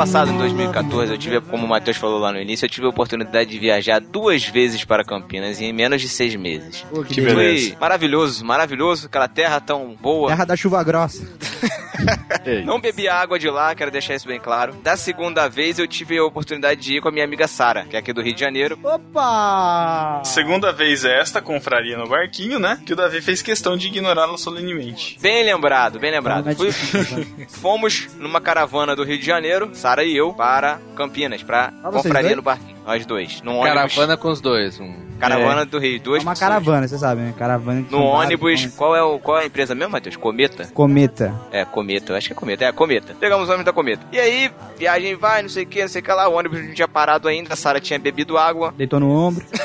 Passado, 0.05 0.29
em 0.31 0.37
2014, 0.37 1.11
eu 1.11 1.17
tive, 1.17 1.41
como 1.41 1.65
o 1.65 1.67
Matheus 1.67 1.97
falou 1.97 2.19
lá 2.19 2.31
no 2.31 2.39
início, 2.39 2.63
eu 2.65 2.69
tive 2.69 2.85
a 2.85 2.89
oportunidade 2.89 3.49
de 3.49 3.57
viajar 3.57 3.99
duas 3.99 4.45
vezes 4.45 4.85
para 4.85 5.03
Campinas 5.03 5.59
em 5.59 5.73
menos 5.73 5.99
de 5.99 6.07
seis 6.07 6.35
meses. 6.35 6.85
Pô, 6.93 7.03
que 7.03 7.15
Que 7.15 7.21
beleza. 7.21 7.75
maravilhoso, 7.81 8.45
maravilhoso, 8.45 9.07
aquela 9.07 9.27
terra 9.27 9.59
tão 9.59 9.95
boa. 9.99 10.27
Terra 10.29 10.45
da 10.45 10.55
chuva 10.55 10.83
grossa. 10.83 11.25
Não 12.65 12.79
bebi 12.79 13.07
água 13.07 13.39
de 13.39 13.49
lá, 13.49 13.73
quero 13.73 13.89
deixar 13.89 14.13
isso 14.13 14.27
bem 14.27 14.39
claro. 14.39 14.73
Da 14.83 14.95
segunda 14.95 15.47
vez, 15.47 15.79
eu 15.79 15.87
tive 15.87 16.17
a 16.19 16.23
oportunidade 16.23 16.79
de 16.81 16.97
ir 16.97 17.01
com 17.01 17.07
a 17.07 17.11
minha 17.11 17.25
amiga 17.25 17.47
Sara, 17.47 17.85
que 17.85 17.95
é 17.95 17.99
aqui 17.99 18.13
do 18.13 18.21
Rio 18.21 18.35
de 18.35 18.41
Janeiro. 18.41 18.77
Opa! 18.83 20.21
Segunda 20.23 20.71
vez 20.71 21.03
esta 21.03 21.41
confraria 21.41 21.97
no 21.97 22.07
barquinho, 22.07 22.59
né? 22.59 22.79
Que 22.85 22.93
o 22.93 22.95
Davi 22.95 23.21
fez 23.21 23.41
questão 23.41 23.75
de 23.75 23.87
ignorá-la 23.87 24.37
solenemente. 24.37 25.17
Bem 25.19 25.43
lembrado, 25.45 25.97
bem 25.97 26.11
lembrado. 26.11 26.45
Mas- 26.45 26.57
Fui- 26.57 26.71
fomos 27.49 28.07
numa 28.19 28.39
caravana 28.41 28.95
do 28.95 29.03
Rio 29.03 29.17
de 29.17 29.25
Janeiro, 29.25 29.71
Sara 29.73 29.94
e 30.03 30.15
eu, 30.15 30.33
para 30.33 30.79
Campinas, 30.95 31.43
pra 31.43 31.71
Ah, 31.83 31.91
confraria 31.91 32.35
no 32.35 32.41
barquinho. 32.41 32.75
Nós 32.85 33.05
dois. 33.05 33.41
Num 33.41 33.57
ônibus. 33.57 33.69
Caravana 33.69 34.17
com 34.17 34.29
os 34.29 34.41
dois. 34.41 34.79
Um... 34.79 35.04
Caravana 35.19 35.65
do 35.65 35.79
Rio. 35.79 35.95
É 35.95 35.99
Duas 35.99 36.23
uma 36.23 36.31
pessoas. 36.31 36.49
caravana, 36.49 36.87
você 36.87 36.97
sabe, 36.97 37.21
né? 37.21 37.33
Caravana 37.37 37.83
que 37.83 37.91
No 37.91 37.99
vários, 38.11 38.25
ônibus, 38.25 38.65
né? 38.65 38.71
qual 38.75 38.95
é, 38.95 39.03
o, 39.03 39.19
qual 39.19 39.39
é 39.39 39.43
a 39.43 39.45
empresa 39.45 39.75
mesmo, 39.75 39.91
Matheus? 39.91 40.15
Cometa? 40.15 40.67
Cometa. 40.73 41.33
É, 41.51 41.65
Cometa, 41.65 42.13
eu 42.13 42.17
acho 42.17 42.27
que 42.27 42.33
é 42.33 42.35
Cometa. 42.35 42.65
É, 42.65 42.71
Cometa. 42.71 43.15
Pegamos 43.19 43.47
o 43.47 43.51
ônibus 43.51 43.65
da 43.65 43.73
Cometa. 43.73 44.05
E 44.11 44.19
aí, 44.19 44.51
viagem 44.77 45.15
vai, 45.15 45.41
não 45.41 45.49
sei 45.49 45.63
o 45.63 45.67
que, 45.67 45.81
não 45.81 45.87
sei 45.87 46.01
o 46.01 46.03
que 46.03 46.11
lá. 46.11 46.27
O 46.27 46.33
ônibus 46.33 46.61
não 46.63 46.73
tinha 46.73 46.87
parado 46.87 47.27
ainda, 47.27 47.53
a 47.53 47.55
Sara 47.55 47.79
tinha 47.79 47.99
bebido 47.99 48.37
água. 48.37 48.73
Deitou 48.77 48.99
no 48.99 49.09
ombro. 49.09 49.45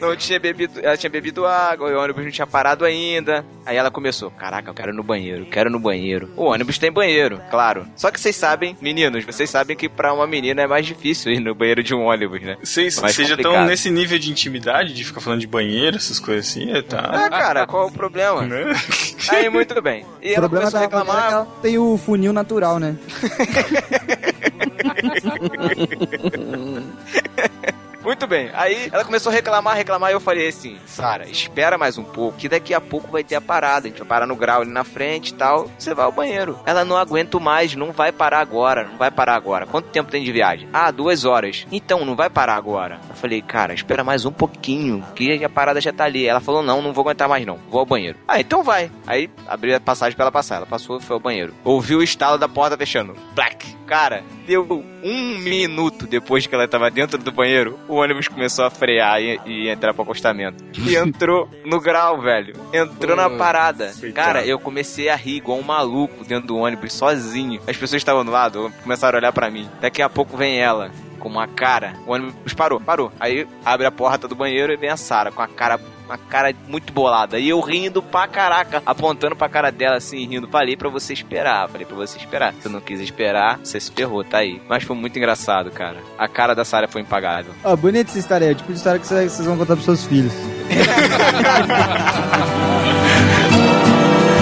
não 0.00 0.16
tinha 0.16 0.38
bebido, 0.38 0.80
ela 0.82 0.96
tinha 0.96 1.10
bebido 1.10 1.46
água, 1.46 1.90
e 1.90 1.94
o 1.94 2.00
ônibus 2.00 2.24
não 2.24 2.30
tinha 2.30 2.46
parado 2.46 2.84
ainda. 2.84 3.44
Aí 3.66 3.76
ela 3.76 3.90
começou: 3.90 4.30
Caraca, 4.30 4.70
eu 4.70 4.74
quero 4.74 4.92
ir 4.92 4.94
no 4.94 5.02
banheiro, 5.02 5.44
quero 5.46 5.68
ir 5.68 5.72
no 5.72 5.80
banheiro. 5.80 6.30
O 6.36 6.44
ônibus 6.44 6.78
tem 6.78 6.90
banheiro, 6.90 7.40
claro. 7.50 7.86
Só 7.96 8.10
que 8.10 8.20
vocês 8.20 8.36
sabem, 8.36 8.76
meninos, 8.80 9.24
vocês 9.24 9.50
sabem 9.50 9.76
que 9.76 9.88
pra 9.88 10.12
uma 10.12 10.26
menina 10.26 10.62
é 10.62 10.66
mais 10.66 10.86
difícil 10.86 11.32
ir 11.32 11.40
no 11.40 11.54
banheiro 11.54 11.82
de 11.82 11.94
um 11.94 12.04
ônibus, 12.06 12.37
né? 12.44 12.56
Vocês 12.62 12.96
já 12.96 13.34
estão 13.34 13.64
nesse 13.64 13.90
nível 13.90 14.18
de 14.18 14.30
intimidade 14.30 14.94
de 14.94 15.04
ficar 15.04 15.20
falando 15.20 15.40
de 15.40 15.46
banheiro, 15.46 15.96
essas 15.96 16.20
coisas 16.20 16.48
assim? 16.48 16.70
É, 16.72 16.82
tá. 16.82 17.00
Ah, 17.00 17.30
cara, 17.30 17.66
qual 17.66 17.88
o 17.88 17.92
problema? 17.92 18.42
Né? 18.42 18.64
Aí, 19.28 19.48
muito 19.48 19.80
bem. 19.82 20.04
E 20.22 20.30
o 20.30 20.34
ela 20.34 20.48
problema 20.48 20.70
começou 20.70 20.80
a 20.80 20.86
da 20.86 20.88
mulher 20.88 20.88
é 20.88 20.88
que 20.88 21.20
reclamar. 21.20 21.32
ela 21.32 21.46
tem 21.62 21.78
o 21.78 21.98
funil 21.98 22.32
natural, 22.32 22.78
né? 22.78 22.96
Muito 28.02 28.26
bem. 28.26 28.50
Aí 28.54 28.88
ela 28.92 29.04
começou 29.04 29.30
a 29.30 29.34
reclamar, 29.34 29.76
reclamar, 29.76 30.10
e 30.10 30.14
eu 30.14 30.20
falei 30.20 30.48
assim: 30.48 30.78
Sara, 30.86 31.28
espera 31.28 31.76
mais 31.76 31.98
um 31.98 32.04
pouco, 32.04 32.38
que 32.38 32.48
daqui 32.48 32.72
a 32.72 32.80
pouco 32.80 33.10
vai 33.10 33.24
ter 33.24 33.34
a 33.34 33.40
parada. 33.40 33.86
A 33.86 33.90
gente 33.90 33.98
vai 33.98 34.08
parar 34.08 34.26
no 34.26 34.36
grau 34.36 34.62
ali 34.62 34.70
na 34.70 34.84
frente 34.84 35.30
e 35.30 35.34
tal. 35.34 35.68
Você 35.78 35.94
vai 35.94 36.04
ao 36.04 36.12
banheiro. 36.12 36.58
Ela 36.64 36.84
não 36.84 36.96
aguento 36.96 37.40
mais, 37.40 37.74
não 37.74 37.92
vai 37.92 38.12
parar 38.12 38.40
agora, 38.40 38.84
não 38.84 38.96
vai 38.96 39.10
parar 39.10 39.34
agora. 39.34 39.66
Quanto 39.66 39.88
tempo 39.88 40.10
tem 40.10 40.22
de 40.22 40.32
viagem? 40.32 40.68
Ah, 40.72 40.90
duas 40.90 41.24
horas. 41.24 41.66
Então, 41.72 42.04
não 42.04 42.14
vai 42.14 42.30
parar 42.30 42.54
agora. 42.54 43.00
Eu 43.08 43.16
falei, 43.16 43.42
cara, 43.42 43.74
espera 43.74 44.04
mais 44.04 44.24
um 44.24 44.32
pouquinho, 44.32 45.04
que 45.14 45.44
a 45.44 45.48
parada 45.48 45.80
já 45.80 45.92
tá 45.92 46.04
ali. 46.04 46.26
Ela 46.26 46.40
falou: 46.40 46.62
não, 46.62 46.80
não 46.80 46.92
vou 46.92 47.02
aguentar 47.02 47.28
mais 47.28 47.44
não, 47.44 47.58
vou 47.68 47.80
ao 47.80 47.86
banheiro. 47.86 48.18
Ah, 48.26 48.40
então 48.40 48.62
vai. 48.62 48.90
Aí 49.06 49.30
abri 49.46 49.74
a 49.74 49.80
passagem 49.80 50.14
pra 50.14 50.24
ela 50.24 50.32
passar. 50.32 50.56
Ela 50.56 50.66
passou 50.66 51.00
foi 51.00 51.14
ao 51.14 51.20
banheiro. 51.20 51.54
Ouviu 51.64 51.98
o 51.98 52.02
estalo 52.02 52.38
da 52.38 52.48
porta 52.48 52.76
fechando. 52.76 53.14
Black. 53.34 53.77
Cara, 53.88 54.22
deu 54.46 54.84
um 55.02 55.38
minuto 55.38 56.06
depois 56.06 56.46
que 56.46 56.54
ela 56.54 56.68
tava 56.68 56.90
dentro 56.90 57.16
do 57.16 57.32
banheiro, 57.32 57.78
o 57.88 57.94
ônibus 57.94 58.28
começou 58.28 58.66
a 58.66 58.70
frear 58.70 59.18
e, 59.22 59.40
e 59.46 59.68
entrar 59.70 59.94
pro 59.94 60.02
acostamento. 60.02 60.62
E 60.86 60.94
entrou 60.94 61.48
no 61.64 61.80
grau, 61.80 62.20
velho. 62.20 62.54
Entrou 62.70 63.16
na 63.16 63.30
parada. 63.30 63.90
Cara, 64.14 64.44
eu 64.44 64.58
comecei 64.58 65.08
a 65.08 65.16
rir 65.16 65.36
igual 65.36 65.58
um 65.58 65.62
maluco 65.62 66.22
dentro 66.22 66.48
do 66.48 66.58
ônibus, 66.58 66.92
sozinho. 66.92 67.62
As 67.66 67.78
pessoas 67.78 68.00
estavam 68.02 68.26
do 68.26 68.30
lado, 68.30 68.70
começaram 68.82 69.16
a 69.16 69.20
olhar 69.20 69.32
pra 69.32 69.50
mim. 69.50 69.66
Daqui 69.80 70.02
a 70.02 70.08
pouco 70.10 70.36
vem 70.36 70.58
ela. 70.60 70.90
Com 71.18 71.28
uma 71.30 71.48
cara, 71.48 71.94
o 72.06 72.12
ônibus 72.12 72.52
parou, 72.54 72.78
parou. 72.78 73.10
Aí 73.18 73.48
abre 73.64 73.86
a 73.86 73.90
porta 73.90 74.28
do 74.28 74.36
banheiro 74.36 74.72
e 74.72 74.76
vem 74.76 74.90
a 74.90 74.96
Sara 74.96 75.32
com 75.32 75.42
a 75.42 75.48
cara 75.48 75.80
uma 76.08 76.16
cara 76.16 76.54
muito 76.66 76.92
bolada. 76.92 77.38
E 77.38 77.50
eu 77.50 77.60
rindo 77.60 78.02
pra 78.02 78.26
caraca, 78.26 78.82
apontando 78.86 79.36
pra 79.36 79.48
cara 79.48 79.70
dela 79.70 79.96
assim, 79.96 80.26
rindo. 80.26 80.48
Falei 80.48 80.76
pra 80.76 80.88
você 80.88 81.12
esperar, 81.12 81.68
falei 81.68 81.86
pra 81.86 81.94
você 81.96 82.16
esperar. 82.18 82.54
Se 82.60 82.68
não 82.68 82.80
quis 82.80 83.00
esperar, 83.00 83.58
você 83.58 83.78
se 83.78 83.92
ferrou, 83.92 84.24
tá 84.24 84.38
aí. 84.38 84.60
Mas 84.66 84.82
foi 84.84 84.96
muito 84.96 85.18
engraçado, 85.18 85.70
cara. 85.70 85.98
A 86.16 86.26
cara 86.26 86.54
da 86.54 86.64
Sara 86.64 86.88
foi 86.88 87.02
impagável. 87.02 87.52
Ó, 87.62 87.76
bonita 87.76 88.10
essa 88.10 88.18
história 88.18 88.46
aí. 88.46 88.52
É 88.52 88.54
o 88.54 88.56
tipo 88.56 88.72
de 88.72 88.78
história 88.78 88.98
que 88.98 89.06
vocês 89.06 89.32
vocês 89.32 89.46
vão 89.46 89.58
contar 89.58 89.74
pros 89.74 89.84
seus 89.84 90.06
filhos. 90.06 90.32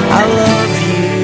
I 0.09 0.23
love 0.25 1.01
you. 1.01 1.17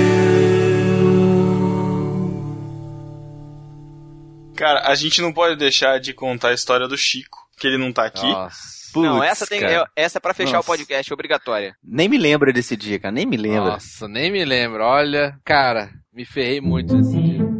Cara, 4.56 4.88
a 4.88 4.94
gente 4.94 5.20
não 5.20 5.32
pode 5.32 5.56
deixar 5.56 5.98
de 5.98 6.12
contar 6.12 6.48
a 6.50 6.54
história 6.54 6.86
do 6.86 6.96
Chico, 6.96 7.38
que 7.58 7.66
ele 7.66 7.78
não 7.78 7.92
tá 7.92 8.04
aqui. 8.04 8.26
Nossa. 8.26 8.81
Não, 9.00 9.22
essa 9.22 9.46
tem 9.46 9.62
é- 9.62 9.84
essa 9.96 10.18
é 10.18 10.20
pra 10.20 10.34
fechar 10.34 10.56
Nossa. 10.56 10.70
o 10.70 10.72
podcast, 10.72 11.10
é 11.10 11.14
obrigatória. 11.14 11.76
Nem 11.82 12.08
me 12.08 12.18
lembra 12.18 12.52
desse 12.52 12.76
dia, 12.76 12.98
cara. 12.98 13.12
Nem 13.12 13.26
me 13.26 13.36
lembra. 13.36 13.72
Nossa, 13.72 14.08
nem 14.08 14.30
me 14.30 14.44
lembro. 14.44 14.82
Olha, 14.84 15.38
cara, 15.44 15.90
me 16.12 16.24
ferrei 16.24 16.60
muito 16.60 16.94
nesse 16.96 17.16
dia. 17.20 17.51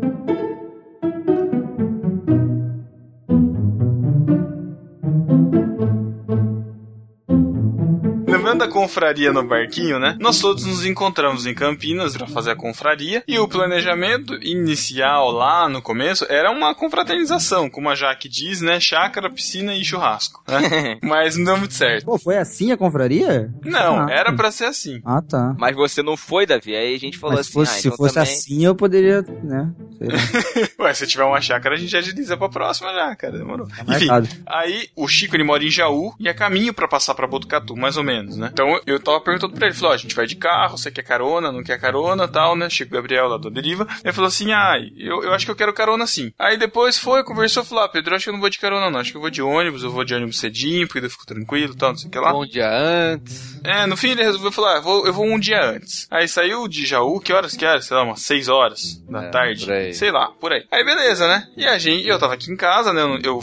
Da 8.63 8.69
confraria 8.69 9.33
no 9.33 9.43
barquinho, 9.43 9.99
né? 9.99 10.17
Nós 10.21 10.39
todos 10.41 10.65
nos 10.65 10.85
encontramos 10.87 11.47
em 11.47 11.55
Campinas 11.55 12.17
pra 12.17 12.27
fazer 12.27 12.53
a 12.53 12.57
confraria 12.57 13.23
e 13.27 13.39
o 13.39 13.49
planejamento 13.49 14.35
inicial 14.43 15.31
lá 15.31 15.69
no 15.69 15.83
começo 15.83 16.25
era 16.29 16.51
uma 16.51 16.75
confraternização, 16.75 17.69
como 17.69 17.91
a 17.91 17.95
Jaque 17.95 18.29
diz, 18.29 18.61
né? 18.61 18.79
Chácara, 18.79 19.29
piscina 19.31 19.75
e 19.75 19.85
churrasco. 19.85 20.43
né? 20.49 20.99
Mas 21.03 21.37
não 21.37 21.45
deu 21.45 21.57
muito 21.59 21.75
certo. 21.75 22.05
Pô, 22.05 22.19
foi 22.19 22.37
assim 22.39 22.71
a 22.73 22.77
confraria? 22.77 23.51
Não, 23.65 24.03
Ah, 24.03 24.07
era 24.11 24.33
pra 24.33 24.51
ser 24.51 24.67
assim. 24.67 25.01
Ah, 25.05 25.21
tá. 25.21 25.55
Mas 25.59 25.75
você 25.75 26.03
não 26.03 26.17
foi, 26.17 26.47
Davi. 26.47 26.75
Aí 26.77 26.95
a 26.95 26.99
gente 26.99 27.19
falou 27.19 27.37
Mas 27.37 27.47
se 27.47 27.51
assim, 27.51 27.59
fosse, 27.59 27.73
ah, 27.73 27.81
se 27.81 27.89
então 27.89 27.97
fosse 27.97 28.15
também... 28.15 28.33
assim, 28.33 28.65
eu 28.65 28.75
poderia, 28.75 29.23
né? 29.43 29.73
Ué, 30.79 30.95
se 30.95 31.07
tiver 31.07 31.25
uma 31.25 31.41
chácara, 31.41 31.75
a 31.75 31.79
gente 31.79 31.97
agiliza 31.97 32.37
pra 32.37 32.49
próxima 32.49 32.93
já, 32.93 33.15
cara. 33.17 33.39
Demorou. 33.39 33.67
Enfim, 33.89 34.07
marcado. 34.07 34.29
aí 34.47 34.89
o 34.97 35.09
Chico 35.09 35.35
ele 35.37 35.45
mora 35.45 35.65
em 35.65 35.71
Jaú 35.71 36.15
e 36.19 36.29
é 36.29 36.35
caminho 36.35 36.73
pra 36.73 36.87
passar 36.89 37.15
pra 37.15 37.27
Botucatu, 37.27 37.77
mais 37.77 37.97
ou 37.97 38.05
menos, 38.05 38.37
né? 38.37 38.52
Então 38.53 38.81
eu 38.87 39.01
tava 39.01 39.21
perguntando 39.21 39.55
pra 39.55 39.67
ele, 39.67 39.75
falou, 39.75 39.93
ó, 39.93 39.95
a 39.95 39.99
gente 39.99 40.15
vai 40.15 40.27
de 40.27 40.37
carro, 40.37 40.77
você 40.77 40.91
quer 40.91 41.03
carona, 41.03 41.51
não 41.51 41.63
quer 41.63 41.81
carona, 41.81 42.29
tal, 42.29 42.55
né? 42.55 42.69
Chico 42.69 42.93
Gabriel 42.93 43.29
lá 43.29 43.37
do 43.39 43.51
Deriva. 43.51 43.87
Ele 44.05 44.13
falou 44.13 44.29
assim, 44.29 44.53
ah, 44.53 44.75
eu, 44.97 45.23
eu 45.25 45.33
acho 45.33 45.45
que 45.45 45.51
eu 45.51 45.57
quero 45.57 45.73
carona 45.73 46.07
sim. 46.07 46.33
Aí 46.39 46.57
depois 46.57 46.99
foi, 46.99 47.25
conversou, 47.25 47.65
falou, 47.65 47.85
ah, 47.85 47.89
Pedro, 47.89 48.13
eu 48.13 48.17
acho 48.17 48.25
que 48.25 48.31
eu 48.31 48.35
não 48.35 48.41
vou 48.41 48.51
de 48.51 48.59
carona 48.59 48.91
não, 48.91 49.01
acho 49.01 49.11
que 49.11 49.17
eu 49.17 49.21
vou 49.21 49.31
de 49.31 49.43
ônibus, 49.43 49.83
eu 49.83 49.91
vou 49.91 50.05
de 50.05 50.15
ônibus 50.15 50.39
cedinho, 50.39 50.87
porque 50.87 51.01
daí 51.01 51.07
eu 51.07 51.13
fico 51.13 51.27
tranquilo, 51.27 51.75
tal, 51.75 51.91
não 51.91 51.99
sei 51.99 52.09
o 52.09 52.11
que 52.11 52.19
lá. 52.19 52.37
Um 52.37 52.47
dia 52.47 52.69
antes. 52.71 53.61
É, 53.65 53.87
no 53.87 53.97
fim 53.97 54.11
ele 54.11 54.23
resolveu 54.23 54.53
falar, 54.53 54.79
ah, 54.79 54.81
vou, 54.81 55.07
eu 55.07 55.13
vou 55.13 55.25
um 55.27 55.39
dia 55.39 55.63
antes. 55.65 56.07
Aí 56.11 56.29
saiu 56.29 56.67
de 56.69 56.85
Jaú, 56.85 57.21
que 57.21 57.33
horas 57.33 57.57
que 57.57 57.65
era? 57.65 57.81
Sei 57.81 57.97
lá, 57.97 58.03
umas 58.03 58.23
6 58.23 58.49
horas 58.49 59.03
da 59.09 59.25
É, 59.25 59.29
tarde. 59.31 59.95
Sei 59.95 60.11
lá, 60.11 60.29
por 60.41 60.53
aí. 60.53 60.65
Aí 60.71 60.85
beleza, 60.85 61.27
né? 61.27 61.47
E 61.57 61.67
a 61.67 61.79
gente, 61.79 62.07
eu 62.09 62.19
tava 62.19 62.35
aqui 62.35 62.51
em 62.51 62.57
casa, 62.57 62.93
né? 62.93 63.03
Eu, 63.03 63.19
eu 63.23 63.41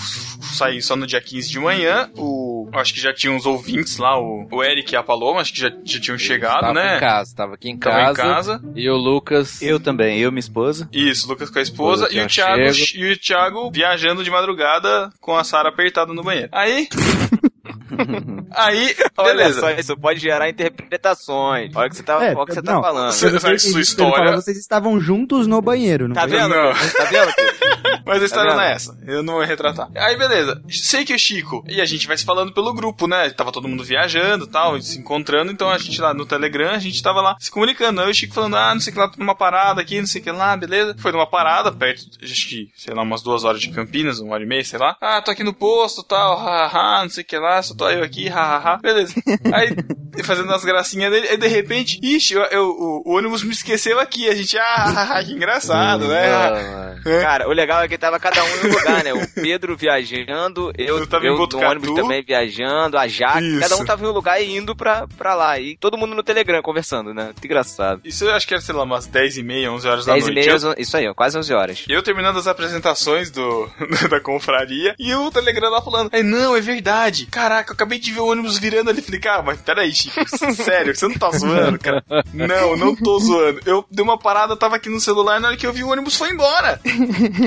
saí 0.53 0.81
só 0.81 0.95
no 0.95 1.07
dia 1.07 1.21
15 1.21 1.49
de 1.49 1.59
manhã. 1.59 2.09
O. 2.17 2.48
Acho 2.73 2.93
que 2.93 3.01
já 3.01 3.13
tinha 3.13 3.31
uns 3.31 3.45
ouvintes 3.45 3.97
lá, 3.97 4.19
o, 4.19 4.47
o 4.51 4.63
Eric 4.63 4.93
e 4.93 4.95
a 4.95 5.03
Paloma, 5.03 5.41
acho 5.41 5.53
que 5.53 5.59
já, 5.59 5.71
já 5.83 5.99
tinham 5.99 6.17
chegado, 6.17 6.61
tava 6.61 6.73
né? 6.73 6.97
em 6.97 6.99
casa, 6.99 7.35
tava 7.35 7.53
aqui 7.55 7.69
em 7.69 7.77
Tava 7.77 7.95
casa. 7.97 8.11
em 8.11 8.33
casa. 8.33 8.63
E 8.75 8.89
o 8.89 8.95
Lucas. 8.95 9.61
Eu 9.61 9.79
também, 9.79 10.19
eu, 10.19 10.31
minha 10.31 10.39
esposa. 10.39 10.89
Isso, 10.91 11.25
o 11.25 11.29
Lucas 11.29 11.49
com 11.49 11.59
a 11.59 11.61
esposa 11.61 12.07
e 12.11 12.19
o, 12.19 12.27
Thiago, 12.27 12.61
e 12.95 13.11
o 13.11 13.17
Thiago 13.17 13.71
viajando 13.71 14.23
de 14.23 14.31
madrugada 14.31 15.11
com 15.19 15.35
a 15.35 15.43
Sara 15.43 15.69
apertada 15.69 16.13
no 16.13 16.23
banheiro. 16.23 16.49
Aí. 16.51 16.87
aí, 18.51 18.95
Olha 19.17 19.33
beleza. 19.35 19.59
só, 19.61 19.71
isso 19.71 19.97
pode 19.97 20.19
gerar 20.19 20.49
interpretações. 20.49 21.75
Olha 21.75 21.87
o 21.87 21.89
que 21.89 21.95
você 21.95 22.03
tá, 22.03 22.13
É, 22.23 22.29
olha 22.29 22.37
o 22.39 22.45
que 22.45 22.53
você 22.53 22.61
tá 22.61 22.73
não. 22.73 22.81
falando. 22.81 23.11
Você- 23.11 23.27
essa 23.27 23.59
sua 23.59 23.81
história- 23.81 24.15
falou, 24.25 24.41
vocês 24.41 24.57
estavam 24.57 24.99
juntos 24.99 25.47
no 25.47 25.61
banheiro, 25.61 26.07
não 26.07 26.15
Tá 26.15 26.21
foi? 26.27 26.31
vendo? 26.31 26.49
Não. 26.49 26.73
Tá 26.73 27.03
vendo? 27.09 27.31
Mas 28.05 28.21
a 28.23 28.25
história 28.25 28.51
Tá 28.51 28.57
não 28.57 28.63
é 28.63 28.71
essa. 28.73 28.97
Eu 29.05 29.21
não 29.21 29.35
vou 29.35 29.43
retratar. 29.43 29.87
Aí, 29.95 30.17
beleza. 30.17 30.61
Sei 30.69 31.05
que 31.05 31.13
o 31.13 31.19
Chico. 31.19 31.63
E 31.67 31.79
a 31.79 31.85
gente 31.85 32.07
vai 32.07 32.17
se 32.17 32.25
falando 32.25 32.51
pelo 32.51 32.73
grupo, 32.73 33.07
né? 33.07 33.29
Tava 33.29 33.51
todo 33.51 33.67
mundo 33.67 33.83
viajando 33.83 34.45
e 34.45 34.47
tal, 34.47 34.81
se 34.81 34.97
encontrando. 34.97 35.51
Então 35.51 35.69
a 35.69 35.77
gente 35.77 35.99
lá 36.01 36.13
no 36.13 36.25
Telegram, 36.25 36.71
a 36.71 36.79
gente 36.79 37.01
tava 37.03 37.21
lá 37.21 37.35
se 37.39 37.51
comunicando. 37.51 38.01
Aí 38.01 38.09
o 38.09 38.13
Chico 38.13 38.33
falando, 38.33 38.55
ah, 38.57 38.73
não 38.73 38.81
sei 38.81 38.91
o 38.91 38.93
que 38.95 38.99
lá, 38.99 39.07
tô 39.09 39.19
numa 39.19 39.35
parada 39.35 39.81
aqui, 39.81 39.99
não 39.99 40.07
sei 40.07 40.21
o 40.21 40.23
que 40.23 40.31
lá, 40.31 40.57
beleza. 40.57 40.95
Foi 40.97 41.11
numa 41.11 41.27
parada, 41.27 41.71
perto, 41.71 42.03
acho 42.23 42.47
que, 42.49 42.69
sei 42.75 42.93
lá, 42.93 43.03
umas 43.03 43.21
duas 43.21 43.43
horas 43.43 43.61
de 43.61 43.69
Campinas, 43.69 44.19
uma 44.19 44.33
hora 44.33 44.43
e 44.43 44.47
meia, 44.47 44.63
sei 44.63 44.79
lá. 44.79 44.95
Ah, 44.99 45.21
tô 45.21 45.29
aqui 45.31 45.43
no 45.43 45.53
posto 45.53 46.01
tal, 46.03 46.37
hahaha, 46.37 47.03
não 47.03 47.09
sei 47.09 47.23
o 47.23 47.27
que 47.27 47.37
lá, 47.37 47.61
só 47.61 47.75
tô 47.75 47.87
eu 47.89 48.03
aqui, 48.03 48.27
hahaha. 48.39 48.77
Beleza. 48.81 49.13
Aí, 49.53 50.23
fazendo 50.23 50.51
as 50.53 50.63
gracinhas 50.65 51.11
dele, 51.11 51.27
aí 51.29 51.37
de 51.37 51.47
repente, 51.47 51.99
ixi, 52.01 52.33
eu, 52.33 52.43
eu- 52.45 52.69
o, 52.69 53.03
o 53.05 53.17
ônibus 53.17 53.43
me 53.43 53.51
esqueceu 53.51 53.99
aqui. 53.99 54.27
A 54.29 54.35
gente, 54.35 54.57
ah, 54.57 55.21
que 55.25 55.31
engraçado, 55.33 56.07
né? 56.07 56.29
Mano. 56.29 57.01
Cara, 57.21 57.47
o 57.47 57.53
legal 57.53 57.81
é 57.83 57.87
que 57.87 57.97
tava 57.97 58.19
cada 58.19 58.43
um 58.43 58.47
em 58.47 58.67
um 58.69 58.73
lugar, 58.73 59.03
né? 59.03 59.13
O 59.13 59.27
Pedro 59.33 59.77
viajando, 59.77 60.71
eu, 60.77 60.99
Eu 60.99 61.07
tava 61.07 61.25
em 61.25 61.27
eu 61.27 61.35
no 61.37 61.59
ônibus 61.65 61.95
também 61.95 62.23
viajando, 62.23 62.97
a 62.97 63.07
Jaque, 63.07 63.43
Isso. 63.45 63.59
cada 63.59 63.77
um 63.77 63.85
tava 63.85 64.03
em 64.03 64.07
um 64.07 64.11
lugar 64.11 64.41
e 64.41 64.55
indo 64.57 64.75
pra, 64.75 65.07
pra 65.17 65.33
lá. 65.35 65.59
E 65.59 65.77
todo 65.77 65.97
mundo 65.97 66.15
no 66.15 66.23
Telegram 66.23 66.61
conversando, 66.61 67.13
né? 67.13 67.25
Muito 67.25 67.45
engraçado. 67.45 68.01
Isso 68.03 68.25
eu 68.25 68.33
acho 68.33 68.47
que 68.47 68.53
era, 68.53 68.61
sei 68.61 68.75
lá, 68.75 68.83
umas 68.83 69.05
10 69.05 69.37
e 69.37 69.43
meia, 69.43 69.71
11 69.71 69.87
horas 69.87 70.05
da 70.05 70.13
10 70.13 70.27
e 70.27 70.31
noite. 70.31 70.47
meia, 70.47 70.57
Eu- 70.59 70.75
isso 70.77 70.97
aí, 70.97 71.07
ó, 71.07 71.13
quase 71.13 71.37
11 71.37 71.53
horas. 71.53 71.85
Eu 71.87 72.03
terminando 72.03 72.37
as 72.37 72.47
apresentações 72.47 73.31
do, 73.31 73.69
da 74.09 74.19
confraria 74.19 74.95
e 74.99 75.13
o 75.15 75.31
Telegram 75.31 75.69
lá 75.69 75.81
falando: 75.81 76.09
Aí, 76.11 76.23
não, 76.23 76.55
é 76.55 76.61
verdade. 76.61 77.25
Caraca, 77.27 77.71
eu 77.71 77.73
acabei 77.73 77.99
de 77.99 78.11
ver 78.11 78.19
o 78.21 78.25
ônibus 78.29 78.57
virando 78.57 78.89
ali. 78.89 79.01
Falei, 79.01 79.19
cara, 79.19 79.41
mas 79.43 79.59
peraí, 79.61 79.91
Chico, 79.93 80.19
sério, 80.55 80.95
você 80.95 81.07
não 81.07 81.15
tá 81.15 81.31
zoando, 81.31 81.79
cara? 81.79 82.03
Não, 82.33 82.75
não 82.77 82.95
tô 82.95 83.19
zoando. 83.19 83.59
Eu 83.65 83.85
dei 83.89 84.03
uma 84.03 84.17
parada, 84.17 84.55
tava 84.55 84.75
aqui 84.75 84.89
no 84.89 84.99
celular, 84.99 85.39
na 85.39 85.49
hora 85.49 85.57
que 85.57 85.65
eu 85.65 85.73
vi 85.73 85.83
o 85.83 85.89
ônibus 85.89 86.15
foi 86.15 86.29
embora. 86.31 86.79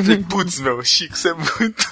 Falei, 0.02 0.18
putz, 0.28 0.60
meu, 0.60 0.82
Chico, 0.84 1.16
você 1.16 1.30
é 1.30 1.34
muito. 1.34 1.82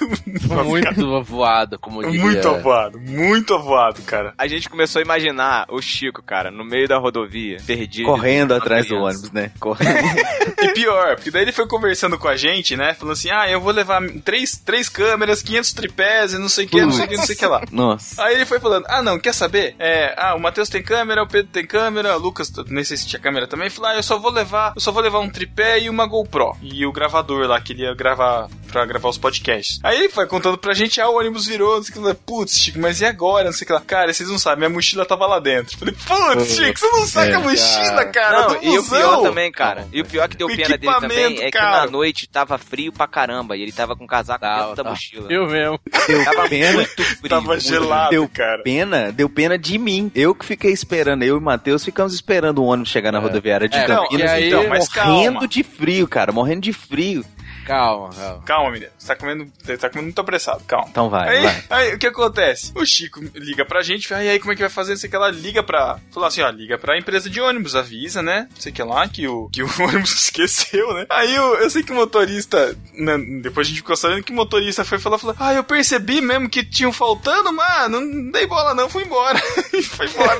Muito 0.71 1.23
voado, 1.23 1.77
como 1.79 2.01
diria. 2.03 2.21
Muito 2.21 2.47
avoado, 2.47 2.99
muito 2.99 3.53
avoado, 3.53 4.01
cara. 4.03 4.33
A 4.37 4.47
gente 4.47 4.69
começou 4.69 4.99
a 4.99 5.03
imaginar 5.03 5.65
o 5.69 5.81
Chico, 5.81 6.21
cara, 6.23 6.49
no 6.51 6.63
meio 6.63 6.87
da 6.87 6.97
rodovia, 6.97 7.57
perdido. 7.65 8.05
Correndo 8.05 8.53
atrás 8.53 8.85
do 8.85 8.89
criança. 8.95 9.05
ônibus, 9.07 9.31
né? 9.31 9.51
Correndo. 9.59 9.91
E 10.61 10.73
pior, 10.73 11.15
porque 11.15 11.31
daí 11.31 11.43
ele 11.43 11.51
foi 11.51 11.67
conversando 11.67 12.17
com 12.19 12.27
a 12.27 12.35
gente, 12.35 12.75
né? 12.77 12.93
Falando 12.93 13.13
assim: 13.13 13.29
ah, 13.31 13.49
eu 13.49 13.59
vou 13.59 13.71
levar 13.71 13.99
três, 14.23 14.57
três 14.57 14.87
câmeras, 14.89 15.41
500 15.41 15.73
tripés 15.73 16.33
e 16.33 16.37
não 16.37 16.49
sei 16.49 16.65
o 16.65 16.67
que, 16.69 16.81
não 16.81 16.91
sei 16.91 17.05
o 17.05 17.07
que, 17.07 17.17
não 17.17 17.25
sei 17.25 17.35
o 17.35 17.37
que 17.39 17.45
lá. 17.45 17.61
Nossa. 17.71 18.23
Aí 18.23 18.35
ele 18.35 18.45
foi 18.45 18.59
falando: 18.59 18.80
Ah, 18.87 19.01
não, 19.03 19.19
quer 19.19 19.33
saber? 19.33 19.75
É, 19.79 20.13
ah, 20.17 20.35
o 20.35 20.39
Matheus 20.39 20.69
tem 20.69 20.81
câmera, 20.83 21.23
o 21.23 21.27
Pedro 21.27 21.51
tem 21.51 21.65
câmera, 21.65 22.15
o 22.15 22.19
Lucas, 22.19 22.51
nem 22.67 22.83
sei 22.83 22.97
se 22.97 23.07
tinha 23.07 23.19
câmera 23.21 23.47
também. 23.47 23.69
Falou: 23.69 23.91
Ah, 23.91 23.95
eu 23.95 24.03
só 24.03 24.17
vou 24.17 24.31
levar, 24.31 24.73
eu 24.75 24.81
só 24.81 24.91
vou 24.91 25.01
levar 25.01 25.19
um 25.19 25.29
tripé 25.29 25.79
e 25.79 25.89
uma 25.89 26.05
GoPro. 26.05 26.55
E 26.61 26.85
o 26.85 26.91
gravador 26.91 27.47
lá, 27.47 27.59
que 27.61 27.73
ele 27.73 27.83
ia 27.83 27.93
gravar 27.93 28.47
pra 28.71 28.85
gravar 28.85 29.09
os 29.09 29.17
podcasts. 29.17 29.79
Aí 29.83 29.97
ele 29.97 30.09
foi 30.09 30.25
contando 30.27 30.57
pra 30.57 30.73
gente: 30.73 30.99
Ah, 31.01 31.09
o 31.09 31.17
ônibus 31.17 31.45
virou, 31.47 31.75
não 31.77 31.83
sei 31.83 31.91
o 31.91 31.93
que 32.01 32.07
lá. 32.07 32.15
Putz, 32.15 32.57
Chico, 32.57 32.79
mas 32.79 33.01
e 33.01 33.05
agora? 33.05 33.45
Não 33.45 33.53
sei 33.53 33.63
o 33.65 33.67
que 33.67 33.73
lá. 33.73 33.81
Cara, 33.81 34.13
vocês 34.13 34.29
não 34.29 34.39
sabem, 34.39 34.59
minha 34.59 34.69
mochila 34.69 35.05
tava 35.05 35.25
lá 35.27 35.39
dentro. 35.39 35.77
Falei: 35.77 35.93
Putz, 35.95 36.55
Chico, 36.55 36.79
você 36.79 36.87
não 36.89 37.05
saca 37.07 37.31
É, 37.31 37.35
a 37.35 37.39
mochila, 37.39 38.05
cara. 38.05 38.41
Não, 38.41 38.47
do 38.49 38.63
e 38.65 38.69
o 38.77 38.81
busão." 38.81 38.99
pior 38.99 39.21
também, 39.21 39.51
cara. 39.51 39.87
E 39.91 40.01
o 40.01 40.05
pior 40.05 40.27
que 40.27 40.37
deu 40.37 40.47
O 40.47 40.55
pena 40.55 40.77
dele 40.77 40.93
também 40.93 41.41
é 41.41 41.45
que 41.45 41.51
cara. 41.51 41.85
na 41.85 41.91
noite 41.91 42.27
tava 42.27 42.57
frio 42.57 42.91
pra 42.91 43.07
caramba 43.07 43.55
e 43.57 43.61
ele 43.61 43.71
tava 43.71 43.95
com 43.95 44.05
casaco 44.07 44.45
dentro 44.45 44.59
Tava, 44.61 44.75
da 44.75 44.89
mochila. 44.89 45.27
Eu 45.31 45.47
mesmo. 45.47 45.79
Tava 46.25 46.49
Pena. 46.49 46.73
muito 46.73 47.03
frio. 47.03 47.29
Tava 47.29 47.41
muito 47.41 47.61
gelado, 47.63 48.09
Deu 48.11 48.29
cara. 48.29 48.61
Pena, 48.71 49.11
deu 49.11 49.27
pena 49.29 49.57
de 49.57 49.77
mim. 49.77 50.11
Eu 50.15 50.33
que 50.33 50.45
fiquei 50.45 50.71
esperando, 50.71 51.23
eu 51.23 51.35
e 51.35 51.39
o 51.39 51.41
Matheus 51.41 51.83
ficamos 51.83 52.13
esperando 52.13 52.59
o 52.59 52.65
ônibus 52.65 52.89
chegar 52.91 53.11
na 53.11 53.19
rodoviária 53.19 53.67
de 53.67 53.77
É, 53.77 53.87
não, 53.87 54.03
Campinas. 54.03 54.31
e 54.31 54.33
aí- 54.33 54.47
então, 54.47 54.67
mas 54.69 54.87
morrendo 54.95 55.31
calma. 55.33 55.47
de 55.47 55.63
frio, 55.63 56.07
cara, 56.07 56.31
morrendo 56.31 56.61
de 56.61 56.73
frio. 56.73 57.25
Calma, 57.71 58.09
calma. 58.09 58.43
Calma, 58.45 58.71
menino. 58.71 58.91
Você 58.97 59.07
tá 59.07 59.15
comendo, 59.15 59.47
você 59.63 59.77
tá 59.77 59.89
comendo 59.89 60.07
muito 60.07 60.19
apressado, 60.19 60.61
calma. 60.67 60.87
Então 60.89 61.09
vai, 61.09 61.37
Aí, 61.37 61.43
vai. 61.43 61.63
aí, 61.69 61.93
o 61.95 61.97
que 61.97 62.07
acontece? 62.07 62.73
O 62.75 62.85
Chico 62.85 63.21
liga 63.33 63.63
pra 63.63 63.81
gente, 63.81 64.09
fala, 64.09 64.23
e 64.25 64.29
aí, 64.29 64.39
como 64.39 64.51
é 64.51 64.55
que 64.55 64.61
vai 64.61 64.69
fazer? 64.69 64.91
Não 64.91 64.97
sei 64.97 65.07
o 65.07 65.11
que 65.11 65.17
lá, 65.17 65.31
liga 65.31 65.63
pra. 65.63 65.97
Falou 66.11 66.27
assim, 66.27 66.41
ó, 66.41 66.49
liga 66.49 66.77
pra 66.77 66.97
empresa 66.97 67.29
de 67.29 67.39
ônibus, 67.39 67.73
avisa, 67.73 68.21
né? 68.21 68.49
Sei 68.59 68.73
que 68.73 68.83
lá, 68.83 69.07
que 69.07 69.25
o, 69.25 69.47
que 69.49 69.63
o 69.63 69.67
ônibus 69.81 70.13
esqueceu, 70.13 70.93
né? 70.93 71.05
Aí 71.09 71.33
eu, 71.33 71.55
eu 71.55 71.69
sei 71.69 71.81
que 71.81 71.93
o 71.93 71.95
motorista. 71.95 72.75
né, 72.93 73.17
depois 73.41 73.67
a 73.67 73.69
gente 73.69 73.77
ficou 73.77 73.95
sabendo 73.95 74.23
que 74.23 74.33
o 74.33 74.35
motorista 74.35 74.83
foi 74.83 74.99
falar, 74.99 75.17
falou, 75.17 75.35
ah, 75.39 75.53
eu 75.53 75.63
percebi 75.63 76.19
mesmo 76.19 76.49
que 76.49 76.65
tinham 76.65 76.91
faltando, 76.91 77.53
mano, 77.53 78.01
não 78.01 78.31
dei 78.31 78.45
bola 78.47 78.73
não, 78.73 78.89
fui 78.89 79.03
embora. 79.05 79.41
e 79.71 79.81
foi 79.81 80.07
embora. 80.07 80.39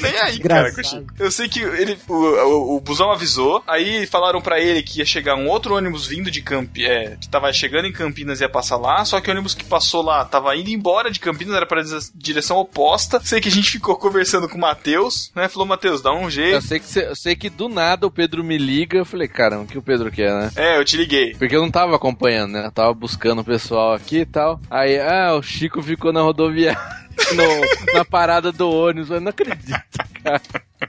Nem 0.00 0.18
aí, 0.20 0.38
cara, 0.38 0.72
com 0.72 0.80
o 0.80 0.84
Chico. 0.84 1.12
Eu 1.18 1.32
sei 1.32 1.48
que 1.48 1.60
ele, 1.60 1.98
o, 2.06 2.14
o, 2.14 2.76
o 2.76 2.80
busão 2.80 3.10
avisou, 3.10 3.62
aí 3.66 4.06
falaram 4.06 4.40
pra 4.40 4.60
ele 4.60 4.82
que 4.84 5.00
ia 5.00 5.04
chegar 5.04 5.34
um 5.34 5.48
outro 5.48 5.74
ônibus 5.74 6.06
vindo 6.06 6.30
de 6.30 6.40
Campinas, 6.66 6.90
é, 6.90 7.16
que 7.20 7.28
tava 7.28 7.52
chegando 7.52 7.86
em 7.86 7.92
Campinas 7.92 8.40
e 8.40 8.44
ia 8.44 8.48
passar 8.48 8.76
lá, 8.76 9.04
só 9.04 9.20
que 9.20 9.28
o 9.28 9.32
ônibus 9.32 9.54
que 9.54 9.64
passou 9.64 10.02
lá 10.02 10.24
tava 10.24 10.54
indo 10.56 10.70
embora 10.70 11.10
de 11.10 11.20
Campinas, 11.20 11.54
era 11.54 11.66
pra 11.66 11.82
dizer- 11.82 12.00
direção 12.14 12.56
oposta. 12.58 13.20
Sei 13.24 13.40
que 13.40 13.48
a 13.48 13.52
gente 13.52 13.70
ficou 13.72 13.96
conversando 13.96 14.48
com 14.48 14.56
o 14.56 14.60
Matheus, 14.60 15.30
né? 15.34 15.48
Falou, 15.48 15.66
Matheus, 15.66 16.00
dá 16.02 16.12
um 16.12 16.24
Eu 16.24 16.30
jeito. 16.30 16.62
sei, 16.62 16.78
que, 16.80 16.86
cê- 16.86 17.06
eu 17.08 17.16
sei 17.16 17.34
que 17.36 17.50
do 17.50 17.68
nada 17.68 18.06
o 18.06 18.10
Pedro 18.10 18.42
me 18.44 18.58
liga. 18.58 18.98
Eu 18.98 19.04
falei, 19.04 19.28
caramba, 19.28 19.62
o 19.64 19.66
que 19.66 19.78
o 19.78 19.82
Pedro 19.82 20.10
quer, 20.10 20.32
né? 20.32 20.50
É, 20.56 20.78
eu 20.78 20.84
te 20.84 20.96
liguei. 20.96 21.34
Porque 21.34 21.54
eu 21.56 21.60
não 21.62 21.70
tava 21.70 21.94
acompanhando, 21.96 22.52
né? 22.52 22.66
Eu 22.66 22.72
tava 22.72 22.92
buscando 22.94 23.40
o 23.40 23.44
pessoal 23.44 23.92
aqui 23.94 24.18
e 24.18 24.26
tal. 24.26 24.60
Aí, 24.70 24.98
ah, 24.98 25.34
o 25.34 25.42
Chico 25.42 25.82
ficou 25.82 26.12
na 26.12 26.20
rodoviária, 26.22 26.78
no- 27.34 27.92
na 27.94 28.04
parada 28.04 28.50
do 28.52 28.70
ônibus. 28.70 29.10
Eu 29.10 29.20
não 29.20 29.30
acredito, 29.30 29.80
cara. 30.22 30.40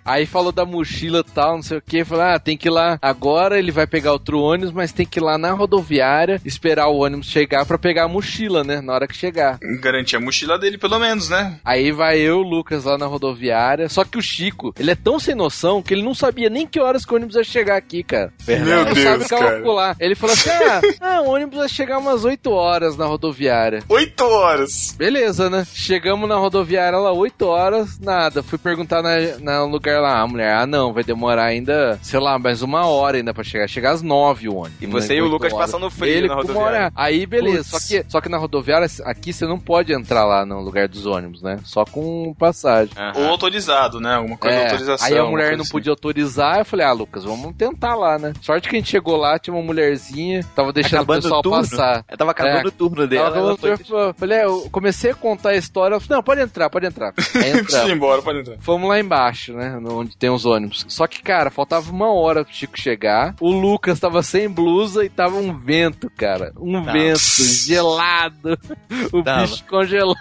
Aí 0.05 0.25
falou 0.25 0.53
da 0.53 0.65
mochila 0.65 1.19
e 1.19 1.31
tal, 1.33 1.55
não 1.57 1.61
sei 1.63 1.77
o 1.77 1.81
que. 1.81 2.05
Falou, 2.05 2.23
ah, 2.23 2.39
tem 2.39 2.55
que 2.55 2.69
ir 2.69 2.71
lá. 2.71 2.97
Agora 3.01 3.59
ele 3.59 3.71
vai 3.71 3.85
pegar 3.85 4.13
outro 4.13 4.39
ônibus, 4.39 4.71
mas 4.71 4.93
tem 4.93 5.05
que 5.05 5.19
ir 5.19 5.21
lá 5.21 5.37
na 5.37 5.51
rodoviária, 5.51 6.41
esperar 6.45 6.87
o 6.87 6.99
ônibus 7.03 7.27
chegar 7.27 7.65
pra 7.65 7.77
pegar 7.77 8.05
a 8.05 8.07
mochila, 8.07 8.63
né? 8.63 8.79
Na 8.79 8.93
hora 8.93 9.05
que 9.07 9.15
chegar. 9.15 9.59
Garanti 9.81 10.15
a 10.15 10.19
mochila 10.19 10.57
dele, 10.57 10.77
pelo 10.77 10.97
menos, 10.97 11.27
né? 11.29 11.59
Aí 11.63 11.91
vai 11.91 12.19
eu, 12.19 12.37
o 12.37 12.41
Lucas, 12.41 12.85
lá 12.85 12.97
na 12.97 13.05
rodoviária. 13.05 13.89
Só 13.89 14.05
que 14.05 14.17
o 14.17 14.21
Chico, 14.21 14.73
ele 14.79 14.91
é 14.91 14.95
tão 14.95 15.19
sem 15.19 15.35
noção 15.35 15.81
que 15.83 15.93
ele 15.93 16.03
não 16.03 16.13
sabia 16.15 16.49
nem 16.49 16.65
que 16.65 16.79
horas 16.79 17.05
que 17.05 17.11
o 17.11 17.17
ônibus 17.17 17.35
ia 17.35 17.43
chegar 17.43 17.75
aqui, 17.75 18.01
cara. 18.01 18.31
Meu 18.47 18.55
Ele 18.55 18.65
não 18.65 18.85
Deus, 18.93 18.99
sabe 19.03 19.27
cara. 19.29 19.51
calcular. 19.51 19.95
Ele 19.99 20.15
falou 20.15 20.33
assim: 20.33 20.49
ah, 20.51 20.81
ah, 21.17 21.21
o 21.21 21.31
ônibus 21.31 21.59
vai 21.59 21.67
chegar 21.69 21.97
umas 21.97 22.23
8 22.23 22.49
horas 22.49 22.95
na 22.95 23.05
rodoviária. 23.05 23.83
Oito 23.89 24.23
horas. 24.23 24.95
Beleza, 24.97 25.49
né? 25.49 25.67
Chegamos 25.73 26.20
na 26.27 26.35
rodoviária 26.35 26.97
lá, 26.97 27.11
8 27.11 27.45
horas, 27.47 27.99
nada. 27.99 28.41
Fui 28.43 28.57
perguntar 28.57 29.01
na, 29.01 29.11
na 29.39 29.63
lugar 29.63 30.01
lá, 30.01 30.19
a 30.21 30.27
mulher, 30.27 30.53
ah, 30.55 30.65
não, 30.65 30.93
vai 30.93 31.03
demorar 31.03 31.45
ainda, 31.45 31.99
sei 32.01 32.19
lá, 32.19 32.37
mais 32.39 32.61
uma 32.61 32.85
hora 32.85 33.17
ainda 33.17 33.33
pra 33.33 33.43
chegar. 33.43 33.67
Chegar 33.67 33.91
às 33.91 34.01
9 34.01 34.49
o 34.49 34.55
ônibus. 34.55 34.81
E 34.81 34.85
você 34.85 35.13
Né? 35.13 35.19
e 35.19 35.21
o 35.21 35.27
Lucas 35.27 35.53
horas. 35.53 35.71
passando 35.71 35.89
frio 35.89 36.11
Ele 36.13 36.27
na 36.27 36.35
rodoviária. 36.35 36.91
Aí, 36.95 37.25
beleza. 37.25 37.63
Só 37.63 37.79
que, 37.79 38.05
só 38.09 38.21
que 38.21 38.29
na 38.29 38.37
rodoviária, 38.37 38.87
aqui 39.05 39.31
você 39.33 39.45
não 39.45 39.59
pode 39.59 39.93
entrar 39.93 40.25
lá 40.25 40.45
no 40.45 40.59
lugar 40.61 40.87
dos 40.87 41.05
ônibus, 41.05 41.41
né? 41.41 41.59
Só 41.63 41.85
com 41.85 42.33
passagem. 42.37 42.93
Ou 43.15 43.27
autorizado, 43.27 43.99
né? 43.99 44.15
Alguma 44.15 44.37
coisa 44.37 44.55
de 44.57 44.61
É, 44.61 44.65
autorização. 44.65 45.07
aí 45.07 45.17
a 45.17 45.25
mulher 45.25 45.55
não 45.55 45.63
assim. 45.63 45.71
podia 45.71 45.91
autorizar, 45.91 46.59
eu 46.59 46.65
falei, 46.65 46.85
ah, 46.85 46.91
Lucas, 46.91 47.23
vamos 47.23 47.53
tentar 47.55 47.95
lá, 47.95 48.17
né? 48.17 48.33
Sorte 48.41 48.69
que 48.69 48.75
a 48.75 48.79
gente 48.79 48.89
chegou 48.89 49.15
lá, 49.17 49.37
tinha 49.39 49.53
uma 49.53 49.63
mulherzinha, 49.63 50.43
tava 50.55 50.71
deixando 50.73 51.01
Acabando 51.01 51.19
o 51.19 51.21
pessoal 51.23 51.41
o 51.45 51.49
passar. 51.49 52.05
Eu 52.09 52.17
tava 52.17 52.31
acabando 52.31 52.65
É. 52.65 52.67
o 52.67 52.71
turno 52.71 53.07
dela. 53.07 53.37
Ela 53.37 53.53
o 53.53 53.57
foi- 53.57 53.75
falei, 54.15 54.37
é, 54.39 54.45
eu 54.45 54.67
comecei 54.71 55.11
a 55.11 55.15
contar 55.15 55.49
a 55.49 55.55
história, 55.55 55.93
ela 55.95 56.01
não, 56.11 56.21
pode 56.21 56.41
entrar, 56.41 56.69
pode 56.69 56.85
entrar. 56.85 57.13
Aí 57.17 57.23
Precisa 57.23 57.47
ir 57.47 57.59
entramos. 57.61 57.91
embora, 57.91 58.21
pode 58.21 58.39
entrar. 58.39 58.57
Fomos 58.59 58.89
lá 58.89 58.99
embaixo, 58.99 59.53
né? 59.53 59.77
Onde 59.89 60.15
tem 60.17 60.29
os 60.29 60.45
ônibus. 60.45 60.85
Só 60.87 61.07
que, 61.07 61.21
cara, 61.23 61.49
faltava 61.49 61.89
uma 61.91 62.11
hora 62.13 62.43
pro 62.43 62.53
Chico 62.53 62.79
chegar. 62.79 63.33
O 63.39 63.51
Lucas 63.51 63.99
tava 63.99 64.21
sem 64.21 64.49
blusa 64.49 65.03
e 65.05 65.09
tava 65.09 65.37
um 65.37 65.57
vento, 65.57 66.09
cara. 66.15 66.51
Um 66.59 66.73
Tava. 66.83 66.91
vento 66.93 67.19
gelado. 67.65 68.57
O 69.13 69.23
Tava. 69.23 69.41
bicho 69.43 69.63
congelado. 69.65 70.15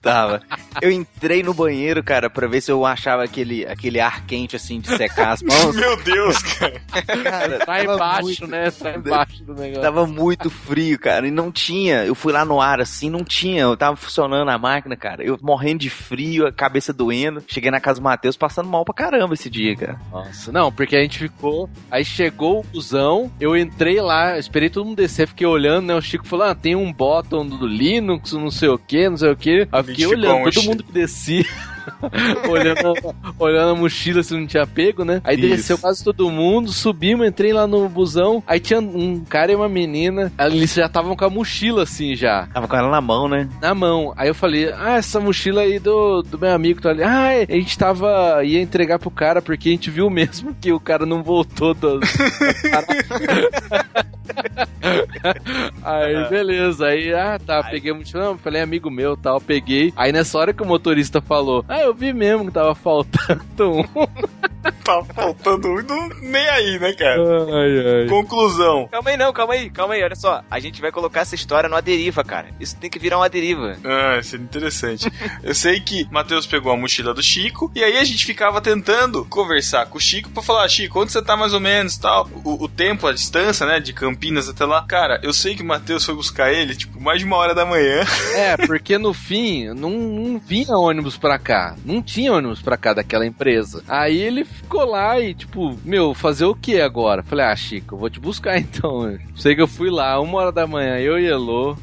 Tava. 0.00 0.42
eu 0.82 0.90
entrei 0.90 1.42
no 1.42 1.54
banheiro, 1.54 2.02
cara, 2.02 2.28
pra 2.28 2.46
ver 2.46 2.60
se 2.60 2.70
eu 2.70 2.84
achava 2.84 3.24
aquele, 3.24 3.66
aquele 3.66 4.00
ar 4.00 4.24
quente, 4.26 4.54
assim, 4.54 4.78
de 4.80 4.88
secar 4.96 5.32
as 5.32 5.42
mãos. 5.42 5.74
Meu 5.76 5.96
Deus, 6.02 6.42
cara. 6.42 6.80
Cara, 7.22 7.58
Tá 7.58 7.66
tava 7.66 7.82
embaixo, 7.94 8.22
muito- 8.22 8.46
né? 8.46 8.70
Tá 8.70 8.90
embaixo 8.96 9.44
do 9.44 9.54
negócio. 9.54 9.82
Tava 9.82 10.06
muito 10.06 10.50
frio, 10.50 10.98
cara, 10.98 11.26
e 11.26 11.30
não 11.30 11.50
tinha. 11.50 12.04
Eu 12.04 12.14
fui 12.14 12.32
lá 12.32 12.44
no 12.44 12.60
ar 12.60 12.80
assim, 12.80 13.08
não 13.10 13.24
tinha. 13.24 13.62
Eu 13.62 13.76
tava 13.76 13.96
funcionando 13.96 14.48
a 14.50 14.58
máquina, 14.58 14.94
cara. 14.96 15.22
Eu 15.24 15.38
morrendo 15.42 15.80
de 15.80 15.90
frio, 15.90 16.46
a 16.46 16.52
cabeça 16.52 16.92
doendo. 16.92 17.42
Cheguei 17.46 17.70
na 17.70 17.80
casa 17.80 17.98
do 18.00 18.04
Matheus 18.04 18.36
passando 18.36 18.68
mal 18.68 18.84
pra 18.84 18.94
caramba 18.94 19.34
esse 19.34 19.48
dia, 19.50 19.74
cara. 19.76 20.00
Nossa, 20.12 20.52
não, 20.52 20.70
porque 20.70 20.96
a 20.96 21.00
gente 21.02 21.18
ficou. 21.18 21.68
Aí 21.90 22.04
chegou 22.04 22.60
o 22.60 22.64
busão, 22.64 23.30
eu 23.40 23.56
entrei 23.56 24.00
lá, 24.00 24.38
esperei 24.38 24.68
todo 24.68 24.84
mundo 24.84 24.96
descer, 24.96 25.26
fiquei 25.28 25.46
olhando, 25.46 25.86
né? 25.86 25.94
O 25.94 26.02
Chico 26.02 26.26
falou: 26.26 26.46
ah, 26.46 26.54
tem 26.54 26.74
um 26.76 26.92
bottom 26.92 27.46
do 27.46 27.66
Linux, 27.66 28.32
não 28.32 28.50
sei 28.50 28.68
o 28.68 28.78
que, 28.78 29.08
não 29.08 29.16
sei 29.16 29.23
o 29.30 29.36
que. 29.36 29.68
Aí 29.72 29.80
eu 29.80 29.84
fiquei 29.84 30.06
olhando, 30.06 30.50
todo 30.50 30.64
mundo 30.64 30.82
que 30.82 30.92
descia. 30.92 31.44
olhando, 32.48 33.14
olhando 33.38 33.70
a 33.70 33.74
mochila 33.74 34.22
se 34.22 34.34
não 34.34 34.46
tinha 34.46 34.66
pego, 34.66 35.04
né? 35.04 35.20
Aí 35.24 35.36
desceu 35.36 35.78
quase 35.78 36.02
todo 36.02 36.30
mundo, 36.30 36.70
subimos, 36.70 37.26
entrei 37.26 37.52
lá 37.52 37.66
no 37.66 37.88
busão. 37.88 38.42
Aí 38.46 38.60
tinha 38.60 38.80
um 38.80 39.24
cara 39.24 39.52
e 39.52 39.56
uma 39.56 39.68
menina, 39.68 40.32
eles 40.38 40.74
já 40.74 40.86
estavam 40.86 41.16
com 41.16 41.24
a 41.24 41.30
mochila 41.30 41.82
assim 41.82 42.14
já 42.14 42.46
Tava 42.52 42.68
com 42.68 42.76
ela 42.76 42.90
na 42.90 43.00
mão, 43.00 43.28
né? 43.28 43.48
na 43.60 43.74
mão. 43.74 44.12
Aí 44.16 44.28
eu 44.28 44.34
falei, 44.34 44.72
ah, 44.72 44.96
essa 44.96 45.18
mochila 45.20 45.62
aí 45.62 45.78
do, 45.78 46.22
do 46.22 46.38
meu 46.38 46.52
amigo 46.52 46.80
tá 46.80 46.90
ali. 46.90 47.02
Ah, 47.02 47.32
é, 47.32 47.46
a 47.48 47.54
gente 47.54 47.78
tava. 47.78 48.44
ia 48.44 48.60
entregar 48.60 48.98
pro 48.98 49.10
cara 49.10 49.40
porque 49.40 49.68
a 49.68 49.72
gente 49.72 49.90
viu 49.90 50.10
mesmo 50.10 50.54
que 50.60 50.72
o 50.72 50.80
cara 50.80 51.06
não 51.06 51.22
voltou 51.22 51.74
do. 51.74 52.00
aí, 55.82 56.28
beleza. 56.28 56.86
Aí, 56.86 57.12
ah, 57.14 57.38
tá, 57.44 57.62
peguei 57.64 57.92
a 57.92 57.94
mochila. 57.94 58.24
Não, 58.24 58.38
falei, 58.38 58.62
amigo 58.62 58.90
meu 58.90 59.16
tal, 59.16 59.40
peguei. 59.40 59.92
Aí 59.96 60.12
nessa 60.12 60.38
hora 60.38 60.52
que 60.52 60.62
o 60.62 60.66
motorista 60.66 61.20
falou, 61.20 61.64
ah, 61.74 61.80
eu 61.82 61.94
vi 61.94 62.12
mesmo 62.12 62.46
que 62.46 62.52
tava 62.52 62.74
faltando 62.74 63.70
um. 63.70 63.84
Tá 64.82 65.02
faltando 65.14 65.68
um, 65.68 65.82
não- 65.82 66.08
nem 66.22 66.46
aí, 66.48 66.78
né, 66.78 66.92
cara? 66.94 67.16
Ai, 67.22 68.02
ai. 68.02 68.06
Conclusão. 68.08 68.88
Calma 68.90 69.10
aí, 69.10 69.16
não, 69.16 69.30
calma 69.32 69.52
aí, 69.54 69.68
calma 69.70 69.92
aí, 69.94 70.02
olha 70.02 70.14
só. 70.14 70.42
A 70.50 70.58
gente 70.60 70.80
vai 70.80 70.90
colocar 70.90 71.20
essa 71.20 71.34
história 71.34 71.68
numa 71.68 71.80
deriva, 71.82 72.22
cara. 72.24 72.48
Isso 72.60 72.76
tem 72.76 72.88
que 72.90 72.98
virar 72.98 73.16
uma 73.18 73.28
deriva. 73.28 73.76
Ah, 73.84 74.18
isso 74.18 74.36
é 74.36 74.38
interessante. 74.38 75.10
Eu 75.42 75.54
sei 75.54 75.80
que 75.80 76.06
Matheus 76.10 76.46
pegou 76.46 76.70
a 76.72 76.76
mochila 76.76 77.12
do 77.14 77.22
Chico 77.22 77.70
e 77.74 77.82
aí 77.84 77.96
a 77.98 78.04
gente 78.04 78.24
ficava 78.26 78.60
tentando 78.60 79.24
conversar 79.26 79.86
com 79.86 79.96
o 79.98 80.00
Chico 80.00 80.30
pra 80.30 80.42
falar, 80.42 80.68
Chico, 80.68 81.00
onde 81.00 81.12
você 81.12 81.22
tá 81.22 81.34
mais 81.36 81.52
ou 81.54 81.60
menos 81.60 81.96
tal? 81.98 82.28
O, 82.44 82.64
o 82.64 82.68
tempo, 82.68 83.06
a 83.06 83.12
distância, 83.12 83.66
né, 83.66 83.80
de 83.80 83.92
Campinas 83.94 84.48
até 84.50 84.64
lá. 84.66 84.84
Cara, 84.86 85.18
eu 85.22 85.32
sei 85.32 85.54
que 85.54 85.62
o 85.62 85.66
Matheus 85.66 86.04
foi 86.04 86.14
buscar 86.14 86.52
ele, 86.52 86.74
tipo, 86.74 87.00
mais 87.00 87.18
de 87.20 87.24
uma 87.26 87.36
hora 87.36 87.54
da 87.54 87.64
manhã. 87.66 88.02
É, 88.34 88.56
porque 88.66 88.98
no 88.98 89.14
fim 89.14 89.68
não, 89.74 89.90
não 89.90 90.38
vinha 90.38 90.76
ônibus 90.76 91.16
pra 91.16 91.38
cá. 91.38 91.63
Não 91.84 92.02
tinha 92.02 92.32
ônibus 92.32 92.60
pra 92.60 92.76
cá 92.76 92.92
daquela 92.92 93.26
empresa. 93.26 93.82
Aí 93.88 94.18
ele 94.18 94.44
ficou 94.44 94.84
lá 94.84 95.18
e, 95.20 95.34
tipo, 95.34 95.78
meu, 95.84 96.12
fazer 96.12 96.44
o 96.44 96.54
que 96.54 96.80
agora? 96.80 97.22
Falei, 97.22 97.46
ah, 97.46 97.56
Chico, 97.56 97.94
eu 97.94 97.98
vou 97.98 98.10
te 98.10 98.20
buscar 98.20 98.58
então. 98.58 99.16
Sei 99.36 99.54
que 99.54 99.62
eu 99.62 99.68
fui 99.68 99.90
lá, 99.90 100.20
uma 100.20 100.38
hora 100.38 100.52
da 100.52 100.66
manhã, 100.66 100.98
eu 100.98 101.18
e 101.18 101.26
Elô. 101.26 101.76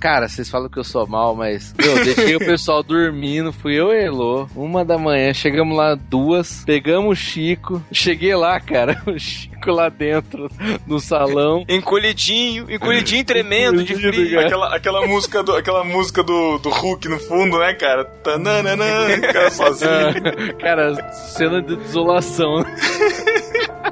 Cara, 0.00 0.28
vocês 0.28 0.50
falam 0.50 0.68
que 0.68 0.78
eu 0.78 0.84
sou 0.84 1.06
mal, 1.06 1.34
mas 1.34 1.74
eu 1.78 2.04
deixei 2.04 2.36
o 2.36 2.38
pessoal 2.38 2.82
dormindo, 2.82 3.54
fui 3.54 3.74
eu 3.74 3.90
e 3.90 4.04
Elô, 4.04 4.46
uma 4.54 4.84
da 4.84 4.98
manhã, 4.98 5.32
chegamos 5.32 5.74
lá 5.74 5.94
duas, 5.94 6.62
pegamos 6.66 7.12
o 7.12 7.14
Chico, 7.14 7.82
cheguei 7.90 8.34
lá, 8.36 8.60
cara, 8.60 9.00
o 9.06 9.18
Chico 9.18 9.53
lá 9.70 9.88
dentro 9.88 10.48
no 10.86 10.98
salão. 11.00 11.64
Encolhidinho, 11.68 12.70
encolhidinho 12.70 13.24
tremendo 13.24 13.82
de 13.84 13.94
frio. 13.94 14.40
Aquela, 14.40 14.74
aquela 14.74 15.06
música 15.06 15.42
do, 15.42 15.54
aquela 15.56 15.84
música 15.84 16.22
do, 16.22 16.58
do 16.58 16.68
Hulk 16.70 17.08
no 17.08 17.18
fundo, 17.18 17.58
né, 17.58 17.74
cara? 17.74 18.04
Tananana, 18.04 18.84
cara 19.32 19.50
sozinho. 19.50 19.90
Ah, 19.90 20.52
cara, 20.60 21.10
cena 21.12 21.62
de 21.62 21.76
desolação. 21.76 22.64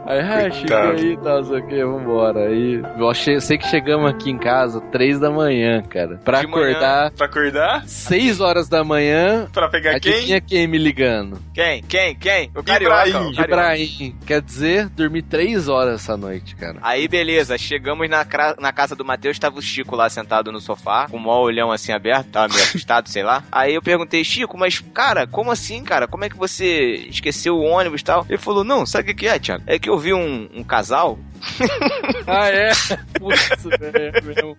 Aí, 0.05 0.19
ah, 0.21 0.51
cheguei 0.51 0.77
aí, 0.77 1.17
tá, 1.19 1.43
sei 1.45 1.59
o 1.61 1.67
que, 1.67 1.85
vambora. 1.85 2.49
Aí, 2.49 2.83
eu 2.99 3.09
achei, 3.09 3.41
sei 3.41 3.57
que 3.57 3.67
chegamos 3.69 4.11
aqui 4.11 4.31
em 4.31 4.39
casa 4.39 4.81
três 4.91 5.19
da 5.21 5.31
manhã, 5.31 5.81
cara. 5.83 6.19
Pra 6.25 6.41
De 6.41 6.49
manhã. 6.49 6.71
acordar 6.71 7.11
Pra 7.13 7.27
acordar? 7.27 7.85
seis 7.87 8.41
horas 8.41 8.69
da 8.69 8.83
manhã. 8.83 9.47
Pra 9.53 9.69
pegar 9.69 10.01
quem? 10.01 10.13
Adivinha 10.13 10.41
quem 10.41 10.67
me 10.67 10.77
ligando? 10.77 11.39
Quem? 11.55 11.83
Quem? 11.83 12.15
Quem? 12.17 12.51
O 12.55 12.63
carioca. 12.63 13.07
Ibrahim. 13.09 13.33
Ibrahim. 13.41 14.17
Quer 14.27 14.43
dizer, 14.43 14.89
dormi 14.89 15.23
três 15.23 15.62
horas 15.69 16.03
essa 16.03 16.17
noite, 16.17 16.55
cara. 16.57 16.79
Aí, 16.83 17.09
beleza, 17.09 17.57
chegamos 17.59 18.09
na, 18.09 18.27
na 18.59 18.73
casa 18.73 18.95
do 18.95 19.05
Matheus, 19.05 19.39
tava 19.39 19.59
o 19.59 19.63
Chico 19.63 19.97
lá 19.97 20.09
sentado 20.09 20.53
no 20.53 20.61
sofá, 20.61 21.07
com 21.09 21.17
o 21.17 21.21
maior 21.21 21.41
olhão 21.43 21.71
assim 21.71 21.93
aberto, 21.93 22.31
tava 22.31 22.53
meio 22.53 22.65
assustado, 22.65 23.09
sei 23.09 23.23
lá. 23.23 23.45
Aí 23.51 23.75
eu 23.75 23.83
perguntei, 23.83 24.25
Chico, 24.25 24.57
mas, 24.59 24.81
cara, 24.81 25.27
como 25.27 25.51
assim, 25.51 25.83
cara? 25.83 26.07
Como 26.07 26.25
é 26.25 26.29
que 26.29 26.37
você 26.37 27.07
esqueceu 27.09 27.57
o 27.57 27.65
ônibus 27.65 28.01
e 28.01 28.05
tal? 28.05 28.27
Ele 28.29 28.39
falou, 28.39 28.65
não, 28.65 28.87
sabe 28.87 29.13
o 29.13 29.15
que 29.15 29.27
é, 29.27 29.39
Thiago? 29.39 29.65
É 29.67 29.79
que 29.79 29.89
eu 29.89 29.99
vi 29.99 30.13
um, 30.13 30.49
um 30.55 30.65
casal, 30.65 31.19
Ah, 32.27 32.49
é? 32.49 32.71
Putz, 33.19 33.67
é 33.81 34.21
mesmo. 34.21 34.57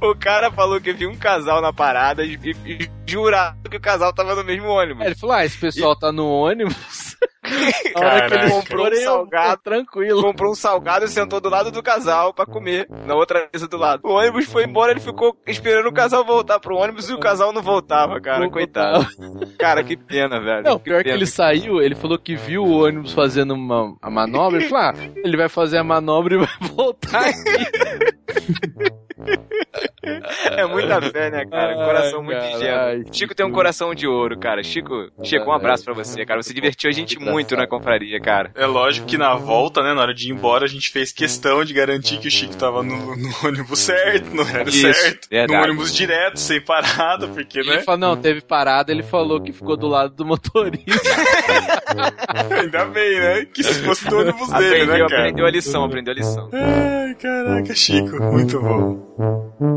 o 0.00 0.14
cara 0.16 0.50
falou 0.50 0.80
que 0.80 0.92
viu 0.92 1.10
um 1.10 1.16
casal 1.16 1.60
na 1.60 1.72
parada 1.72 2.24
e, 2.24 2.38
e, 2.42 2.56
e 2.66 2.90
jurava 3.06 3.56
que 3.70 3.76
o 3.76 3.80
casal 3.80 4.12
tava 4.12 4.34
no 4.34 4.44
mesmo 4.44 4.66
ônibus. 4.66 5.02
Aí 5.02 5.08
ele 5.08 5.14
falou: 5.14 5.36
ah, 5.36 5.44
esse 5.44 5.58
pessoal 5.58 5.96
tá 5.96 6.10
no 6.10 6.26
ônibus. 6.28 7.03
A 7.94 8.00
hora 8.00 8.28
que 8.28 8.34
ele 8.34 8.50
comprou 8.50 8.86
Um 8.88 8.94
salgado. 8.96 9.60
tranquilo. 9.62 10.22
Comprou 10.22 10.52
um 10.52 10.54
salgado 10.54 11.04
e 11.04 11.08
sentou 11.08 11.40
do 11.40 11.48
lado 11.48 11.70
do 11.70 11.82
casal 11.82 12.32
pra 12.32 12.46
comer, 12.46 12.86
na 13.06 13.14
outra 13.14 13.48
mesa 13.52 13.68
do 13.68 13.76
lado. 13.76 14.00
O 14.04 14.12
ônibus 14.12 14.46
foi 14.46 14.64
embora, 14.64 14.92
ele 14.92 15.00
ficou 15.00 15.36
esperando 15.46 15.86
o 15.88 15.92
casal 15.92 16.24
voltar 16.24 16.58
pro 16.58 16.76
ônibus 16.76 17.08
e 17.08 17.12
o 17.12 17.18
casal 17.20 17.52
não 17.52 17.62
voltava, 17.62 18.20
cara. 18.20 18.40
Não 18.40 18.50
Coitado. 18.50 19.06
Cara, 19.58 19.82
que 19.84 19.96
pena, 19.96 20.40
velho. 20.40 20.62
Não, 20.64 20.78
pior 20.78 20.98
que 20.98 21.04
pena. 21.04 21.16
ele 21.16 21.26
saiu, 21.26 21.82
ele 21.82 21.94
falou 21.94 22.18
que 22.18 22.34
viu 22.36 22.62
o 22.64 22.84
ônibus 22.84 23.12
fazendo 23.12 23.52
uma, 23.54 23.96
a 24.00 24.10
manobra. 24.10 24.60
Ele 24.60 24.68
falou: 24.68 24.84
ah, 24.86 24.94
ele 25.16 25.36
vai 25.36 25.48
fazer 25.48 25.78
a 25.78 25.84
manobra 25.84 26.34
e 26.34 26.38
vai 26.38 26.48
voltar 26.74 27.26
aqui. 27.28 28.94
É 30.56 30.66
muita 30.66 31.00
fé, 31.00 31.30
né, 31.30 31.44
cara? 31.46 31.68
Ai, 31.78 31.84
Coração 31.86 32.22
muito 32.22 32.38
caralho, 32.38 32.56
ingênuo. 33.00 33.14
Chico 33.14 33.34
tem 33.34 33.46
um 33.46 33.50
coração 33.52 33.94
de 33.94 34.06
ouro, 34.06 34.38
cara. 34.38 34.62
Chico, 34.62 35.10
Chico, 35.22 35.48
um 35.48 35.52
abraço 35.52 35.84
pra 35.84 35.94
você, 35.94 36.24
cara. 36.24 36.42
Você 36.42 36.52
divertiu 36.54 36.88
a 36.90 36.92
gente 36.92 37.18
muito 37.18 37.56
na 37.56 37.66
confraria, 37.66 38.20
cara. 38.20 38.50
É 38.54 38.66
lógico 38.66 39.06
que 39.06 39.16
na 39.18 39.34
volta, 39.34 39.82
né, 39.82 39.94
na 39.94 40.02
hora 40.02 40.14
de 40.14 40.28
ir 40.28 40.32
embora, 40.32 40.64
a 40.64 40.68
gente 40.68 40.90
fez 40.90 41.12
questão 41.12 41.64
de 41.64 41.72
garantir 41.72 42.18
que 42.18 42.28
o 42.28 42.30
Chico 42.30 42.56
tava 42.56 42.82
no, 42.82 43.16
no 43.16 43.28
ônibus 43.44 43.78
certo, 43.80 44.34
no 44.34 44.42
horário 44.42 44.68
Isso, 44.68 44.80
certo. 44.94 45.28
verdade. 45.30 45.52
No 45.58 45.64
ônibus 45.64 45.94
direto, 45.94 46.38
sem 46.38 46.60
parada, 46.60 47.26
porque, 47.28 47.58
Ele 47.60 47.70
né? 47.70 47.78
falou: 47.82 48.00
não, 48.00 48.16
teve 48.16 48.40
parada. 48.40 48.92
Ele 48.92 49.02
falou 49.02 49.40
que 49.40 49.52
ficou 49.52 49.76
do 49.76 49.88
lado 49.88 50.14
do 50.14 50.24
motorista. 50.24 50.84
Ainda 52.60 52.84
bem, 52.86 53.18
né? 53.20 53.44
Que 53.46 53.62
se 53.62 53.74
fosse 53.82 54.06
do 54.08 54.18
ônibus 54.18 54.48
dele, 54.50 54.82
Aprendeu, 54.82 54.86
né, 54.86 54.98
cara? 55.08 55.20
aprendeu 55.22 55.46
a 55.46 55.50
lição, 55.50 55.84
aprendeu 55.84 56.12
a 56.12 56.16
lição. 56.16 56.48
Ai, 56.52 57.14
caraca, 57.14 57.74
Chico, 57.74 58.22
muito 58.22 58.60
bom. 58.60 59.13
Mm-hmm. 59.16 59.74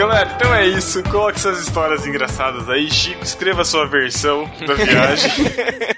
Galera, 0.00 0.32
então 0.34 0.54
é 0.54 0.66
isso. 0.66 1.02
Coloque 1.02 1.38
suas 1.38 1.60
histórias 1.60 2.06
engraçadas 2.06 2.70
aí. 2.70 2.90
Chico, 2.90 3.22
escreva 3.22 3.60
a 3.60 3.64
sua 3.66 3.84
versão 3.84 4.50
da 4.66 4.72
viagem. 4.72 5.30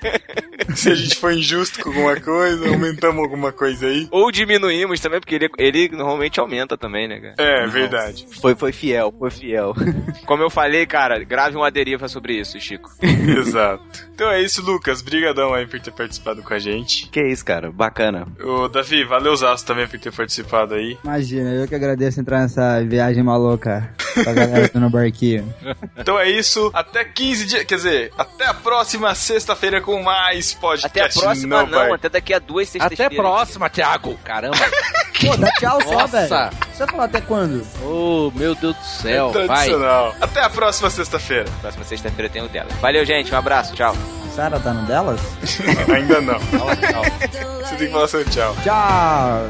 Se 0.74 0.90
a 0.90 0.94
gente 0.94 1.16
foi 1.16 1.38
injusto 1.38 1.80
com 1.80 1.90
alguma 1.90 2.18
coisa, 2.18 2.68
aumentamos 2.68 3.22
alguma 3.22 3.52
coisa 3.52 3.86
aí. 3.86 4.08
Ou 4.10 4.32
diminuímos 4.32 4.98
também, 5.00 5.20
porque 5.20 5.34
ele, 5.36 5.48
ele 5.58 5.88
normalmente 5.90 6.40
aumenta 6.40 6.76
também, 6.76 7.06
né, 7.06 7.20
cara? 7.20 7.34
É, 7.38 7.66
verdade. 7.66 8.26
Foi, 8.40 8.54
foi 8.54 8.72
fiel, 8.72 9.14
foi 9.16 9.30
fiel. 9.30 9.74
Como 10.26 10.42
eu 10.42 10.50
falei, 10.50 10.84
cara, 10.86 11.22
grave 11.22 11.56
uma 11.56 11.70
deriva 11.70 12.08
sobre 12.08 12.40
isso, 12.40 12.58
Chico. 12.60 12.90
Exato. 13.02 13.84
Então 14.14 14.30
é 14.30 14.40
isso, 14.40 14.62
Lucas. 14.62 15.02
Brigadão 15.02 15.54
aí 15.54 15.66
por 15.66 15.78
ter 15.78 15.92
participado 15.92 16.42
com 16.42 16.54
a 16.54 16.58
gente. 16.58 17.08
que 17.08 17.22
isso, 17.22 17.44
cara, 17.44 17.70
bacana. 17.70 18.26
Ô, 18.42 18.68
Davi, 18.68 19.04
valeu 19.04 19.36
Zaço 19.36 19.66
também 19.66 19.86
por 19.86 19.98
ter 19.98 20.12
participado 20.12 20.74
aí. 20.74 20.98
Imagina, 21.04 21.50
eu 21.50 21.68
que 21.68 21.74
agradeço 21.74 22.20
entrar 22.20 22.40
nessa 22.40 22.82
viagem 22.84 23.22
maluca 23.22 23.91
a 24.16 24.32
galera 24.32 24.68
do 24.68 24.80
no 24.80 24.90
barquinho. 24.90 25.52
Então 25.96 26.18
é 26.18 26.28
isso. 26.28 26.70
Até 26.74 27.04
15 27.04 27.46
dias. 27.46 27.64
Quer 27.64 27.76
dizer, 27.76 28.12
até 28.16 28.46
a 28.46 28.54
próxima 28.54 29.14
sexta-feira 29.14 29.80
com 29.80 30.02
mais 30.02 30.52
podcast. 30.54 30.86
Até 30.86 31.00
a 31.20 31.22
próxima, 31.22 31.62
no 31.62 31.70
não, 31.70 31.88
Bar. 31.88 31.94
até 31.94 32.08
daqui 32.08 32.34
a 32.34 32.38
duas 32.38 32.68
Até 32.68 32.80
sextas-feiras. 32.80 33.16
próxima, 33.16 33.68
Thiago. 33.70 34.18
Caramba. 34.24 34.56
Pô, 35.22 35.36
dá 35.36 35.50
tchau 35.52 35.80
só, 35.82 35.92
Nossa. 35.92 36.26
velho. 36.26 36.56
Você 36.72 36.78
vai 36.78 36.88
falar 36.88 37.04
até 37.04 37.20
quando? 37.20 37.64
Oh, 37.84 38.32
meu 38.34 38.54
Deus 38.54 38.76
do 38.76 38.84
céu. 38.84 39.30
É 39.30 39.46
Vai. 39.46 39.66
Tradicional. 39.66 40.14
Até 40.20 40.42
a 40.42 40.50
próxima 40.50 40.90
sexta-feira. 40.90 41.44
Próxima 41.60 41.84
sexta-feira 41.84 42.28
tem 42.28 42.42
o 42.42 42.48
dela. 42.48 42.68
Valeu, 42.80 43.04
gente. 43.04 43.32
Um 43.32 43.38
abraço. 43.38 43.74
Tchau. 43.74 43.96
Sara 44.34 44.58
tá 44.58 44.72
no 44.72 44.86
delas? 44.86 45.20
Ainda 45.94 46.20
não. 46.20 46.38
Você 46.38 47.76
tem 47.76 47.86
que 47.86 47.92
falar 47.92 48.08
seu 48.08 48.24
tchau. 48.24 48.56
Tchau! 48.64 49.46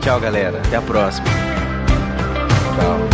Tchau, 0.00 0.20
galera. 0.20 0.60
Até 0.64 0.76
a 0.76 0.82
próxima. 0.82 1.26
Living 2.78 3.11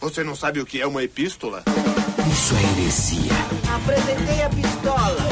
Você 0.00 0.24
não 0.24 0.34
sabe 0.34 0.60
o 0.60 0.66
que 0.66 0.80
é 0.80 0.86
uma 0.86 1.04
epístola? 1.04 1.62
Apresentei 3.74 4.42
a 4.42 4.48
pistola. 4.48 5.28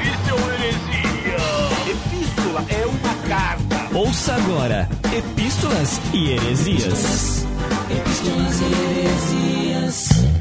Isso 0.00 0.30
é 0.30 0.34
uma 0.34 0.54
heresia. 0.54 1.36
Epístola 1.90 2.64
é 2.70 2.86
uma 2.86 3.14
carta. 3.28 3.94
Ouça 3.94 4.34
agora 4.36 4.88
Epístolas 5.12 6.00
e 6.14 6.30
Heresias. 6.30 7.44
Epístolas 7.90 8.60
e 8.60 8.64
Heresias. 9.00 10.39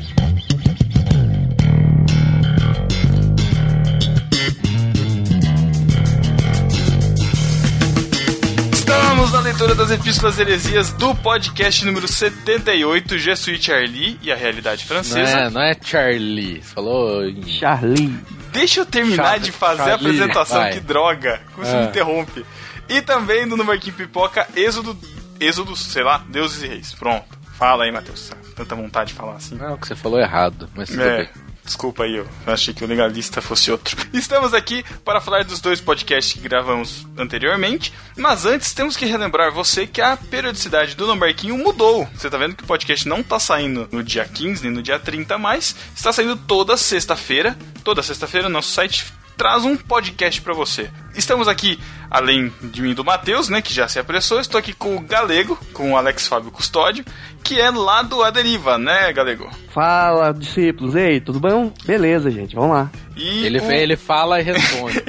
Estamos 9.30 9.46
na 9.46 9.52
leitura 9.52 9.76
das 9.76 9.92
Epístolas 9.92 10.40
Heresias 10.40 10.92
do 10.94 11.14
podcast 11.14 11.86
número 11.86 12.08
78, 12.08 13.16
Jesuíte 13.20 13.72
Arli 13.72 14.18
e 14.24 14.32
a 14.32 14.36
Realidade 14.36 14.82
Não 14.82 14.88
Francesa. 14.88 15.38
é, 15.38 15.50
não 15.52 15.62
é 15.62 15.78
Charlie. 15.80 16.56
Você 16.64 16.74
falou. 16.74 17.22
Charlie. 17.46 18.18
Deixa 18.52 18.80
eu 18.80 18.88
terminar 18.88 19.24
Charlie, 19.26 19.44
de 19.44 19.52
fazer 19.52 19.82
a 19.84 19.86
Charlie, 19.86 20.08
apresentação, 20.08 20.58
vai. 20.58 20.74
que 20.74 20.80
droga. 20.80 21.40
Como 21.54 21.64
você 21.64 21.76
Ah. 21.76 21.82
me 21.82 21.88
interrompe. 21.90 22.44
E 22.90 23.04
também 23.04 23.46
no 23.46 23.56
Marquinho 23.64 23.96
Pipoca, 23.96 24.48
Êxodo, 24.56 24.98
Êxodo, 25.40 25.76
sei 25.76 26.02
lá, 26.02 26.24
Deuses 26.28 26.64
e 26.64 26.68
Reis. 26.68 26.94
Pronto. 26.96 27.26
Fala 27.56 27.84
aí, 27.84 27.92
Matheus. 27.92 28.32
Tanta 28.56 28.74
vontade 28.74 29.10
de 29.10 29.14
falar 29.14 29.36
assim. 29.36 29.54
Não, 29.54 29.78
que 29.78 29.86
você 29.88 29.96
falou 29.96 30.20
errado, 30.20 30.68
mas 30.76 30.90
tudo 30.90 31.04
É, 31.04 31.18
bem. 31.26 31.30
Desculpa 31.70 32.04
aí, 32.04 32.16
eu 32.16 32.28
achei 32.48 32.74
que 32.74 32.84
o 32.84 32.88
legalista 32.88 33.42
fosse 33.42 33.72
outro. 33.72 33.96
Estamos 34.12 34.56
aqui 34.56 34.84
para 35.06 35.22
falar 35.22 35.44
dos 35.44 35.62
dois 35.62 35.80
podcasts 35.80 36.34
que 36.34 36.40
gravamos 36.40 37.06
anteriormente, 37.16 37.94
mas 38.18 38.44
antes 38.44 38.74
temos 38.74 38.98
que 38.98 39.06
relembrar 39.06 39.52
você 39.52 39.86
que 39.86 40.02
a 40.02 40.18
periodicidade 40.18 40.96
do 40.96 41.06
Nambarquinho 41.06 41.58
mudou. 41.58 42.10
Você 42.16 42.28
tá 42.28 42.38
vendo 42.40 42.56
que 42.56 42.64
o 42.64 42.68
podcast 42.68 43.08
não 43.08 43.22
tá 43.22 43.40
saindo 43.40 43.88
no 43.92 44.04
dia 44.04 44.26
15 44.26 44.64
nem 44.64 44.72
no 44.72 44.82
dia 44.82 44.98
30 44.98 45.38
mais, 45.38 45.76
está 45.96 46.12
saindo 46.12 46.36
toda 46.36 46.76
sexta-feira. 46.76 47.56
Toda 47.84 48.02
sexta-feira 48.02 48.50
nosso 48.50 48.72
site 48.72 49.06
traz 49.40 49.64
um 49.64 49.78
podcast 49.78 50.42
para 50.42 50.54
você. 50.54 50.90
Estamos 51.16 51.48
aqui, 51.48 51.80
além 52.12 52.52
de 52.62 52.82
mim 52.82 52.92
e 52.92 52.94
do 52.94 53.06
Matheus, 53.06 53.48
né, 53.48 53.62
que 53.62 53.74
já 53.74 53.88
se 53.88 53.98
apressou, 53.98 54.38
estou 54.42 54.60
aqui 54.60 54.74
com 54.74 54.98
o 54.98 55.00
Galego, 55.00 55.58
com 55.72 55.94
o 55.94 55.98
Alex 55.98 56.28
Fábio 56.28 56.52
Custódio, 56.52 57.06
que 57.42 57.58
é 57.60 57.70
lá 57.72 58.02
do 58.02 58.22
A 58.22 58.32
Deriva, 58.32 58.78
né, 58.78 59.14
Galego? 59.14 59.50
Fala, 59.74 60.34
discípulos. 60.34 60.94
Ei, 60.94 61.22
tudo 61.22 61.40
bom? 61.40 61.72
Beleza, 61.86 62.30
gente. 62.30 62.54
Vamos 62.54 62.72
lá. 62.72 62.92
E 63.16 63.46
Ele, 63.46 63.60
o- 63.60 63.72
ele 63.72 63.96
fala 63.96 64.42
e 64.42 64.44
responde. 64.44 65.02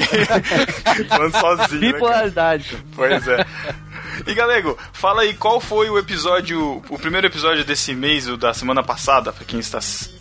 Falando 1.09 1.32
sozinho. 1.36 1.81
né? 1.81 1.93
Bipolaridade. 1.93 2.77
pois 2.94 3.27
é. 3.27 3.44
E 4.28 4.32
Galego, 4.35 4.78
fala 4.93 5.23
aí 5.23 5.35
qual 5.35 5.61
foi 5.61 5.90
o 5.90 5.98
episódio, 5.98 6.81
o 6.89 6.98
primeiro 6.98 7.27
episódio 7.27 7.65
desse 7.65 7.94
mês, 7.94 8.28
o 8.28 8.36
da 8.36 8.55
semana 8.55 8.82
passada, 8.82 9.32
pra 9.32 9.44
quem 9.44 9.59
está 9.59 9.78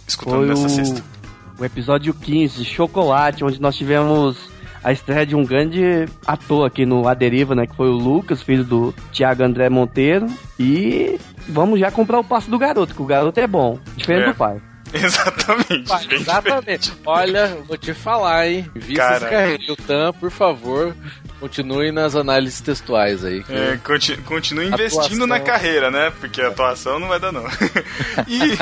escutando 0.07 0.37
Foi 0.39 0.47
nessa 0.47 0.67
sexta. 0.69 0.99
o 0.99 1.18
episódio 1.65 2.13
15, 2.13 2.63
Chocolate, 2.65 3.43
onde 3.43 3.61
nós 3.61 3.75
tivemos 3.75 4.49
a 4.83 4.91
estreia 4.91 5.25
de 5.25 5.35
um 5.35 5.43
grande 5.45 6.05
ator 6.25 6.65
aqui 6.65 6.85
no 6.85 7.07
A 7.07 7.13
Deriva, 7.13 7.53
né? 7.53 7.67
Que 7.67 7.75
foi 7.75 7.89
o 7.89 7.93
Lucas, 7.97 8.41
filho 8.41 8.63
do 8.63 8.93
Thiago 9.11 9.43
André 9.43 9.69
Monteiro. 9.69 10.25
E 10.57 11.19
vamos 11.47 11.79
já 11.79 11.91
comprar 11.91 12.19
o 12.19 12.23
passo 12.23 12.49
do 12.49 12.57
garoto, 12.57 12.95
que 12.95 13.01
o 13.01 13.05
garoto 13.05 13.39
é 13.39 13.47
bom. 13.47 13.77
Diferente 13.95 14.23
É. 14.29 14.31
do 14.31 14.35
pai. 14.35 14.61
Exatamente. 14.93 15.87
Pai, 15.87 16.07
Exatamente. 16.11 16.93
Olha, 17.05 17.57
vou 17.67 17.77
te 17.77 17.93
falar, 17.93 18.47
hein? 18.47 18.65
Vista 18.73 18.95
Cara. 19.03 19.15
esse 19.17 19.25
carreiro. 19.29 19.75
Tan, 19.85 20.13
por 20.13 20.31
favor, 20.31 20.95
continue 21.39 21.91
nas 21.91 22.15
análises 22.15 22.61
textuais 22.61 23.23
aí. 23.23 23.43
que- 23.43 23.53
É, 23.53 23.77
conti- 23.83 24.17
continue 24.17 24.67
investindo 24.67 24.99
Atuação. 25.23 25.27
na 25.27 25.39
carreira, 25.39 25.89
né? 25.91 26.11
Porque 26.19 26.41
a 26.41 26.47
atuação 26.49 26.99
não 26.99 27.07
vai 27.07 27.19
dar, 27.19 27.31
não. 27.31 27.45
e, 28.27 28.57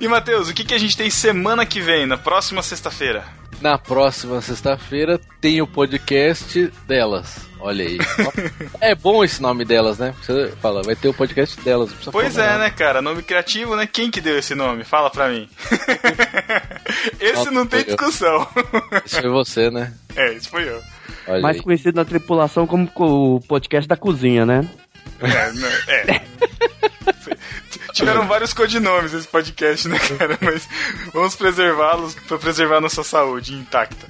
e 0.00 0.08
Matheus, 0.08 0.48
o 0.48 0.54
que, 0.54 0.64
que 0.64 0.74
a 0.74 0.78
gente 0.78 0.96
tem 0.96 1.08
semana 1.10 1.64
que 1.64 1.80
vem, 1.80 2.06
na 2.06 2.16
próxima 2.18 2.62
sexta-feira? 2.62 3.24
Na 3.60 3.78
próxima 3.78 4.40
sexta-feira 4.42 5.20
tem 5.40 5.62
o 5.62 5.66
podcast 5.68 6.66
delas. 6.86 7.46
Olha 7.60 7.84
aí. 7.86 7.96
é 8.80 8.92
bom 8.92 9.22
esse 9.22 9.40
nome 9.40 9.64
delas, 9.64 9.98
né? 9.98 10.12
Você 10.20 10.52
fala, 10.60 10.82
vai 10.82 10.96
ter 10.96 11.06
o 11.06 11.14
podcast 11.14 11.60
delas. 11.60 11.92
Pois 12.10 12.36
é, 12.36 12.44
nada. 12.44 12.58
né, 12.58 12.70
cara? 12.70 13.00
Nome 13.00 13.22
criativo, 13.22 13.76
né? 13.76 13.86
Quem 13.86 14.10
que 14.10 14.20
deu 14.20 14.36
esse 14.36 14.52
nome? 14.56 14.82
Fala 14.82 15.10
pra 15.10 15.28
mim. 15.28 15.48
esse 17.20 17.50
não 17.50 17.64
tem 17.64 17.84
foi 17.84 17.92
eu. 17.92 17.96
discussão. 17.96 18.48
Isso 19.06 19.20
foi 19.20 19.30
você, 19.30 19.70
né? 19.70 19.92
é, 20.16 20.34
esse 20.34 20.48
foi 20.48 20.68
eu. 20.68 20.82
Olha 21.26 21.40
Mais 21.40 21.56
aí. 21.56 21.62
conhecido 21.62 21.96
na 21.96 22.04
tripulação 22.04 22.66
como 22.66 22.90
o 22.96 23.40
podcast 23.40 23.88
da 23.88 23.96
cozinha, 23.96 24.44
né? 24.44 24.68
É, 25.20 25.52
né, 25.52 25.70
é. 25.88 26.22
Tiveram 27.92 28.26
vários 28.26 28.54
codinomes 28.54 29.12
esse 29.12 29.28
podcast, 29.28 29.86
né, 29.86 29.98
cara? 29.98 30.38
Mas 30.40 30.66
vamos 31.12 31.36
preservá-los 31.36 32.14
pra 32.14 32.38
preservar 32.38 32.80
nossa 32.80 33.04
saúde 33.04 33.54
intacta. 33.54 34.06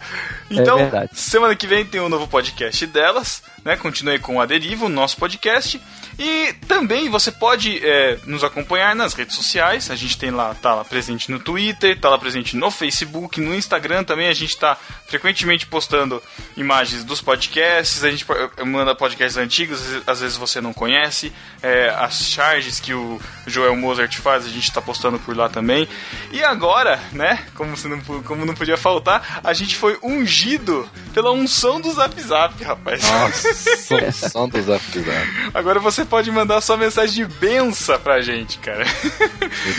Então, 0.51 0.79
verdade. 0.79 1.11
semana 1.15 1.57
que 1.57 1.67
vem 1.67 1.85
tem 1.85 2.01
um 2.01 2.09
novo 2.09 2.29
podcast 2.29 2.87
delas, 2.87 3.43
né? 3.65 3.77
Continue 3.77 4.19
com 4.19 4.41
a 4.41 4.47
Deriva, 4.47 4.87
o 4.87 4.89
nosso 4.89 5.17
podcast. 5.17 5.81
E 6.19 6.53
também 6.69 7.09
você 7.09 7.31
pode 7.33 7.81
é, 7.83 8.19
nos 8.27 8.45
acompanhar 8.45 8.95
nas 8.95 9.15
redes 9.15 9.35
sociais. 9.35 9.91
A 9.91 9.97
gente 9.97 10.19
tem 10.19 10.31
lá, 10.31 10.55
tá 10.55 10.75
lá 10.75 10.85
presente 10.85 11.31
no 11.31 11.39
Twitter, 11.39 11.99
tá 11.99 12.09
lá 12.11 12.19
presente 12.19 12.57
no 12.57 12.71
Facebook, 12.71 13.41
no 13.41 13.55
Instagram 13.55 14.05
também. 14.05 14.29
A 14.29 14.35
gente 14.35 14.57
tá 14.57 14.77
frequentemente 15.07 15.67
postando 15.67 16.23
imagens 16.57 17.03
dos 17.05 17.21
podcasts. 17.21 18.05
A 18.05 18.11
gente 18.11 18.25
po- 18.27 18.35
manda 18.67 18.95
podcasts 18.95 19.37
antigos, 19.37 19.81
às 20.07 20.21
vezes- 20.21 20.37
você 20.37 20.61
não 20.61 20.73
conhece. 20.73 21.33
É, 21.63 21.91
as 21.99 22.27
charges 22.29 22.79
que 22.81 22.93
o 22.93 23.21
Joel 23.47 23.77
Mozart 23.77 24.17
faz, 24.19 24.45
a 24.45 24.49
gente 24.49 24.71
tá 24.73 24.83
postando 24.83 25.19
por 25.19 25.37
lá 25.37 25.49
também. 25.49 25.89
E 26.31 26.43
agora, 26.43 27.01
né, 27.13 27.45
como, 27.55 27.73
não, 27.85 28.23
como 28.23 28.45
não 28.45 28.55
podia 28.55 28.77
faltar, 28.77 29.41
a 29.43 29.53
gente 29.53 29.77
foi 29.77 29.99
ungido 30.03 30.89
pela 31.15 31.31
unção 31.33 31.81
do 31.81 31.91
Zap 31.93 32.21
Zap, 32.21 32.63
rapaz. 32.65 33.03
Nossa, 33.03 33.49
dos 34.49 34.69
afisados. 34.69 35.29
Agora 35.55 35.81
você 35.81 36.05
pode 36.05 36.31
mandar 36.31 36.61
sua 36.61 36.77
mensagem 36.77 37.27
de 37.27 37.35
benção 37.35 37.99
pra 37.99 38.21
gente, 38.21 38.59
cara. 38.59 38.85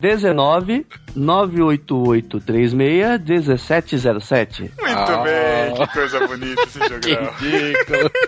19 0.00 0.86
988 1.16 2.40
36 2.40 2.72
1707. 2.74 4.62
Muito 4.62 4.72
Ah. 4.98 5.22
bem, 5.24 5.74
que 5.74 5.92
coisa 5.92 6.26
bonita 6.26 6.62
esse 6.62 6.78
jogral. 6.88 7.34
Ridículo. 7.40 8.10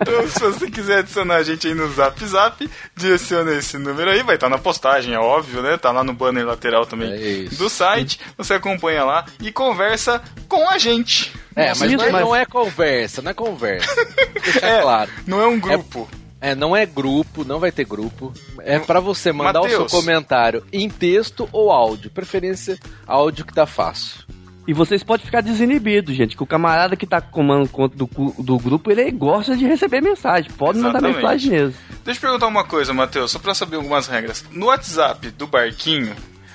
Então, 0.00 0.28
se 0.28 0.40
você 0.40 0.70
quiser 0.70 0.98
adicionar 0.98 1.36
a 1.36 1.42
gente 1.42 1.66
aí 1.68 1.74
no 1.74 1.88
Zap 1.92 2.22
Zap, 2.24 2.68
direciona 2.96 3.52
esse 3.54 3.78
número 3.78 4.10
aí, 4.10 4.22
vai 4.22 4.34
estar 4.34 4.48
na 4.48 4.58
postagem, 4.58 5.14
é 5.14 5.18
óbvio, 5.18 5.62
né? 5.62 5.76
Tá 5.76 5.90
lá 5.90 6.02
no 6.04 6.12
banner 6.12 6.44
lateral 6.46 6.84
também 6.86 7.10
É 7.12 7.44
do 7.56 7.68
site. 7.68 8.20
Você 8.36 8.54
acompanha 8.54 9.04
lá 9.04 9.24
e 9.40 9.50
conversa 9.52 10.20
com 10.48 10.68
a 10.68 10.76
gente. 10.78 11.32
É, 11.56 11.68
mas, 11.70 11.82
Isso, 11.82 11.96
não, 11.96 12.04
é, 12.04 12.10
mas- 12.12 12.20
não 12.22 12.36
é 12.36 12.44
conversa, 12.46 13.22
não 13.22 13.30
é 13.30 13.34
conversa. 13.34 13.88
Deixa 14.42 14.66
É, 14.66 14.82
claro. 14.82 15.10
Não 15.26 15.40
é 15.40 15.46
um 15.46 15.58
grupo. 15.58 16.08
É, 16.12 16.27
não 16.54 16.76
é 16.76 16.86
grupo, 16.86 17.44
não 17.44 17.58
vai 17.58 17.72
ter 17.72 17.84
grupo. 17.84 18.32
É 18.60 18.78
pra 18.78 19.00
você 19.00 19.32
mandar 19.32 19.60
o 19.60 19.64
Mateus. 19.64 19.90
seu 19.90 20.00
comentário 20.00 20.64
em 20.72 20.88
texto 20.88 21.48
ou 21.52 21.70
áudio. 21.70 22.10
Preferência 22.10 22.78
áudio 23.06 23.44
que 23.44 23.52
tá 23.52 23.66
fácil. 23.66 24.22
E 24.66 24.72
vocês 24.74 25.02
podem 25.02 25.24
ficar 25.24 25.40
desinibidos, 25.40 26.14
gente, 26.14 26.36
que 26.36 26.42
o 26.42 26.46
camarada 26.46 26.94
que 26.94 27.06
tá 27.06 27.22
comando 27.22 27.68
conta 27.70 27.96
do, 27.96 28.06
do 28.38 28.58
grupo, 28.58 28.90
ele 28.90 29.10
gosta 29.10 29.56
de 29.56 29.66
receber 29.66 30.02
mensagem. 30.02 30.50
Pode 30.52 30.78
mandar 30.78 30.98
Exatamente. 30.98 31.16
mensagem 31.16 31.50
mesmo. 31.50 31.74
Deixa 32.04 32.18
eu 32.18 32.22
perguntar 32.22 32.46
uma 32.48 32.64
coisa, 32.64 32.92
Matheus, 32.92 33.30
só 33.30 33.38
pra 33.38 33.54
saber 33.54 33.76
algumas 33.76 34.06
regras. 34.06 34.44
No 34.52 34.66
WhatsApp 34.66 35.30
do 35.30 35.46
Barquinho, 35.46 36.14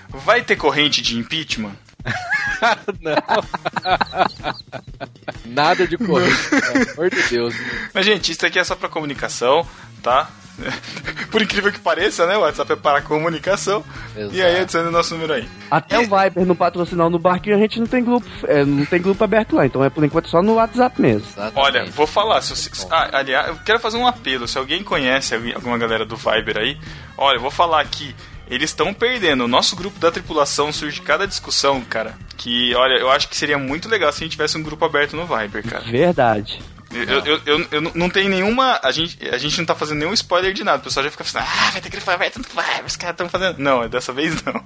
vai 0.10 0.44
ter 0.44 0.56
corrente 0.56 1.02
de 1.02 1.18
impeachment? 1.18 1.72
Nada 5.46 5.88
de 5.88 5.98
corrente, 5.98 6.50
pelo 6.50 6.92
amor 6.94 7.10
de 7.10 7.24
Deus. 7.30 7.56
Mas, 7.94 8.06
gente, 8.06 8.32
isso 8.32 8.46
aqui 8.46 8.60
é 8.60 8.64
só 8.64 8.76
pra 8.76 8.90
comunicação, 8.90 9.66
tá? 10.02 10.30
Por 11.32 11.42
incrível 11.42 11.72
que 11.72 11.80
pareça, 11.80 12.28
né? 12.28 12.38
O 12.38 12.42
WhatsApp 12.42 12.74
é 12.74 12.76
para 12.76 13.02
comunicação. 13.02 13.84
Exato. 14.16 14.36
E 14.36 14.42
aí, 14.42 14.60
adicione 14.60 14.88
o 14.88 14.92
nosso 14.92 15.16
número 15.16 15.34
aí. 15.34 15.50
Até 15.72 15.98
o 15.98 16.02
Viber 16.04 16.46
no 16.46 16.56
patrocinal 16.56 17.10
no 17.10 17.18
barquinho 17.18 17.56
a 17.56 17.60
gente 17.60 17.80
não 17.80 17.88
tem 17.88 18.04
grupo, 18.04 18.28
é, 18.48 18.64
não 18.64 18.86
tem 18.86 19.02
grupo 19.02 19.24
aberto 19.24 19.56
lá, 19.56 19.66
então 19.66 19.84
é 19.84 19.90
por 19.90 20.04
enquanto 20.04 20.30
só 20.30 20.44
no 20.44 20.54
WhatsApp 20.56 21.02
mesmo. 21.02 21.28
Exatamente. 21.28 21.58
Olha, 21.60 21.86
vou 21.88 22.06
falar. 22.06 22.40
Se 22.42 22.56
você, 22.56 22.70
ah, 22.92 23.10
aliás, 23.18 23.48
eu 23.48 23.56
quero 23.66 23.80
fazer 23.80 23.98
um 23.98 24.06
apelo. 24.08 24.48
Se 24.48 24.58
alguém 24.60 24.84
conhece 24.84 25.34
alguém- 25.34 25.56
alguma 25.56 25.78
galera 25.78 26.06
do 26.06 26.16
Viber 26.16 26.58
aí, 26.60 26.78
olha, 27.18 27.38
eu 27.38 27.42
vou 27.42 27.52
falar 27.52 27.82
aqui. 27.82 28.16
Eles 28.54 28.70
estão 28.70 28.94
perdendo. 28.94 29.46
O 29.46 29.48
nosso 29.48 29.76
grupo 29.76 30.00
da 30.00 30.12
tripulação 30.12 30.72
surge 30.72 31.02
cada 31.02 31.28
discussão, 31.28 31.82
cara. 31.82 32.16
Que, 32.38 32.74
olha, 32.76 33.00
eu 33.00 33.10
acho 33.10 33.28
que 33.28 33.36
seria 33.36 33.58
muito 33.58 33.90
legal 33.90 34.12
se 34.12 34.20
a 34.20 34.24
gente 34.26 34.34
tivesse 34.34 34.58
um 34.58 34.64
grupo 34.64 34.84
aberto 34.86 35.16
no 35.16 35.26
Viber, 35.26 35.68
cara. 35.68 35.84
Verdade. 35.84 36.60
Eu, 36.94 37.26
eu, 37.26 37.42
eu, 37.46 37.68
eu 37.72 37.82
não 37.96 38.10
tenho 38.10 38.30
nenhuma. 38.30 38.80
A 38.84 38.92
gente, 38.92 39.18
a 39.28 39.38
gente 39.38 39.58
não 39.58 39.66
tá 39.66 39.74
fazendo 39.74 40.00
nenhum 40.00 40.14
spoiler 40.14 40.54
de 40.54 40.64
nada. 40.64 40.78
O 40.78 40.84
pessoal 40.84 41.04
já 41.04 41.10
fica 41.10 41.24
pensando, 41.24 41.44
ah, 41.44 41.72
vai 41.72 41.82
ter 41.82 41.90
grupo 41.90 42.12
aberto 42.12 42.38
no 42.38 42.44
Viber, 42.44 42.86
os 42.86 42.96
caras 42.96 43.14
estão 43.14 43.30
fazendo. 43.30 43.58
Não, 43.58 43.88
dessa 43.90 44.14
vez 44.14 44.42
não. 44.44 44.54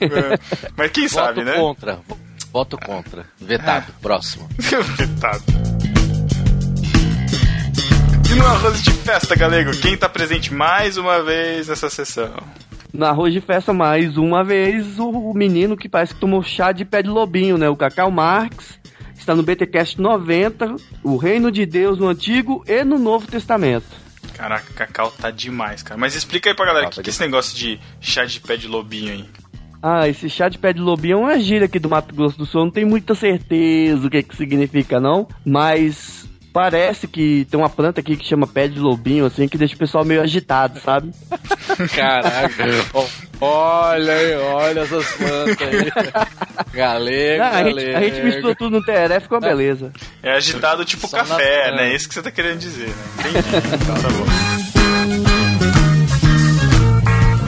É, 0.00 0.68
Mas 0.76 0.90
quem 0.90 1.08
sabe, 1.08 1.44
Voto 1.44 1.50
né? 1.50 1.56
contra. 1.56 2.00
Voto 2.52 2.78
contra. 2.78 3.26
Vetado. 3.38 3.92
Próximo. 4.00 4.48
Vetado. 4.58 5.44
E 8.30 8.34
no 8.34 8.46
arroz 8.46 8.82
de 8.82 8.92
festa, 8.92 9.34
galego, 9.36 9.70
quem 9.78 9.96
tá 9.96 10.08
presente 10.08 10.52
mais 10.52 10.96
uma 10.96 11.22
vez 11.22 11.68
nessa 11.68 11.88
sessão? 11.88 12.34
No 12.92 13.04
arroz 13.04 13.32
de 13.32 13.40
festa, 13.40 13.72
mais 13.72 14.16
uma 14.16 14.42
vez, 14.42 14.98
o 14.98 15.32
menino 15.34 15.76
que 15.76 15.88
parece 15.88 16.14
que 16.14 16.20
tomou 16.20 16.42
chá 16.42 16.72
de 16.72 16.84
pé 16.84 17.02
de 17.02 17.08
lobinho, 17.08 17.58
né? 17.58 17.68
O 17.68 17.76
Cacau 17.76 18.10
Marx. 18.10 18.78
Está 19.16 19.34
no 19.34 19.42
BTCast 19.42 20.00
90, 20.00 20.76
o 21.02 21.16
Reino 21.16 21.52
de 21.52 21.66
Deus 21.66 21.98
no 21.98 22.08
Antigo 22.08 22.64
e 22.66 22.82
no 22.82 22.98
Novo 22.98 23.26
Testamento. 23.26 23.84
Caraca, 24.32 24.72
Cacau 24.72 25.10
tá 25.10 25.30
demais, 25.30 25.82
cara. 25.82 26.00
Mas 26.00 26.14
explica 26.14 26.48
aí 26.48 26.56
pra 26.56 26.64
galera, 26.64 26.86
o 26.86 26.90
que, 26.90 27.02
que 27.02 27.10
é 27.10 27.12
esse 27.12 27.20
negócio 27.20 27.58
de 27.58 27.78
chá 28.00 28.24
de 28.24 28.40
pé 28.40 28.56
de 28.56 28.68
lobinho 28.68 29.12
aí? 29.12 29.28
Ah, 29.82 30.08
esse 30.08 30.30
chá 30.30 30.48
de 30.48 30.58
pé 30.58 30.72
de 30.72 30.80
lobinho 30.80 31.14
é 31.14 31.16
uma 31.16 31.38
gíria 31.38 31.66
aqui 31.66 31.78
do 31.78 31.90
Mato 31.90 32.14
Grosso 32.14 32.38
do 32.38 32.46
Sul. 32.46 32.64
Não 32.64 32.70
tenho 32.70 32.88
muita 32.88 33.14
certeza 33.14 34.06
o 34.06 34.10
que, 34.10 34.22
que 34.22 34.36
significa, 34.36 34.98
não. 35.00 35.28
Mas 35.44 36.27
parece 36.52 37.06
que 37.06 37.46
tem 37.50 37.58
uma 37.58 37.68
planta 37.68 38.00
aqui 38.00 38.16
que 38.16 38.26
chama 38.26 38.46
pé 38.46 38.68
de 38.68 38.78
lobinho, 38.78 39.26
assim, 39.26 39.48
que 39.48 39.58
deixa 39.58 39.74
o 39.74 39.78
pessoal 39.78 40.04
meio 40.04 40.22
agitado, 40.22 40.80
sabe? 40.80 41.10
Caraca. 41.94 42.64
Olha 43.40 44.12
aí, 44.12 44.34
olha 44.36 44.80
essas 44.80 45.06
plantas 45.12 45.68
aí. 45.68 45.92
Galego, 46.72 47.42
Não, 47.42 47.50
a, 47.50 47.56
gente, 47.64 47.74
galego. 47.74 47.96
a 47.96 48.00
gente 48.02 48.22
misturou 48.22 48.56
tudo 48.56 48.78
no 48.78 48.84
TRF, 48.84 49.20
ficou 49.22 49.38
uma 49.38 49.48
beleza. 49.48 49.92
É 50.22 50.32
agitado 50.32 50.84
tipo 50.84 51.06
Só 51.06 51.18
café, 51.18 51.72
né? 51.72 51.90
É 51.90 51.94
isso 51.94 52.08
que 52.08 52.14
você 52.14 52.22
tá 52.22 52.30
querendo 52.30 52.58
dizer, 52.58 52.88
né? 52.88 52.94
Entendi. 53.20 53.38
então 53.82 53.94
tá 53.94 54.08
bom. 54.08 55.28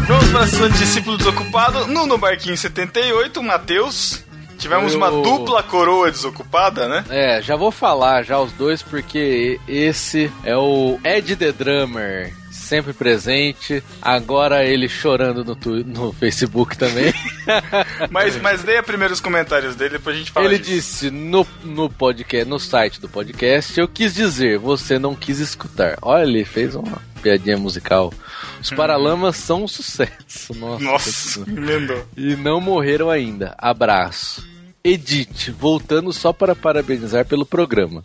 Vamos 0.06 0.28
para 0.30 0.64
o 0.64 0.70
discípulo 0.70 1.16
desocupado. 1.16 1.86
No, 1.86 2.06
no 2.06 2.18
Barquinho 2.18 2.56
78, 2.56 3.42
Matheus. 3.42 4.24
Tivemos 4.60 4.94
uma 4.94 5.06
Eu- 5.08 5.22
dupla 5.22 5.62
coroa 5.62 6.10
desocupada, 6.10 6.86
né? 6.88 7.04
É, 7.10 7.42
já 7.42 7.56
vou 7.56 7.70
falar 7.72 8.22
já 8.22 8.38
os 8.38 8.52
dois, 8.52 8.82
porque 8.82 9.58
esse 9.66 10.30
é 10.44 10.56
o 10.56 10.98
Ed 11.02 11.34
The 11.34 11.50
Drummer, 11.52 12.32
sempre 12.50 12.92
presente. 12.92 13.82
Agora 14.02 14.64
ele 14.64 14.88
chorando 14.88 15.44
no, 15.44 15.56
tu- 15.56 15.84
no 15.84 16.12
Facebook 16.12 16.76
também. 16.76 17.12
Mas, 18.10 18.40
mas 18.40 18.62
leia 18.62 18.80
primeiro 18.82 19.12
os 19.12 19.18
comentários 19.20 19.74
dele, 19.74 19.94
depois 19.98 20.14
a 20.14 20.18
gente 20.20 20.30
fala 20.30 20.46
ele 20.46 20.58
disso. 20.58 20.70
disse 20.74 21.10
no, 21.10 21.44
no 21.64 21.90
podcast, 21.90 22.48
no 22.48 22.60
site 22.60 23.00
do 23.00 23.08
podcast, 23.08 23.78
eu 23.80 23.88
quis 23.88 24.14
dizer, 24.14 24.56
você 24.58 24.98
não 25.00 25.16
quis 25.16 25.40
escutar. 25.40 25.96
Olha, 26.00 26.22
ele 26.22 26.44
fez 26.44 26.76
uma 26.76 27.02
piadinha 27.22 27.56
musical. 27.58 28.12
Os 28.60 28.70
Paralamas 28.70 29.36
são 29.36 29.64
um 29.64 29.68
sucesso. 29.68 30.54
Nossa, 30.54 30.84
Nossa. 30.84 31.44
E 32.16 32.36
não 32.36 32.60
morreram 32.60 33.10
ainda. 33.10 33.54
Abraço. 33.58 34.46
Edith, 34.82 35.50
voltando 35.58 36.12
só 36.12 36.32
para 36.32 36.54
parabenizar 36.54 37.24
pelo 37.26 37.44
programa. 37.44 38.02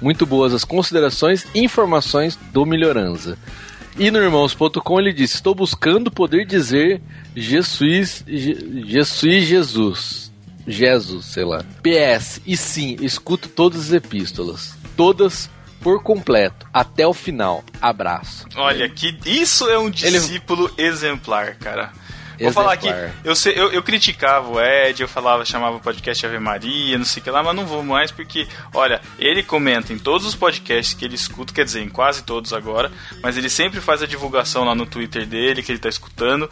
Muito 0.00 0.26
boas 0.26 0.52
as 0.54 0.64
considerações 0.64 1.46
e 1.54 1.60
informações 1.60 2.38
do 2.52 2.64
Melhoranza. 2.66 3.38
E 3.98 4.10
no 4.10 4.18
irmãos.com 4.18 5.00
ele 5.00 5.12
disse: 5.12 5.34
Estou 5.36 5.54
buscando 5.54 6.10
poder 6.10 6.46
dizer 6.46 7.00
Jesus, 7.34 8.22
Je- 8.26 8.84
Jesus 8.86 9.44
Jesus. 9.44 10.32
Jesus, 10.66 11.24
sei 11.24 11.44
lá. 11.44 11.64
PS, 11.82 12.42
e 12.46 12.56
sim, 12.56 12.96
escuto 13.00 13.48
todas 13.48 13.86
as 13.86 13.92
epístolas. 13.92 14.76
Todas 14.96 15.48
por 15.80 16.02
completo, 16.02 16.66
até 16.72 17.06
o 17.06 17.14
final. 17.14 17.64
Abraço. 17.80 18.44
Olha, 18.54 18.88
que 18.88 19.16
isso 19.24 19.68
é 19.68 19.78
um 19.78 19.88
discípulo 19.90 20.70
exemplar, 20.76 21.54
cara. 21.56 21.92
Vou 22.40 22.52
falar 22.52 22.72
aqui, 22.72 22.88
eu, 23.24 23.34
eu, 23.52 23.72
eu 23.72 23.82
criticava 23.82 24.48
o 24.48 24.60
Ed, 24.60 25.00
eu 25.00 25.08
falava, 25.08 25.44
chamava 25.44 25.76
o 25.76 25.80
podcast 25.80 26.24
Ave 26.24 26.38
Maria, 26.38 26.96
não 26.96 27.04
sei 27.04 27.20
o 27.20 27.24
que 27.24 27.30
lá, 27.30 27.42
mas 27.42 27.54
não 27.54 27.66
vou 27.66 27.82
mais 27.82 28.10
porque, 28.10 28.46
olha, 28.72 29.00
ele 29.18 29.42
comenta 29.42 29.92
em 29.92 29.98
todos 29.98 30.26
os 30.26 30.34
podcasts 30.34 30.94
que 30.94 31.04
ele 31.04 31.14
escuta, 31.14 31.52
quer 31.52 31.64
dizer, 31.64 31.82
em 31.82 31.88
quase 31.88 32.22
todos 32.22 32.52
agora, 32.52 32.92
mas 33.22 33.36
ele 33.36 33.48
sempre 33.48 33.80
faz 33.80 34.02
a 34.02 34.06
divulgação 34.06 34.64
lá 34.64 34.74
no 34.74 34.86
Twitter 34.86 35.26
dele, 35.26 35.62
que 35.62 35.72
ele 35.72 35.78
tá 35.78 35.88
escutando. 35.88 36.48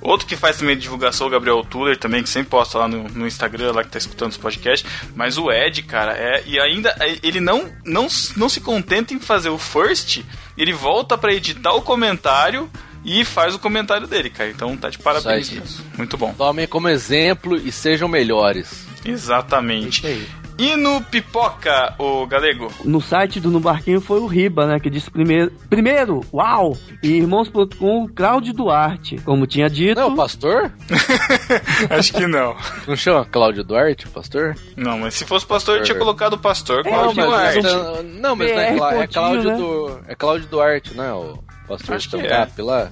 Outro 0.00 0.26
que 0.26 0.36
faz 0.36 0.56
também 0.56 0.78
divulgação, 0.78 1.26
o 1.26 1.30
Gabriel 1.30 1.62
Tuller 1.62 1.96
também, 1.96 2.22
que 2.22 2.28
sempre 2.28 2.48
posta 2.48 2.78
lá 2.78 2.88
no, 2.88 3.04
no 3.08 3.26
Instagram, 3.26 3.72
lá 3.72 3.84
que 3.84 3.90
tá 3.90 3.98
escutando 3.98 4.30
os 4.30 4.38
podcasts. 4.38 4.90
Mas 5.14 5.36
o 5.36 5.52
Ed, 5.52 5.82
cara, 5.82 6.12
é. 6.12 6.42
E 6.46 6.58
ainda 6.58 6.94
ele 7.22 7.38
não, 7.38 7.70
não, 7.84 8.08
não 8.36 8.48
se 8.48 8.60
contenta 8.60 9.12
em 9.12 9.20
fazer 9.20 9.50
o 9.50 9.58
first, 9.58 10.22
ele 10.56 10.72
volta 10.72 11.18
pra 11.18 11.34
editar 11.34 11.74
o 11.74 11.82
comentário 11.82 12.70
e 13.04 13.24
faz 13.24 13.54
o 13.54 13.58
comentário 13.58 14.06
dele, 14.06 14.30
cara. 14.30 14.50
Então 14.50 14.76
tá 14.76 14.88
de 14.90 14.98
parabéns 14.98 15.46
Isso 15.46 15.54
aí. 15.54 15.60
mesmo. 15.60 15.84
Muito 15.98 16.16
bom. 16.16 16.34
Tomem 16.36 16.66
como 16.66 16.88
exemplo 16.88 17.56
e 17.56 17.70
sejam 17.72 18.08
melhores. 18.08 18.86
Exatamente. 19.04 20.28
E 20.58 20.76
no 20.76 21.00
Pipoca, 21.00 21.94
o 21.98 22.26
Galego? 22.26 22.70
No 22.84 23.00
site 23.00 23.40
do 23.40 23.50
No 23.50 23.58
Barquinho 23.60 23.98
foi 23.98 24.20
o 24.20 24.26
Riba, 24.26 24.66
né? 24.66 24.78
Que 24.78 24.90
disse 24.90 25.10
primeiro, 25.10 25.50
primeiro, 25.70 26.20
uau! 26.34 26.76
E 27.02 27.12
irmãos.com, 27.12 28.06
Cláudio 28.14 28.52
Duarte. 28.52 29.16
Como 29.24 29.46
tinha 29.46 29.70
dito. 29.70 29.98
Não, 29.98 30.08
o 30.12 30.16
pastor? 30.16 30.70
Acho 31.88 32.12
que 32.12 32.26
não. 32.26 32.54
Não 32.86 32.94
chama 32.94 33.24
Cláudio 33.24 33.64
Duarte, 33.64 34.06
o 34.06 34.10
pastor? 34.10 34.54
Não, 34.76 34.98
mas 34.98 35.14
se 35.14 35.24
fosse 35.24 35.46
pastor, 35.46 35.78
eu 35.78 35.82
tinha 35.82 35.96
colocado 35.98 36.34
o 36.34 36.38
pastor 36.38 36.84
Não, 36.84 36.92
Cláudio 36.92 37.24
Duarte. 37.24 37.62
não, 37.62 38.02
não, 38.02 38.36
mas 38.36 38.50
não 38.50 38.60
é, 38.60 38.70
BR 38.72 38.76
Clá- 38.76 38.94
é 38.94 39.06
Cláudio 39.06 39.50
né? 39.50 39.56
do, 39.56 40.00
é 40.08 40.14
Cláudio 40.14 40.48
Duarte, 40.48 40.94
não 40.94 41.04
é? 41.04 41.12
O 41.14 41.38
pastor 41.70 41.94
Acho 41.96 42.06
stand-up 42.08 42.62
lá? 42.62 42.90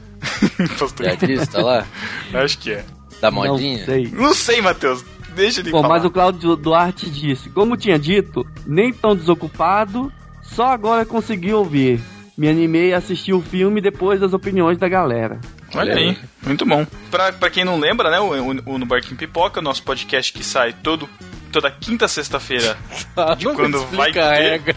Pastor- 0.79 0.93
Piadista 0.93 1.61
lá? 1.63 1.87
Acho 2.33 2.59
que 2.59 2.73
é. 2.73 2.85
Da 3.21 3.31
Não 3.31 3.39
modinha? 3.39 3.85
sei. 3.85 4.09
Não 4.13 4.33
sei, 4.33 4.61
Matheus. 4.63 5.05
Deixa 5.35 5.61
ele 5.61 5.71
Bom, 5.71 5.83
falar. 5.83 5.95
mas 5.97 6.05
o 6.05 6.11
Cláudio 6.11 6.57
Duarte 6.57 7.11
disse: 7.11 7.51
Como 7.51 7.77
tinha 7.77 7.99
dito, 7.99 8.47
nem 8.67 8.93
tão 8.93 9.15
desocupado, 9.17 10.13
só 10.43 10.67
agora 10.73 11.05
consegui 11.05 11.53
ouvir. 11.53 12.01
Me 12.37 12.49
animei 12.49 12.95
a 12.95 12.99
assistir 12.99 13.33
o 13.33 13.43
filme 13.43 13.81
depois 13.81 14.21
das 14.21 14.33
opiniões 14.33 14.79
da 14.79 14.89
galera. 14.89 15.41
Olha 15.75 15.95
aí, 15.95 16.17
muito 16.47 16.65
bom. 16.65 16.87
Pra, 17.11 17.33
pra 17.33 17.51
quem 17.51 17.65
não 17.65 17.79
lembra, 17.81 18.11
né, 18.11 18.21
o, 18.21 18.27
o, 18.33 18.75
o 18.75 18.79
No 18.79 18.87
Barquinho 18.87 19.17
Pipoca, 19.17 19.61
nosso 19.61 19.83
podcast 19.83 20.33
que 20.33 20.45
sai 20.45 20.73
todo, 20.73 21.09
toda 21.53 21.69
quinta 21.71 22.07
sexta-feira, 22.07 22.77
de 23.37 23.45
Não 23.45 23.55
quando 23.57 23.85
vai 23.89 24.11
a 24.11 24.13
ter, 24.13 24.21
regra. 24.51 24.75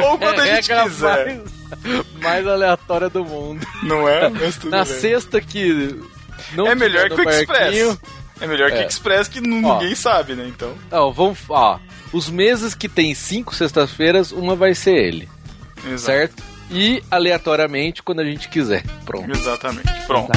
ou 0.08 0.18
quando 0.18 0.40
a 0.40 0.46
gente 0.46 0.68
regra 0.68 0.84
quiser. 0.84 1.42
Mais, 2.22 2.46
aleatória 2.46 3.08
do 3.08 3.24
mundo. 3.24 3.66
Não 3.82 4.08
é? 4.08 4.28
Na 4.64 4.84
bem. 4.84 4.94
sexta 4.94 5.40
que 5.40 5.98
não 6.54 6.66
É 6.66 6.74
melhor 6.74 7.08
que 7.08 7.20
o 7.20 7.28
Express. 7.30 7.98
É 8.40 8.46
melhor 8.46 8.70
que 8.70 8.76
o 8.78 8.80
É. 8.80 8.86
Express 8.86 9.28
que 9.28 9.40
nu- 9.40 9.66
Ó. 9.66 9.78
ninguém 9.80 9.94
sabe, 9.94 10.34
né? 10.34 10.44
Então, 10.48 10.74
Ó, 10.90 11.10
vamos, 11.10 11.38
ó, 11.48 11.78
os 12.12 12.28
meses 12.28 12.74
que 12.74 12.88
tem 12.88 13.14
cinco 13.14 13.54
sextas-feiras, 13.54 14.32
uma 14.32 14.54
vai 14.56 14.74
ser 14.74 14.96
ele, 14.96 15.28
exato. 15.86 15.98
certo? 16.00 16.42
E 16.70 17.02
aleatoriamente 17.10 18.02
quando 18.02 18.20
a 18.20 18.24
gente 18.24 18.48
quiser. 18.48 18.82
Pronto. 19.04 19.30
Exatamente. 19.30 19.92
Pronto. 20.06 20.32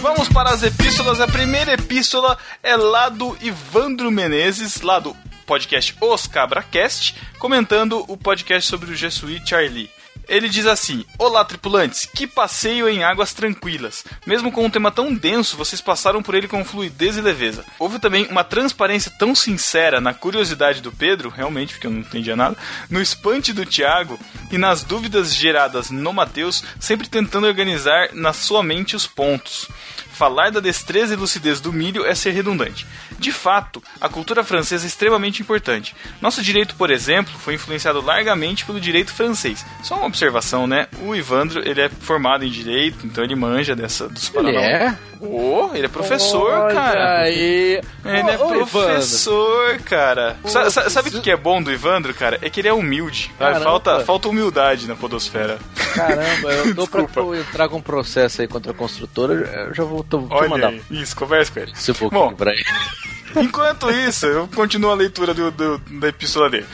Vamos 0.00 0.28
para 0.28 0.50
as 0.50 0.62
epístolas. 0.62 1.20
A 1.20 1.26
primeira 1.26 1.72
epístola 1.72 2.36
é 2.62 2.76
lá 2.76 3.08
do 3.08 3.36
Ivandro 3.40 4.10
Menezes, 4.10 4.82
lá 4.82 4.98
do 4.98 5.16
podcast 5.44 5.96
Os 6.00 6.26
Cabracast, 6.26 7.14
comentando 7.38 8.04
o 8.08 8.16
podcast 8.16 8.68
sobre 8.68 8.90
o 8.90 8.96
Jesuí 8.96 9.40
Charlie. 9.46 9.90
Ele 10.28 10.48
diz 10.48 10.66
assim: 10.66 11.04
Olá, 11.18 11.44
tripulantes, 11.44 12.06
que 12.06 12.26
passeio 12.26 12.88
em 12.88 13.04
águas 13.04 13.32
tranquilas. 13.32 14.04
Mesmo 14.26 14.50
com 14.50 14.64
um 14.64 14.70
tema 14.70 14.90
tão 14.90 15.14
denso, 15.14 15.56
vocês 15.56 15.80
passaram 15.80 16.22
por 16.22 16.34
ele 16.34 16.48
com 16.48 16.64
fluidez 16.64 17.16
e 17.16 17.20
leveza. 17.20 17.64
Houve 17.78 17.98
também 17.98 18.26
uma 18.26 18.44
transparência 18.44 19.12
tão 19.18 19.34
sincera 19.34 20.00
na 20.00 20.14
curiosidade 20.14 20.80
do 20.80 20.92
Pedro, 20.92 21.28
realmente, 21.28 21.74
porque 21.74 21.86
eu 21.86 21.90
não 21.90 22.00
entendia 22.00 22.36
nada, 22.36 22.56
no 22.88 23.00
espante 23.00 23.52
do 23.52 23.66
Tiago 23.66 24.18
e 24.50 24.58
nas 24.58 24.82
dúvidas 24.82 25.34
geradas 25.34 25.90
no 25.90 26.12
Mateus, 26.12 26.64
sempre 26.80 27.08
tentando 27.08 27.46
organizar 27.46 28.10
na 28.12 28.32
sua 28.32 28.62
mente 28.62 28.96
os 28.96 29.06
pontos. 29.06 29.68
Falar 30.14 30.50
da 30.50 30.60
destreza 30.60 31.14
e 31.14 31.16
lucidez 31.16 31.60
do 31.60 31.72
milho 31.72 32.04
é 32.06 32.14
ser 32.14 32.30
redundante. 32.30 32.86
De 33.18 33.32
fato, 33.32 33.82
a 34.00 34.08
cultura 34.08 34.42
francesa 34.44 34.84
é 34.86 34.88
extremamente 34.88 35.40
importante. 35.42 35.94
Nosso 36.20 36.42
direito, 36.42 36.74
por 36.76 36.90
exemplo, 36.90 37.32
foi 37.38 37.54
influenciado 37.54 38.00
largamente 38.00 38.64
pelo 38.64 38.80
direito 38.80 39.12
francês. 39.12 39.64
Só 39.82 39.96
uma 39.96 40.06
observação, 40.06 40.66
né? 40.66 40.86
O 41.02 41.14
Ivandro, 41.14 41.66
ele 41.68 41.80
é 41.80 41.88
formado 41.88 42.44
em 42.44 42.50
direito, 42.50 43.06
então 43.06 43.22
ele 43.24 43.34
manja 43.34 43.74
dessa 43.76 44.08
dos 44.08 44.32
Ele 44.34 44.56
é? 44.56 44.96
Oh, 45.20 45.70
ele 45.72 45.86
é 45.86 45.88
professor, 45.88 46.50
Olha 46.52 46.74
cara. 46.74 47.20
aí. 47.20 47.80
Ele 48.04 48.30
é 48.30 48.36
professor, 48.36 49.78
cara. 49.78 50.36
Sa- 50.44 50.70
sa- 50.70 50.90
sabe 50.90 51.08
o 51.16 51.22
que 51.22 51.30
é 51.30 51.36
bom 51.36 51.62
do 51.62 51.72
Ivandro, 51.72 52.12
cara? 52.12 52.38
É 52.42 52.50
que 52.50 52.60
ele 52.60 52.68
é 52.68 52.72
humilde. 52.72 53.32
Caramba. 53.38 53.64
Falta, 53.64 54.00
falta 54.00 54.28
humildade 54.28 54.86
na 54.86 54.94
podosfera. 54.94 55.58
Caramba, 55.94 56.52
eu 56.52 56.74
tô 56.74 56.86
pra 56.86 57.00
eu 57.64 57.68
com 57.70 57.76
um 57.78 57.82
processo 57.82 58.42
aí 58.42 58.48
contra 58.48 58.72
a 58.72 58.74
construtora, 58.74 59.32
eu 59.68 59.74
já 59.74 59.84
vou, 59.84 60.03
tô, 60.08 60.18
eu 60.20 60.28
Olha 60.30 60.48
mandar 60.48 60.68
aí. 60.68 60.82
Isso, 60.90 61.14
conversa 61.16 61.52
com 61.52 61.60
ele. 61.60 61.72
um 61.72 61.94
pouquinho 61.94 62.10
Bom, 62.10 62.34
pra 62.34 62.52
ele. 62.52 62.64
Enquanto 63.36 63.90
isso, 63.90 64.26
eu 64.26 64.46
continuo 64.54 64.90
a 64.92 64.94
leitura 64.94 65.34
do, 65.34 65.50
do- 65.50 65.78
da 65.98 66.08
epístola 66.08 66.48
dele. 66.48 66.66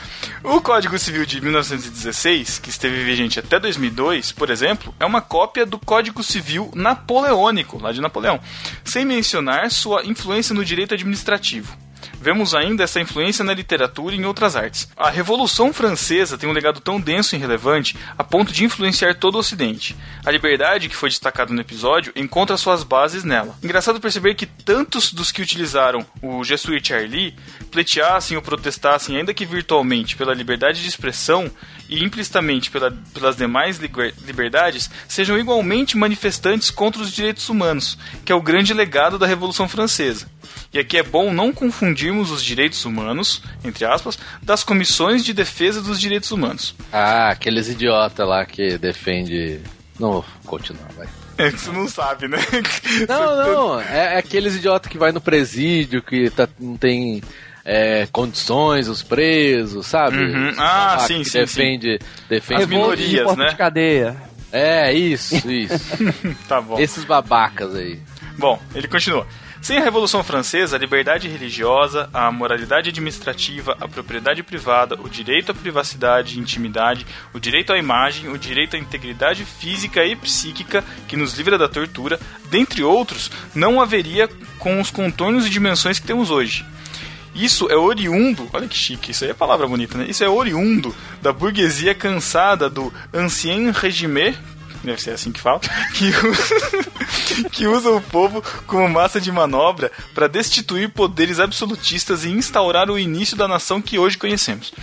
O 0.43 0.61
Código 0.61 0.97
Civil 0.99 1.25
de 1.25 1.41
1916, 1.41 2.59
que 2.59 2.69
esteve 2.69 3.03
vigente 3.03 3.39
até 3.39 3.59
2002, 3.59 4.31
por 4.31 4.49
exemplo, 4.51 4.93
é 4.99 5.05
uma 5.05 5.21
cópia 5.21 5.65
do 5.65 5.79
Código 5.79 6.21
Civil 6.23 6.71
napoleônico, 6.75 7.81
lá 7.81 7.91
de 7.91 7.99
Napoleão, 7.99 8.39
sem 8.83 9.05
mencionar 9.05 9.71
sua 9.71 10.05
influência 10.05 10.53
no 10.53 10.63
direito 10.63 10.93
administrativo. 10.93 11.75
Vemos 12.21 12.53
ainda 12.53 12.83
essa 12.83 12.99
influência 13.01 13.43
na 13.43 13.53
literatura 13.53 14.13
e 14.13 14.19
em 14.19 14.25
outras 14.25 14.55
artes. 14.55 14.87
A 14.95 15.09
Revolução 15.09 15.73
Francesa 15.73 16.37
tem 16.37 16.47
um 16.47 16.53
legado 16.53 16.79
tão 16.79 17.01
denso 17.01 17.35
e 17.35 17.39
relevante 17.39 17.97
a 18.17 18.23
ponto 18.23 18.51
de 18.53 18.63
influenciar 18.63 19.15
todo 19.15 19.35
o 19.35 19.39
Ocidente. 19.39 19.95
A 20.23 20.29
liberdade, 20.29 20.87
que 20.87 20.95
foi 20.95 21.09
destacada 21.09 21.51
no 21.51 21.59
episódio, 21.59 22.13
encontra 22.15 22.55
suas 22.57 22.83
bases 22.83 23.23
nela. 23.23 23.57
Engraçado 23.63 23.99
perceber 23.99 24.35
que 24.35 24.45
tantos 24.45 25.11
dos 25.11 25.31
que 25.31 25.41
utilizaram 25.41 26.05
o 26.21 26.43
Jesuit 26.43 26.87
Charlie 26.87 27.35
pleiteassem 27.71 28.37
ou 28.37 28.43
protestassem, 28.43 29.17
ainda 29.17 29.33
que 29.33 29.45
virtualmente, 29.45 30.15
pela 30.15 30.33
liberdade 30.33 30.81
de 30.81 30.87
expressão 30.87 31.49
e 31.89 32.03
implicitamente 32.03 32.69
pela- 32.69 32.91
pelas 33.13 33.35
demais 33.35 33.77
liber- 33.79 34.13
liberdades, 34.25 34.89
sejam 35.07 35.39
igualmente 35.39 35.97
manifestantes 35.97 36.69
contra 36.69 37.01
os 37.01 37.11
direitos 37.11 37.49
humanos, 37.49 37.97
que 38.23 38.31
é 38.31 38.35
o 38.35 38.41
grande 38.41 38.73
legado 38.73 39.17
da 39.17 39.25
Revolução 39.25 39.67
Francesa. 39.67 40.29
E 40.73 40.79
aqui 40.79 40.97
é 40.97 41.03
bom 41.03 41.33
não 41.33 41.51
confundirmos 41.51 42.31
os 42.31 42.41
direitos 42.41 42.85
humanos, 42.85 43.41
entre 43.63 43.83
aspas, 43.83 44.17
das 44.41 44.63
comissões 44.63 45.23
de 45.23 45.33
defesa 45.33 45.81
dos 45.81 45.99
direitos 45.99 46.31
humanos. 46.31 46.73
Ah, 46.93 47.29
aqueles 47.29 47.67
idiota 47.67 48.23
lá 48.23 48.45
que 48.45 48.77
defende. 48.77 49.59
Não 49.99 50.11
vou 50.13 50.25
continuar, 50.45 50.87
vai. 50.95 51.07
É 51.37 51.51
que 51.51 51.59
você 51.59 51.71
não 51.71 51.87
sabe, 51.87 52.27
né? 52.27 52.37
Não, 53.09 53.35
não, 53.35 53.81
é, 53.81 54.15
é 54.15 54.17
aqueles 54.17 54.55
idiota 54.55 54.87
que 54.87 54.97
vai 54.97 55.11
no 55.11 55.19
presídio, 55.19 56.01
que 56.01 56.29
tá, 56.29 56.47
não 56.59 56.77
tem 56.77 57.21
é, 57.65 58.07
condições, 58.11 58.87
os 58.87 59.01
presos, 59.01 59.87
sabe? 59.87 60.17
Uhum. 60.17 60.53
Ah, 60.57 60.97
Lá 60.99 60.99
sim, 60.99 61.23
sim, 61.23 61.39
defende, 61.39 61.99
defende 62.29 62.63
As 62.63 62.67
minorias, 62.67 63.23
porta 63.23 63.43
né? 63.43 63.49
de 63.49 63.55
cadeia. 63.55 64.15
É, 64.51 64.93
isso, 64.93 65.49
isso. 65.49 65.97
tá 66.47 66.61
bom. 66.61 66.77
Esses 66.79 67.05
babacas 67.05 67.73
aí. 67.75 67.99
Bom, 68.37 68.59
ele 68.75 68.87
continua. 68.87 69.25
Sem 69.61 69.77
a 69.77 69.83
Revolução 69.83 70.23
Francesa, 70.23 70.75
a 70.75 70.79
liberdade 70.79 71.27
religiosa, 71.27 72.09
a 72.11 72.31
moralidade 72.31 72.89
administrativa, 72.89 73.77
a 73.79 73.87
propriedade 73.87 74.41
privada, 74.41 74.99
o 74.99 75.07
direito 75.07 75.51
à 75.51 75.53
privacidade 75.53 76.35
e 76.35 76.39
intimidade, 76.39 77.05
o 77.31 77.39
direito 77.39 77.71
à 77.71 77.77
imagem, 77.77 78.27
o 78.27 78.39
direito 78.39 78.75
à 78.75 78.79
integridade 78.79 79.45
física 79.45 80.03
e 80.03 80.15
psíquica 80.15 80.83
que 81.07 81.15
nos 81.15 81.37
livra 81.37 81.59
da 81.59 81.69
tortura, 81.69 82.19
dentre 82.49 82.81
outros, 82.81 83.29
não 83.53 83.79
haveria 83.79 84.27
com 84.57 84.81
os 84.81 84.89
contornos 84.89 85.45
e 85.45 85.49
dimensões 85.51 85.99
que 85.99 86.07
temos 86.07 86.31
hoje. 86.31 86.65
Isso 87.35 87.69
é 87.69 87.75
oriundo, 87.75 88.49
olha 88.51 88.67
que 88.67 88.75
chique, 88.75 89.11
isso 89.11 89.23
aí 89.23 89.29
é 89.29 89.33
palavra 89.33 89.67
bonita, 89.67 89.95
né? 89.95 90.05
Isso 90.09 90.23
é 90.23 90.27
oriundo 90.27 90.93
da 91.21 91.31
burguesia 91.31 91.93
cansada 91.93 92.67
do 92.67 92.91
ancien 93.13 93.69
régime, 93.71 94.35
deve 94.83 95.01
ser 95.01 95.11
assim 95.11 95.31
que 95.31 95.39
fala, 95.39 95.59
que 95.93 96.09
usa, 96.09 96.55
que 97.51 97.67
usa 97.67 97.89
o 97.91 98.01
povo 98.01 98.43
como 98.67 98.87
massa 98.89 99.19
de 99.21 99.31
manobra 99.31 99.91
para 100.13 100.27
destituir 100.27 100.89
poderes 100.89 101.39
absolutistas 101.39 102.23
e 102.25 102.29
instaurar 102.29 102.89
o 102.89 102.97
início 102.99 103.35
da 103.37 103.47
nação 103.47 103.81
que 103.81 103.97
hoje 103.99 104.17
conhecemos. 104.17 104.73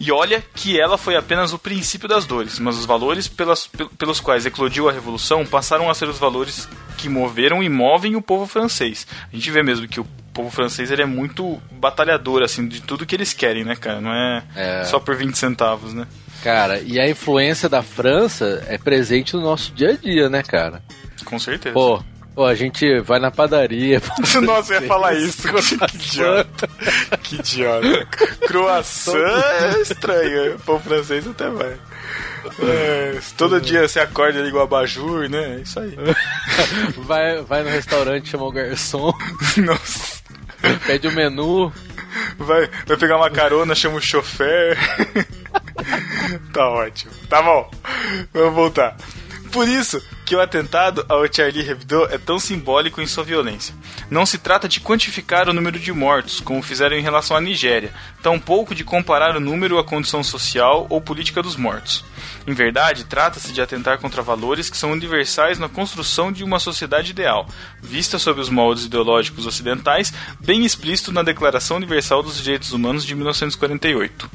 E 0.00 0.10
olha 0.10 0.42
que 0.54 0.78
ela 0.80 0.98
foi 0.98 1.16
apenas 1.16 1.52
o 1.52 1.58
princípio 1.58 2.08
das 2.08 2.24
dores, 2.26 2.58
mas 2.58 2.76
os 2.76 2.84
valores 2.86 3.28
pelas- 3.28 3.66
pel- 3.66 3.88
pelos 3.90 4.20
quais 4.20 4.44
eclodiu 4.46 4.88
a 4.88 4.92
revolução 4.92 5.44
passaram 5.46 5.88
a 5.90 5.94
ser 5.94 6.08
os 6.08 6.18
valores 6.18 6.68
que 6.96 7.08
moveram 7.08 7.62
e 7.62 7.68
movem 7.68 8.16
o 8.16 8.22
povo 8.22 8.46
francês. 8.46 9.06
A 9.32 9.36
gente 9.36 9.50
vê 9.50 9.62
mesmo 9.62 9.86
que 9.86 10.00
o 10.00 10.06
povo 10.32 10.50
francês 10.50 10.90
ele 10.90 11.02
é 11.02 11.06
muito 11.06 11.60
batalhador 11.70 12.42
assim 12.42 12.66
de 12.66 12.80
tudo 12.82 13.06
que 13.06 13.14
eles 13.14 13.32
querem, 13.32 13.62
né, 13.64 13.76
cara? 13.76 14.00
Não 14.00 14.12
é, 14.12 14.42
É. 14.56 14.84
só 14.84 14.98
por 14.98 15.14
20 15.14 15.36
centavos, 15.38 15.94
né? 15.94 16.06
Cara, 16.44 16.78
e 16.80 17.00
a 17.00 17.08
influência 17.08 17.70
da 17.70 17.82
França 17.82 18.62
é 18.68 18.76
presente 18.76 19.34
no 19.34 19.40
nosso 19.40 19.72
dia 19.72 19.92
a 19.92 19.96
dia, 19.96 20.28
né, 20.28 20.42
cara? 20.42 20.82
Com 21.24 21.38
certeza. 21.38 21.72
Pô, 21.72 22.04
pô 22.34 22.44
a 22.44 22.54
gente 22.54 23.00
vai 23.00 23.18
na 23.18 23.30
padaria. 23.30 24.02
Nossa, 24.44 24.74
eu 24.74 24.82
ia 24.82 24.86
falar 24.86 25.14
isso. 25.14 25.48
que 25.88 25.96
idiota. 25.96 26.68
Que 27.22 27.36
idiota. 27.36 28.06
Croissant 28.46 29.16
é 29.16 29.80
estranho. 29.80 30.58
Pão 30.66 30.78
francês 30.78 31.26
até 31.26 31.48
vai. 31.48 31.78
É, 32.60 33.18
todo 33.38 33.58
dia 33.58 33.88
você 33.88 34.00
acorda 34.00 34.38
e 34.38 34.42
liga 34.42 34.58
o 34.58 34.60
abajur, 34.60 35.30
né? 35.30 35.56
É 35.56 35.60
isso 35.62 35.80
aí. 35.80 35.96
vai, 36.98 37.40
vai 37.40 37.62
no 37.62 37.70
restaurante, 37.70 38.28
chama 38.28 38.44
o 38.44 38.52
garçom, 38.52 39.14
Nossa. 39.56 40.20
pede 40.86 41.08
o 41.08 41.12
menu. 41.12 41.72
Vai, 42.36 42.68
vai 42.86 42.96
pegar 42.98 43.16
uma 43.16 43.30
carona, 43.30 43.74
chama 43.74 43.96
o 43.96 44.00
chofer. 44.00 44.76
Tá 46.52 46.68
ótimo. 46.68 47.12
Tá 47.28 47.42
bom. 47.42 47.70
Vamos 48.32 48.54
voltar. 48.54 48.96
Por 49.52 49.68
isso 49.68 50.02
que 50.24 50.34
o 50.34 50.40
atentado 50.40 51.04
ao 51.08 51.30
Charlie 51.30 51.68
Hebdo 51.68 52.06
é 52.10 52.16
tão 52.16 52.38
simbólico 52.38 53.00
em 53.00 53.06
sua 53.06 53.22
violência. 53.22 53.74
Não 54.10 54.24
se 54.24 54.38
trata 54.38 54.68
de 54.68 54.80
quantificar 54.80 55.48
o 55.48 55.52
número 55.52 55.78
de 55.78 55.92
mortos, 55.92 56.40
como 56.40 56.62
fizeram 56.62 56.96
em 56.96 57.02
relação 57.02 57.36
à 57.36 57.40
Nigéria, 57.40 57.92
tampouco 58.22 58.74
de 58.74 58.84
comparar 58.84 59.36
o 59.36 59.40
número 59.40 59.78
à 59.78 59.84
condição 59.84 60.24
social 60.24 60.86
ou 60.88 61.00
política 61.00 61.42
dos 61.42 61.56
mortos. 61.56 62.04
Em 62.46 62.54
verdade, 62.54 63.04
trata-se 63.04 63.52
de 63.52 63.60
atentar 63.60 63.98
contra 63.98 64.22
valores 64.22 64.70
que 64.70 64.76
são 64.76 64.92
universais 64.92 65.58
na 65.58 65.68
construção 65.68 66.32
de 66.32 66.42
uma 66.42 66.58
sociedade 66.58 67.10
ideal, 67.10 67.46
vista 67.82 68.18
sob 68.18 68.40
os 68.40 68.48
moldes 68.48 68.86
ideológicos 68.86 69.46
ocidentais, 69.46 70.12
bem 70.40 70.64
explícito 70.64 71.12
na 71.12 71.22
Declaração 71.22 71.76
Universal 71.76 72.22
dos 72.22 72.42
Direitos 72.42 72.72
Humanos 72.72 73.04
de 73.04 73.14
1948. 73.14 74.30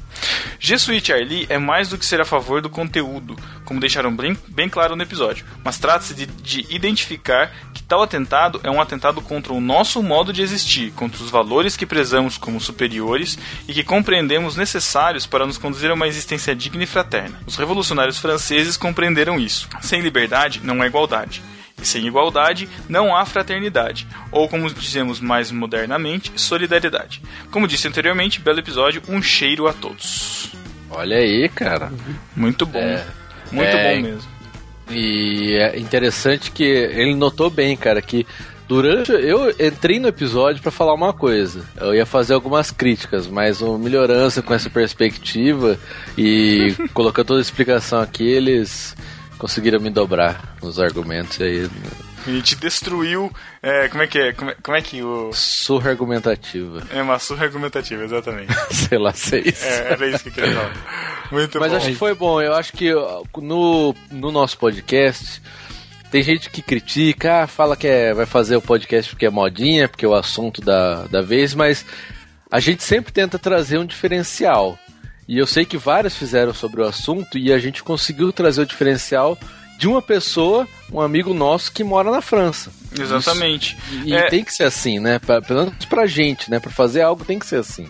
Jesuit 0.59 1.05
Charlie 1.05 1.47
é 1.49 1.57
mais 1.57 1.89
do 1.89 1.97
que 1.97 2.05
ser 2.05 2.21
a 2.21 2.25
favor 2.25 2.61
do 2.61 2.69
conteúdo, 2.69 3.35
como 3.65 3.79
deixaram 3.79 4.15
bem, 4.15 4.37
bem 4.47 4.69
claro 4.69 4.95
no 4.95 5.03
episódio, 5.03 5.45
mas 5.63 5.78
trata-se 5.79 6.13
de, 6.13 6.25
de 6.25 6.65
identificar 6.69 7.51
que 7.73 7.81
tal 7.81 8.03
atentado 8.03 8.59
é 8.63 8.69
um 8.69 8.81
atentado 8.81 9.21
contra 9.21 9.53
o 9.53 9.61
nosso 9.61 10.03
modo 10.03 10.31
de 10.33 10.41
existir, 10.41 10.91
contra 10.91 11.23
os 11.23 11.29
valores 11.29 11.75
que 11.77 11.85
prezamos 11.85 12.37
como 12.37 12.59
superiores 12.59 13.37
e 13.67 13.73
que 13.73 13.83
compreendemos 13.83 14.55
necessários 14.55 15.25
para 15.25 15.45
nos 15.45 15.57
conduzir 15.57 15.89
a 15.89 15.93
uma 15.93 16.07
existência 16.07 16.55
digna 16.55 16.83
e 16.83 16.87
fraterna. 16.87 17.39
Os 17.47 17.55
revolucionários 17.55 18.19
franceses 18.19 18.77
compreenderam 18.77 19.39
isso. 19.39 19.67
Sem 19.81 20.01
liberdade 20.01 20.61
não 20.63 20.81
há 20.81 20.87
igualdade. 20.87 21.41
E 21.81 21.87
sem 21.87 22.05
igualdade 22.05 22.67
não 22.89 23.15
há 23.15 23.25
fraternidade, 23.25 24.05
ou 24.33 24.49
como 24.49 24.69
dizemos 24.69 25.21
mais 25.21 25.49
modernamente, 25.49 26.29
solidariedade. 26.35 27.21
Como 27.51 27.69
disse 27.69 27.87
anteriormente, 27.87 28.41
belo 28.41 28.59
episódio, 28.59 29.01
um 29.07 29.21
cheiro 29.21 29.65
a 29.65 29.71
todos. 29.71 30.51
Olha 30.89 31.15
aí, 31.15 31.47
cara. 31.47 31.89
Muito 32.35 32.65
bom. 32.65 32.79
É. 32.79 33.05
Muito 33.49 33.69
É. 33.69 33.95
bom 33.95 34.01
mesmo. 34.01 34.29
E 34.89 35.53
é 35.53 35.77
interessante 35.79 36.51
que 36.51 36.63
ele 36.63 37.15
notou 37.15 37.49
bem, 37.49 37.75
cara, 37.77 38.01
que 38.01 38.25
durante. 38.67 39.11
Eu 39.11 39.49
entrei 39.49 39.99
no 39.99 40.07
episódio 40.07 40.61
pra 40.61 40.71
falar 40.71 40.93
uma 40.93 41.11
coisa. 41.11 41.65
Eu 41.77 41.93
ia 41.93 42.05
fazer 42.05 42.33
algumas 42.33 42.71
críticas, 42.71 43.27
mas 43.27 43.61
o 43.61 43.77
Melhorança 43.77 44.41
com 44.41 44.53
essa 44.53 44.69
perspectiva 44.69 45.77
e 46.17 46.75
colocando 46.93 47.27
toda 47.27 47.39
a 47.39 47.41
explicação 47.41 47.99
aqui, 47.99 48.23
eles 48.23 48.95
conseguiram 49.37 49.79
me 49.79 49.89
dobrar 49.89 50.55
nos 50.61 50.79
argumentos 50.79 51.39
e 51.39 51.43
aí. 51.43 51.69
A 52.25 52.31
gente 52.31 52.55
destruiu. 52.55 53.31
é, 53.61 53.87
como 53.87 54.03
é 54.03 54.07
que 54.07 54.19
é? 54.19 54.33
Como 54.33 54.51
é, 54.51 54.55
como 54.61 54.77
é 54.77 54.81
que 54.81 55.01
o. 55.01 55.31
Surra 55.33 55.91
argumentativa. 55.91 56.83
É 56.91 57.01
uma 57.01 57.19
surra 57.19 57.45
argumentativa, 57.45 58.03
exatamente. 58.03 58.53
Sei 58.71 58.97
lá, 58.97 59.13
seis. 59.13 59.63
É, 59.63 59.93
era 59.93 60.07
isso 60.07 60.23
que 60.23 60.29
eu 60.29 60.33
queria 60.33 60.53
falar. 60.53 61.27
Muito 61.31 61.59
Mas 61.59 61.71
bom. 61.71 61.77
acho 61.77 61.87
que 61.87 61.95
foi 61.95 62.13
bom. 62.13 62.41
Eu 62.41 62.53
acho 62.53 62.73
que 62.73 62.91
no, 63.37 63.95
no 64.11 64.31
nosso 64.31 64.57
podcast 64.57 65.41
tem 66.11 66.23
gente 66.23 66.49
que 66.49 66.61
critica, 66.61 67.43
ah, 67.43 67.47
fala 67.47 67.77
que 67.77 67.87
é, 67.87 68.13
vai 68.13 68.25
fazer 68.25 68.55
o 68.55 68.61
podcast 68.61 69.11
porque 69.11 69.27
é 69.27 69.29
modinha, 69.29 69.87
porque 69.87 70.05
é 70.05 70.07
o 70.07 70.15
assunto 70.15 70.59
da, 70.59 71.03
da 71.05 71.21
vez, 71.21 71.53
mas 71.53 71.85
a 72.51 72.59
gente 72.59 72.81
sempre 72.83 73.13
tenta 73.13 73.37
trazer 73.37 73.77
um 73.77 73.85
diferencial. 73.85 74.77
E 75.27 75.37
eu 75.37 75.45
sei 75.45 75.65
que 75.65 75.77
vários 75.77 76.15
fizeram 76.15 76.51
sobre 76.51 76.81
o 76.81 76.87
assunto 76.87 77.37
e 77.37 77.53
a 77.53 77.59
gente 77.59 77.83
conseguiu 77.83 78.33
trazer 78.33 78.61
o 78.61 78.65
diferencial 78.65 79.37
de 79.79 79.87
uma 79.87 80.01
pessoa, 80.01 80.67
um 80.91 80.99
amigo 80.99 81.33
nosso 81.33 81.71
que 81.71 81.83
mora 81.85 82.11
na 82.11 82.21
França. 82.21 82.69
Exatamente. 82.99 83.77
E 84.05 84.13
É, 84.13 84.27
tem 84.29 84.43
que 84.43 84.53
ser 84.53 84.65
assim, 84.65 84.99
né? 84.99 85.17
Pra, 85.19 85.41
pelo 85.41 85.61
menos 85.65 85.85
pra 85.85 86.05
gente, 86.05 86.51
né? 86.51 86.59
Pra 86.59 86.69
fazer 86.69 87.01
algo 87.01 87.23
tem 87.23 87.39
que 87.39 87.45
ser 87.45 87.55
assim. 87.61 87.87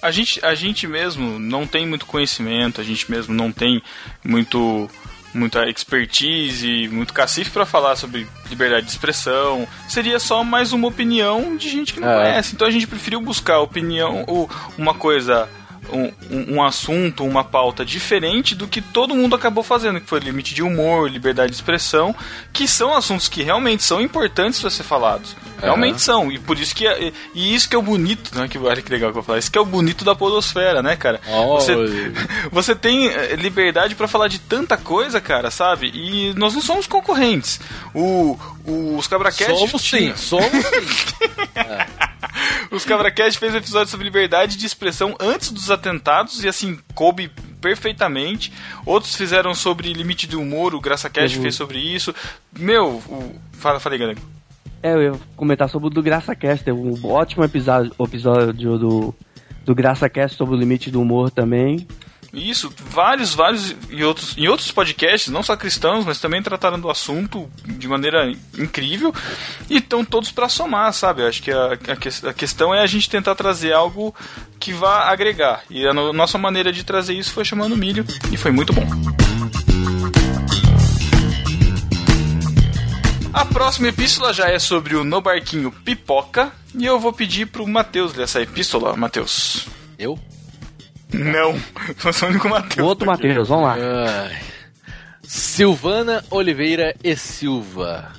a, 0.00 0.10
gente, 0.10 0.44
a 0.44 0.54
gente 0.54 0.86
mesmo 0.86 1.38
não 1.38 1.66
tem 1.66 1.86
muito 1.86 2.06
conhecimento, 2.06 2.80
a 2.80 2.84
gente 2.84 3.10
mesmo 3.10 3.34
não 3.34 3.52
tem 3.52 3.82
muito 4.24 4.88
muita 5.34 5.68
expertise, 5.68 6.88
muito 6.88 7.12
cacife 7.12 7.50
pra 7.50 7.66
falar 7.66 7.94
sobre 7.96 8.26
liberdade 8.48 8.86
de 8.86 8.92
expressão. 8.92 9.68
Seria 9.86 10.18
só 10.18 10.42
mais 10.42 10.72
uma 10.72 10.88
opinião 10.88 11.54
de 11.56 11.68
gente 11.68 11.92
que 11.92 12.00
não 12.00 12.08
É. 12.10 12.14
conhece. 12.30 12.54
Então 12.54 12.66
a 12.66 12.70
gente 12.70 12.86
preferiu 12.86 13.20
buscar 13.20 13.58
opinião, 13.60 14.24
ou 14.26 14.48
uma 14.78 14.94
coisa, 14.94 15.46
um, 15.92 16.54
um- 16.54 16.62
assunto, 16.62 17.24
uma 17.24 17.42
pauta 17.44 17.84
diferente 17.84 18.54
do 18.54 18.66
que 18.68 18.80
todo 18.80 19.14
mundo 19.14 19.34
acabou 19.34 19.62
fazendo, 19.64 20.00
que 20.00 20.06
foi 20.08 20.20
limite 20.20 20.54
de 20.54 20.62
humor, 20.62 21.10
liberdade 21.10 21.50
de 21.50 21.56
expressão, 21.56 22.14
que 22.52 22.66
são 22.68 22.94
assuntos 22.94 23.28
que 23.28 23.42
realmente 23.42 23.82
são 23.82 24.00
importantes 24.00 24.60
para 24.60 24.70
ser 24.70 24.82
falados. 24.82 25.34
Realmente 25.60 25.94
Aham. 25.94 25.98
são. 25.98 26.32
E 26.32 26.38
por 26.38 26.58
isso 26.58 26.74
que. 26.74 26.86
é- 26.86 27.12
E 27.34 27.54
isso 27.54 27.68
que 27.68 27.74
é 27.74 27.78
o 27.78 27.82
bonito, 27.82 28.36
né? 28.38 28.46
Que, 28.48 28.58
olha 28.58 28.80
que 28.80 28.90
legal 28.90 29.08
que 29.10 29.18
eu 29.18 29.22
vou 29.22 29.22
falar. 29.24 29.38
Isso 29.38 29.50
que 29.50 29.58
é 29.58 29.60
o 29.60 29.64
bonito 29.64 30.04
da 30.04 30.14
podosfera, 30.14 30.82
né, 30.82 30.94
cara? 30.94 31.20
Você, 31.56 31.74
Olha. 31.74 32.12
você 32.52 32.74
tem 32.76 33.08
eh, 33.08 33.34
liberdade 33.36 33.94
pra 33.94 34.06
falar 34.06 34.28
de 34.28 34.38
tanta 34.38 34.76
coisa, 34.76 35.20
cara, 35.20 35.50
sabe? 35.50 35.90
E 35.92 36.32
nós 36.36 36.54
não 36.54 36.60
somos 36.60 36.86
concorrentes. 36.86 37.58
O, 37.94 38.38
o- 38.64 38.96
os 38.96 39.06
Cabracast. 39.08 39.52
Somos 39.58 39.82
sim, 39.82 40.12
somos 40.16 40.44
sim. 40.48 41.18
Os 42.70 42.84
Cabracast 42.84 43.38
fez 43.38 43.54
um 43.54 43.58
episódio 43.58 43.88
sobre 43.90 44.04
liberdade 44.04 44.56
de 44.56 44.66
expressão 44.66 45.16
antes 45.20 45.50
dos 45.50 45.70
atentados 45.70 46.42
e 46.44 46.48
assim, 46.48 46.78
coube 46.94 47.30
perfeitamente. 47.60 48.52
Outros 48.84 49.14
fizeram 49.16 49.54
sobre 49.54 49.92
limite 49.92 50.26
de 50.26 50.36
humor, 50.36 50.74
o 50.74 50.80
GraçaCast 50.80 51.36
Uhum. 51.36 51.42
fez 51.42 51.54
sobre 51.54 51.78
isso. 51.78 52.14
Meu, 52.58 52.96
o... 53.08 53.34
fala, 53.52 53.80
falei, 53.80 53.98
galera. 53.98 54.18
É, 54.82 54.92
eu 54.94 55.02
ia 55.02 55.12
comentar 55.36 55.68
sobre 55.68 55.88
o 55.88 55.90
do 55.90 56.02
GraçaCast, 56.02 56.64
teve 56.64 56.78
um 56.78 57.06
ótimo 57.06 57.44
episódio, 57.44 57.92
episódio 57.98 58.78
do, 58.78 59.14
do 59.64 59.74
GraçaCast 59.74 60.36
sobre 60.36 60.54
o 60.54 60.58
limite 60.58 60.90
do 60.90 61.00
humor 61.00 61.30
também. 61.30 61.86
Isso, 62.32 62.70
vários, 62.90 63.34
vários 63.34 63.74
e 63.88 64.04
outros, 64.04 64.34
e 64.36 64.46
outros 64.48 64.70
podcasts, 64.70 65.32
não 65.32 65.42
só 65.42 65.56
cristãos, 65.56 66.04
mas 66.04 66.20
também 66.20 66.42
trataram 66.42 66.78
do 66.78 66.90
assunto 66.90 67.50
de 67.64 67.88
maneira 67.88 68.30
incrível 68.58 69.14
e 69.70 69.78
estão 69.78 70.04
todos 70.04 70.30
para 70.30 70.46
somar, 70.48 70.92
sabe? 70.92 71.22
Acho 71.26 71.42
que 71.42 71.50
a, 71.50 71.72
a, 71.72 72.28
a 72.30 72.34
questão 72.34 72.74
é 72.74 72.80
a 72.82 72.86
gente 72.86 73.08
tentar 73.08 73.34
trazer 73.34 73.72
algo 73.72 74.14
que 74.60 74.74
vá 74.74 75.10
agregar. 75.10 75.62
E 75.70 75.86
a 75.86 75.94
no- 75.94 76.12
nossa 76.12 76.36
maneira 76.36 76.70
de 76.70 76.84
trazer 76.84 77.14
isso 77.14 77.32
foi 77.32 77.46
chamando 77.46 77.74
milho 77.76 78.04
e 78.30 78.36
foi 78.36 78.50
muito 78.50 78.74
bom. 78.74 78.86
A 83.32 83.44
próxima 83.46 83.88
epístola 83.88 84.32
já 84.34 84.48
é 84.50 84.58
sobre 84.58 84.96
o 84.96 85.04
No 85.04 85.20
Barquinho 85.20 85.70
Pipoca 85.70 86.52
e 86.74 86.84
eu 86.84 86.98
vou 87.00 87.12
pedir 87.12 87.46
pro 87.46 87.66
Matheus 87.66 88.14
ler 88.14 88.24
essa 88.24 88.42
epístola, 88.42 88.94
Matheus. 88.96 89.66
Eu? 89.98 90.18
Não, 91.12 91.58
eu 92.04 92.12
sou 92.12 92.28
o 92.28 92.30
único 92.32 92.48
O 92.48 92.50
Matheus. 92.50 92.86
outro 92.88 93.06
Matheus, 93.06 93.48
vamos 93.48 93.64
lá. 93.64 93.76
Ai. 93.78 94.36
Silvana 95.22 96.24
Oliveira 96.30 96.94
e 97.02 97.14
Silva. 97.16 98.12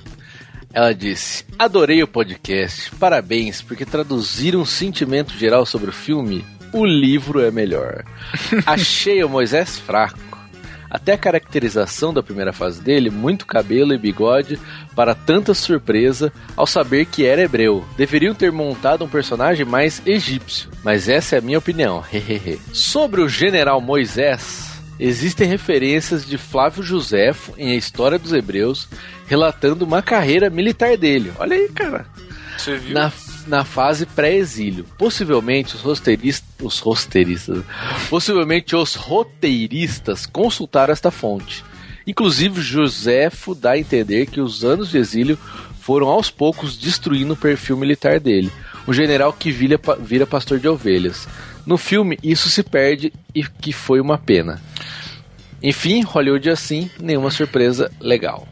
Ela 0.72 0.94
disse: 0.94 1.44
Adorei 1.58 2.02
o 2.02 2.08
podcast. 2.08 2.90
Parabéns, 2.96 3.60
porque 3.62 3.84
traduziram 3.84 4.60
o 4.60 4.66
sentimento 4.66 5.32
geral 5.36 5.66
sobre 5.66 5.90
o 5.90 5.92
filme. 5.92 6.44
O 6.72 6.84
livro 6.86 7.40
é 7.40 7.50
melhor. 7.50 8.04
Achei 8.64 9.22
o 9.24 9.28
Moisés 9.28 9.78
fraco. 9.78 10.29
Até 10.90 11.12
a 11.12 11.18
caracterização 11.18 12.12
da 12.12 12.22
primeira 12.22 12.52
fase 12.52 12.82
dele, 12.82 13.10
muito 13.10 13.46
cabelo 13.46 13.94
e 13.94 13.98
bigode, 13.98 14.58
para 14.96 15.14
tanta 15.14 15.54
surpresa 15.54 16.32
ao 16.56 16.66
saber 16.66 17.06
que 17.06 17.24
era 17.24 17.42
hebreu. 17.42 17.84
Deveriam 17.96 18.34
ter 18.34 18.50
montado 18.50 19.04
um 19.04 19.08
personagem 19.08 19.64
mais 19.64 20.02
egípcio, 20.04 20.68
mas 20.82 21.08
essa 21.08 21.36
é 21.36 21.38
a 21.38 21.42
minha 21.42 21.58
opinião. 21.58 22.02
Hehehe. 22.12 22.60
Sobre 22.72 23.20
o 23.20 23.28
general 23.28 23.80
Moisés, 23.80 24.80
existem 24.98 25.46
referências 25.48 26.26
de 26.26 26.36
Flávio 26.36 26.82
Josefo 26.82 27.54
em 27.56 27.70
A 27.72 27.76
História 27.76 28.18
dos 28.18 28.32
Hebreus, 28.32 28.88
relatando 29.28 29.84
uma 29.84 30.02
carreira 30.02 30.50
militar 30.50 30.96
dele. 30.96 31.32
Olha 31.38 31.54
aí, 31.56 31.68
cara 31.68 32.04
Você 32.58 32.76
viu? 32.76 32.94
na, 32.94 33.12
na 33.50 33.64
fase 33.64 34.06
pré-exílio. 34.06 34.86
Possivelmente 34.96 35.74
os 35.74 35.82
roteiristas, 35.82 36.48
os 36.62 36.78
roteiristas, 36.78 37.64
possivelmente 38.08 38.76
os 38.76 38.94
roteiristas 38.94 40.24
consultaram 40.24 40.92
esta 40.92 41.10
fonte. 41.10 41.64
Inclusive 42.06 42.62
Josefo 42.62 43.54
dá 43.54 43.72
a 43.72 43.78
entender 43.78 44.26
que 44.26 44.40
os 44.40 44.64
anos 44.64 44.90
de 44.90 44.98
exílio 44.98 45.38
foram 45.80 46.06
aos 46.06 46.30
poucos 46.30 46.78
destruindo 46.78 47.34
o 47.34 47.36
perfil 47.36 47.76
militar 47.76 48.20
dele, 48.20 48.50
um 48.86 48.92
general 48.92 49.32
que 49.32 49.50
vira, 49.50 49.78
vira 50.00 50.26
pastor 50.26 50.60
de 50.60 50.68
ovelhas. 50.68 51.26
No 51.66 51.76
filme 51.76 52.18
isso 52.22 52.48
se 52.48 52.62
perde 52.62 53.12
e 53.34 53.42
que 53.42 53.72
foi 53.72 54.00
uma 54.00 54.16
pena. 54.16 54.62
Enfim, 55.62 56.02
Hollywood 56.02 56.48
assim, 56.48 56.88
nenhuma 56.98 57.30
surpresa 57.30 57.90
legal. 58.00 58.46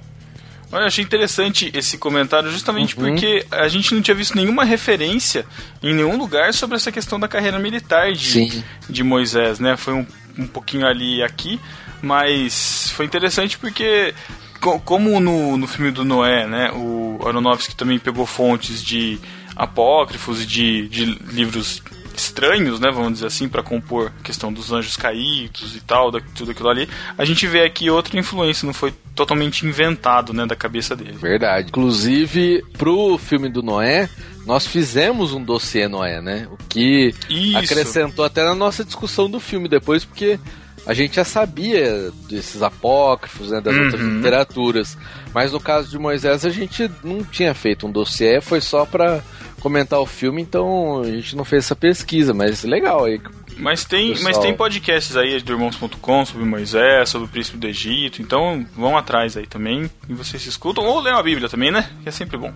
Olha, 0.70 0.82
eu 0.82 0.86
achei 0.86 1.02
interessante 1.02 1.70
esse 1.74 1.96
comentário 1.96 2.50
justamente 2.50 2.94
Uhum. 2.98 3.08
porque 3.08 3.46
a 3.50 3.68
gente 3.68 3.94
não 3.94 4.02
tinha 4.02 4.14
visto 4.14 4.36
nenhuma 4.36 4.64
referência 4.64 5.46
em 5.82 5.94
nenhum 5.94 6.16
lugar 6.18 6.52
sobre 6.52 6.76
essa 6.76 6.92
questão 6.92 7.18
da 7.18 7.26
carreira 7.26 7.58
militar 7.58 8.12
de, 8.12 8.28
Sim. 8.50 8.64
de 8.88 9.02
Moisés, 9.02 9.58
né? 9.58 9.76
Foi 9.76 9.94
um, 9.94 10.06
um 10.38 10.46
pouquinho 10.46 10.86
ali 10.86 11.18
e 11.18 11.22
aqui, 11.22 11.58
mas 12.02 12.90
foi 12.94 13.06
interessante 13.06 13.56
porque 13.58 14.14
co- 14.60 14.78
como 14.80 15.18
no, 15.20 15.56
no 15.56 15.66
filme 15.66 15.90
do 15.90 16.04
Noé, 16.04 16.46
né, 16.46 16.70
o 16.72 17.18
Aronofsky 17.26 17.74
também 17.74 17.98
pegou 17.98 18.26
fontes 18.26 18.82
de 18.82 19.18
apócrifos 19.56 20.42
e 20.42 20.46
de, 20.46 20.88
de 20.88 21.04
livros 21.32 21.82
estranhos, 22.18 22.80
né, 22.80 22.90
vamos 22.92 23.14
dizer 23.14 23.26
assim, 23.26 23.48
para 23.48 23.62
compor 23.62 24.12
a 24.18 24.22
questão 24.22 24.52
dos 24.52 24.72
anjos 24.72 24.96
caídos 24.96 25.74
e 25.76 25.80
tal, 25.80 26.10
da, 26.10 26.20
tudo 26.34 26.50
aquilo 26.50 26.68
ali. 26.68 26.88
A 27.16 27.24
gente 27.24 27.46
vê 27.46 27.62
aqui 27.64 27.88
outra 27.88 28.18
influência, 28.18 28.66
não 28.66 28.74
foi 28.74 28.92
totalmente 29.14 29.66
inventado, 29.66 30.32
né, 30.32 30.46
da 30.46 30.54
cabeça 30.56 30.94
dele. 30.96 31.12
Verdade. 31.20 31.68
Inclusive, 31.68 32.62
pro 32.76 33.16
filme 33.18 33.48
do 33.48 33.62
Noé, 33.62 34.08
nós 34.46 34.66
fizemos 34.66 35.32
um 35.32 35.42
dossiê 35.42 35.88
Noé, 35.88 36.20
né? 36.20 36.46
O 36.50 36.56
que 36.68 37.14
Isso. 37.28 37.58
acrescentou 37.58 38.24
até 38.24 38.44
na 38.44 38.54
nossa 38.54 38.84
discussão 38.84 39.28
do 39.30 39.38
filme 39.40 39.68
depois, 39.68 40.04
porque 40.04 40.38
a 40.86 40.94
gente 40.94 41.16
já 41.16 41.24
sabia 41.24 42.10
desses 42.28 42.62
apócrifos, 42.62 43.50
né, 43.50 43.60
das 43.60 43.74
Uhum. 43.74 43.84
outras 43.84 44.00
literaturas. 44.02 44.98
Mas 45.34 45.52
no 45.52 45.60
caso 45.60 45.90
de 45.90 45.98
Moisés, 45.98 46.44
a 46.46 46.50
gente 46.50 46.90
não 47.04 47.22
tinha 47.22 47.52
feito 47.54 47.86
um 47.86 47.92
dossiê, 47.92 48.40
foi 48.40 48.60
só 48.60 48.86
pra 48.86 49.20
comentar 49.58 49.98
o 50.00 50.06
filme, 50.06 50.40
então 50.42 51.00
a 51.02 51.10
gente 51.10 51.36
não 51.36 51.44
fez 51.44 51.64
essa 51.64 51.76
pesquisa, 51.76 52.32
mas 52.34 52.62
legal 52.64 53.04
aí. 53.04 53.20
Mas 53.56 53.84
tem, 53.84 54.10
Pessoal. 54.10 54.24
mas 54.24 54.38
tem 54.38 54.54
podcasts 54.54 55.16
aí 55.16 55.40
do 55.40 55.52
Irmãos.com 55.52 56.24
sobre 56.24 56.44
Moisés, 56.44 57.08
sobre 57.08 57.26
o 57.26 57.30
príncipe 57.30 57.58
do 57.58 57.66
Egito, 57.66 58.22
então 58.22 58.64
vão 58.76 58.96
atrás 58.96 59.36
aí 59.36 59.46
também 59.46 59.90
e 60.08 60.14
vocês 60.14 60.40
se 60.42 60.48
escutam. 60.48 60.84
Ou 60.84 61.00
leiam 61.00 61.18
a 61.18 61.22
Bíblia 61.22 61.48
também, 61.48 61.70
né? 61.72 61.88
Que 62.02 62.08
é 62.08 62.12
sempre 62.12 62.36
bom. 62.38 62.52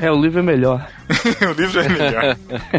É, 0.00 0.10
o 0.10 0.20
livro 0.20 0.40
é 0.40 0.42
melhor. 0.42 0.88
o 1.48 1.60
livro 1.60 1.80
é 1.80 1.88
melhor. 1.88 2.36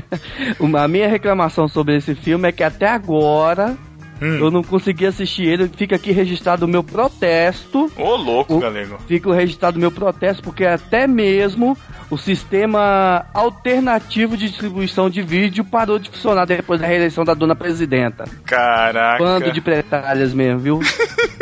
Uma- 0.60 0.84
a 0.84 0.88
minha 0.88 1.08
reclamação 1.08 1.68
sobre 1.68 1.96
esse 1.96 2.14
filme 2.16 2.50
é 2.50 2.52
que 2.52 2.64
até 2.64 2.88
agora 2.90 3.78
Hum. 4.22 4.38
eu 4.38 4.52
não 4.52 4.62
consegui 4.64 5.06
assistir 5.08 5.46
ele. 5.48 5.68
Fica 5.76 5.96
aqui 5.96 6.12
registrado 6.12 6.66
o 6.66 6.68
meu 6.68 6.84
protesto. 6.84 7.92
Ô, 7.98 8.16
louco, 8.16 8.56
O- 8.56 8.60
galego. 8.60 8.98
Fica 9.08 9.34
registrado 9.34 9.78
o 9.78 9.82
meu 9.82 9.92
protesto, 9.92 10.44
porque 10.44 10.64
até 10.66 11.08
mesmo 11.08 11.76
o 12.10 12.18
sistema 12.18 13.26
alternativo 13.34 14.36
de 14.38 14.48
distribuição 14.50 15.10
de 15.10 15.22
vídeo 15.22 15.64
parou 15.66 15.98
de 15.98 16.10
funcionar 16.10 16.46
depois 16.46 16.80
da 16.82 16.88
reeleição 16.88 17.24
da 17.26 17.34
dona 17.34 17.56
presidenta. 17.56 18.26
Caraca. 18.46 19.24
Bando 19.24 19.52
de 19.52 19.62
pretalhas 19.62 20.34
mesmo, 20.34 20.60
viu? 20.60 20.80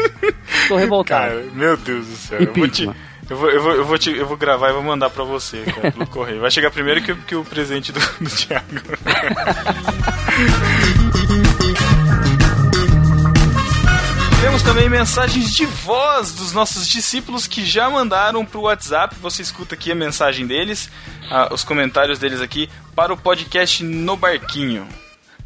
Tô 0.70 0.78
revoltado. 0.78 1.32
Cara, 1.36 1.46
meu 1.54 1.76
Deus 1.76 2.06
do 2.06 2.16
céu. 2.16 2.40
Eu 2.40 2.54
vou, 2.54 2.68
te, 2.70 2.84
Impeachment. 2.84 2.96
eu, 3.30 3.38
vou, 3.38 3.50
eu, 3.50 3.62
vou, 3.64 3.72
eu, 3.74 3.86
vou 3.86 3.98
te, 3.98 4.16
eu 4.16 4.28
vou 4.28 4.38
gravar 4.38 4.70
e 4.70 4.74
vou 4.74 4.84
mandar 4.84 5.10
pra 5.10 5.24
você, 5.24 5.58
cara, 5.64 5.92
pelo 5.92 6.06
correio. 6.08 6.40
Vai 6.40 6.52
chegar 6.52 6.70
primeiro 6.72 7.02
que, 7.02 7.14
que 7.16 7.36
o 7.36 7.44
presente 7.44 7.92
do, 7.92 8.00
do 8.00 8.30
Thiago. 8.30 8.66
Temos 14.42 14.64
também 14.64 14.90
mensagens 14.90 15.54
de 15.54 15.66
voz 15.66 16.34
dos 16.34 16.54
nossos 16.54 16.88
discípulos 16.88 17.46
que 17.46 17.66
já 17.66 17.90
mandaram 17.90 18.46
pro 18.46 18.62
WhatsApp. 18.62 19.16
Você 19.22 19.42
escuta 19.42 19.76
aqui 19.76 19.92
a 19.92 19.96
mensagem 19.96 20.48
deles, 20.48 20.90
ah, 21.30 21.50
os 21.54 21.64
comentários 21.64 22.20
deles 22.20 22.40
aqui, 22.40 22.70
para 22.96 23.14
o 23.14 23.18
podcast 23.18 23.84
No 23.84 24.16
Barquinho. 24.16 24.88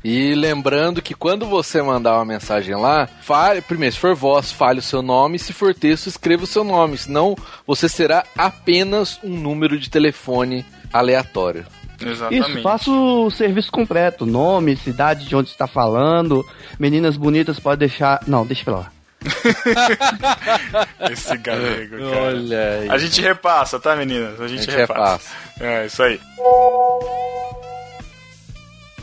E 0.03 0.35
lembrando 0.35 1.01
que 1.01 1.15
quando 1.15 1.47
você 1.47 1.81
mandar 1.81 2.15
uma 2.15 2.25
mensagem 2.25 2.75
lá, 2.75 3.07
fale, 3.07 3.61
primeiro, 3.61 3.95
se 3.95 3.99
for 3.99 4.13
voz, 4.13 4.51
fale 4.51 4.79
o 4.79 4.83
seu 4.83 5.01
nome, 5.01 5.39
se 5.39 5.53
for 5.53 5.73
texto, 5.73 6.07
escreva 6.07 6.43
o 6.43 6.47
seu 6.47 6.63
nome, 6.63 6.97
senão 6.97 7.35
você 7.65 7.89
será 7.89 8.25
apenas 8.37 9.19
um 9.23 9.35
número 9.35 9.79
de 9.79 9.89
telefone 9.89 10.65
aleatório. 10.91 11.65
Exatamente. 12.09 12.51
Isso, 12.51 12.61
faça 12.61 12.91
o 12.91 13.29
serviço 13.29 13.71
completo. 13.71 14.25
Nome, 14.25 14.75
cidade 14.75 15.25
de 15.25 15.35
onde 15.35 15.49
está 15.49 15.67
falando. 15.67 16.45
Meninas 16.79 17.17
bonitas 17.17 17.59
pode 17.59 17.79
deixar. 17.79 18.21
Não, 18.27 18.45
deixa 18.45 18.63
pra 18.63 18.73
lá. 18.75 18.91
Esse 21.11 21.37
galego, 21.37 21.97
cara. 21.97 22.21
Olha 22.23 22.79
aí. 22.81 22.89
A 22.89 22.97
gente 22.97 23.21
repassa, 23.21 23.79
tá, 23.79 23.95
meninas? 23.95 24.39
A 24.39 24.47
gente, 24.47 24.59
A 24.59 24.63
gente 24.63 24.75
repassa. 24.75 25.29
É, 25.59 25.85
isso 25.85 26.03
aí. 26.03 26.19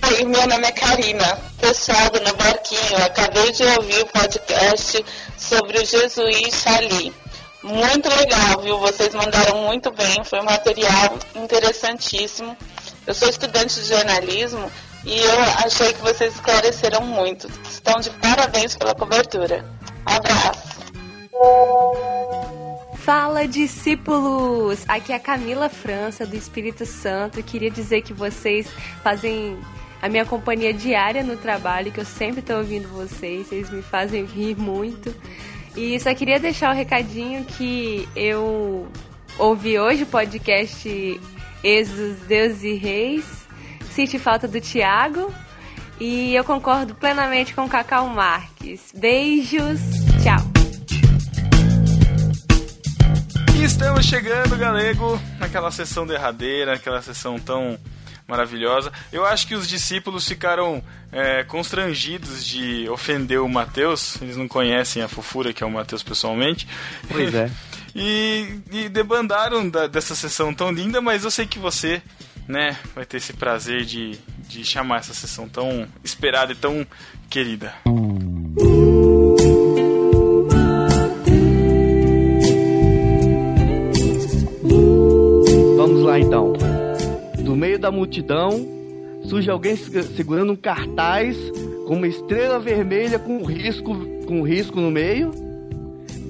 Oi, 0.06 0.24
meu 0.24 0.46
nome 0.46 0.66
é 0.66 0.72
Karina. 0.72 1.38
Pessoal 1.60 2.10
do 2.10 2.20
No 2.20 2.34
Barquinho, 2.34 3.04
acabei 3.04 3.52
de 3.52 3.62
ouvir 3.62 4.02
o 4.02 4.06
podcast 4.06 5.04
sobre 5.38 5.78
o 5.78 5.86
jesuíta 5.86 6.70
ali. 6.76 7.12
Muito 7.62 8.08
legal, 8.08 8.60
viu? 8.62 8.78
Vocês 8.78 9.14
mandaram 9.14 9.58
muito 9.62 9.90
bem, 9.90 10.24
foi 10.24 10.40
um 10.40 10.44
material 10.44 11.18
interessantíssimo. 11.34 12.56
Eu 13.06 13.14
sou 13.14 13.28
estudante 13.28 13.80
de 13.80 13.86
jornalismo 13.86 14.70
e 15.04 15.18
eu 15.18 15.40
achei 15.64 15.92
que 15.92 16.00
vocês 16.00 16.34
esclareceram 16.34 17.02
muito. 17.02 17.48
Estão 17.68 18.00
de 18.00 18.10
parabéns 18.10 18.76
pela 18.76 18.94
cobertura. 18.94 19.64
Abraço. 20.04 20.80
Fala, 22.98 23.48
discípulos! 23.48 24.84
Aqui 24.86 25.12
é 25.12 25.16
a 25.16 25.20
Camila 25.20 25.68
França, 25.68 26.26
do 26.26 26.36
Espírito 26.36 26.84
Santo. 26.84 27.42
Queria 27.42 27.70
dizer 27.70 28.02
que 28.02 28.12
vocês 28.12 28.68
fazem 29.02 29.58
a 30.02 30.08
minha 30.08 30.24
companhia 30.24 30.72
diária 30.72 31.22
no 31.22 31.36
trabalho, 31.36 31.90
que 31.90 32.00
eu 32.00 32.04
sempre 32.04 32.40
estou 32.40 32.58
ouvindo 32.58 32.88
vocês. 32.88 33.48
Vocês 33.48 33.70
me 33.70 33.82
fazem 33.82 34.24
rir 34.26 34.56
muito. 34.56 35.14
E 35.74 35.98
só 35.98 36.14
queria 36.14 36.38
deixar 36.38 36.72
o 36.72 36.76
recadinho 36.76 37.44
que 37.44 38.06
eu 38.14 38.86
ouvi 39.38 39.78
hoje 39.78 40.02
o 40.02 40.06
podcast 40.06 41.20
Êxodos, 41.62 42.18
Deus 42.26 42.62
e 42.62 42.74
Reis. 42.74 43.24
Senti 43.90 44.18
falta 44.18 44.48
do 44.48 44.60
Tiago. 44.60 45.32
E 46.00 46.34
eu 46.34 46.42
concordo 46.44 46.94
plenamente 46.94 47.52
com 47.52 47.64
o 47.64 47.68
Cacau 47.68 48.08
Marques. 48.08 48.90
Beijos, 48.94 49.80
tchau! 50.22 50.40
E 53.54 53.64
estamos 53.64 54.06
chegando, 54.06 54.56
galego, 54.56 55.20
naquela 55.38 55.70
sessão 55.70 56.06
derradeira, 56.06 56.72
aquela 56.72 57.02
sessão 57.02 57.38
tão 57.38 57.78
maravilhosa. 58.26 58.90
Eu 59.12 59.26
acho 59.26 59.46
que 59.46 59.54
os 59.54 59.68
discípulos 59.68 60.26
ficaram 60.26 60.82
é, 61.12 61.44
constrangidos 61.44 62.46
de 62.46 62.88
ofender 62.88 63.40
o 63.40 63.48
Mateus. 63.48 64.16
Eles 64.22 64.36
não 64.36 64.48
conhecem 64.48 65.02
a 65.02 65.08
fofura 65.08 65.52
que 65.52 65.62
é 65.62 65.66
o 65.66 65.70
Mateus 65.70 66.02
pessoalmente. 66.02 66.66
Pois 67.08 67.34
é. 67.34 67.50
e, 67.94 68.46
e 68.72 68.88
debandaram 68.88 69.68
da- 69.68 69.86
dessa 69.86 70.14
sessão 70.14 70.52
tão 70.54 70.70
linda, 70.70 71.00
mas 71.00 71.24
eu 71.24 71.30
sei 71.30 71.46
que 71.46 71.58
você, 71.58 72.00
né, 72.48 72.76
vai 72.94 73.04
ter 73.04 73.16
esse 73.18 73.32
prazer 73.32 73.84
de, 73.84 74.18
de 74.48 74.64
chamar 74.64 74.98
essa 75.00 75.14
sessão 75.14 75.48
tão 75.48 75.86
esperada 76.04 76.52
e 76.52 76.56
tão 76.56 76.86
querida. 77.28 77.74
Vamos 85.76 86.02
lá 86.02 86.18
então. 86.18 86.52
No 87.42 87.56
meio 87.56 87.78
da 87.78 87.90
multidão, 87.90 88.50
surge 89.24 89.50
alguém 89.50 89.76
se- 89.76 90.02
segurando 90.14 90.52
um 90.52 90.56
cartaz 90.56 91.36
com 91.86 91.94
uma 91.96 92.06
estrela 92.06 92.58
vermelha 92.60 93.18
com 93.18 93.42
risco, 93.44 93.94
com 94.26 94.42
risco 94.42 94.80
no 94.80 94.90
meio, 94.90 95.32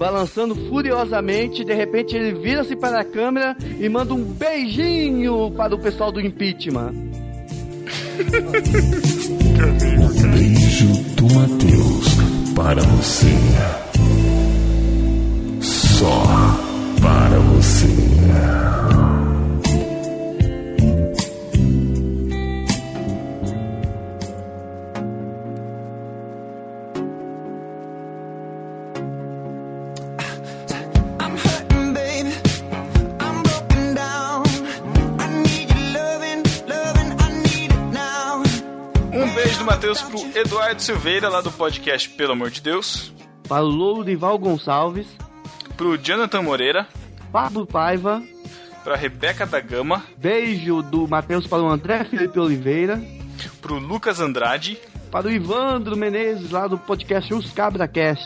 balançando 0.00 0.54
furiosamente. 0.70 1.62
De 1.62 1.74
repente 1.74 2.16
ele 2.16 2.32
vira-se 2.40 2.74
para 2.74 3.02
a 3.02 3.04
câmera 3.04 3.54
e 3.78 3.86
manda 3.86 4.14
um 4.14 4.24
beijinho 4.24 5.50
para 5.50 5.74
o 5.74 5.78
pessoal 5.78 6.10
do 6.10 6.18
impeachment. 6.18 6.94
Beijo 10.32 10.86
do 11.16 11.34
Mateus 11.34 12.06
para 12.54 12.80
você. 12.82 13.26
Só 15.60 16.22
para 17.02 17.38
você. 17.38 19.09
Matheus 39.80 40.02
pro 40.02 40.38
Eduardo 40.38 40.82
Silveira, 40.82 41.30
lá 41.30 41.40
do 41.40 41.50
podcast 41.50 42.06
Pelo 42.10 42.32
Amor 42.32 42.50
de 42.50 42.60
Deus. 42.60 43.14
Para 43.48 43.64
o 43.64 43.66
Lourival 43.66 44.38
Gonçalves, 44.38 45.06
Pro 45.74 45.96
Jonathan 45.96 46.42
Moreira. 46.42 46.86
Pablo 47.32 47.66
Paiva. 47.66 48.22
Pra 48.84 48.94
Rebeca 48.94 49.46
da 49.46 49.58
Gama. 49.58 50.04
Beijo 50.18 50.82
do 50.82 51.08
Matheus 51.08 51.46
para 51.46 51.62
o 51.62 51.66
André 51.66 52.04
Felipe 52.04 52.38
Oliveira. 52.38 53.02
Pro 53.62 53.78
Lucas 53.78 54.20
Andrade. 54.20 54.78
Para 55.10 55.28
o 55.28 55.32
Ivandro 55.32 55.96
Menezes, 55.96 56.50
lá 56.50 56.66
do 56.66 56.76
podcast 56.76 57.32
Os 57.32 57.50
CabraCast. 57.50 58.22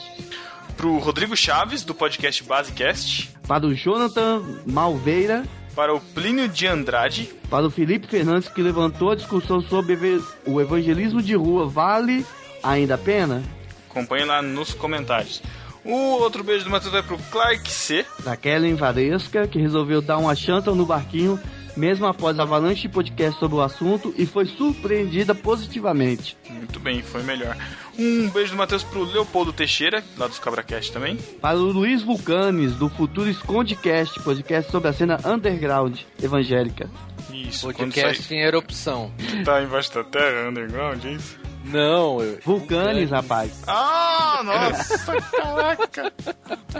Pro 0.76 0.98
Rodrigo 0.98 1.36
Chaves, 1.36 1.84
do 1.84 1.94
podcast 1.94 2.42
Basecast. 2.42 3.30
Para 3.46 3.64
o 3.64 3.72
Jonathan 3.72 4.42
Malveira. 4.66 5.44
Para 5.74 5.92
o 5.92 6.00
Plínio 6.00 6.48
de 6.48 6.66
Andrade. 6.66 7.32
Para 7.50 7.66
o 7.66 7.70
Felipe 7.70 8.06
Fernandes, 8.06 8.48
que 8.48 8.62
levantou 8.62 9.10
a 9.10 9.16
discussão 9.16 9.60
sobre 9.60 9.98
o 10.46 10.60
evangelismo 10.60 11.20
de 11.20 11.34
rua. 11.34 11.66
Vale 11.66 12.24
ainda 12.62 12.94
a 12.94 12.98
pena? 12.98 13.42
Acompanhe 13.90 14.24
lá 14.24 14.40
nos 14.40 14.72
comentários. 14.72 15.42
O 15.84 15.92
outro 15.92 16.42
beijo 16.42 16.64
do 16.64 16.70
Matheus 16.70 16.92
vai 16.92 17.02
pro 17.02 17.18
Clark 17.30 17.70
C. 17.70 18.06
Da 18.24 18.36
Kellen 18.36 18.74
Varesca, 18.74 19.46
que 19.46 19.58
resolveu 19.58 20.00
dar 20.00 20.18
uma 20.18 20.34
chanta 20.34 20.74
no 20.74 20.86
barquinho, 20.86 21.38
mesmo 21.76 22.06
após 22.06 22.38
a 22.38 22.42
avalanche 22.42 22.82
de 22.82 22.88
podcast 22.88 23.38
sobre 23.38 23.56
o 23.56 23.62
assunto, 23.62 24.14
e 24.16 24.26
foi 24.26 24.46
surpreendida 24.46 25.34
positivamente. 25.34 26.36
Muito 26.48 26.78
bem, 26.80 27.02
foi 27.02 27.22
melhor. 27.22 27.56
Um 27.98 28.28
beijo 28.30 28.52
do 28.52 28.56
Matheus 28.56 28.82
pro 28.82 29.04
Leopoldo 29.04 29.52
Teixeira, 29.52 30.02
lá 30.16 30.26
dos 30.26 30.38
CabraCast 30.38 30.92
também. 30.92 31.16
Para 31.40 31.56
o 31.56 31.72
Luiz 31.72 32.02
Vulcanes, 32.02 32.74
do 32.74 32.88
Futuro 32.88 33.30
Escondecast, 33.30 34.20
podcast 34.22 34.70
sobre 34.70 34.88
a 34.88 34.92
cena 34.92 35.20
underground 35.24 35.98
evangélica. 36.22 36.88
Isso, 37.32 37.66
Podcast 37.66 38.32
em 38.32 38.40
erupção. 38.40 39.12
Tá 39.44 39.62
embaixo 39.62 39.92
da 39.94 40.04
terra, 40.04 40.48
underground, 40.48 41.04
é 41.04 41.12
isso? 41.12 41.38
Não, 41.64 42.20
eu... 42.20 42.38
Vulcanes, 42.44 43.10
rapaz. 43.10 43.62
Ah, 43.66 44.42
nossa, 44.44 45.20
caraca. 45.20 46.12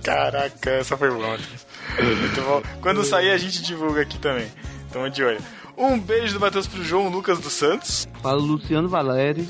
Caraca, 0.02 0.70
essa 0.70 0.96
foi 0.96 1.10
boa. 1.10 1.38
Muito 1.98 2.42
bom. 2.42 2.62
Quando 2.82 3.02
sair, 3.02 3.30
a 3.30 3.38
gente 3.38 3.62
divulga 3.62 4.02
aqui 4.02 4.18
também. 4.18 4.46
Tamo 4.94 5.10
de 5.10 5.24
olho. 5.24 5.40
Um 5.76 5.98
beijo 5.98 6.34
do 6.34 6.40
Matheus 6.40 6.68
pro 6.68 6.84
João 6.84 7.08
Lucas 7.08 7.40
dos 7.40 7.52
Santos. 7.52 8.06
Para 8.22 8.36
o 8.36 8.40
Luciano 8.40 8.88
Valério. 8.88 9.44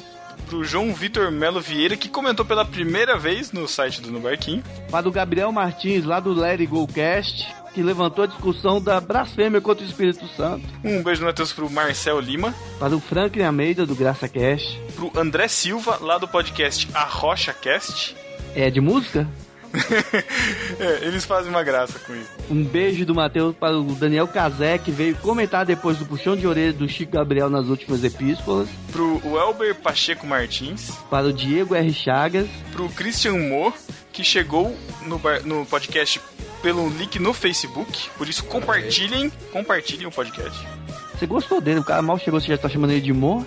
Pro 0.46 0.64
João 0.64 0.94
Vitor 0.94 1.30
Melo 1.30 1.60
Vieira, 1.60 1.98
que 1.98 2.08
comentou 2.08 2.46
pela 2.46 2.64
primeira 2.64 3.18
vez 3.18 3.52
no 3.52 3.68
site 3.68 4.00
do 4.00 4.10
No 4.10 4.20
Barquinho. 4.20 4.64
Para 4.90 5.06
o 5.06 5.12
Gabriel 5.12 5.52
Martins, 5.52 6.06
lá 6.06 6.18
do 6.18 6.32
Let 6.32 6.60
It 6.60 6.66
Go 6.66 6.86
Cast, 6.86 7.46
que 7.74 7.82
levantou 7.82 8.24
a 8.24 8.26
discussão 8.26 8.80
da 8.80 8.98
blasfêmia 9.02 9.60
contra 9.60 9.84
o 9.84 9.86
Espírito 9.86 10.26
Santo. 10.28 10.66
Um 10.82 11.02
beijo 11.02 11.20
do 11.20 11.26
Matheus 11.26 11.52
pro 11.52 11.68
Marcel 11.68 12.18
Lima. 12.20 12.54
Para 12.80 12.96
o 12.96 13.00
Franklin 13.00 13.44
Almeida, 13.44 13.84
do 13.84 13.94
Graça 13.94 14.26
Cast. 14.26 14.80
Pro 14.96 15.12
André 15.14 15.46
Silva, 15.48 15.98
lá 16.00 16.16
do 16.16 16.26
podcast 16.26 16.88
A 16.94 17.04
Rocha 17.04 17.52
Cast. 17.52 18.16
É 18.56 18.70
de 18.70 18.80
música? 18.80 19.28
É, 20.78 21.06
eles 21.06 21.24
fazem 21.24 21.50
uma 21.50 21.62
graça 21.62 21.98
com 22.00 22.14
isso. 22.14 22.30
Um 22.50 22.64
beijo 22.64 23.06
do 23.06 23.14
Matheus 23.14 23.54
para 23.54 23.78
o 23.78 23.94
Daniel 23.94 24.26
Cazé, 24.26 24.76
que 24.76 24.90
veio 24.90 25.14
comentar 25.16 25.64
depois 25.64 25.98
do 25.98 26.04
puxão 26.04 26.36
de 26.36 26.46
orelha 26.46 26.72
do 26.72 26.88
Chico 26.88 27.12
Gabriel 27.12 27.48
nas 27.48 27.68
últimas 27.68 28.02
epístolas. 28.02 28.68
Pro 28.90 29.20
Welber 29.24 29.74
Pacheco 29.76 30.26
Martins. 30.26 30.90
Para 31.08 31.26
o 31.26 31.32
Diego 31.32 31.74
R. 31.74 31.92
Chagas. 31.92 32.48
Pro 32.72 32.88
Christian 32.88 33.34
Mo, 33.34 33.72
que 34.12 34.24
chegou 34.24 34.76
no, 35.02 35.20
no 35.44 35.66
podcast 35.66 36.20
pelo 36.60 36.88
link 36.88 37.18
no 37.18 37.32
Facebook. 37.32 38.10
Por 38.16 38.28
isso, 38.28 38.44
compartilhem, 38.44 39.30
compartilhem 39.52 40.06
o 40.06 40.10
podcast. 40.10 40.66
Você 41.14 41.26
gostou 41.26 41.60
dele? 41.60 41.80
O 41.80 41.84
cara 41.84 42.02
mal 42.02 42.18
chegou, 42.18 42.40
você 42.40 42.48
já 42.48 42.58
tá 42.58 42.68
chamando 42.68 42.90
ele 42.90 43.00
de 43.00 43.12
Mo? 43.12 43.46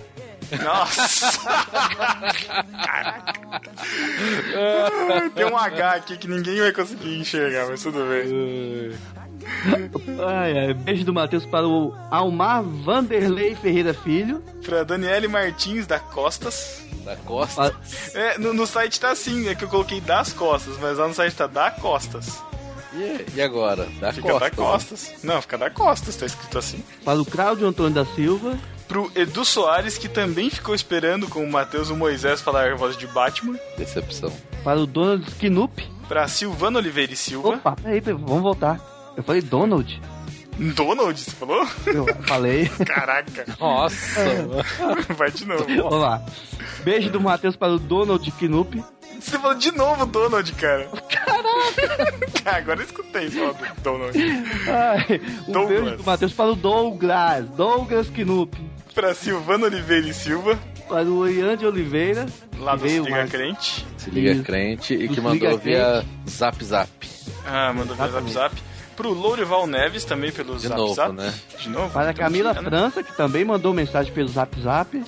Nossa! 0.63 1.31
Tem 5.35 5.45
um 5.45 5.57
H 5.57 5.91
aqui 5.93 6.17
que 6.17 6.27
ninguém 6.27 6.59
vai 6.59 6.71
conseguir 6.71 7.19
enxergar, 7.19 7.67
mas 7.67 7.81
tudo 7.83 7.99
bem. 8.05 8.97
Ai, 10.25 10.57
ai. 10.57 10.73
Beijo 10.73 11.05
do 11.05 11.13
Matheus 11.13 11.45
para 11.45 11.67
o 11.67 11.93
Almar 12.09 12.63
Vanderlei 12.63 13.55
Ferreira 13.55 13.93
Filho. 13.93 14.41
Pra 14.63 14.83
Daniele 14.83 15.27
Martins 15.27 15.85
da 15.87 15.99
Costas. 15.99 16.81
Da 17.05 17.15
Costas? 17.17 18.15
É, 18.15 18.37
no, 18.37 18.53
no 18.53 18.67
site 18.67 18.99
tá 18.99 19.11
assim, 19.11 19.47
é 19.47 19.55
que 19.55 19.63
eu 19.63 19.69
coloquei 19.69 20.01
das 20.01 20.33
costas, 20.33 20.77
mas 20.79 20.97
lá 20.97 21.07
no 21.07 21.13
site 21.13 21.35
tá 21.35 21.47
da 21.47 21.71
Costas. 21.71 22.41
E, 22.93 23.25
e 23.35 23.41
agora? 23.41 23.87
Da 23.99 24.11
Fica 24.11 24.27
Costas. 24.29 24.49
da 24.49 24.55
Costas. 24.55 25.13
Não, 25.23 25.41
fica 25.41 25.57
da 25.57 25.69
Costas, 25.69 26.15
tá 26.15 26.25
escrito 26.25 26.57
assim. 26.57 26.83
Para 27.05 27.21
o 27.21 27.25
Cláudio 27.25 27.67
Antônio 27.67 27.93
da 27.93 28.05
Silva. 28.05 28.57
Pro 28.87 29.11
Edu 29.15 29.43
Soares, 29.43 29.97
que 29.97 30.07
também 30.07 30.49
ficou 30.49 30.73
esperando 30.73 31.27
com 31.27 31.43
o 31.43 31.51
Matheus 31.51 31.89
e 31.89 31.93
o 31.93 31.95
Moisés 31.95 32.41
falar 32.41 32.71
a 32.71 32.75
voz 32.75 32.95
de 32.97 33.05
Batman. 33.07 33.57
Decepção. 33.77 34.31
Para 34.63 34.79
o 34.79 34.85
Donald 34.87 35.27
Skinup. 35.29 35.85
Pra 36.07 36.27
Silvano 36.27 36.79
Oliveira 36.79 37.11
e 37.11 37.15
Silva. 37.17 37.49
Opa, 37.49 37.75
peraí, 37.75 37.99
vamos 37.99 38.41
voltar. 38.41 38.79
Eu 39.17 39.23
falei 39.23 39.41
Donald. 39.41 40.01
Donald, 40.57 41.19
você 41.19 41.31
falou? 41.31 41.67
Eu 41.85 42.05
falei. 42.23 42.67
Caraca. 42.85 43.45
Nossa. 43.59 44.21
Vai 45.15 45.31
de 45.31 45.45
novo. 45.45 45.65
Vamos 45.65 46.01
lá. 46.01 46.25
Beijo 46.83 47.09
do 47.11 47.19
Matheus 47.19 47.55
para 47.55 47.73
o 47.73 47.79
Donald 47.79 48.31
Knupp. 48.31 48.83
Você 49.19 49.37
falou 49.37 49.55
de 49.57 49.71
novo 49.71 50.05
Donald, 50.05 50.51
cara. 50.53 50.87
Caraca. 51.09 52.17
Agora 52.57 52.79
eu 52.79 52.85
escutei 52.85 53.29
falar 53.29 53.51
do 53.51 53.81
Donald. 53.81 54.17
Ai, 54.67 55.21
um 55.47 55.51
Douglas. 55.51 55.81
beijo 55.81 55.97
do 55.97 56.03
Matheus 56.05 56.33
para 56.33 56.51
o 56.51 56.55
Douglas. 56.55 57.49
Douglas 57.49 58.09
Knupp. 58.09 58.57
Pra 58.97 59.13
Silvano 59.13 59.65
Oliveira 59.67 60.07
e 60.07 60.13
Silva. 60.13 60.57
Para 60.89 61.03
o 61.05 61.27
Ian 61.29 61.55
de 61.55 61.67
Oliveira. 61.67 62.25
Lá 62.57 62.75
do 62.75 62.81
veio 62.81 63.03
Se 63.03 63.09
Liga 63.09 63.15
mais- 63.19 63.29
Crente. 63.31 63.85
Se 63.95 64.09
liga 64.09 64.31
Isso. 64.31 64.43
crente 64.43 64.93
e 64.95 65.07
Do 65.07 65.13
que 65.13 65.21
mandou 65.21 65.49
Liga 65.51 65.57
via 65.61 66.05
Zap 66.27 66.65
Zap. 66.65 66.89
Ah, 67.45 67.71
mandou 67.73 67.95
via 67.95 68.07
Zap. 68.07 68.31
Zap. 68.31 68.55
Pro 68.95 69.13
Lourival 69.13 69.67
Neves 69.67 70.03
também 70.03 70.31
pelo 70.31 70.55
De 70.55 70.67
Zap 70.67 70.75
novo, 70.79 70.95
Zap. 70.95 71.13
né? 71.13 71.31
De 71.59 71.69
novo? 71.69 71.91
Para 71.91 72.07
a 72.07 72.11
Então, 72.11 72.23
Camila 72.25 72.53
né? 72.55 72.61
França, 72.63 73.03
que 73.03 73.15
também 73.15 73.45
mandou 73.45 73.71
mensagem 73.71 74.11
pelo 74.11 74.29
Zap 74.29 74.59
Zap. 74.59 75.03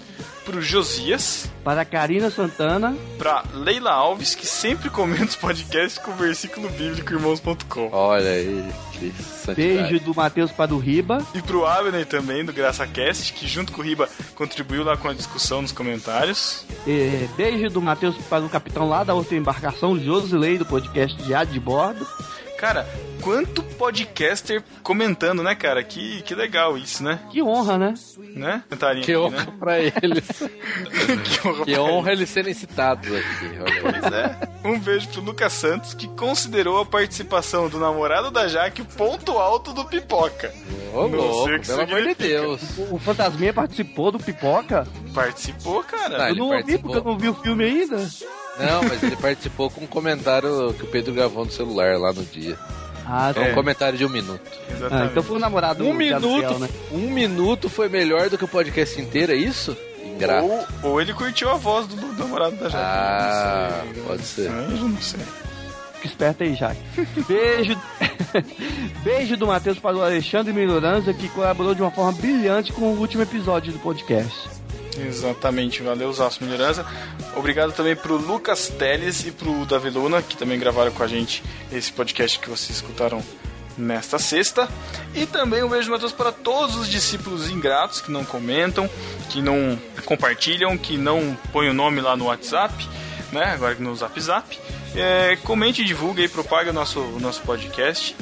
Pro 0.49 0.61
Josias. 0.63 1.47
Para 1.63 1.81
a 1.81 1.85
Karina 1.85 2.31
Santana. 2.31 2.97
Pra 3.19 3.43
Leila 3.53 3.91
Alves, 3.91 4.33
que 4.33 4.47
sempre 4.47 4.89
comenta 4.89 5.25
os 5.25 5.35
podcasts 5.35 5.99
com 5.99 6.09
o 6.09 6.15
versículo 6.15 6.67
bíblico 6.69 7.13
irmãos.com. 7.13 7.89
Olha 7.91 8.31
aí, 8.31 8.65
que 8.93 9.11
santidade. 9.21 9.55
Beijo 9.55 9.99
do 10.03 10.15
Matheus 10.15 10.51
para 10.51 10.73
o 10.73 10.79
Riba. 10.79 11.23
E 11.35 11.41
pro 11.43 11.67
Abner 11.67 12.03
também, 12.07 12.43
do 12.43 12.51
GraçaCast, 12.51 13.31
que 13.33 13.47
junto 13.47 13.71
com 13.71 13.81
o 13.81 13.83
Riba 13.83 14.09
contribuiu 14.33 14.83
lá 14.83 14.97
com 14.97 15.07
a 15.07 15.13
discussão 15.13 15.61
nos 15.61 15.71
comentários. 15.71 16.65
Eh, 16.87 17.27
beijo 17.37 17.69
do 17.69 17.79
Matheus 17.79 18.15
para 18.27 18.43
o 18.43 18.49
capitão 18.49 18.89
lá 18.89 19.03
da 19.03 19.13
outra 19.13 19.37
embarcação, 19.37 19.99
Josilei, 19.99 20.57
do 20.57 20.65
podcast 20.65 21.15
Diário 21.21 21.51
de 21.51 21.59
Bordo. 21.59 22.07
Cara, 22.57 22.89
quanto 23.21 23.61
podcaster 23.63 24.63
comentando, 24.83 25.43
né, 25.43 25.55
cara? 25.55 25.83
Que, 25.83 26.21
que 26.23 26.33
legal 26.35 26.77
isso, 26.77 27.03
né? 27.03 27.19
Que 27.31 27.41
honra, 27.41 27.77
né? 27.77 27.93
Né? 28.35 28.63
Cantarinha 28.69 29.05
Que 29.05 29.11
aqui, 29.13 29.21
honra 29.21 29.45
né? 29.45 29.53
pra 29.59 29.79
eles. 29.79 30.27
que 31.23 31.47
honra, 31.47 31.65
que 31.65 31.73
pra 31.73 31.81
honra 31.83 32.11
eles 32.11 32.29
serem 32.29 32.53
citados 32.53 33.09
aqui. 33.13 33.49
Pois 33.81 34.13
é. 34.13 34.49
Um 34.63 34.79
beijo 34.79 35.07
pro 35.09 35.21
Lucas 35.21 35.53
Santos, 35.53 35.93
que 35.93 36.07
considerou 36.09 36.81
a 36.81 36.85
participação 36.85 37.69
do 37.69 37.79
namorado 37.79 38.31
da 38.31 38.47
Jaque 38.47 38.81
o 38.81 38.85
ponto 38.85 39.31
alto 39.37 39.73
do 39.73 39.85
pipoca. 39.85 40.53
Ô, 40.93 41.07
Não 41.07 41.17
louco, 41.17 41.47
sei 41.47 41.55
o 41.55 41.59
que 41.61 41.67
pelo 41.67 41.81
amor 41.81 42.01
de. 42.03 42.15
Deus. 42.15 42.61
O 42.89 42.97
Fantasminha 42.99 43.53
participou 43.53 44.11
do 44.11 44.19
Pipoca. 44.19 44.87
Participou, 45.13 45.83
cara. 45.83 46.17
Não, 46.17 46.27
eu 46.29 46.35
não 46.35 46.57
ouvi 46.57 46.77
porque 46.77 46.97
eu 46.97 47.03
não 47.03 47.17
vi 47.17 47.29
o 47.29 47.33
filme 47.35 47.63
ainda. 47.63 47.97
Não, 47.97 48.83
mas 48.83 49.01
ele 49.03 49.15
participou 49.15 49.69
com 49.69 49.81
um 49.81 49.87
comentário 49.87 50.73
que 50.73 50.83
o 50.83 50.87
Pedro 50.87 51.13
gravou 51.13 51.45
no 51.45 51.51
celular 51.51 51.97
lá 51.97 52.11
no 52.11 52.23
dia. 52.23 52.57
Ah, 53.11 53.33
É. 53.35 53.51
um 53.51 53.55
comentário 53.55 53.97
de 53.97 54.05
um 54.05 54.09
minuto. 54.09 54.41
Ah, 54.45 54.73
Exatamente. 54.73 55.11
então 55.11 55.23
foi 55.23 55.37
o 55.37 55.39
namorado 55.39 55.83
Um 55.83 55.91
do 55.91 55.93
minuto, 55.95 56.41
Gabriel, 56.41 56.59
né? 56.59 56.69
um 56.91 57.09
minuto 57.11 57.67
foi 57.69 57.89
melhor 57.89 58.29
do 58.29 58.37
que 58.37 58.45
o 58.45 58.47
podcast 58.47 59.01
inteiro, 59.01 59.31
é 59.31 59.35
isso? 59.35 59.75
Ingrato. 60.05 60.45
Ou, 60.47 60.67
ou 60.91 61.01
ele 61.01 61.13
curtiu 61.13 61.49
a 61.49 61.55
voz 61.55 61.87
do, 61.87 61.95
do 61.95 62.13
namorado 62.13 62.55
da 62.57 62.69
Jaque. 62.69 62.77
Ah, 62.77 63.83
pode 64.05 64.21
ser. 64.23 64.49
Aí 64.51 64.65
eu 64.79 64.87
não 64.89 65.01
sei. 65.01 65.19
Fica 65.95 66.07
esperto 66.07 66.43
aí, 66.43 66.55
Jaque. 66.55 66.79
Beijo. 67.27 67.77
Beijo 69.03 69.35
do 69.37 69.47
Matheus 69.47 69.79
para 69.79 69.97
o 69.97 70.01
Alexandre 70.01 70.53
Melhoranza, 70.53 71.13
que 71.13 71.27
colaborou 71.29 71.73
de 71.73 71.81
uma 71.81 71.91
forma 71.91 72.11
brilhante 72.11 72.71
com 72.71 72.93
o 72.93 72.99
último 72.99 73.23
episódio 73.23 73.73
do 73.73 73.79
podcast. 73.79 74.49
Exatamente, 75.07 75.81
valeu, 75.81 76.11
Zaço 76.11 76.43
Melhorança. 76.43 76.85
Obrigado 77.35 77.71
também 77.71 77.95
pro 77.95 78.17
Lucas 78.17 78.67
Teles 78.67 79.25
e 79.25 79.31
pro 79.31 79.65
Davi 79.65 79.89
Luna, 79.89 80.21
que 80.21 80.35
também 80.35 80.59
gravaram 80.59 80.91
com 80.91 81.03
a 81.03 81.07
gente 81.07 81.43
esse 81.71 81.91
podcast 81.91 82.39
que 82.39 82.49
vocês 82.49 82.77
escutaram 82.77 83.23
nesta 83.77 84.19
sexta. 84.19 84.67
E 85.15 85.25
também 85.25 85.63
um 85.63 85.69
beijo 85.69 85.89
Matheus 85.89 86.11
para 86.11 86.31
todos 86.31 86.75
os 86.75 86.89
discípulos 86.89 87.49
ingratos 87.49 88.01
que 88.01 88.11
não 88.11 88.25
comentam, 88.25 88.89
que 89.29 89.41
não 89.41 89.79
compartilham, 90.05 90.77
que 90.77 90.97
não 90.97 91.37
põem 91.51 91.69
o 91.69 91.73
nome 91.73 92.01
lá 92.01 92.15
no 92.15 92.25
WhatsApp, 92.25 92.87
né? 93.31 93.45
Agora 93.45 93.75
no 93.75 93.95
Zap 93.95 94.19
Zap. 94.19 94.59
É, 94.95 95.37
comente, 95.43 95.83
divulgue 95.83 96.23
e 96.23 96.27
propague 96.27 96.69
o 96.69 96.73
nosso, 96.73 96.99
o 96.99 97.19
nosso 97.19 97.41
podcast. 97.41 98.15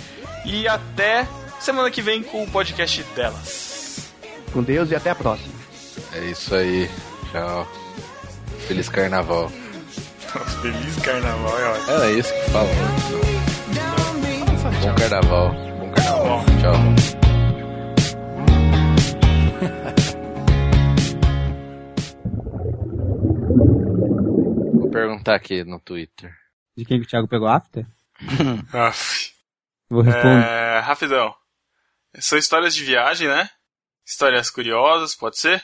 E 0.45 0.67
até 0.67 1.27
semana 1.59 1.89
que 1.89 2.01
vem 2.01 2.21
com 2.21 2.43
o 2.43 2.49
podcast 2.49 3.03
delas. 3.15 4.11
Com 4.53 4.63
Deus 4.63 4.91
e 4.91 4.95
até 4.95 5.09
a 5.09 5.15
próxima. 5.15 5.56
É 6.13 6.25
isso 6.25 6.55
aí. 6.55 6.89
Tchau. 7.31 7.67
Feliz 8.67 8.89
carnaval. 8.89 9.49
Feliz 10.61 10.95
carnaval, 11.03 11.59
é 11.59 11.69
ótimo. 11.69 11.91
Era 11.91 12.11
isso 12.11 12.33
que 12.33 12.51
fala. 12.51 12.69
Bom 14.81 14.95
carnaval. 14.95 15.51
Bom 15.79 15.91
carnaval. 15.91 16.45
Tchau. 16.59 17.77
Vou 24.73 24.89
perguntar 24.89 25.35
aqui 25.35 25.63
no 25.63 25.79
Twitter. 25.79 26.33
De 26.75 26.85
quem 26.85 26.99
que 26.99 27.05
o 27.05 27.09
Thiago 27.09 27.27
pegou 27.27 27.47
after? 27.47 27.85
Aff. 28.73 29.31
Vou 29.89 30.01
responder. 30.01 30.45
É, 30.45 30.79
rapidão. 30.79 31.33
São 32.19 32.37
histórias 32.37 32.75
de 32.75 32.83
viagem, 32.83 33.27
né? 33.27 33.49
Histórias 34.05 34.49
curiosas, 34.49 35.15
pode 35.15 35.39
ser? 35.39 35.63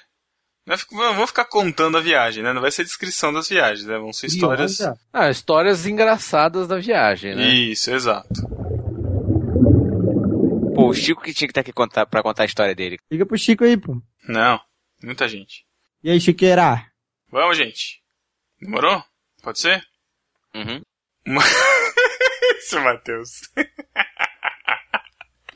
Vou 0.65 1.27
ficar 1.27 1.43
contando 1.45 1.97
a 1.97 2.01
viagem, 2.01 2.41
né? 2.41 2.53
Não 2.53 2.61
vai 2.61 2.71
ser 2.71 2.85
descrição 2.85 3.33
das 3.33 3.49
viagens, 3.49 3.85
né? 3.85 3.97
Vão 3.97 4.13
ser 4.13 4.27
histórias. 4.27 4.79
Ah, 5.11 5.29
histórias 5.29 5.85
engraçadas 5.85 6.67
da 6.67 6.77
viagem, 6.79 7.35
né? 7.35 7.49
Isso, 7.49 7.91
exato. 7.91 8.29
Pô, 10.73 10.87
o 10.87 10.93
Chico 10.93 11.21
que 11.21 11.33
tinha 11.33 11.47
que 11.47 11.51
estar 11.51 11.61
aqui 11.61 11.73
contar, 11.73 12.05
pra 12.05 12.23
contar 12.23 12.43
a 12.43 12.45
história 12.45 12.73
dele. 12.73 12.97
Liga 13.11 13.25
pro 13.25 13.37
Chico 13.37 13.65
aí, 13.65 13.75
pô. 13.75 14.01
Não, 14.27 14.59
muita 15.03 15.27
gente. 15.27 15.65
E 16.01 16.09
aí, 16.09 16.19
Chiqueira? 16.19 16.85
Vamos, 17.29 17.57
gente. 17.57 18.01
Demorou? 18.59 19.03
Pode 19.41 19.59
ser? 19.59 19.83
Uhum. 20.55 20.81
Esse 22.57 22.79
Matheus. 22.79 23.31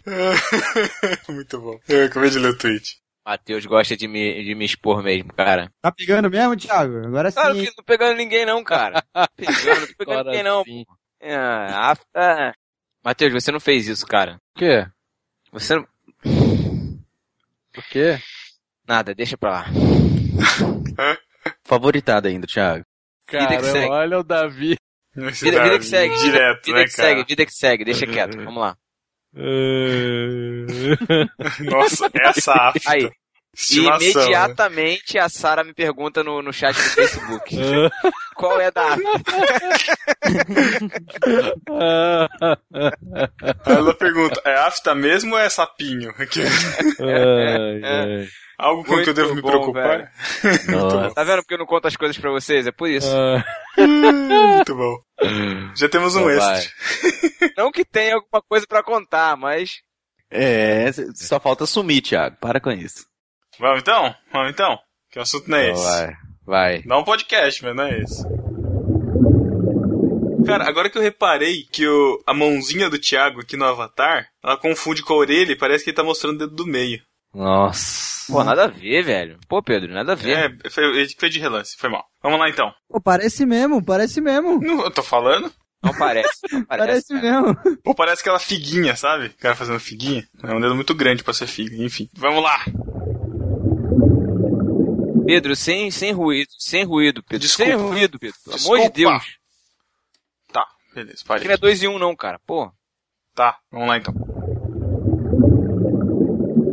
Muito 1.29 1.61
bom. 1.61 1.79
Eu 1.87 2.05
acabei 2.05 2.29
de 2.29 2.39
ler 2.39 2.49
o 2.49 2.57
tweet. 2.57 2.97
Matheus 3.27 3.65
gosta 3.65 3.97
de 3.97 4.07
me, 4.07 4.41
de 4.41 4.55
me 4.55 4.63
expor 4.63 5.03
mesmo, 5.03 5.33
cara. 5.33 5.69
Tá 5.81 5.91
pegando 5.91 6.29
mesmo, 6.29 6.55
Thiago? 6.55 7.05
Agora 7.07 7.29
sim. 7.29 7.35
Claro 7.35 7.55
que 7.55 7.65
não 7.65 7.73
tô 7.73 7.83
pegando 7.83 8.15
ninguém 8.15 8.45
não, 8.45 8.63
cara. 8.63 9.03
Pegando, 9.35 9.81
não 9.81 9.87
tô 9.87 9.93
pegando 9.97 10.19
Agora 10.19 10.23
ninguém 10.29 10.43
não. 10.43 10.63
sim. 10.63 10.85
É, 11.19 11.35
afta... 11.35 12.53
Matheus, 13.03 13.33
você 13.33 13.51
não 13.51 13.59
fez 13.59 13.85
isso, 13.87 14.05
cara. 14.07 14.39
O 14.55 14.59
quê? 14.59 14.87
Você 15.51 15.75
não... 15.75 15.85
O 17.77 17.81
quê? 17.89 18.17
Nada, 18.87 19.13
deixa 19.13 19.37
pra 19.37 19.51
lá. 19.51 19.65
Favoritado 21.65 22.27
ainda, 22.29 22.47
Thiago. 22.47 22.85
Vida 23.29 23.45
que 23.47 23.53
Cara, 23.55 23.63
segue. 23.63 23.91
olha 23.91 24.19
o 24.19 24.23
Davi. 24.23 24.77
Vida, 25.13 25.31
vida 25.63 25.79
que 25.79 25.85
segue. 25.85 26.15
vida- 26.15 26.31
Direto, 26.31 26.65
vida 26.65 26.77
né, 26.79 26.85
que 26.85 26.95
cara? 26.95 27.07
segue, 27.09 27.25
vida 27.27 27.45
que 27.45 27.51
segue. 27.53 27.83
Deixa 27.85 28.07
quieto. 28.07 28.37
Vamos 28.37 28.61
lá. 28.61 28.77
Nossa, 31.63 32.09
essa 32.13 32.53
afta. 32.53 32.91
Aí. 32.91 33.09
Estimação, 33.57 33.99
né? 33.99 34.11
Imediatamente 34.11 35.17
a 35.17 35.27
Sara 35.27 35.63
me 35.63 35.73
pergunta 35.73 36.23
no, 36.23 36.43
no 36.43 36.53
chat 36.53 36.75
do 36.75 36.81
Facebook. 36.81 37.57
Qual 38.37 38.61
é 38.61 38.67
a 38.67 38.69
da 38.69 38.93
afta? 38.93 39.03
Ela 43.65 43.95
pergunta, 43.95 44.39
é 44.45 44.53
afta 44.59 44.93
mesmo 44.93 45.33
ou 45.33 45.39
é 45.39 45.49
sapinho? 45.49 46.11
Aqui. 46.19 46.43
Ai, 46.43 47.81
ai. 47.83 48.27
Algo 48.59 48.83
com 48.83 49.01
que 49.01 49.09
eu 49.09 49.13
devo 49.13 49.33
me 49.33 49.41
bom, 49.41 49.49
preocupar? 49.49 50.11
Nossa. 50.69 51.15
Tá 51.15 51.23
vendo 51.23 51.41
porque 51.41 51.55
eu 51.55 51.59
não 51.59 51.65
conto 51.65 51.87
as 51.87 51.95
coisas 51.95 52.17
pra 52.17 52.31
vocês? 52.31 52.67
É 52.67 52.71
por 52.71 52.87
isso. 52.87 53.09
Muito 53.77 54.75
bom. 54.75 54.97
Já 55.75 55.87
temos 55.89 56.15
um 56.15 56.29
Então 56.29 56.51
extra. 56.51 56.71
Não 57.57 57.71
que 57.71 57.85
tenha 57.85 58.15
alguma 58.15 58.41
coisa 58.47 58.65
pra 58.67 58.83
contar, 58.83 59.35
mas. 59.37 59.81
É, 60.29 60.91
só 61.15 61.39
falta 61.39 61.65
sumir, 61.65 62.01
Thiago. 62.01 62.37
Para 62.39 62.59
com 62.59 62.71
isso. 62.71 63.05
Vamos 63.59 63.79
então? 63.81 64.13
Vamos 64.31 64.51
então? 64.51 64.77
Que 65.11 65.19
o 65.19 65.21
assunto 65.21 65.49
não 65.49 65.57
é 65.57 65.69
Então 65.69 65.81
esse. 65.81 65.83
vai. 65.91 66.13
Vai. 66.45 66.81
Dá 66.83 66.97
um 66.97 67.03
podcast, 67.03 67.63
mas 67.63 67.75
não 67.75 67.83
é 67.85 67.99
esse. 67.99 68.23
Cara, 70.45 70.67
agora 70.67 70.89
que 70.89 70.97
eu 70.97 71.01
reparei 71.01 71.63
que 71.71 71.85
o, 71.87 72.21
a 72.25 72.33
mãozinha 72.33 72.89
do 72.89 72.99
Thiago 72.99 73.41
aqui 73.41 73.57
no 73.57 73.65
Avatar, 73.65 74.27
ela 74.43 74.55
confunde 74.57 75.01
com 75.03 75.13
a 75.13 75.17
orelha 75.17 75.51
e 75.51 75.57
parece 75.57 75.83
que 75.83 75.89
ele 75.89 75.97
tá 75.97 76.03
mostrando 76.03 76.35
o 76.35 76.39
dedo 76.39 76.55
do 76.55 76.65
meio. 76.65 77.01
Nossa. 77.37 78.31
Pô, 78.33 78.43
nada 78.43 78.65
a 78.65 78.67
ver, 78.67 79.03
velho. 79.03 79.39
Pô, 79.47 79.61
Pedro, 79.61 79.93
nada 79.93 80.13
a 80.13 80.15
ver. 80.15 80.59
É, 80.65 80.69
foi, 80.69 81.07
foi 81.17 81.29
de 81.29 81.39
relance, 81.39 81.77
foi 81.77 81.87
mal. 81.89 82.03
Vamos 82.21 82.39
lá 82.39 82.49
então. 82.49 82.73
Pô, 82.89 82.99
parece 82.99 83.45
mesmo, 83.45 83.83
parece 83.83 84.19
mesmo. 84.19 84.59
Não, 84.59 84.83
eu 84.83 84.91
tô 84.91 85.03
falando? 85.03 85.51
Não 85.83 85.93
parece. 85.95 86.29
Não 86.51 86.65
parece. 86.65 87.07
Parece 87.07 87.13
mesmo. 87.13 87.55
Ou 87.85 87.93
parece 87.95 88.21
aquela 88.21 88.39
figuinha, 88.39 88.95
sabe? 88.95 89.27
O 89.27 89.37
cara 89.37 89.55
fazendo 89.55 89.79
figuinha. 89.79 90.27
É 90.43 90.51
um 90.53 90.59
dedo 90.59 90.73
muito 90.75 90.95
grande 90.95 91.23
pra 91.23 91.33
ser 91.33 91.45
figa. 91.45 91.75
Enfim, 91.77 92.09
vamos 92.15 92.41
lá. 92.43 92.57
Pedro, 95.25 95.55
sem, 95.55 95.91
sem 95.91 96.11
ruído, 96.13 96.49
sem 96.57 96.83
ruído, 96.85 97.21
Pedro. 97.21 97.39
Desculpa. 97.39 97.71
Sem 97.71 97.79
ruído, 97.79 98.17
Pedro. 98.19 98.37
Pelo 98.45 98.55
amor 98.57 98.77
de 98.79 98.89
Desculpa. 98.89 98.93
Deus. 99.19 99.23
Tá, 100.51 100.65
Beleza, 100.95 101.17
Não 101.19 101.27
parei. 101.27 101.41
queria 101.43 101.57
dois 101.57 101.83
em 101.83 101.87
um, 101.87 101.99
não, 101.99 102.15
cara. 102.15 102.39
Pô. 102.47 102.71
Tá, 103.35 103.57
vamos 103.71 103.87
lá 103.89 103.97
então. 103.97 104.13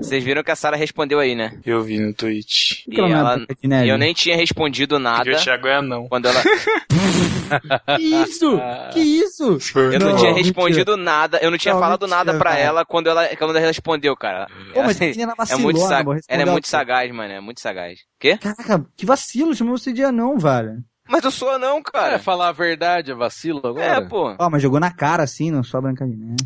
Vocês 0.05 0.23
viram 0.23 0.43
que 0.43 0.51
a 0.51 0.57
Sara 0.57 0.77
respondeu 0.77 1.19
aí, 1.19 1.35
né? 1.35 1.59
Eu 1.65 1.83
vi 1.83 1.99
no 1.99 2.13
tweet. 2.13 2.85
E 2.89 3.01
ela, 3.01 3.39
e 3.85 3.89
eu 3.89 3.99
nem 3.99 4.13
tinha 4.15 4.37
respondido 4.37 4.99
nada. 4.99 5.25
Porque 5.25 5.37
o 5.37 5.43
Thiago 5.43 5.67
é 5.67 5.81
não. 5.83 6.09
Quando 6.09 6.27
ela. 6.29 6.43
Que 7.97 8.03
isso? 8.03 8.59
Que 8.93 9.01
isso? 9.01 9.59
Eu 9.77 9.99
não, 10.01 10.11
Não, 10.11 10.17
tinha 10.17 10.31
mentira. 10.33 10.35
respondido 10.35 10.97
nada, 10.97 11.39
eu 11.43 11.51
não 11.51 11.59
tinha 11.59 11.75
Não, 11.75 11.81
falado 11.81 12.03
mentira, 12.03 12.17
nada 12.25 12.39
pra 12.39 12.51
cara. 12.53 12.63
ela 12.63 12.85
quando 12.85 13.09
ela, 13.09 13.29
quando 13.37 13.57
ela 13.57 13.67
respondeu, 13.67 14.17
cara. 14.17 14.47
Pô, 14.73 14.81
mas 14.83 14.97
Assim, 14.97 15.05
a 15.07 15.09
menina 15.11 15.33
é 15.33 15.35
vacilou, 15.37 15.63
muito 15.63 15.81
né, 15.81 15.87
sa- 15.89 15.99
amor? 15.99 16.19
Ela 16.29 16.43
é 16.43 16.45
muito 16.47 16.65
ela. 16.65 16.71
sagaz, 16.71 17.13
mano. 17.15 17.33
É 17.33 17.41
muito 17.41 17.61
sagaz. 17.61 17.99
Quê? 18.19 18.39
Caraca, 18.39 18.85
que 18.97 19.05
vacilo, 19.07 19.55
chamou 19.55 19.77
você 19.77 19.93
de 19.93 20.03
anão, 20.03 20.39
velho. 20.39 20.79
Mas 21.09 21.23
eu 21.23 21.31
sou 21.31 21.51
anão, 21.51 21.83
cara. 21.83 22.15
É, 22.15 22.19
falar 22.19 22.49
a 22.49 22.53
verdade, 22.53 23.11
é 23.11 23.15
vacilo 23.15 23.61
agora? 23.63 23.85
É, 23.85 24.01
pô. 24.01 24.35
Ó, 24.39 24.51
mas 24.51 24.63
jogou 24.63 24.81
na 24.81 24.91
cara 24.91 25.23
assim, 25.23 25.51
não 25.51 25.63
só 25.63 25.81
brancadinha. 25.81 26.29
né? 26.31 26.37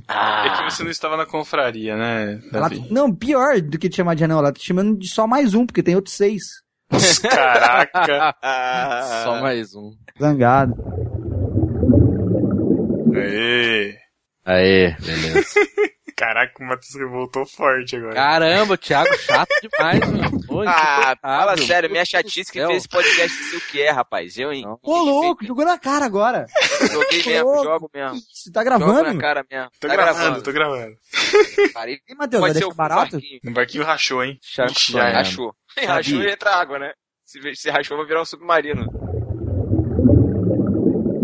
É 0.47 0.51
que 0.57 0.65
você 0.65 0.83
não 0.83 0.91
estava 0.91 1.17
na 1.17 1.25
confraria, 1.25 1.97
né, 1.97 2.41
Ela- 2.53 2.69
não, 2.91 3.15
pior 3.15 3.61
do 3.61 3.79
que 3.79 3.89
te 3.89 3.97
chamar 3.97 4.15
de 4.15 4.25
anão, 4.25 4.39
ela 4.41 4.53
tá 4.53 4.59
te 4.59 4.67
chamando 4.67 4.99
de 4.99 5.09
só 5.09 5.27
mais 5.29 5.55
um, 5.55 5.65
porque 5.65 5.83
tem 5.83 5.95
outros 5.95 6.17
seis. 6.17 6.43
Caraca. 7.23 8.35
Só 9.25 9.41
mais 9.43 9.75
um. 9.75 9.91
Zangado. 10.19 10.75
Aê. 13.15 13.95
Aê, 14.45 14.97
beleza. 15.01 15.45
Caraca, 16.19 16.53
o 16.61 16.67
Matheus 16.67 16.95
revoltou 16.97 17.47
forte 17.47 17.95
agora. 17.95 18.13
Caramba, 18.15 18.75
o 18.75 18.77
Thiago 18.77 19.17
chato 19.19 19.49
demais, 19.63 20.01
mano. 20.01 20.47
Pô, 20.49 20.63
Ah, 20.67 21.17
fala 21.23 21.57
sério, 21.57 21.89
minha 21.89 22.05
chatice 22.05 22.51
que 22.51 22.59
fez 22.67 22.79
esse 22.79 22.89
podcast 22.89 23.31
sei 23.45 23.59
o 23.59 23.61
que 23.63 23.81
é, 23.81 23.91
rapaz. 23.93 24.37
Eu, 24.37 24.53
hein? 24.53 24.65
Ô, 24.83 24.97
louco, 24.99 25.47
jogou 25.47 25.65
na 25.65 25.79
cara 25.79 26.05
agora. 26.05 26.47
Joguei 26.91 27.23
mesmo, 27.25 27.49
Ô, 27.49 27.63
jogo 27.63 27.89
mesmo. 27.95 28.19
Você 28.19 28.51
tá 28.51 28.65
Jogo 28.65 28.77
gravando? 28.79 29.15
na 29.15 29.21
cara 29.21 29.47
mesmo. 29.49 29.71
Tô 29.79 29.87
tá 29.87 29.95
gravando, 29.95 30.43
tô 30.43 30.53
gravando. 30.53 30.97
Parei. 31.73 32.01
Ih, 32.09 32.15
Matheus, 32.17 32.41
vai 32.41 32.51
ser 32.53 32.59
deixar 32.61 32.75
barato? 32.75 33.13
barquinho. 33.13 33.41
No 33.45 33.53
barquinho 33.53 33.85
rachou, 33.85 34.25
hein? 34.25 34.41
Era. 34.97 35.13
Rachou. 35.19 35.55
Rachou 35.87 36.21
e 36.23 36.33
entra 36.33 36.51
água, 36.57 36.81
né? 36.81 36.93
Se, 37.25 37.39
se 37.55 37.71
rachou, 37.71 37.97
vai 37.97 38.07
virar 38.07 38.23
um 38.23 38.25
submarino. 38.25 38.87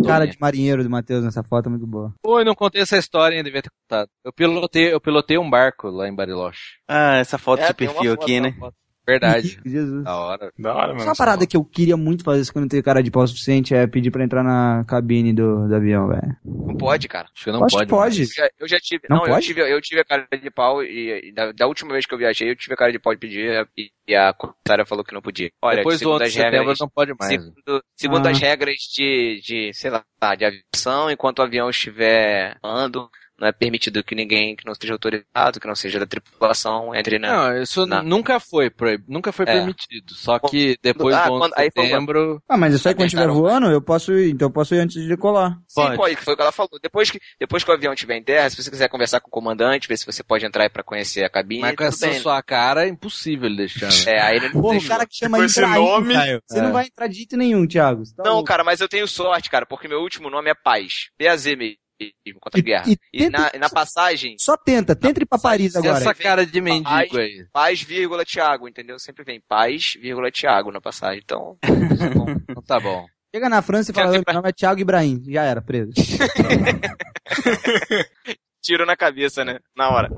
Cara 0.06 0.26
de 0.26 0.36
marinheiro 0.40 0.82
do 0.82 0.90
Matheus 0.90 1.24
nessa 1.24 1.43
foto 1.43 1.66
é 1.66 1.70
muito 1.70 1.86
boa. 1.86 2.12
Pô, 2.22 2.39
eu 2.40 2.44
não 2.44 2.55
contei 2.55 2.82
essa 2.82 2.97
história, 2.97 3.36
hein? 3.36 3.44
Devia 3.44 3.62
ter 3.62 3.70
contado. 3.70 4.09
Eu 4.24 4.32
pilotei, 4.32 4.93
eu 4.93 5.01
pilotei 5.01 5.39
um 5.39 5.48
barco 5.48 5.89
lá 5.89 6.09
em 6.09 6.14
Bariloche. 6.14 6.78
Ah, 6.89 7.16
essa 7.16 7.39
foto 7.39 7.60
É, 7.62 7.68
de 7.68 7.74
perfil 7.74 8.12
foto, 8.12 8.22
aqui, 8.22 8.40
né? 8.40 8.52
foto. 8.59 8.74
Verdade. 9.06 9.60
Jesus. 9.64 10.02
da 10.05 10.16
hora. 10.16 10.52
Da 10.59 10.74
hora, 10.74 10.89
Só 10.89 10.94
mano. 10.94 11.05
uma 11.10 11.14
parada 11.16 11.47
que 11.47 11.56
eu 11.56 11.64
queria 11.64 11.97
muito 11.97 12.24
fazer 12.24 12.51
quando 12.52 12.64
eu 12.64 12.70
tenho 12.70 12.82
cara 12.82 13.02
de 13.02 13.10
pau 13.10 13.26
suficiente 13.26 13.74
é 13.74 13.86
pedir 13.86 14.10
pra 14.10 14.24
entrar 14.24 14.43
na 14.43 14.85
cabine 14.86 15.32
do, 15.32 15.68
do 15.68 15.74
avião, 15.74 16.09
velho. 16.09 16.36
Não 16.44 16.76
pode, 16.76 17.06
cara. 17.09 17.28
Acho 17.35 17.44
que 17.44 17.52
não 17.52 17.64
Acho 17.64 17.76
que 17.78 17.86
pode. 17.86 17.90
pode. 17.90 18.20
Eu 18.22 18.26
já, 18.26 18.51
eu 18.60 18.68
já 18.68 18.78
tive. 18.78 19.02
Não 19.10 19.18
Não, 19.18 19.26
eu 19.26 19.40
tive, 19.40 19.60
eu 19.60 19.81
tive 19.81 20.01
a 20.01 20.05
cara 20.05 20.26
de 20.32 20.51
pau 20.51 20.82
e, 20.82 21.28
e 21.28 21.32
da, 21.32 21.52
da 21.52 21.66
última 21.66 21.93
vez 21.93 22.06
que 22.06 22.14
eu 22.14 22.18
viajei, 22.18 22.51
eu 22.51 22.56
tive 22.56 22.74
a 22.74 22.76
cara 22.76 22.93
de 22.93 22.98
pau 22.98 23.12
de 23.12 23.18
pedir 23.20 23.68
e, 23.76 23.90
e 24.09 24.14
a 24.14 24.32
comissária 24.32 24.86
falou 24.86 25.05
que 25.05 25.14
não 25.14 25.22
podia. 25.22 25.51
Olha, 25.62 25.76
Depois 25.78 25.97
do 25.97 25.98
segundo 26.01 26.14
11 26.14 26.22
de 26.24 26.28
as 26.28 26.32
setembro 26.35 26.59
regras, 26.59 26.78
não 26.81 26.89
pode 26.89 27.12
mais. 27.18 27.31
segundo, 27.32 27.82
segundo 27.97 28.26
Ah. 28.26 28.31
as 28.31 28.40
regras 28.40 28.74
de, 28.94 29.40
de, 29.44 29.70
sei 29.74 29.90
lá, 29.90 30.05
de 30.36 30.44
aviação, 30.44 31.10
enquanto 31.10 31.39
o 31.40 31.43
avião 31.43 31.68
estiver 31.68 32.56
andando, 32.64 33.09
não 33.39 33.48
é 33.48 33.52
permitido 33.52 34.02
que 34.05 34.15
ninguém 34.15 34.55
que 34.56 34.65
não 34.65 34.73
esteja 34.73 34.93
autorizado, 34.94 35.61
que 35.61 35.66
não 35.66 35.74
seja 35.74 35.98
da 35.98 36.06
tripulação, 36.06 36.94
entre 36.94 37.19
na. 37.19 37.51
Não, 37.51 37.62
isso 37.62 37.86
Não. 37.86 38.02
nunca 38.02 38.39
foi 38.40 38.70
nunca 39.09 39.32
foi 39.32 39.44
É. 39.48 39.52
permitido. 39.55 40.15
Só 40.15 40.39
que 40.39 40.77
depois 40.82 41.15
Ah, 41.15 41.27
do 41.27 41.32
11 41.35 41.40
quando- 41.40 41.55
de 41.55 41.62
setembro. 41.62 42.43
Ah, 42.48 42.56
mas 42.56 42.74
isso 42.74 42.89
aí 42.89 42.94
quando 42.94 43.06
estiver 43.06 43.28
voando, 43.28 43.66
eu 43.70 43.81
posso 43.82 44.12
ir, 44.12 44.31
então 44.32 44.48
eu 44.48 44.52
posso 44.52 44.74
ir 44.74 44.78
antes 44.78 45.01
de 45.02 45.09
decolar. 45.09 45.56
Sim, 45.69 45.97
pode. 45.97 46.16
que 46.16 46.23
foi 46.24 46.35
o 46.35 46.36
que 46.36 46.43
ela 46.43 46.52
falou. 46.52 46.70
Depois 46.82 47.11
que, 47.11 47.19
depois 47.40 47.65
que 47.65 47.70
o 47.70 47.74
avião 47.74 47.93
estiver 47.93 48.16
em 48.16 48.23
terra, 48.23 48.48
se 48.51 48.62
você 48.62 48.70
quiser 48.70 48.89
conversar 48.89 49.20
com 49.20 49.28
o 49.28 49.31
comandante, 49.31 49.89
ver 49.89 49.97
se 49.97 50.06
você 50.06 50.23
pode 50.23 50.44
entrar 50.47 50.65
aí 50.65 50.69
pra 50.70 50.82
conhecer 50.82 51.24
a 51.24 51.31
cabine, 51.31 51.62
Mas 51.62 51.77
com 51.77 51.85
essa 51.85 52.06
bem. 52.09 52.20
sua 52.20 52.43
cara 52.43 52.85
é 52.86 52.89
impossível 52.89 53.47
ele 53.47 53.56
deixar. 53.56 53.86
né? 53.89 53.94
É, 54.16 54.20
aí 54.20 54.36
ele 54.36 54.47
não 54.47 54.61
Porra, 54.61 54.69
o 54.69 54.70
deixou. 54.73 54.89
cara 54.90 55.06
que 55.06 55.16
chama 55.16 55.39
Com 55.39 55.44
esse 55.44 55.61
nome- 55.61 56.15
Caio. 56.15 56.40
Você 56.47 56.59
É. 56.59 56.62
não 56.62 56.73
vai 56.73 56.86
entrar 56.86 57.06
de 57.09 57.15
jeito 57.16 57.36
nenhum, 57.36 57.66
Thiago. 57.66 58.02
Tá 58.16 58.23
Não, 58.24 58.35
louco. 58.35 58.47
cara, 58.48 58.62
mas 58.65 58.81
eu 58.81 58.89
tenho 58.89 59.06
sorte, 59.09 59.51
cara, 59.51 59.66
porque 59.66 59.89
meu 59.89 60.01
último 60.01 60.31
nome 60.31 60.51
é 60.51 60.55
Paz. 60.55 61.09
PAZ 61.19 61.47
mesmo, 61.56 61.77
contra 62.41 62.59
a 62.59 62.61
E- 62.61 62.62
guerra. 62.62 62.85
e 62.89 62.97
E, 63.12 63.19
tenta- 63.25 63.39
na, 63.39 63.51
e 63.55 63.59
na 63.59 63.71
passagem, 63.71 64.37
Só 64.39 64.57
tenta, 64.57 64.95
tenta 64.97 65.23
ir 65.23 65.27
pra 65.27 65.39
Paris 65.39 65.75
E 65.75 65.79
agora. 65.79 65.99
essa 65.99 66.15
cara 66.15 66.45
de 66.47 66.61
mendigo 66.61 67.16
aí. 67.19 67.47
Paz, 67.53 67.83
vírgula, 67.83 68.25
Thiago, 68.25 68.69
entendeu? 68.69 68.99
Sempre 68.99 69.25
vem 69.25 69.41
Paz, 69.49 69.95
vírgula, 70.01 70.31
Thiago 70.31 70.71
na 70.73 70.81
passagem. 70.81 71.21
Então, 71.25 71.57
Então 72.49 72.62
tá 72.62 72.79
bom. 72.81 73.07
Chega 73.35 73.49
na 73.49 73.62
França 73.62 73.91
e 73.91 73.95
fala, 73.95 74.12
meu 74.12 74.23
nome 74.33 74.49
é 74.49 74.53
Thiago 74.53 74.81
Ibrahim. 74.81 75.23
Já 75.29 75.43
era, 75.43 75.61
preso. 75.61 75.93
tiro 78.62 78.87
na 78.87 78.97
cabeça, 78.97 79.45
né? 79.45 79.59
Na 79.77 79.91
hora. 79.91 80.09